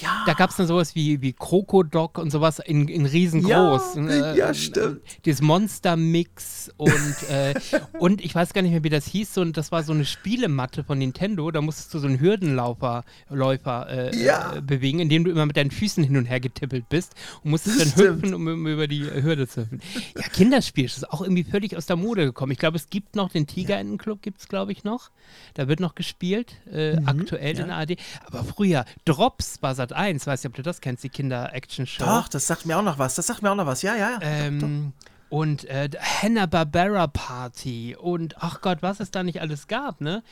ja. 0.00 0.22
Da 0.26 0.34
gab 0.34 0.50
es 0.50 0.56
dann 0.56 0.66
sowas 0.66 0.94
wie, 0.94 1.20
wie 1.22 1.32
Krokodok 1.32 2.18
und 2.18 2.30
sowas 2.30 2.58
in, 2.58 2.88
in 2.88 3.06
riesengroß. 3.06 3.96
Ja, 3.96 4.32
äh, 4.32 4.38
ja 4.38 4.54
stimmt. 4.54 5.00
Dieses 5.24 5.40
Monster-Mix 5.42 6.72
und, 6.76 7.30
äh, 7.30 7.54
und 7.98 8.24
ich 8.24 8.34
weiß 8.34 8.52
gar 8.52 8.62
nicht 8.62 8.72
mehr, 8.72 8.84
wie 8.84 8.90
das 8.90 9.06
hieß, 9.06 9.34
so, 9.34 9.44
das 9.44 9.72
war 9.72 9.82
so 9.82 9.92
eine 9.92 10.04
Spielematte 10.04 10.84
von 10.84 10.98
Nintendo, 10.98 11.50
da 11.50 11.60
musstest 11.60 11.92
du 11.94 11.98
so 11.98 12.06
einen 12.06 12.20
Hürdenläufer 12.20 13.04
Läufer, 13.30 13.88
äh, 13.88 14.16
ja. 14.16 14.56
äh, 14.56 14.60
bewegen, 14.60 15.00
indem 15.00 15.24
du 15.24 15.30
immer 15.30 15.46
mit 15.46 15.56
deinen 15.56 15.70
Füßen 15.70 16.04
hin 16.04 16.16
und 16.16 16.26
her 16.26 16.40
getippelt 16.40 16.88
bist 16.88 17.14
und 17.42 17.50
musstest 17.50 17.80
das 17.80 17.94
dann 17.94 18.04
stimmt. 18.04 18.22
hüpfen, 18.22 18.34
um, 18.34 18.46
um, 18.46 18.66
über 18.66 18.86
die 18.86 19.04
Hürde 19.04 19.48
zu 19.48 19.62
hüpfen. 19.62 19.80
Ja, 20.16 20.28
Kinderspiel 20.28 20.84
ist 20.84 21.10
auch 21.10 21.22
irgendwie 21.22 21.44
völlig 21.44 21.76
aus 21.76 21.86
der 21.86 21.96
Mode 21.96 22.24
gekommen. 22.24 22.52
Ich 22.52 22.58
glaube, 22.58 22.76
es 22.76 22.90
gibt 22.90 23.16
noch 23.16 23.30
den 23.30 23.46
Tigerentenclub, 23.46 24.22
gibt 24.22 24.40
es 24.40 24.48
glaube 24.48 24.72
ich 24.72 24.84
noch. 24.84 25.10
Da 25.54 25.68
wird 25.68 25.80
noch 25.80 25.94
gespielt, 25.94 26.54
äh, 26.70 26.96
mhm. 26.96 27.08
aktuell 27.08 27.53
Welt 27.58 27.58
ja. 27.58 27.64
in 27.64 27.68
der 27.68 27.78
ARD. 27.78 27.96
Aber 28.26 28.44
früher, 28.44 28.84
Drops 29.04 29.58
bei 29.58 29.74
Sat 29.74 29.92
1, 29.92 30.26
weiß 30.26 30.42
nicht, 30.42 30.50
ob 30.50 30.56
du 30.56 30.62
das 30.62 30.80
kennst, 30.80 31.04
die 31.04 31.08
Kinder-Action-Show. 31.08 32.04
Doch, 32.04 32.28
das 32.28 32.46
sagt 32.46 32.66
mir 32.66 32.78
auch 32.78 32.82
noch 32.82 32.98
was. 32.98 33.14
Das 33.14 33.26
sagt 33.26 33.42
mir 33.42 33.50
auch 33.50 33.56
noch 33.56 33.66
was. 33.66 33.82
Ja, 33.82 33.94
ja, 33.96 34.10
ja. 34.12 34.18
Ähm, 34.22 34.92
und 35.28 35.64
äh, 35.64 35.88
Hanna-Barbera 35.98 37.08
Party 37.08 37.96
und 37.98 38.36
ach 38.38 38.60
Gott, 38.60 38.78
was 38.82 39.00
es 39.00 39.10
da 39.10 39.22
nicht 39.22 39.40
alles 39.40 39.66
gab, 39.66 40.00
ne? 40.00 40.22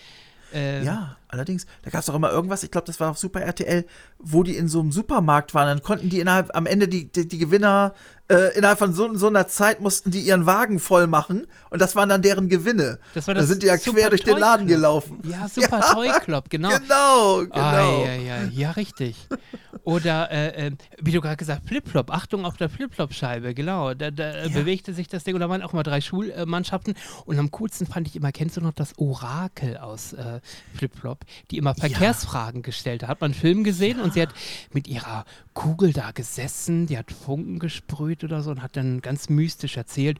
Ähm, 0.55 0.85
ja, 0.85 1.16
allerdings, 1.29 1.66
da 1.83 1.91
gab 1.91 2.03
es 2.03 2.11
auch 2.11 2.14
immer 2.14 2.31
irgendwas, 2.31 2.62
ich 2.62 2.70
glaube, 2.70 2.87
das 2.87 3.01
war 3.01 3.11
auf 3.11 3.18
Super 3.18 3.41
RTL, 3.41 3.87
wo 4.18 4.43
die 4.43 4.57
in 4.57 4.68
so 4.68 4.81
einem 4.81 4.93
Supermarkt 4.93 5.55
waren. 5.55 5.66
Dann 5.66 5.83
konnten 5.83 6.11
die 6.11 6.20
innerhalb, 6.20 6.55
am 6.55 6.66
Ende 6.66 6.89
die, 6.89 7.11
die, 7.11 7.27
die 7.27 7.39
Gewinner, 7.39 7.95
äh, 8.33 8.57
innerhalb 8.57 8.78
von 8.78 8.95
so, 8.95 9.14
so, 9.14 9.26
einer 9.26 9.47
Zeit 9.47 9.80
mussten 9.80 10.11
die 10.11 10.20
ihren 10.20 10.47
Wagen 10.47 10.78
voll 10.78 11.07
machen 11.07 11.47
und 11.68 11.83
das 11.83 11.95
waren 11.95 12.09
dann 12.09 12.22
deren 12.22 12.49
Gewinne. 12.49 12.99
Das 13.14 13.26
war 13.26 13.35
das 13.35 13.45
da 13.45 13.49
sind 13.49 13.62
die 13.62 13.66
ja 13.66 13.76
quer 13.76 14.09
durch 14.09 14.24
den 14.24 14.39
Laden 14.39 14.66
gelaufen. 14.66 15.20
Ja, 15.24 15.49
Super 15.55 15.80
ja, 15.80 15.93
Toy 15.93 16.09
Club, 16.24 16.49
genau. 16.49 16.70
Genau, 16.70 17.41
genau. 17.41 17.51
Ah, 17.55 18.05
ja, 18.07 18.14
ja, 18.14 18.43
ja, 18.51 18.70
richtig. 18.70 19.28
Oder, 19.85 20.30
äh, 20.30 20.66
äh, 20.66 20.70
wie 21.01 21.12
du 21.12 21.20
gerade 21.20 21.37
gesagt, 21.37 21.66
Flipflop, 21.66 22.11
Achtung 22.11 22.45
auf 22.45 22.57
der 22.57 22.68
Flipflop-Scheibe, 22.68 23.53
genau. 23.53 23.95
Da, 23.95 24.11
da 24.11 24.45
ja. 24.45 24.49
bewegte 24.49 24.95
sich 24.95 25.09
das 25.09 25.24
Ding 25.24 25.35
und 25.35 25.41
da 25.41 25.49
waren 25.49 25.62
auch 25.62 25.72
mal 25.72 25.83
drei 25.83 26.01
Schulmannschaften. 26.01 26.95
Und 27.26 27.39
am 27.39 27.51
coolsten 27.51 27.87
fand 27.87 28.07
ich 28.07 28.16
immer, 28.16 28.33
kennst 28.33 28.57
du 28.57 28.61
noch 28.61 28.72
das 28.72 28.97
Orakel 28.99 29.76
aus 29.76 30.12
äh, 30.12 30.41
Flipflop, 30.74 31.20
die 31.51 31.59
immer 31.59 31.74
Verkehrsfragen 31.74 32.61
ja. 32.61 32.66
gestellt 32.66 33.03
hat. 33.03 33.09
Hat 33.09 33.20
man 33.20 33.33
einen 33.33 33.41
Film 33.41 33.64
gesehen 33.64 34.01
und 34.01 34.14
sie 34.14 34.22
hat 34.22 34.33
mit 34.72 34.87
ihrer 34.87 35.24
Kugel 35.55 35.93
da 35.93 36.11
gesessen, 36.13 36.87
die 36.87 36.97
hat 36.97 37.11
Funken 37.13 37.59
gesprüht 37.59 38.25
oder 38.25 38.43
so 38.43 38.51
und 38.51 38.63
hat 38.63 38.77
dann 38.77 39.01
ganz 39.01 39.29
mystisch 39.29 39.77
erzählt, 39.77 40.19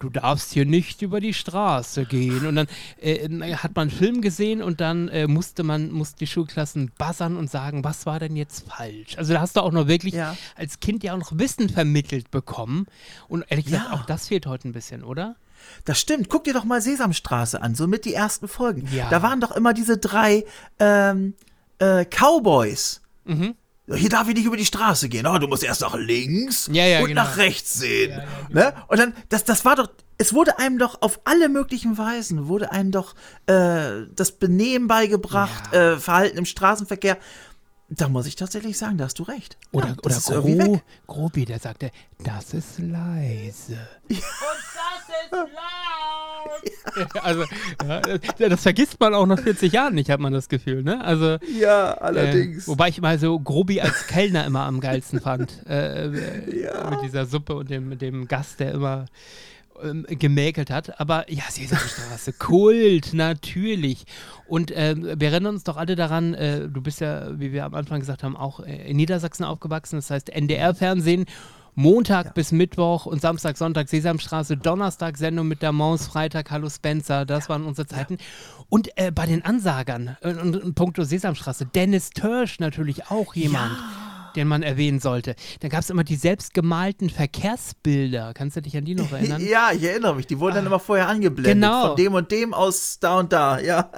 du 0.00 0.10
darfst 0.10 0.52
hier 0.52 0.66
nicht 0.66 1.02
über 1.02 1.20
die 1.20 1.34
Straße 1.34 2.04
gehen. 2.04 2.46
Und 2.46 2.56
dann 2.56 2.66
äh, 3.00 3.28
hat 3.54 3.74
man 3.74 3.88
einen 3.88 3.96
Film 3.96 4.20
gesehen 4.20 4.62
und 4.62 4.80
dann 4.80 5.08
äh, 5.08 5.26
musste 5.26 5.62
man, 5.62 5.90
mussten 5.90 6.18
die 6.18 6.26
Schulklassen 6.26 6.92
buzzern 6.98 7.36
und 7.36 7.50
sagen, 7.50 7.84
was 7.84 8.06
war 8.06 8.20
denn 8.20 8.36
jetzt 8.36 8.68
falsch? 8.68 9.16
Also 9.16 9.32
da 9.32 9.40
hast 9.40 9.56
du 9.56 9.60
auch 9.60 9.72
noch 9.72 9.86
wirklich 9.86 10.14
ja. 10.14 10.36
als 10.56 10.80
Kind 10.80 11.02
ja 11.02 11.14
auch 11.14 11.18
noch 11.18 11.38
Wissen 11.38 11.68
vermittelt 11.68 12.30
bekommen. 12.30 12.86
Und 13.28 13.44
ehrlich 13.48 13.66
gesagt, 13.66 13.86
ja. 13.90 13.94
auch 13.94 14.04
das 14.04 14.28
fehlt 14.28 14.46
heute 14.46 14.68
ein 14.68 14.72
bisschen, 14.72 15.02
oder? 15.04 15.36
Das 15.84 15.98
stimmt. 15.98 16.28
Guck 16.28 16.44
dir 16.44 16.52
doch 16.52 16.64
mal 16.64 16.82
Sesamstraße 16.82 17.62
an, 17.62 17.74
so 17.74 17.86
mit 17.86 18.04
die 18.04 18.12
ersten 18.12 18.48
Folgen. 18.48 18.86
Ja. 18.92 19.08
Da 19.08 19.22
waren 19.22 19.40
doch 19.40 19.52
immer 19.52 19.72
diese 19.72 19.96
drei 19.96 20.44
ähm, 20.78 21.34
äh, 21.78 22.04
Cowboys. 22.04 23.00
Mhm. 23.24 23.54
Hier 23.86 24.08
darf 24.08 24.28
ich 24.28 24.34
nicht 24.34 24.46
über 24.46 24.56
die 24.56 24.64
Straße 24.64 25.10
gehen. 25.10 25.26
Oh, 25.26 25.36
du 25.36 25.46
musst 25.46 25.62
erst 25.62 25.82
nach 25.82 25.94
links 25.94 26.70
ja, 26.72 26.86
ja, 26.86 27.00
und 27.00 27.08
genau. 27.08 27.22
nach 27.22 27.36
rechts 27.36 27.74
sehen. 27.74 28.12
Ja, 28.12 28.24
genau. 28.48 28.60
ne? 28.60 28.74
Und 28.88 28.98
dann, 28.98 29.14
das, 29.28 29.44
das 29.44 29.64
war 29.66 29.76
doch, 29.76 29.90
es 30.16 30.32
wurde 30.32 30.58
einem 30.58 30.78
doch 30.78 31.02
auf 31.02 31.20
alle 31.24 31.50
möglichen 31.50 31.98
Weisen, 31.98 32.48
wurde 32.48 32.72
einem 32.72 32.92
doch 32.92 33.14
äh, 33.46 34.06
das 34.14 34.32
Benehmen 34.32 34.88
beigebracht, 34.88 35.74
äh, 35.74 35.98
Verhalten 35.98 36.38
im 36.38 36.46
Straßenverkehr. 36.46 37.18
Da 37.90 38.08
muss 38.08 38.24
ich 38.26 38.36
tatsächlich 38.36 38.78
sagen, 38.78 38.96
da 38.96 39.04
hast 39.04 39.18
du 39.18 39.24
recht. 39.24 39.58
Oder, 39.70 39.88
ja, 39.88 39.96
oder 40.02 40.20
Gro, 40.40 40.80
Grobi, 41.06 41.44
der 41.44 41.58
sagte, 41.58 41.90
das 42.24 42.54
ist 42.54 42.78
leise. 42.78 43.76
Ja. 44.08 44.16
Und 44.16 44.64
das 44.74 45.16
ist 45.20 45.32
laut. 45.32 46.23
Ja. 46.96 47.06
Also, 47.22 47.44
ja, 48.38 48.48
das 48.48 48.62
vergisst 48.62 49.00
man 49.00 49.14
auch 49.14 49.26
nach 49.26 49.40
40 49.40 49.72
Jahren 49.72 49.94
nicht, 49.94 50.10
hat 50.10 50.20
man 50.20 50.32
das 50.32 50.48
Gefühl, 50.48 50.84
ne? 50.84 51.02
Also, 51.04 51.38
ja, 51.58 51.92
allerdings. 51.94 52.64
Äh, 52.64 52.66
wobei 52.68 52.88
ich 52.88 53.00
mal 53.00 53.18
so 53.18 53.40
Grobi 53.40 53.80
als 53.80 54.06
Kellner 54.06 54.44
immer 54.44 54.60
am 54.60 54.80
geilsten 54.80 55.20
fand. 55.20 55.66
Äh, 55.68 56.04
äh, 56.04 56.10
mit 56.90 57.02
dieser 57.02 57.26
Suppe 57.26 57.54
und 57.54 57.70
dem, 57.70 57.98
dem 57.98 58.28
Gast, 58.28 58.60
der 58.60 58.72
immer 58.72 59.06
ähm, 59.82 60.06
gemäkelt 60.08 60.70
hat. 60.70 61.00
Aber 61.00 61.30
ja, 61.30 61.42
Sesamstraße, 61.48 62.32
Kult, 62.34 63.12
natürlich. 63.12 64.04
Und 64.46 64.70
äh, 64.70 64.94
wir 64.96 65.28
erinnern 65.28 65.54
uns 65.54 65.64
doch 65.64 65.76
alle 65.76 65.96
daran, 65.96 66.34
äh, 66.34 66.68
du 66.68 66.80
bist 66.80 67.00
ja, 67.00 67.38
wie 67.38 67.52
wir 67.52 67.64
am 67.64 67.74
Anfang 67.74 68.00
gesagt 68.00 68.22
haben, 68.22 68.36
auch 68.36 68.60
äh, 68.60 68.88
in 68.88 68.96
Niedersachsen 68.96 69.44
aufgewachsen. 69.44 69.96
Das 69.96 70.10
heißt 70.10 70.30
NDR-Fernsehen. 70.30 71.26
Montag 71.74 72.26
ja. 72.26 72.32
bis 72.32 72.52
Mittwoch 72.52 73.06
und 73.06 73.20
Samstag, 73.20 73.56
Sonntag 73.56 73.88
Sesamstraße, 73.88 74.56
Donnerstag 74.56 75.16
Sendung 75.16 75.48
mit 75.48 75.62
der 75.62 75.72
Maus, 75.72 76.06
Freitag 76.06 76.50
Hallo 76.50 76.70
Spencer, 76.70 77.24
das 77.24 77.44
ja. 77.44 77.48
waren 77.50 77.64
unsere 77.64 77.86
Zeiten. 77.86 78.18
Und 78.68 78.96
äh, 78.96 79.10
bei 79.10 79.26
den 79.26 79.44
Ansagern, 79.44 80.16
äh, 80.20 80.34
und, 80.34 80.56
und 80.62 80.74
puncto 80.74 81.04
Sesamstraße, 81.04 81.66
Dennis 81.66 82.10
Törsch 82.10 82.60
natürlich 82.60 83.10
auch 83.10 83.34
jemand. 83.34 83.72
Ja 83.72 84.04
den 84.34 84.48
man 84.48 84.64
erwähnen 84.64 84.98
sollte. 84.98 85.36
Dann 85.60 85.70
gab 85.70 85.80
es 85.80 85.90
immer 85.90 86.02
die 86.02 86.16
selbstgemalten 86.16 87.08
Verkehrsbilder. 87.08 88.34
Kannst 88.34 88.56
du 88.56 88.62
dich 88.62 88.76
an 88.76 88.84
die 88.84 88.96
noch 88.96 89.12
erinnern? 89.12 89.40
Ja, 89.44 89.70
ich 89.72 89.84
erinnere 89.84 90.16
mich. 90.16 90.26
Die 90.26 90.40
wurden 90.40 90.54
ah, 90.54 90.56
dann 90.56 90.66
immer 90.66 90.80
vorher 90.80 91.08
angeblendet. 91.08 91.54
Genau. 91.54 91.88
Von 91.88 91.96
dem 91.96 92.14
und 92.14 92.30
dem 92.32 92.52
aus 92.52 92.98
da 92.98 93.20
und 93.20 93.32
da, 93.32 93.60
ja. 93.60 93.90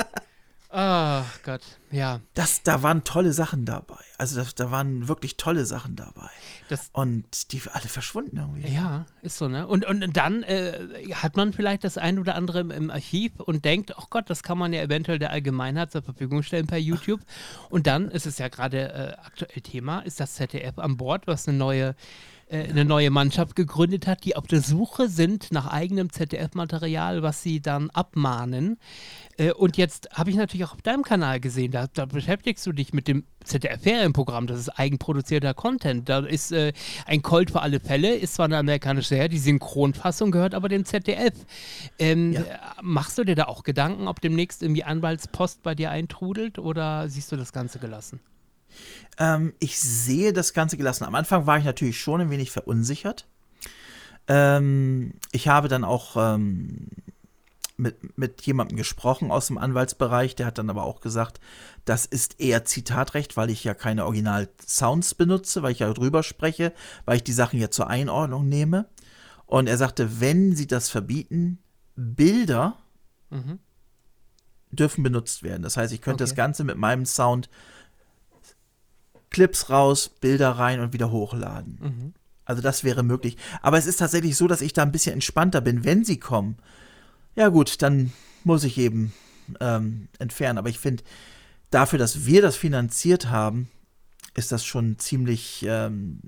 Ach 0.68 1.24
Gott, 1.42 1.62
ja. 1.90 2.20
Das, 2.34 2.62
da 2.62 2.82
waren 2.82 3.04
tolle 3.04 3.32
Sachen 3.32 3.64
dabei. 3.64 4.02
Also 4.18 4.36
das, 4.36 4.54
da 4.54 4.70
waren 4.70 5.08
wirklich 5.08 5.36
tolle 5.36 5.64
Sachen 5.64 5.96
dabei. 5.96 6.28
Das, 6.68 6.90
und 6.92 7.52
die 7.52 7.62
alle 7.72 7.88
verschwunden 7.88 8.38
irgendwie. 8.38 8.72
Ja, 8.72 9.06
ist 9.22 9.38
so, 9.38 9.48
ne? 9.48 9.66
Und, 9.66 9.84
und 9.84 10.16
dann 10.16 10.42
äh, 10.42 10.88
hat 11.14 11.36
man 11.36 11.52
vielleicht 11.52 11.84
das 11.84 11.96
ein 11.96 12.18
oder 12.18 12.34
andere 12.34 12.60
im, 12.60 12.70
im, 12.70 12.90
Archiv 12.90 13.32
und 13.38 13.64
denkt, 13.64 13.96
ach 13.96 14.10
Gott, 14.10 14.28
das 14.28 14.42
kann 14.42 14.58
man 14.58 14.72
ja 14.72 14.82
eventuell 14.82 15.18
der 15.18 15.30
Allgemeinheit 15.30 15.92
zur 15.92 16.02
Verfügung 16.02 16.42
stellen 16.42 16.66
per 16.66 16.78
YouTube. 16.78 17.20
Und 17.70 17.86
dann 17.86 18.10
ist 18.10 18.26
es 18.26 18.38
ja 18.38 18.48
gerade 18.48 18.92
äh, 18.92 19.24
aktuell 19.24 19.60
Thema, 19.60 20.00
ist 20.00 20.20
das 20.20 20.34
ZDF 20.34 20.78
an 20.78 20.96
Bord, 20.96 21.26
was 21.26 21.46
eine 21.46 21.56
neue 21.56 21.94
äh, 22.48 22.68
eine 22.68 22.84
neue 22.84 23.10
Mannschaft 23.10 23.56
gegründet 23.56 24.06
hat, 24.06 24.24
die 24.24 24.36
auf 24.36 24.46
der 24.46 24.60
Suche 24.60 25.08
sind 25.08 25.50
nach 25.50 25.66
eigenem 25.66 26.12
ZDF-Material, 26.12 27.22
was 27.22 27.42
sie 27.42 27.60
dann 27.60 27.90
abmahnen. 27.90 28.78
Äh, 29.36 29.52
und 29.52 29.76
jetzt 29.76 30.10
habe 30.12 30.30
ich 30.30 30.36
natürlich 30.36 30.64
auch 30.64 30.74
auf 30.74 30.82
deinem 30.82 31.02
Kanal 31.02 31.40
gesehen, 31.40 31.72
da, 31.72 31.88
da 31.92 32.06
beschäftigst 32.06 32.64
du 32.64 32.72
dich 32.72 32.92
mit 32.92 33.08
dem 33.08 33.24
ZDF-Ferienprogramm, 33.42 34.46
das 34.46 34.60
ist 34.60 34.68
eigenproduzierter 34.68 35.54
Content. 35.54 36.08
Da 36.08 36.20
ist 36.20 36.52
äh, 36.52 36.72
ein 37.06 37.22
Colt 37.22 37.50
für 37.50 37.62
alle 37.62 37.80
Fälle, 37.80 38.14
ist 38.14 38.34
zwar 38.34 38.44
eine 38.44 38.58
amerikanische 38.58 39.08
Serie, 39.08 39.28
die 39.28 39.38
Synchronfassung 39.38 40.30
gehört 40.30 40.54
aber 40.54 40.68
dem 40.68 40.84
ZDF. 40.84 41.34
Ähm, 41.98 42.32
ja. 42.32 42.42
Machst 42.80 43.18
du 43.18 43.24
dir 43.24 43.34
da 43.34 43.44
auch 43.44 43.64
Gedanken, 43.64 44.06
ob 44.06 44.20
demnächst 44.20 44.62
irgendwie 44.62 44.84
Anwaltspost 44.84 45.64
bei 45.64 45.74
dir 45.74 45.90
eintrudelt 45.90 46.58
oder 46.60 47.08
siehst 47.08 47.32
du 47.32 47.36
das 47.36 47.52
Ganze 47.52 47.78
gelassen? 47.80 48.20
Ähm, 49.18 49.54
ich 49.58 49.78
sehe 49.80 50.32
das 50.32 50.52
Ganze 50.52 50.76
gelassen. 50.76 51.04
Am 51.04 51.14
Anfang 51.14 51.46
war 51.46 51.58
ich 51.58 51.64
natürlich 51.64 52.00
schon 52.00 52.20
ein 52.20 52.30
wenig 52.30 52.50
verunsichert. 52.50 53.26
Ähm, 54.28 55.14
ich 55.32 55.48
habe 55.48 55.68
dann 55.68 55.84
auch 55.84 56.16
ähm, 56.16 56.88
mit, 57.76 58.18
mit 58.18 58.42
jemandem 58.42 58.76
gesprochen 58.76 59.30
aus 59.30 59.48
dem 59.48 59.58
Anwaltsbereich, 59.58 60.34
der 60.34 60.46
hat 60.46 60.58
dann 60.58 60.70
aber 60.70 60.84
auch 60.84 61.00
gesagt, 61.00 61.40
das 61.84 62.06
ist 62.06 62.40
eher 62.40 62.64
Zitatrecht, 62.64 63.36
weil 63.36 63.50
ich 63.50 63.62
ja 63.64 63.74
keine 63.74 64.04
Original-Sounds 64.04 65.14
benutze, 65.14 65.62
weil 65.62 65.72
ich 65.72 65.80
ja 65.80 65.92
drüber 65.92 66.22
spreche, 66.22 66.72
weil 67.04 67.16
ich 67.16 67.24
die 67.24 67.32
Sachen 67.32 67.60
ja 67.60 67.70
zur 67.70 67.88
Einordnung 67.88 68.48
nehme. 68.48 68.86
Und 69.44 69.68
er 69.68 69.76
sagte, 69.76 70.20
wenn 70.20 70.56
sie 70.56 70.66
das 70.66 70.88
verbieten, 70.88 71.58
Bilder 71.94 72.76
mhm. 73.30 73.60
dürfen 74.70 75.04
benutzt 75.04 75.42
werden. 75.42 75.62
Das 75.62 75.76
heißt, 75.76 75.92
ich 75.92 76.00
könnte 76.00 76.24
okay. 76.24 76.30
das 76.30 76.36
Ganze 76.36 76.64
mit 76.64 76.76
meinem 76.76 77.06
Sound 77.06 77.48
Clips 79.36 79.68
raus, 79.68 80.08
Bilder 80.08 80.52
rein 80.52 80.80
und 80.80 80.94
wieder 80.94 81.10
hochladen. 81.10 81.78
Mhm. 81.78 82.14
Also 82.46 82.62
das 82.62 82.84
wäre 82.84 83.02
möglich. 83.02 83.36
Aber 83.60 83.76
es 83.76 83.84
ist 83.84 83.98
tatsächlich 83.98 84.34
so, 84.34 84.48
dass 84.48 84.62
ich 84.62 84.72
da 84.72 84.80
ein 84.80 84.92
bisschen 84.92 85.12
entspannter 85.12 85.60
bin, 85.60 85.84
wenn 85.84 86.06
sie 86.06 86.18
kommen. 86.18 86.56
Ja 87.34 87.48
gut, 87.48 87.82
dann 87.82 88.14
muss 88.44 88.64
ich 88.64 88.78
eben 88.78 89.12
ähm, 89.60 90.08
entfernen. 90.18 90.56
Aber 90.56 90.70
ich 90.70 90.78
finde, 90.78 91.04
dafür, 91.70 91.98
dass 91.98 92.24
wir 92.24 92.40
das 92.40 92.56
finanziert 92.56 93.28
haben, 93.28 93.68
ist 94.34 94.52
das 94.52 94.64
schon 94.64 94.98
ziemlich 94.98 95.66
ähm, 95.68 96.20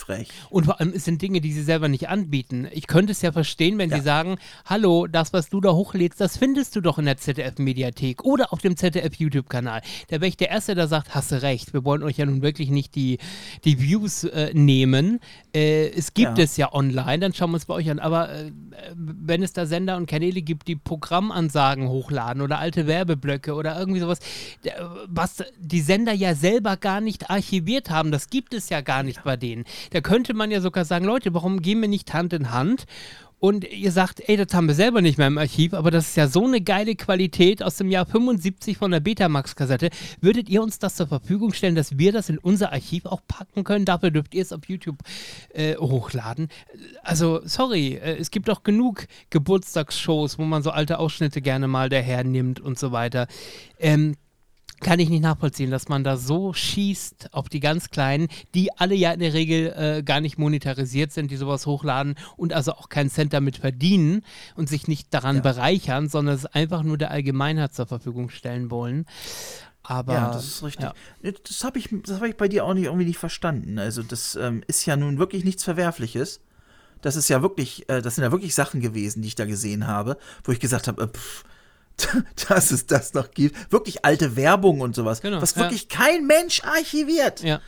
frech. 0.00 0.28
Und 0.50 0.64
vor 0.64 0.80
allem, 0.80 0.92
es 0.94 1.04
sind 1.04 1.22
Dinge, 1.22 1.40
die 1.40 1.52
sie 1.52 1.62
selber 1.62 1.88
nicht 1.88 2.08
anbieten. 2.08 2.68
Ich 2.72 2.86
könnte 2.86 3.12
es 3.12 3.22
ja 3.22 3.32
verstehen, 3.32 3.78
wenn 3.78 3.90
ja. 3.90 3.96
sie 3.96 4.02
sagen, 4.02 4.36
hallo, 4.64 5.06
das, 5.06 5.32
was 5.32 5.48
du 5.48 5.60
da 5.60 5.72
hochlädst, 5.72 6.20
das 6.20 6.36
findest 6.36 6.76
du 6.76 6.80
doch 6.80 6.98
in 6.98 7.04
der 7.04 7.16
ZDF-Mediathek 7.16 8.24
oder 8.24 8.52
auf 8.52 8.60
dem 8.60 8.76
ZDF-YouTube-Kanal. 8.76 9.82
Da 10.08 10.16
wäre 10.16 10.26
ich 10.26 10.36
der 10.36 10.50
Erste, 10.50 10.74
der 10.74 10.88
sagt, 10.88 11.14
hast 11.14 11.32
du 11.32 11.42
recht, 11.42 11.72
wir 11.72 11.84
wollen 11.84 12.02
euch 12.02 12.18
ja 12.18 12.26
nun 12.26 12.42
wirklich 12.42 12.70
nicht 12.70 12.94
die, 12.94 13.18
die 13.64 13.80
Views 13.80 14.24
äh, 14.24 14.52
nehmen. 14.54 15.20
Äh, 15.54 15.88
es 15.90 16.14
gibt 16.14 16.38
ja. 16.38 16.44
es 16.44 16.56
ja 16.56 16.72
online, 16.72 17.18
dann 17.18 17.34
schauen 17.34 17.50
wir 17.50 17.54
uns 17.54 17.66
bei 17.66 17.74
euch 17.74 17.90
an. 17.90 17.98
Aber 17.98 18.30
äh, 18.30 18.50
wenn 18.94 19.42
es 19.42 19.52
da 19.52 19.66
Sender 19.66 19.96
und 19.96 20.06
Kanäle 20.06 20.42
gibt, 20.42 20.68
die 20.68 20.76
Programmansagen 20.76 21.88
hochladen 21.88 22.42
oder 22.42 22.58
alte 22.58 22.86
Werbeblöcke 22.86 23.54
oder 23.54 23.78
irgendwie 23.78 24.00
sowas, 24.00 24.18
was 25.06 25.44
die 25.58 25.80
Sender 25.80 26.12
ja 26.12 26.34
selber 26.34 26.76
gar 26.76 27.00
nicht 27.00 27.30
archiviert 27.30 27.90
haben, 27.90 28.10
das 28.10 28.28
gibt 28.30 28.54
es 28.54 28.68
ja 28.68 28.80
gar 28.80 29.02
nicht 29.02 29.24
bei 29.24 29.36
denen. 29.36 29.64
Da 29.90 30.00
könnte 30.00 30.34
man 30.34 30.50
ja 30.50 30.60
sogar 30.60 30.84
sagen, 30.84 31.04
Leute, 31.04 31.34
warum 31.34 31.62
gehen 31.62 31.80
wir 31.80 31.88
nicht 31.88 32.12
Hand 32.14 32.32
in 32.32 32.50
Hand 32.50 32.86
und 33.40 33.64
ihr 33.64 33.90
sagt, 33.90 34.28
ey, 34.28 34.36
das 34.36 34.54
haben 34.54 34.68
wir 34.68 34.74
selber 34.74 35.00
nicht 35.00 35.16
mehr 35.16 35.26
im 35.26 35.38
Archiv, 35.38 35.72
aber 35.72 35.90
das 35.90 36.10
ist 36.10 36.16
ja 36.16 36.28
so 36.28 36.44
eine 36.44 36.60
geile 36.60 36.94
Qualität 36.94 37.62
aus 37.62 37.76
dem 37.76 37.90
Jahr 37.90 38.04
75 38.04 38.76
von 38.76 38.90
der 38.90 39.00
Betamax-Kassette. 39.00 39.88
Würdet 40.20 40.50
ihr 40.50 40.62
uns 40.62 40.78
das 40.78 40.94
zur 40.94 41.06
Verfügung 41.06 41.54
stellen, 41.54 41.74
dass 41.74 41.98
wir 41.98 42.12
das 42.12 42.28
in 42.28 42.36
unser 42.36 42.70
Archiv 42.72 43.06
auch 43.06 43.22
packen 43.26 43.64
können? 43.64 43.86
Dafür 43.86 44.10
dürft 44.10 44.34
ihr 44.34 44.42
es 44.42 44.52
auf 44.52 44.60
YouTube 44.66 44.98
äh, 45.54 45.74
hochladen. 45.76 46.48
Also, 47.02 47.40
sorry, 47.44 47.94
äh, 47.94 48.18
es 48.18 48.30
gibt 48.30 48.50
auch 48.50 48.62
genug 48.62 49.06
Geburtstagsshows, 49.30 50.38
wo 50.38 50.44
man 50.44 50.62
so 50.62 50.70
alte 50.70 50.98
Ausschnitte 50.98 51.40
gerne 51.40 51.66
mal 51.66 51.88
daher 51.88 52.24
nimmt 52.24 52.60
und 52.60 52.78
so 52.78 52.92
weiter. 52.92 53.26
Ähm, 53.78 54.16
kann 54.80 54.98
ich 54.98 55.08
nicht 55.08 55.22
nachvollziehen, 55.22 55.70
dass 55.70 55.88
man 55.88 56.04
da 56.04 56.16
so 56.16 56.52
schießt 56.52 57.32
auf 57.32 57.48
die 57.48 57.60
ganz 57.60 57.90
Kleinen, 57.90 58.28
die 58.54 58.72
alle 58.78 58.94
ja 58.94 59.12
in 59.12 59.20
der 59.20 59.34
Regel 59.34 59.72
äh, 59.76 60.02
gar 60.02 60.20
nicht 60.20 60.38
monetarisiert 60.38 61.12
sind, 61.12 61.30
die 61.30 61.36
sowas 61.36 61.66
hochladen 61.66 62.16
und 62.36 62.52
also 62.52 62.72
auch 62.72 62.88
keinen 62.88 63.10
Cent 63.10 63.32
damit 63.32 63.58
verdienen 63.58 64.22
und 64.56 64.68
sich 64.68 64.88
nicht 64.88 65.12
daran 65.14 65.36
ja. 65.36 65.42
bereichern, 65.42 66.08
sondern 66.08 66.34
es 66.34 66.46
einfach 66.46 66.82
nur 66.82 66.98
der 66.98 67.10
Allgemeinheit 67.10 67.74
zur 67.74 67.86
Verfügung 67.86 68.30
stellen 68.30 68.70
wollen. 68.70 69.06
Aber, 69.82 70.14
ja, 70.14 70.30
das 70.32 70.44
ist 70.44 70.62
richtig. 70.62 70.84
Ja. 71.22 71.32
Das 71.42 71.64
habe 71.64 71.78
ich, 71.78 71.88
hab 71.88 72.22
ich 72.22 72.36
bei 72.36 72.48
dir 72.48 72.64
auch 72.64 72.74
nicht, 72.74 72.84
irgendwie 72.84 73.06
nicht 73.06 73.18
verstanden. 73.18 73.78
Also, 73.78 74.02
das 74.02 74.36
ähm, 74.36 74.62
ist 74.66 74.86
ja 74.86 74.96
nun 74.96 75.18
wirklich 75.18 75.44
nichts 75.44 75.64
Verwerfliches. 75.64 76.40
Das 77.02 77.16
ist 77.16 77.28
ja 77.28 77.42
wirklich, 77.42 77.88
äh, 77.88 78.02
das 78.02 78.14
sind 78.14 78.24
ja 78.24 78.30
wirklich 78.30 78.54
Sachen 78.54 78.80
gewesen, 78.80 79.22
die 79.22 79.28
ich 79.28 79.34
da 79.34 79.46
gesehen 79.46 79.86
habe, 79.86 80.16
wo 80.44 80.52
ich 80.52 80.60
gesagt 80.60 80.86
habe, 80.86 81.02
äh, 81.02 81.08
pff, 81.08 81.44
dass 82.48 82.70
es 82.70 82.86
das 82.86 83.14
noch 83.14 83.30
gibt. 83.30 83.72
Wirklich 83.72 84.04
alte 84.04 84.36
Werbung 84.36 84.80
und 84.80 84.94
sowas. 84.94 85.20
Genau, 85.20 85.40
was 85.40 85.56
wirklich 85.56 85.88
ja. 85.90 85.98
kein 85.98 86.26
Mensch 86.26 86.62
archiviert. 86.64 87.42
Ja. 87.42 87.60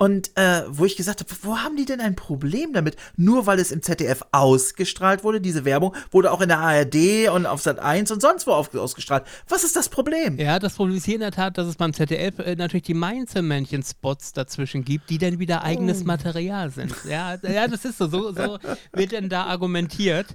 Und 0.00 0.34
äh, 0.38 0.62
wo 0.66 0.86
ich 0.86 0.96
gesagt 0.96 1.20
habe, 1.20 1.30
wo 1.42 1.58
haben 1.58 1.76
die 1.76 1.84
denn 1.84 2.00
ein 2.00 2.16
Problem 2.16 2.72
damit? 2.72 2.96
Nur 3.18 3.44
weil 3.44 3.58
es 3.58 3.70
im 3.70 3.82
ZDF 3.82 4.22
ausgestrahlt 4.32 5.24
wurde, 5.24 5.42
diese 5.42 5.66
Werbung, 5.66 5.94
wurde 6.10 6.32
auch 6.32 6.40
in 6.40 6.48
der 6.48 6.58
ARD 6.58 7.28
und 7.30 7.44
auf 7.44 7.60
Sat 7.60 7.78
1 7.78 8.10
und 8.10 8.22
sonst 8.22 8.46
wo 8.46 8.52
ausgestrahlt. 8.52 9.24
Was 9.46 9.62
ist 9.62 9.76
das 9.76 9.90
Problem? 9.90 10.38
Ja, 10.38 10.58
das 10.58 10.76
Problem 10.76 10.96
ist 10.96 11.04
hier 11.04 11.16
in 11.16 11.20
der 11.20 11.32
Tat, 11.32 11.58
dass 11.58 11.66
es 11.66 11.76
beim 11.76 11.92
ZDF 11.92 12.38
äh, 12.38 12.56
natürlich 12.56 12.84
die 12.84 12.94
Mainzelmännchen-Spots 12.94 14.32
dazwischen 14.32 14.86
gibt, 14.86 15.10
die 15.10 15.18
dann 15.18 15.38
wieder 15.38 15.64
eigenes 15.64 16.00
oh. 16.00 16.06
Material 16.06 16.70
sind. 16.70 16.94
Ja, 17.06 17.36
ja, 17.42 17.68
das 17.68 17.84
ist 17.84 17.98
so. 17.98 18.08
So, 18.08 18.32
so 18.32 18.58
wird 18.94 19.12
denn 19.12 19.28
da 19.28 19.44
argumentiert. 19.44 20.34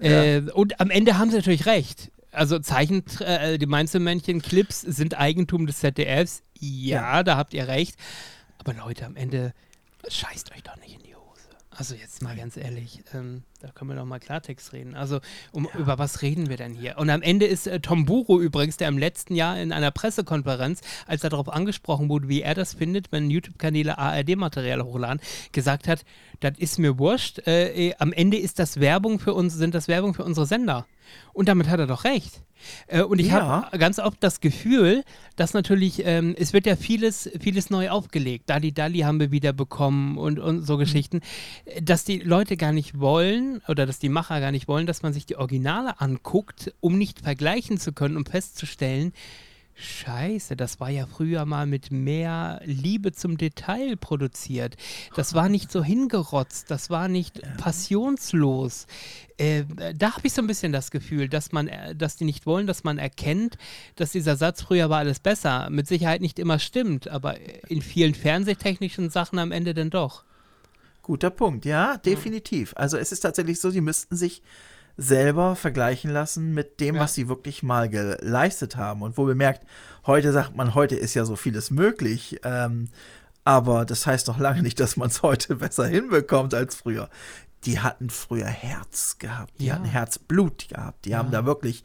Ja. 0.00 0.24
Äh, 0.24 0.42
und 0.52 0.80
am 0.80 0.90
Ende 0.90 1.18
haben 1.18 1.30
sie 1.30 1.36
natürlich 1.36 1.66
recht 1.66 2.10
also 2.34 2.58
Zeichen, 2.58 3.04
äh, 3.20 3.58
die 3.58 3.66
Mainzelmännchen-Clips 3.66 4.80
sind 4.80 5.18
Eigentum 5.18 5.66
des 5.66 5.78
ZDFs. 5.78 6.42
Ja, 6.58 7.16
ja, 7.16 7.22
da 7.22 7.36
habt 7.36 7.54
ihr 7.54 7.68
recht. 7.68 7.96
Aber 8.58 8.74
Leute, 8.74 9.06
am 9.06 9.16
Ende 9.16 9.52
scheißt 10.08 10.52
euch 10.52 10.62
doch 10.62 10.76
nicht 10.76 10.94
in 10.94 11.02
die. 11.02 11.13
Also 11.76 11.94
jetzt 11.94 12.22
mal 12.22 12.36
ganz 12.36 12.56
ehrlich, 12.56 13.02
ähm, 13.14 13.42
da 13.60 13.68
können 13.68 13.90
wir 13.90 13.96
doch 13.96 14.04
mal 14.04 14.20
Klartext 14.20 14.72
reden. 14.72 14.94
Also 14.94 15.20
um, 15.50 15.68
ja. 15.72 15.80
über 15.80 15.98
was 15.98 16.22
reden 16.22 16.48
wir 16.48 16.56
denn 16.56 16.74
hier? 16.74 16.98
Und 16.98 17.10
am 17.10 17.20
Ende 17.20 17.46
ist 17.46 17.66
äh, 17.66 17.80
Tom 17.80 18.04
Buro 18.04 18.40
übrigens, 18.40 18.76
der 18.76 18.88
im 18.88 18.98
letzten 18.98 19.34
Jahr 19.34 19.58
in 19.60 19.72
einer 19.72 19.90
Pressekonferenz, 19.90 20.82
als 21.06 21.24
er 21.24 21.30
darauf 21.30 21.48
angesprochen 21.48 22.08
wurde, 22.08 22.28
wie 22.28 22.42
er 22.42 22.54
das 22.54 22.74
findet, 22.74 23.10
wenn 23.10 23.28
YouTube-Kanäle 23.28 23.98
ARD-Material 23.98 24.82
hochladen, 24.82 25.20
gesagt 25.52 25.88
hat, 25.88 26.04
das 26.40 26.58
ist 26.58 26.78
mir 26.78 26.98
wurscht. 26.98 27.40
Äh, 27.46 27.88
äh, 27.88 27.94
am 27.98 28.12
Ende 28.12 28.36
ist 28.36 28.58
das 28.58 28.78
Werbung 28.78 29.18
für 29.18 29.34
uns, 29.34 29.54
sind 29.54 29.74
das 29.74 29.88
Werbung 29.88 30.14
für 30.14 30.24
unsere 30.24 30.46
Sender. 30.46 30.86
Und 31.32 31.48
damit 31.48 31.68
hat 31.68 31.80
er 31.80 31.86
doch 31.86 32.04
recht. 32.04 32.40
Äh, 32.86 33.02
und 33.02 33.18
ich 33.18 33.28
ja. 33.28 33.40
habe 33.40 33.78
ganz 33.78 33.98
oft 33.98 34.18
das 34.20 34.40
Gefühl, 34.40 35.04
dass 35.36 35.54
natürlich, 35.54 36.04
ähm, 36.04 36.34
es 36.38 36.52
wird 36.52 36.66
ja 36.66 36.76
vieles, 36.76 37.30
vieles 37.40 37.70
neu 37.70 37.90
aufgelegt. 37.90 38.50
Dali 38.50 38.72
Dali 38.72 39.00
haben 39.00 39.20
wir 39.20 39.30
wieder 39.30 39.52
bekommen 39.52 40.18
und, 40.18 40.38
und 40.38 40.62
so 40.62 40.74
mhm. 40.74 40.80
Geschichten, 40.80 41.20
dass 41.82 42.04
die 42.04 42.18
Leute 42.18 42.56
gar 42.56 42.72
nicht 42.72 42.98
wollen 42.98 43.62
oder 43.68 43.86
dass 43.86 43.98
die 43.98 44.08
Macher 44.08 44.40
gar 44.40 44.50
nicht 44.50 44.68
wollen, 44.68 44.86
dass 44.86 45.02
man 45.02 45.12
sich 45.12 45.26
die 45.26 45.36
Originale 45.36 46.00
anguckt, 46.00 46.72
um 46.80 46.98
nicht 46.98 47.20
vergleichen 47.20 47.78
zu 47.78 47.92
können, 47.92 48.16
um 48.16 48.26
festzustellen, 48.26 49.12
Scheiße, 49.76 50.56
das 50.56 50.78
war 50.78 50.88
ja 50.88 51.06
früher 51.06 51.44
mal 51.46 51.66
mit 51.66 51.90
mehr 51.90 52.60
Liebe 52.64 53.12
zum 53.12 53.36
Detail 53.36 53.96
produziert. 53.96 54.76
Das 55.16 55.34
war 55.34 55.48
nicht 55.48 55.72
so 55.72 55.82
hingerotzt, 55.82 56.70
das 56.70 56.90
war 56.90 57.08
nicht 57.08 57.42
passionslos. 57.58 58.86
Äh, 59.36 59.64
da 59.96 60.12
habe 60.12 60.26
ich 60.26 60.32
so 60.32 60.42
ein 60.42 60.46
bisschen 60.46 60.72
das 60.72 60.92
Gefühl, 60.92 61.28
dass 61.28 61.50
man, 61.50 61.66
äh, 61.66 61.96
dass 61.96 62.16
die 62.16 62.24
nicht 62.24 62.46
wollen, 62.46 62.68
dass 62.68 62.84
man 62.84 62.98
erkennt, 62.98 63.58
dass 63.96 64.12
dieser 64.12 64.36
Satz 64.36 64.62
früher 64.62 64.90
war 64.90 64.98
alles 64.98 65.18
besser. 65.18 65.68
Mit 65.70 65.88
Sicherheit 65.88 66.20
nicht 66.20 66.38
immer 66.38 66.60
stimmt, 66.60 67.08
aber 67.08 67.36
in 67.68 67.82
vielen 67.82 68.14
fernsehtechnischen 68.14 69.10
Sachen 69.10 69.40
am 69.40 69.50
Ende 69.50 69.74
dann 69.74 69.90
doch. 69.90 70.24
Guter 71.02 71.30
Punkt, 71.30 71.64
ja, 71.64 71.98
definitiv. 71.98 72.72
Also 72.76 72.96
es 72.96 73.12
ist 73.12 73.20
tatsächlich 73.20 73.60
so, 73.60 73.70
sie 73.70 73.82
müssten 73.82 74.16
sich 74.16 74.40
selber 74.96 75.56
vergleichen 75.56 76.10
lassen 76.10 76.54
mit 76.54 76.80
dem, 76.80 76.96
ja. 76.96 77.00
was 77.02 77.14
sie 77.14 77.28
wirklich 77.28 77.62
mal 77.62 77.88
geleistet 77.88 78.76
haben. 78.76 79.02
Und 79.02 79.18
wo 79.18 79.24
bemerkt, 79.24 79.66
heute 80.06 80.32
sagt 80.32 80.56
man, 80.56 80.74
heute 80.74 80.96
ist 80.96 81.14
ja 81.14 81.24
so 81.24 81.36
vieles 81.36 81.70
möglich. 81.70 82.40
Ähm, 82.44 82.88
aber 83.44 83.84
das 83.84 84.06
heißt 84.06 84.28
noch 84.28 84.38
lange 84.38 84.62
nicht, 84.62 84.80
dass 84.80 84.96
man 84.96 85.08
es 85.08 85.22
heute 85.22 85.56
besser 85.56 85.86
hinbekommt 85.86 86.54
als 86.54 86.74
früher. 86.74 87.10
Die 87.64 87.80
hatten 87.80 88.10
früher 88.10 88.46
Herz 88.46 89.18
gehabt, 89.18 89.52
die 89.58 89.66
ja. 89.66 89.74
hatten 89.74 89.86
Herzblut 89.86 90.68
gehabt, 90.68 91.04
die 91.04 91.10
ja. 91.10 91.18
haben 91.18 91.30
da 91.30 91.46
wirklich 91.46 91.82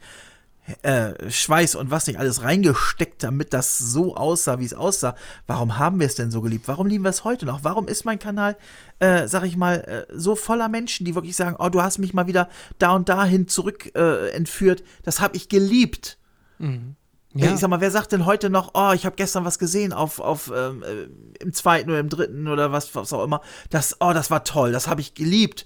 äh, 0.82 1.30
Schweiß 1.30 1.74
und 1.74 1.90
was 1.90 2.06
nicht 2.06 2.18
alles 2.18 2.42
reingesteckt, 2.42 3.22
damit 3.22 3.52
das 3.52 3.78
so 3.78 4.16
aussah, 4.16 4.58
wie 4.58 4.64
es 4.64 4.74
aussah. 4.74 5.14
Warum 5.46 5.78
haben 5.78 6.00
wir 6.00 6.06
es 6.06 6.14
denn 6.14 6.30
so 6.30 6.40
geliebt? 6.40 6.68
Warum 6.68 6.86
lieben 6.86 7.04
wir 7.04 7.10
es 7.10 7.24
heute 7.24 7.46
noch? 7.46 7.64
Warum 7.64 7.88
ist 7.88 8.04
mein 8.04 8.18
Kanal, 8.18 8.56
äh, 8.98 9.28
sag 9.28 9.44
ich 9.44 9.56
mal, 9.56 10.06
äh, 10.10 10.12
so 10.14 10.36
voller 10.36 10.68
Menschen, 10.68 11.04
die 11.04 11.14
wirklich 11.14 11.36
sagen, 11.36 11.56
oh, 11.58 11.68
du 11.68 11.82
hast 11.82 11.98
mich 11.98 12.14
mal 12.14 12.26
wieder 12.26 12.48
da 12.78 12.92
und 12.92 13.08
dahin 13.08 13.48
zurück 13.48 13.94
äh, 13.94 14.30
entführt. 14.30 14.82
Das 15.02 15.20
habe 15.20 15.36
ich 15.36 15.48
geliebt. 15.48 16.18
Mhm. 16.58 16.96
Ja. 17.32 17.52
Ich 17.52 17.60
sag 17.60 17.70
mal, 17.70 17.80
wer 17.80 17.92
sagt 17.92 18.10
denn 18.12 18.26
heute 18.26 18.50
noch, 18.50 18.72
oh, 18.74 18.92
ich 18.92 19.06
habe 19.06 19.14
gestern 19.14 19.44
was 19.44 19.60
gesehen 19.60 19.92
auf, 19.92 20.18
auf 20.18 20.50
ähm, 20.54 20.82
äh, 20.82 21.08
im 21.42 21.52
zweiten 21.52 21.88
oder 21.88 22.00
im 22.00 22.08
dritten 22.08 22.48
oder 22.48 22.72
was, 22.72 22.94
was 22.96 23.12
auch 23.12 23.22
immer. 23.22 23.40
Das, 23.70 23.96
oh, 24.00 24.12
das 24.12 24.32
war 24.32 24.42
toll, 24.42 24.72
das 24.72 24.88
habe 24.88 25.00
ich 25.00 25.14
geliebt. 25.14 25.64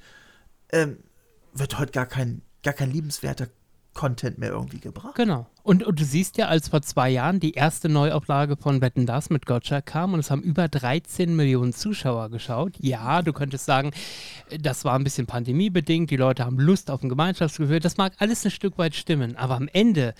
Ähm, 0.72 0.98
wird 1.54 1.78
heute 1.78 1.92
gar 1.92 2.06
kein, 2.06 2.42
gar 2.62 2.74
kein 2.74 2.90
liebenswerter 2.90 3.48
Content 3.94 4.38
mehr 4.38 4.50
irgendwie 4.50 4.80
gebracht. 4.80 5.14
Genau. 5.14 5.46
Und, 5.62 5.82
und 5.82 5.98
du 5.98 6.04
siehst 6.04 6.36
ja, 6.36 6.48
als 6.48 6.68
vor 6.68 6.82
zwei 6.82 7.08
Jahren 7.08 7.40
die 7.40 7.52
erste 7.52 7.88
Neuauflage 7.88 8.56
von 8.56 8.80
Wetten 8.80 9.06
Das 9.06 9.30
mit 9.30 9.46
Gotcha 9.46 9.80
kam 9.80 10.12
und 10.12 10.20
es 10.20 10.30
haben 10.30 10.42
über 10.42 10.68
13 10.68 11.34
Millionen 11.34 11.72
Zuschauer 11.72 12.28
geschaut. 12.28 12.74
Ja, 12.78 13.22
du 13.22 13.32
könntest 13.32 13.64
sagen, 13.64 13.92
das 14.60 14.84
war 14.84 14.94
ein 14.94 15.04
bisschen 15.04 15.26
pandemiebedingt, 15.26 16.10
die 16.10 16.16
Leute 16.16 16.44
haben 16.44 16.58
Lust 16.58 16.90
auf 16.90 17.02
ein 17.02 17.08
Gemeinschaftsgefühl. 17.08 17.80
Das 17.80 17.96
mag 17.96 18.12
alles 18.18 18.44
ein 18.44 18.50
Stück 18.50 18.76
weit 18.76 18.94
stimmen, 18.94 19.36
aber 19.36 19.54
am 19.54 19.68
Ende 19.72 20.14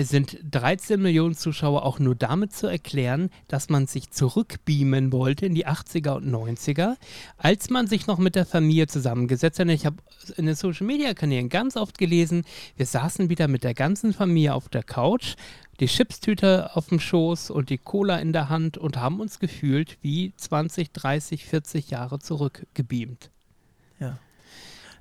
sind 0.00 0.38
13 0.50 1.00
Millionen 1.00 1.34
Zuschauer 1.34 1.84
auch 1.84 1.98
nur 1.98 2.14
damit 2.14 2.52
zu 2.52 2.66
erklären, 2.66 3.30
dass 3.48 3.68
man 3.68 3.86
sich 3.86 4.10
zurückbeamen 4.10 5.12
wollte 5.12 5.46
in 5.46 5.54
die 5.54 5.66
80er 5.66 6.16
und 6.16 6.30
90er, 6.30 6.96
als 7.36 7.68
man 7.68 7.86
sich 7.86 8.06
noch 8.06 8.18
mit 8.18 8.34
der 8.34 8.46
Familie 8.46 8.86
zusammengesetzt 8.86 9.58
hat. 9.58 9.68
Ich 9.68 9.84
habe 9.84 9.96
in 10.36 10.46
den 10.46 10.54
Social 10.54 10.86
Media 10.86 11.12
Kanälen 11.14 11.48
ganz 11.48 11.76
oft 11.76 11.98
gelesen, 11.98 12.44
wir 12.76 12.86
saßen 12.86 13.28
wieder 13.28 13.48
mit 13.48 13.64
der 13.64 13.74
ganzen 13.74 14.12
Familie 14.12 14.54
auf 14.54 14.68
der 14.68 14.82
Couch, 14.82 15.34
die 15.80 15.86
Chipstüte 15.86 16.74
auf 16.76 16.88
dem 16.88 17.00
Schoß 17.00 17.50
und 17.50 17.68
die 17.68 17.78
Cola 17.78 18.18
in 18.18 18.32
der 18.32 18.48
Hand 18.48 18.78
und 18.78 18.96
haben 18.96 19.20
uns 19.20 19.40
gefühlt 19.40 19.98
wie 20.00 20.32
20, 20.36 20.92
30, 20.92 21.44
40 21.44 21.90
Jahre 21.90 22.18
zurückgebeamt. 22.18 23.31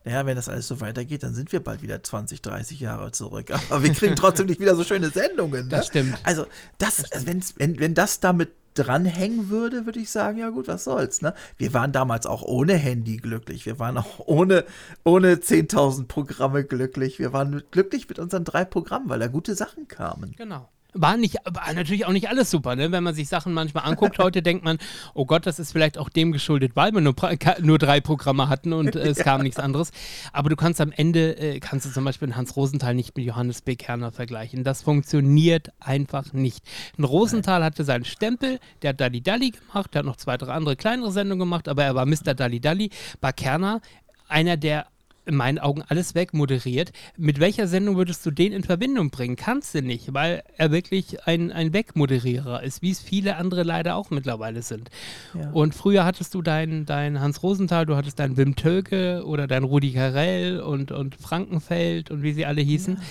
Ja 0.03 0.21
naja, 0.21 0.25
wenn 0.25 0.35
das 0.35 0.49
alles 0.49 0.67
so 0.67 0.81
weitergeht, 0.81 1.23
dann 1.23 1.33
sind 1.33 1.51
wir 1.51 1.59
bald 1.59 1.81
wieder 1.81 2.01
20, 2.01 2.41
30 2.41 2.79
Jahre 2.79 3.11
zurück. 3.11 3.51
Aber 3.69 3.83
wir 3.83 3.93
kriegen 3.93 4.15
trotzdem 4.15 4.47
nicht 4.47 4.59
wieder 4.59 4.75
so 4.75 4.83
schöne 4.83 5.09
Sendungen. 5.09 5.63
Ne? 5.63 5.69
Das 5.69 5.87
stimmt. 5.87 6.17
Also, 6.23 6.45
das, 6.77 6.97
das 6.97 7.21
stimmt. 7.23 7.55
wenn, 7.57 7.79
wenn 7.79 7.93
das 7.93 8.19
damit 8.19 8.51
dranhängen 8.73 9.49
würde, 9.49 9.85
würde 9.85 9.99
ich 9.99 10.09
sagen, 10.09 10.37
ja 10.37 10.49
gut, 10.49 10.67
was 10.67 10.85
soll's. 10.85 11.21
Ne? 11.21 11.33
Wir 11.57 11.73
waren 11.73 11.91
damals 11.91 12.25
auch 12.25 12.41
ohne 12.41 12.73
Handy 12.73 13.17
glücklich. 13.17 13.65
Wir 13.65 13.79
waren 13.79 13.97
auch 13.97 14.19
ohne, 14.19 14.63
ohne 15.03 15.35
10.000 15.35 16.07
Programme 16.07 16.63
glücklich. 16.63 17.19
Wir 17.19 17.33
waren 17.33 17.63
glücklich 17.71 18.07
mit 18.07 18.17
unseren 18.17 18.45
drei 18.45 18.63
Programmen, 18.63 19.09
weil 19.09 19.19
da 19.19 19.27
gute 19.27 19.55
Sachen 19.55 19.87
kamen. 19.87 20.33
Genau. 20.37 20.69
War, 20.93 21.17
nicht, 21.17 21.37
war 21.45 21.73
natürlich 21.73 22.05
auch 22.05 22.11
nicht 22.11 22.29
alles 22.29 22.51
super, 22.51 22.75
ne? 22.75 22.91
Wenn 22.91 23.03
man 23.03 23.15
sich 23.15 23.29
Sachen 23.29 23.53
manchmal 23.53 23.85
anguckt, 23.85 24.19
heute 24.19 24.41
denkt 24.41 24.63
man, 24.63 24.77
oh 25.13 25.25
Gott, 25.25 25.45
das 25.45 25.59
ist 25.59 25.71
vielleicht 25.71 25.97
auch 25.97 26.09
dem 26.09 26.31
geschuldet, 26.31 26.75
weil 26.75 26.93
wir 26.93 27.01
nur, 27.01 27.15
nur 27.61 27.77
drei 27.77 28.01
Programme 28.01 28.49
hatten 28.49 28.73
und 28.73 28.95
äh, 28.95 29.07
es 29.07 29.19
ja. 29.19 29.23
kam 29.23 29.41
nichts 29.41 29.59
anderes. 29.59 29.91
Aber 30.33 30.49
du 30.49 30.55
kannst 30.55 30.81
am 30.81 30.91
Ende, 30.91 31.37
äh, 31.37 31.59
kannst 31.59 31.85
du 31.85 31.91
zum 31.91 32.03
Beispiel 32.03 32.35
Hans 32.35 32.55
Rosenthal 32.55 32.93
nicht 32.93 33.15
mit 33.15 33.25
Johannes 33.25 33.61
B. 33.61 33.75
Kerner 33.75 34.11
vergleichen. 34.11 34.63
Das 34.63 34.81
funktioniert 34.81 35.71
einfach 35.79 36.33
nicht. 36.33 36.63
Ein 36.97 37.05
Rosenthal 37.05 37.63
hatte 37.63 37.83
seinen 37.83 38.05
Stempel, 38.05 38.59
der 38.81 38.89
hat 38.89 39.01
Dalli 39.01 39.21
Dalli 39.21 39.51
gemacht, 39.51 39.93
der 39.93 39.99
hat 39.99 40.05
noch 40.05 40.17
zwei, 40.17 40.37
drei 40.37 40.53
andere 40.53 40.75
kleinere 40.75 41.11
Sendungen 41.11 41.39
gemacht, 41.39 41.67
aber 41.67 41.83
er 41.83 41.95
war 41.95 42.05
Mr. 42.05 42.33
Dalli 42.33 42.59
Dalli. 42.59 42.89
Bei 43.21 43.31
Kerner 43.31 43.81
einer 44.27 44.57
der 44.57 44.87
in 45.31 45.37
meinen 45.37 45.59
Augen 45.59 45.81
alles 45.87 46.13
wegmoderiert. 46.13 46.91
Mit 47.17 47.39
welcher 47.39 47.67
Sendung 47.67 47.95
würdest 47.95 48.25
du 48.25 48.31
den 48.31 48.51
in 48.51 48.63
Verbindung 48.63 49.09
bringen? 49.09 49.35
Kannst 49.35 49.73
du 49.73 49.81
nicht, 49.81 50.13
weil 50.13 50.43
er 50.57 50.71
wirklich 50.71 51.25
ein, 51.25 51.51
ein 51.51 51.73
Wegmoderierer 51.73 52.61
ist, 52.61 52.81
wie 52.81 52.91
es 52.91 52.99
viele 52.99 53.37
andere 53.37 53.63
leider 53.63 53.95
auch 53.95 54.09
mittlerweile 54.09 54.61
sind. 54.61 54.89
Ja. 55.33 55.49
Und 55.51 55.73
früher 55.73 56.05
hattest 56.05 56.33
du 56.33 56.41
deinen 56.41 56.85
dein 56.85 57.19
Hans 57.19 57.41
Rosenthal, 57.41 57.85
du 57.85 57.95
hattest 57.95 58.19
deinen 58.19 58.37
Wim 58.37 58.55
Tölke 58.55 59.23
oder 59.25 59.47
deinen 59.47 59.63
Rudi 59.63 59.93
Carell 59.93 60.59
und, 60.59 60.91
und 60.91 61.15
Frankenfeld 61.15 62.11
und 62.11 62.21
wie 62.21 62.33
sie 62.33 62.45
alle 62.45 62.61
hießen. 62.61 62.97
Ja. 62.97 63.01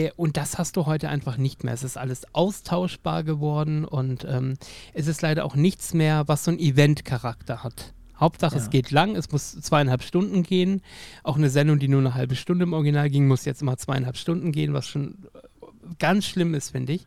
Äh, 0.00 0.10
und 0.16 0.36
das 0.36 0.58
hast 0.58 0.76
du 0.76 0.86
heute 0.86 1.08
einfach 1.08 1.36
nicht 1.36 1.64
mehr. 1.64 1.74
Es 1.74 1.84
ist 1.84 1.96
alles 1.96 2.34
austauschbar 2.34 3.24
geworden 3.24 3.84
und 3.84 4.24
ähm, 4.28 4.54
es 4.94 5.06
ist 5.06 5.22
leider 5.22 5.44
auch 5.44 5.54
nichts 5.54 5.94
mehr, 5.94 6.24
was 6.26 6.44
so 6.44 6.50
einen 6.50 6.60
Event-Charakter 6.60 7.62
hat. 7.62 7.94
Hauptsache, 8.18 8.56
ja. 8.56 8.62
es 8.62 8.70
geht 8.70 8.90
lang, 8.90 9.16
es 9.16 9.30
muss 9.30 9.60
zweieinhalb 9.60 10.02
Stunden 10.02 10.42
gehen. 10.42 10.82
Auch 11.22 11.36
eine 11.36 11.50
Sendung, 11.50 11.78
die 11.78 11.88
nur 11.88 12.00
eine 12.00 12.14
halbe 12.14 12.36
Stunde 12.36 12.64
im 12.64 12.72
Original 12.72 13.10
ging, 13.10 13.26
muss 13.26 13.44
jetzt 13.44 13.62
immer 13.62 13.76
zweieinhalb 13.76 14.16
Stunden 14.16 14.52
gehen, 14.52 14.74
was 14.74 14.86
schon 14.86 15.18
äh, 15.34 15.66
ganz 15.98 16.26
schlimm 16.26 16.54
ist, 16.54 16.70
finde 16.70 16.94
ich. 16.94 17.06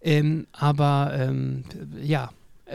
Ähm, 0.00 0.46
aber 0.52 1.12
ähm, 1.14 1.64
ja, 2.02 2.30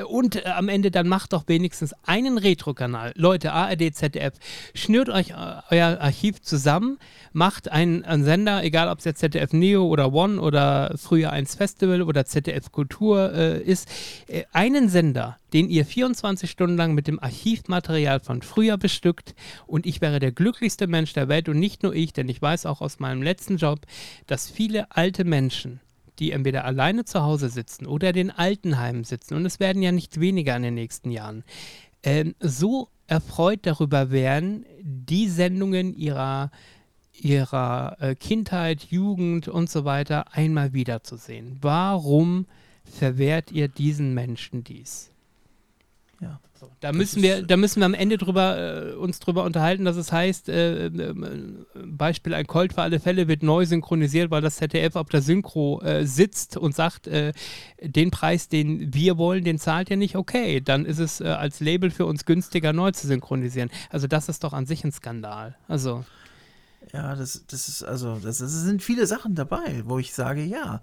und 0.07 0.35
äh, 0.35 0.49
am 0.49 0.69
Ende 0.69 0.91
dann 0.91 1.07
macht 1.07 1.33
doch 1.33 1.47
wenigstens 1.47 1.93
einen 2.03 2.37
Retro-Kanal. 2.37 3.13
Leute, 3.15 3.53
ARD, 3.53 3.93
ZDF, 3.93 4.33
schnürt 4.73 5.09
euch 5.09 5.31
äh, 5.31 5.61
euer 5.71 5.99
Archiv 5.99 6.41
zusammen, 6.41 6.99
macht 7.33 7.71
einen, 7.71 8.05
einen, 8.05 8.23
Sender, 8.23 8.63
egal 8.63 8.89
ob 8.89 8.99
es 8.99 9.05
jetzt 9.05 9.19
ZDF 9.19 9.53
Neo 9.53 9.87
oder 9.87 10.13
One 10.13 10.39
oder 10.39 10.93
früher 10.97 11.31
1 11.31 11.55
Festival 11.55 12.01
oder 12.01 12.25
ZDF 12.25 12.71
Kultur 12.71 13.33
äh, 13.33 13.61
ist, 13.61 13.89
äh, 14.27 14.43
einen 14.53 14.89
Sender, 14.89 15.37
den 15.53 15.69
ihr 15.69 15.85
24 15.85 16.49
Stunden 16.49 16.77
lang 16.77 16.93
mit 16.93 17.07
dem 17.07 17.21
Archivmaterial 17.21 18.19
von 18.19 18.41
früher 18.41 18.77
bestückt 18.77 19.33
und 19.65 19.85
ich 19.85 20.01
wäre 20.01 20.19
der 20.19 20.31
glücklichste 20.31 20.87
Mensch 20.87 21.13
der 21.13 21.27
Welt 21.29 21.49
und 21.49 21.59
nicht 21.59 21.83
nur 21.83 21.95
ich, 21.95 22.13
denn 22.13 22.29
ich 22.29 22.41
weiß 22.41 22.65
auch 22.67 22.81
aus 22.81 22.99
meinem 22.99 23.23
letzten 23.23 23.57
Job, 23.57 23.79
dass 24.27 24.49
viele 24.49 24.91
alte 24.95 25.23
Menschen 25.23 25.81
die 26.19 26.31
entweder 26.31 26.65
alleine 26.65 27.05
zu 27.05 27.21
Hause 27.21 27.49
sitzen 27.49 27.85
oder 27.85 28.15
in 28.15 28.31
Altenheimen 28.31 29.03
sitzen, 29.03 29.35
und 29.35 29.45
es 29.45 29.59
werden 29.59 29.81
ja 29.81 29.91
nicht 29.91 30.19
weniger 30.19 30.55
in 30.55 30.63
den 30.63 30.73
nächsten 30.73 31.11
Jahren, 31.11 31.43
äh, 32.01 32.25
so 32.39 32.89
erfreut 33.07 33.61
darüber 33.63 34.11
wären, 34.11 34.65
die 34.81 35.27
Sendungen 35.27 35.93
ihrer, 35.93 36.51
ihrer 37.13 37.97
äh, 37.99 38.15
Kindheit, 38.15 38.83
Jugend 38.83 39.47
und 39.47 39.69
so 39.69 39.83
weiter 39.85 40.33
einmal 40.33 40.73
wiederzusehen. 40.73 41.57
Warum 41.61 42.45
verwehrt 42.83 43.51
ihr 43.51 43.67
diesen 43.67 44.13
Menschen 44.13 44.63
dies? 44.63 45.11
Ja. 46.21 46.39
So, 46.59 46.69
da, 46.81 46.91
müssen 46.91 47.23
wir, 47.23 47.41
da 47.41 47.55
müssen 47.55 47.79
wir 47.79 47.85
am 47.85 47.93
Ende 47.93 48.17
drüber, 48.17 48.89
äh, 48.91 48.93
uns 48.95 49.19
drüber 49.19 49.45
unterhalten, 49.45 49.85
dass 49.85 49.95
es 49.95 50.11
heißt, 50.11 50.49
äh, 50.49 50.87
äh, 50.87 51.13
Beispiel 51.85 52.33
ein 52.33 52.47
Colt 52.47 52.73
für 52.73 52.81
alle 52.81 52.99
Fälle 52.99 53.29
wird 53.29 53.43
neu 53.43 53.65
synchronisiert, 53.65 54.29
weil 54.29 54.41
das 54.41 54.57
ZDF 54.57 54.97
auf 54.97 55.07
der 55.07 55.21
Synchro 55.21 55.81
äh, 55.81 56.05
sitzt 56.05 56.57
und 56.57 56.75
sagt, 56.75 57.07
äh, 57.07 57.31
den 57.81 58.11
Preis, 58.11 58.49
den 58.49 58.93
wir 58.93 59.17
wollen, 59.17 59.45
den 59.45 59.57
zahlt 59.57 59.89
ihr 59.89 59.95
nicht, 59.95 60.17
okay, 60.17 60.59
dann 60.59 60.85
ist 60.85 60.99
es 60.99 61.21
äh, 61.21 61.27
als 61.27 61.61
Label 61.61 61.91
für 61.91 62.05
uns 62.05 62.25
günstiger, 62.25 62.73
neu 62.73 62.91
zu 62.91 63.07
synchronisieren. 63.07 63.69
Also 63.89 64.07
das 64.07 64.27
ist 64.27 64.43
doch 64.43 64.51
an 64.51 64.65
sich 64.65 64.83
ein 64.83 64.91
Skandal. 64.91 65.55
Also. 65.69 66.03
Ja, 66.91 67.15
das, 67.15 67.45
das 67.47 67.69
ist, 67.69 67.83
also, 67.83 68.15
das, 68.15 68.39
das 68.39 68.51
sind 68.51 68.83
viele 68.83 69.07
Sachen 69.07 69.35
dabei, 69.35 69.83
wo 69.85 69.97
ich 69.99 70.13
sage, 70.13 70.43
ja, 70.43 70.81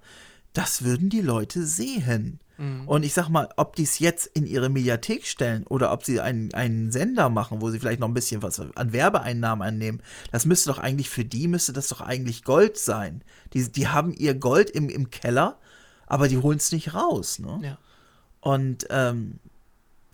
das 0.54 0.84
würden 0.84 1.10
die 1.10 1.20
Leute 1.20 1.66
sehen. 1.66 2.40
Mhm. 2.58 2.88
Und 2.88 3.04
ich 3.04 3.12
sag 3.12 3.28
mal, 3.28 3.48
ob 3.56 3.76
die 3.76 3.82
es 3.82 3.98
jetzt 3.98 4.26
in 4.26 4.46
ihre 4.46 4.68
Mediathek 4.68 5.26
stellen 5.26 5.66
oder 5.66 5.92
ob 5.92 6.04
sie 6.04 6.20
einen, 6.20 6.52
einen 6.54 6.90
Sender 6.90 7.28
machen, 7.28 7.60
wo 7.60 7.70
sie 7.70 7.78
vielleicht 7.78 8.00
noch 8.00 8.08
ein 8.08 8.14
bisschen 8.14 8.42
was 8.42 8.60
an 8.60 8.92
Werbeeinnahmen 8.92 9.66
annehmen, 9.66 10.02
das 10.32 10.46
müsste 10.46 10.70
doch 10.70 10.78
eigentlich 10.78 11.10
für 11.10 11.24
die, 11.24 11.48
müsste 11.48 11.72
das 11.72 11.88
doch 11.88 12.00
eigentlich 12.00 12.44
Gold 12.44 12.78
sein. 12.78 13.22
Die, 13.52 13.70
die 13.70 13.88
haben 13.88 14.12
ihr 14.12 14.34
Gold 14.34 14.70
im, 14.70 14.88
im 14.88 15.10
Keller, 15.10 15.58
aber 16.06 16.28
die 16.28 16.38
holen 16.38 16.58
es 16.58 16.72
nicht 16.72 16.94
raus. 16.94 17.38
Ne? 17.38 17.60
Ja. 17.62 17.78
Und 18.40 18.86
ähm, 18.90 19.38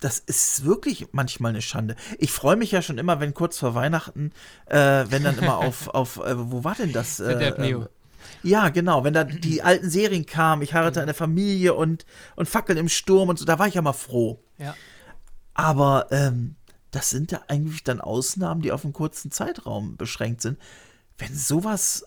das 0.00 0.18
ist 0.18 0.64
wirklich 0.64 1.08
manchmal 1.12 1.50
eine 1.50 1.62
Schande. 1.62 1.96
Ich 2.18 2.32
freue 2.32 2.56
mich 2.56 2.72
ja 2.72 2.82
schon 2.82 2.98
immer, 2.98 3.20
wenn 3.20 3.34
kurz 3.34 3.58
vor 3.58 3.74
Weihnachten, 3.74 4.32
äh, 4.66 5.04
wenn 5.08 5.22
dann 5.22 5.38
immer 5.38 5.58
auf, 5.58 5.88
auf 5.88 6.16
äh, 6.18 6.34
wo 6.36 6.64
war 6.64 6.74
denn 6.74 6.92
das? 6.92 7.20
Äh, 7.20 7.54
Neo. 7.58 7.88
Ja, 8.42 8.68
genau, 8.68 9.04
wenn 9.04 9.14
da 9.14 9.24
die 9.24 9.62
alten 9.62 9.90
Serien 9.90 10.26
kamen, 10.26 10.62
ich 10.62 10.74
heirate 10.74 11.00
eine 11.00 11.14
Familie 11.14 11.74
und, 11.74 12.04
und 12.36 12.48
Fackeln 12.48 12.78
im 12.78 12.88
Sturm 12.88 13.28
und 13.28 13.38
so, 13.38 13.44
da 13.44 13.58
war 13.58 13.68
ich 13.68 13.74
ja 13.74 13.82
mal 13.82 13.92
froh. 13.92 14.42
Ja. 14.58 14.74
Aber 15.54 16.06
ähm, 16.10 16.56
das 16.90 17.10
sind 17.10 17.32
ja 17.32 17.42
eigentlich 17.48 17.84
dann 17.84 18.00
Ausnahmen, 18.00 18.62
die 18.62 18.72
auf 18.72 18.84
einen 18.84 18.92
kurzen 18.92 19.30
Zeitraum 19.30 19.96
beschränkt 19.96 20.42
sind. 20.42 20.58
Wenn 21.18 21.34
sowas 21.34 22.06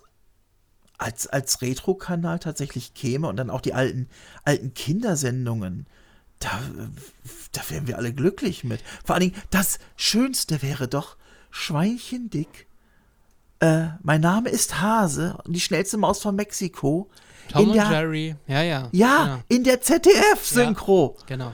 als, 0.98 1.28
als 1.28 1.62
Retro-Kanal 1.62 2.40
tatsächlich 2.40 2.94
käme 2.94 3.28
und 3.28 3.38
dann 3.38 3.50
auch 3.50 3.62
die 3.62 3.74
alten, 3.74 4.08
alten 4.44 4.74
Kindersendungen, 4.74 5.88
da, 6.40 6.62
da 7.52 7.62
wären 7.70 7.88
wir 7.88 7.98
alle 7.98 8.14
glücklich 8.14 8.64
mit. 8.64 8.82
Vor 9.04 9.16
allen 9.16 9.32
Dingen, 9.32 9.42
das 9.50 9.80
Schönste 9.96 10.62
wäre 10.62 10.88
doch 10.88 11.18
Schweinchendick 11.50 12.68
äh, 13.60 13.88
mein 14.02 14.22
Name 14.22 14.50
ist 14.50 14.82
Hase 14.82 15.38
und 15.44 15.54
die 15.54 15.60
schnellste 15.60 15.98
Maus 15.98 16.22
von 16.22 16.36
Mexiko. 16.36 17.10
Tom 17.52 17.70
und 17.70 17.76
Jerry, 17.76 18.36
ja, 18.48 18.62
ja. 18.64 18.90
Ja, 18.92 19.24
genau. 19.24 19.40
in 19.50 19.64
der 19.64 19.82
ZDF-Synchro. 19.82 21.16
Ja, 21.20 21.26
genau. 21.28 21.52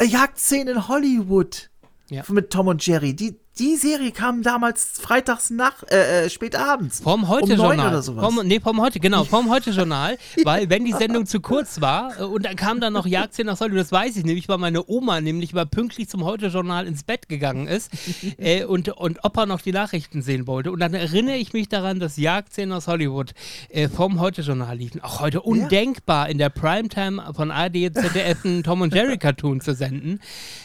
Jagdszene 0.00 0.70
in 0.70 0.88
Hollywood. 0.88 1.70
Ja. 2.10 2.22
Mit 2.28 2.50
Tom 2.50 2.68
und 2.68 2.86
Jerry. 2.86 3.14
Die, 3.14 3.38
die 3.58 3.76
Serie 3.76 4.12
kam 4.12 4.42
damals 4.42 5.00
freitags 5.00 5.50
nach, 5.50 5.82
äh, 5.90 6.26
äh 6.26 6.30
spät 6.30 6.54
abends. 6.54 7.00
Vom 7.00 7.28
Heute-Journal. 7.28 7.86
Um 7.86 7.92
oder 7.92 8.02
sowas. 8.02 8.24
Vom, 8.24 8.46
nee, 8.46 8.60
vom 8.60 8.80
Heute, 8.80 9.00
genau, 9.00 9.24
vom 9.24 9.50
Heute-Journal. 9.50 10.16
weil, 10.44 10.70
wenn 10.70 10.84
die 10.84 10.92
Sendung 10.92 11.26
zu 11.26 11.40
kurz 11.40 11.80
war 11.80 12.20
äh, 12.20 12.24
und 12.24 12.44
dann 12.44 12.56
kam 12.56 12.80
dann 12.80 12.92
noch 12.92 13.06
Jagdszene 13.06 13.50
nach 13.50 13.60
Hollywood, 13.60 13.80
das 13.80 13.92
weiß 13.92 14.16
ich 14.16 14.24
nämlich, 14.24 14.48
weil 14.48 14.58
meine 14.58 14.88
Oma 14.88 15.20
nämlich 15.20 15.52
mal 15.54 15.66
pünktlich 15.66 16.08
zum 16.08 16.24
Heute-Journal 16.24 16.86
ins 16.86 17.02
Bett 17.02 17.28
gegangen 17.28 17.66
ist 17.66 17.90
äh, 18.38 18.64
und, 18.64 18.88
und 18.90 19.24
Opa 19.24 19.46
noch 19.46 19.60
die 19.60 19.72
Nachrichten 19.72 20.22
sehen 20.22 20.46
wollte. 20.46 20.70
Und 20.70 20.80
dann 20.80 20.94
erinnere 20.94 21.36
ich 21.36 21.52
mich 21.52 21.68
daran, 21.68 21.98
dass 21.98 22.16
Jagdszenen 22.16 22.72
aus 22.72 22.86
Hollywood 22.86 23.32
äh, 23.70 23.88
vom 23.88 24.20
Heute-Journal 24.20 24.76
liefen. 24.76 25.02
Auch 25.02 25.20
heute 25.20 25.42
undenkbar, 25.42 26.26
ja. 26.26 26.32
in 26.32 26.38
der 26.38 26.50
Primetime 26.50 27.22
von 27.34 27.50
ARD, 27.50 27.92
ZDF 27.92 28.44
einen 28.44 28.62
Tom 28.62 28.82
und 28.82 28.94
Jerry 28.94 29.18
Cartoon 29.18 29.60
zu 29.60 29.74
senden. 29.74 30.20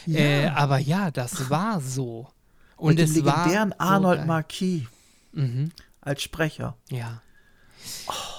Ja. 0.06 0.20
Äh, 0.20 0.46
aber 0.54 0.78
ja, 0.78 1.10
das 1.10 1.50
war 1.50 1.80
so. 1.80 2.28
Und 2.76 2.98
Mit 2.98 3.08
dem 3.08 3.14
legendären 3.14 3.72
Arnold 3.78 4.20
so 4.20 4.26
Marquis 4.26 4.82
mhm. 5.32 5.70
als 6.00 6.22
Sprecher. 6.22 6.76
Ja. 6.90 7.22
Oh, 8.06 8.33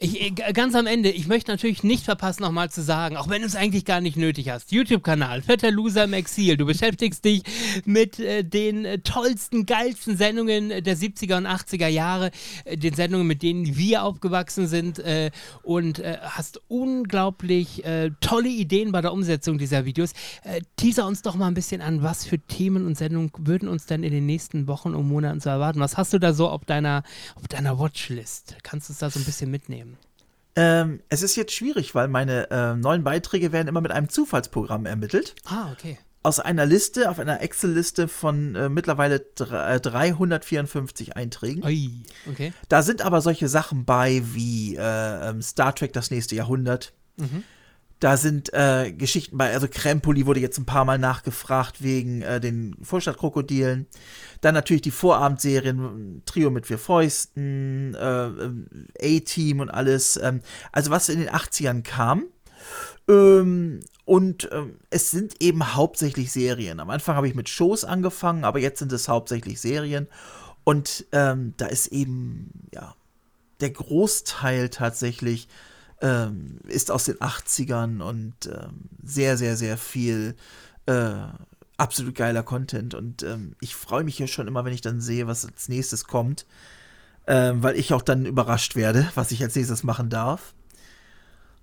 Ich, 0.00 0.20
äh, 0.20 0.30
ganz 0.30 0.76
am 0.76 0.86
Ende, 0.86 1.10
ich 1.10 1.26
möchte 1.26 1.50
natürlich 1.50 1.82
nicht 1.82 2.04
verpassen, 2.04 2.44
nochmal 2.44 2.70
zu 2.70 2.82
sagen, 2.82 3.16
auch 3.16 3.28
wenn 3.28 3.42
du 3.42 3.48
es 3.48 3.56
eigentlich 3.56 3.84
gar 3.84 4.00
nicht 4.00 4.16
nötig 4.16 4.48
hast, 4.48 4.70
YouTube-Kanal, 4.70 5.42
Fetter 5.42 5.72
Loser 5.72 6.04
im 6.04 6.12
Exil, 6.12 6.56
du 6.56 6.66
beschäftigst 6.66 7.24
dich 7.24 7.42
mit 7.84 8.20
äh, 8.20 8.44
den 8.44 8.84
äh, 8.84 8.98
tollsten, 9.00 9.66
geilsten 9.66 10.16
Sendungen 10.16 10.68
der 10.68 10.96
70er 10.96 11.38
und 11.38 11.46
80er 11.48 11.88
Jahre, 11.88 12.30
äh, 12.64 12.76
den 12.76 12.94
Sendungen, 12.94 13.26
mit 13.26 13.42
denen 13.42 13.76
wir 13.76 14.04
aufgewachsen 14.04 14.68
sind 14.68 15.00
äh, 15.00 15.32
und 15.62 15.98
äh, 15.98 16.18
hast 16.22 16.60
unglaublich 16.68 17.82
tolle 18.20 18.48
Ideen 18.48 18.92
bei 18.92 19.00
der 19.00 19.12
Umsetzung 19.12 19.58
dieser 19.58 19.84
Videos. 19.84 20.12
teaser 20.76 21.06
uns 21.06 21.22
doch 21.22 21.34
mal 21.34 21.46
ein 21.46 21.54
bisschen 21.54 21.80
an, 21.80 22.02
was 22.02 22.24
für 22.24 22.38
Themen 22.38 22.86
und 22.86 22.96
Sendungen 22.96 23.30
würden 23.38 23.68
uns 23.68 23.86
denn 23.86 24.02
in 24.02 24.12
den 24.12 24.26
nächsten 24.26 24.66
Wochen 24.66 24.94
und 24.94 25.08
Monaten 25.08 25.40
zu 25.40 25.48
erwarten? 25.48 25.80
Was 25.80 25.96
hast 25.96 26.12
du 26.12 26.18
da 26.18 26.32
so 26.32 26.48
auf 26.48 26.64
deiner, 26.64 27.02
auf 27.36 27.48
deiner 27.48 27.78
Watchlist? 27.78 28.56
Kannst 28.62 28.88
du 28.88 28.92
uns 28.92 28.98
da 28.98 29.10
so 29.10 29.18
ein 29.18 29.24
bisschen 29.24 29.50
mitnehmen? 29.50 29.87
Ähm, 30.58 31.00
es 31.08 31.22
ist 31.22 31.36
jetzt 31.36 31.52
schwierig, 31.52 31.94
weil 31.94 32.08
meine 32.08 32.50
äh, 32.50 32.74
neuen 32.74 33.04
Beiträge 33.04 33.52
werden 33.52 33.68
immer 33.68 33.80
mit 33.80 33.92
einem 33.92 34.08
Zufallsprogramm 34.08 34.86
ermittelt. 34.86 35.36
Ah, 35.44 35.70
okay. 35.70 35.98
Aus 36.24 36.40
einer 36.40 36.66
Liste, 36.66 37.08
auf 37.10 37.20
einer 37.20 37.40
Excel-Liste 37.42 38.08
von 38.08 38.56
äh, 38.56 38.68
mittlerweile 38.68 39.20
354 39.20 41.10
äh, 41.10 41.12
Einträgen. 41.12 41.64
Ui, 41.64 42.02
okay. 42.28 42.52
Da 42.68 42.82
sind 42.82 43.02
aber 43.02 43.20
solche 43.20 43.46
Sachen 43.46 43.84
bei 43.84 44.20
wie 44.34 44.74
äh, 44.74 45.30
ähm, 45.30 45.42
Star 45.42 45.76
Trek 45.76 45.92
das 45.92 46.10
nächste 46.10 46.34
Jahrhundert. 46.34 46.92
Mhm. 47.18 47.44
Da 48.00 48.16
sind 48.16 48.52
äh, 48.52 48.92
Geschichten 48.92 49.36
bei, 49.36 49.52
also 49.52 49.66
Krempoli 49.68 50.24
wurde 50.24 50.38
jetzt 50.38 50.58
ein 50.58 50.66
paar 50.66 50.84
Mal 50.84 50.98
nachgefragt 50.98 51.82
wegen 51.82 52.22
äh, 52.22 52.40
den 52.40 52.76
Vorstadtkrokodilen. 52.80 53.86
Dann 54.40 54.54
natürlich 54.54 54.82
die 54.82 54.92
Vorabendserien, 54.92 56.22
Trio 56.24 56.50
mit 56.50 56.66
vier 56.66 56.78
Fäusten, 56.78 57.94
äh, 57.94 59.16
A-Team 59.18 59.60
und 59.60 59.70
alles. 59.70 60.16
Ähm, 60.16 60.42
also 60.70 60.90
was 60.90 61.08
in 61.08 61.18
den 61.18 61.30
80ern 61.30 61.82
kam. 61.82 62.26
Ähm, 63.08 63.80
und 64.04 64.48
ähm, 64.52 64.78
es 64.90 65.10
sind 65.10 65.42
eben 65.42 65.74
hauptsächlich 65.74 66.30
Serien. 66.30 66.80
Am 66.80 66.90
Anfang 66.90 67.16
habe 67.16 67.28
ich 67.28 67.34
mit 67.34 67.48
Shows 67.48 67.84
angefangen, 67.84 68.44
aber 68.44 68.60
jetzt 68.60 68.78
sind 68.78 68.92
es 68.92 69.08
hauptsächlich 69.08 69.60
Serien. 69.60 70.06
Und 70.62 71.06
ähm, 71.12 71.54
da 71.56 71.66
ist 71.66 71.88
eben, 71.88 72.68
ja, 72.72 72.94
der 73.60 73.70
Großteil 73.70 74.68
tatsächlich 74.68 75.48
ähm, 76.00 76.58
ist 76.66 76.90
aus 76.90 77.04
den 77.04 77.16
80ern 77.16 78.00
und 78.00 78.46
ähm, 78.46 78.88
sehr, 79.02 79.36
sehr, 79.36 79.56
sehr 79.56 79.76
viel 79.76 80.36
äh, 80.86 81.12
absolut 81.76 82.14
geiler 82.14 82.42
Content. 82.42 82.94
Und 82.94 83.22
ähm, 83.22 83.56
ich 83.60 83.74
freue 83.74 84.04
mich 84.04 84.18
ja 84.18 84.26
schon 84.26 84.48
immer, 84.48 84.64
wenn 84.64 84.72
ich 84.72 84.80
dann 84.80 85.00
sehe, 85.00 85.26
was 85.26 85.44
als 85.44 85.68
nächstes 85.68 86.04
kommt, 86.04 86.46
ähm, 87.26 87.62
weil 87.62 87.76
ich 87.76 87.92
auch 87.92 88.02
dann 88.02 88.26
überrascht 88.26 88.76
werde, 88.76 89.08
was 89.14 89.30
ich 89.30 89.42
als 89.42 89.54
nächstes 89.54 89.82
machen 89.82 90.10
darf. 90.10 90.54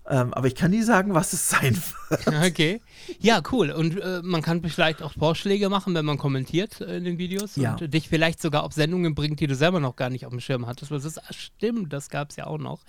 Ähm, 0.08 0.32
aber 0.34 0.46
ich 0.46 0.54
kann 0.54 0.70
nie 0.70 0.82
sagen, 0.82 1.14
was 1.14 1.32
es 1.32 1.48
sein 1.48 1.74
wird. 1.74 1.96
Okay. 2.46 2.80
Ja, 3.18 3.42
cool. 3.50 3.70
Und 3.70 3.98
äh, 3.98 4.20
man 4.22 4.40
kann 4.40 4.62
vielleicht 4.62 5.02
auch 5.02 5.12
Vorschläge 5.12 5.68
machen, 5.68 5.94
wenn 5.94 6.04
man 6.04 6.18
kommentiert 6.18 6.80
äh, 6.80 6.98
in 6.98 7.04
den 7.04 7.18
Videos 7.18 7.56
ja. 7.56 7.74
und 7.74 7.92
dich 7.92 8.08
vielleicht 8.08 8.40
sogar 8.40 8.62
auf 8.62 8.72
Sendungen 8.72 9.14
bringt, 9.16 9.40
die 9.40 9.48
du 9.48 9.56
selber 9.56 9.80
noch 9.80 9.96
gar 9.96 10.10
nicht 10.10 10.24
auf 10.24 10.30
dem 10.30 10.38
Schirm 10.38 10.66
hattest. 10.66 10.92
Das 10.92 11.04
ist, 11.04 11.20
ach, 11.20 11.32
stimmt, 11.32 11.92
das 11.92 12.08
gab 12.08 12.30
es 12.30 12.36
ja 12.36 12.46
auch 12.46 12.58
noch. 12.58 12.80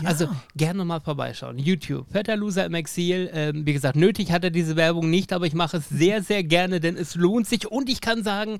Ja. 0.00 0.08
Also 0.08 0.28
gerne 0.54 0.84
mal 0.84 1.00
vorbeischauen. 1.00 1.58
YouTube, 1.58 2.06
Fetter 2.12 2.36
Loser 2.36 2.66
im 2.66 2.74
Exil. 2.74 3.28
Ähm, 3.32 3.66
wie 3.66 3.72
gesagt, 3.72 3.96
nötig 3.96 4.30
hat 4.30 4.44
er 4.44 4.50
diese 4.50 4.76
Werbung 4.76 5.10
nicht, 5.10 5.32
aber 5.32 5.46
ich 5.46 5.54
mache 5.54 5.78
es 5.78 5.88
sehr, 5.88 6.22
sehr 6.22 6.44
gerne, 6.44 6.78
denn 6.78 6.96
es 6.96 7.16
lohnt 7.16 7.48
sich. 7.48 7.66
Und 7.66 7.88
ich 7.88 8.00
kann 8.00 8.22
sagen, 8.22 8.58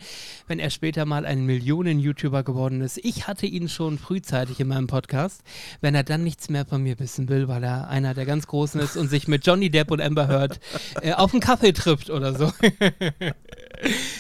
wenn 0.48 0.58
er 0.58 0.70
später 0.70 1.04
mal 1.04 1.24
ein 1.24 1.44
Millionen-YouTuber 1.44 2.42
geworden 2.42 2.80
ist, 2.80 2.98
ich 2.98 3.28
hatte 3.28 3.46
ihn 3.46 3.68
schon 3.68 3.98
frühzeitig 3.98 4.58
in 4.58 4.68
meinem 4.68 4.88
Podcast, 4.88 5.42
wenn 5.80 5.94
er 5.94 6.02
dann 6.02 6.24
nichts 6.24 6.50
mehr 6.50 6.66
von 6.66 6.82
mir 6.82 6.98
wissen 6.98 7.28
will, 7.28 7.46
weil 7.46 7.62
er 7.62 7.88
ein 7.88 7.99
einer 8.05 8.14
der 8.14 8.27
ganz 8.27 8.47
Großen 8.47 8.81
ist 8.81 8.97
und 8.97 9.09
sich 9.09 9.28
mit 9.28 9.47
Johnny 9.47 9.70
Depp 9.70 9.90
und 9.90 10.01
Amber 10.01 10.28
Heard 10.28 10.60
äh, 11.02 11.12
auf 11.12 11.32
einen 11.32 11.40
Kaffee 11.40 11.72
trifft 11.72 12.10
oder 12.10 12.36
so. 12.36 12.52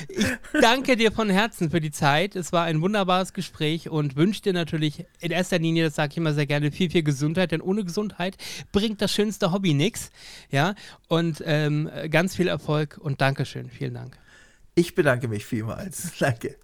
ich 0.08 0.26
danke 0.60 0.96
dir 0.96 1.12
von 1.12 1.30
Herzen 1.30 1.70
für 1.70 1.80
die 1.80 1.90
Zeit. 1.90 2.36
Es 2.36 2.52
war 2.52 2.64
ein 2.64 2.80
wunderbares 2.80 3.32
Gespräch 3.32 3.88
und 3.88 4.16
wünsche 4.16 4.42
dir 4.42 4.52
natürlich 4.52 5.04
in 5.20 5.30
erster 5.30 5.58
Linie, 5.58 5.84
das 5.84 5.94
sage 5.94 6.12
ich 6.12 6.16
immer 6.16 6.34
sehr 6.34 6.46
gerne, 6.46 6.72
viel, 6.72 6.90
viel 6.90 7.02
Gesundheit, 7.02 7.52
denn 7.52 7.60
ohne 7.60 7.84
Gesundheit 7.84 8.36
bringt 8.72 9.02
das 9.02 9.12
schönste 9.12 9.52
Hobby 9.52 9.74
nichts. 9.74 10.10
Ja, 10.50 10.74
und 11.08 11.42
ähm, 11.46 11.90
ganz 12.10 12.36
viel 12.36 12.48
Erfolg 12.48 12.98
und 13.00 13.20
Dankeschön. 13.20 13.70
Vielen 13.70 13.94
Dank. 13.94 14.18
Ich 14.74 14.94
bedanke 14.94 15.28
mich 15.28 15.44
vielmals. 15.44 16.12
Danke. 16.18 16.56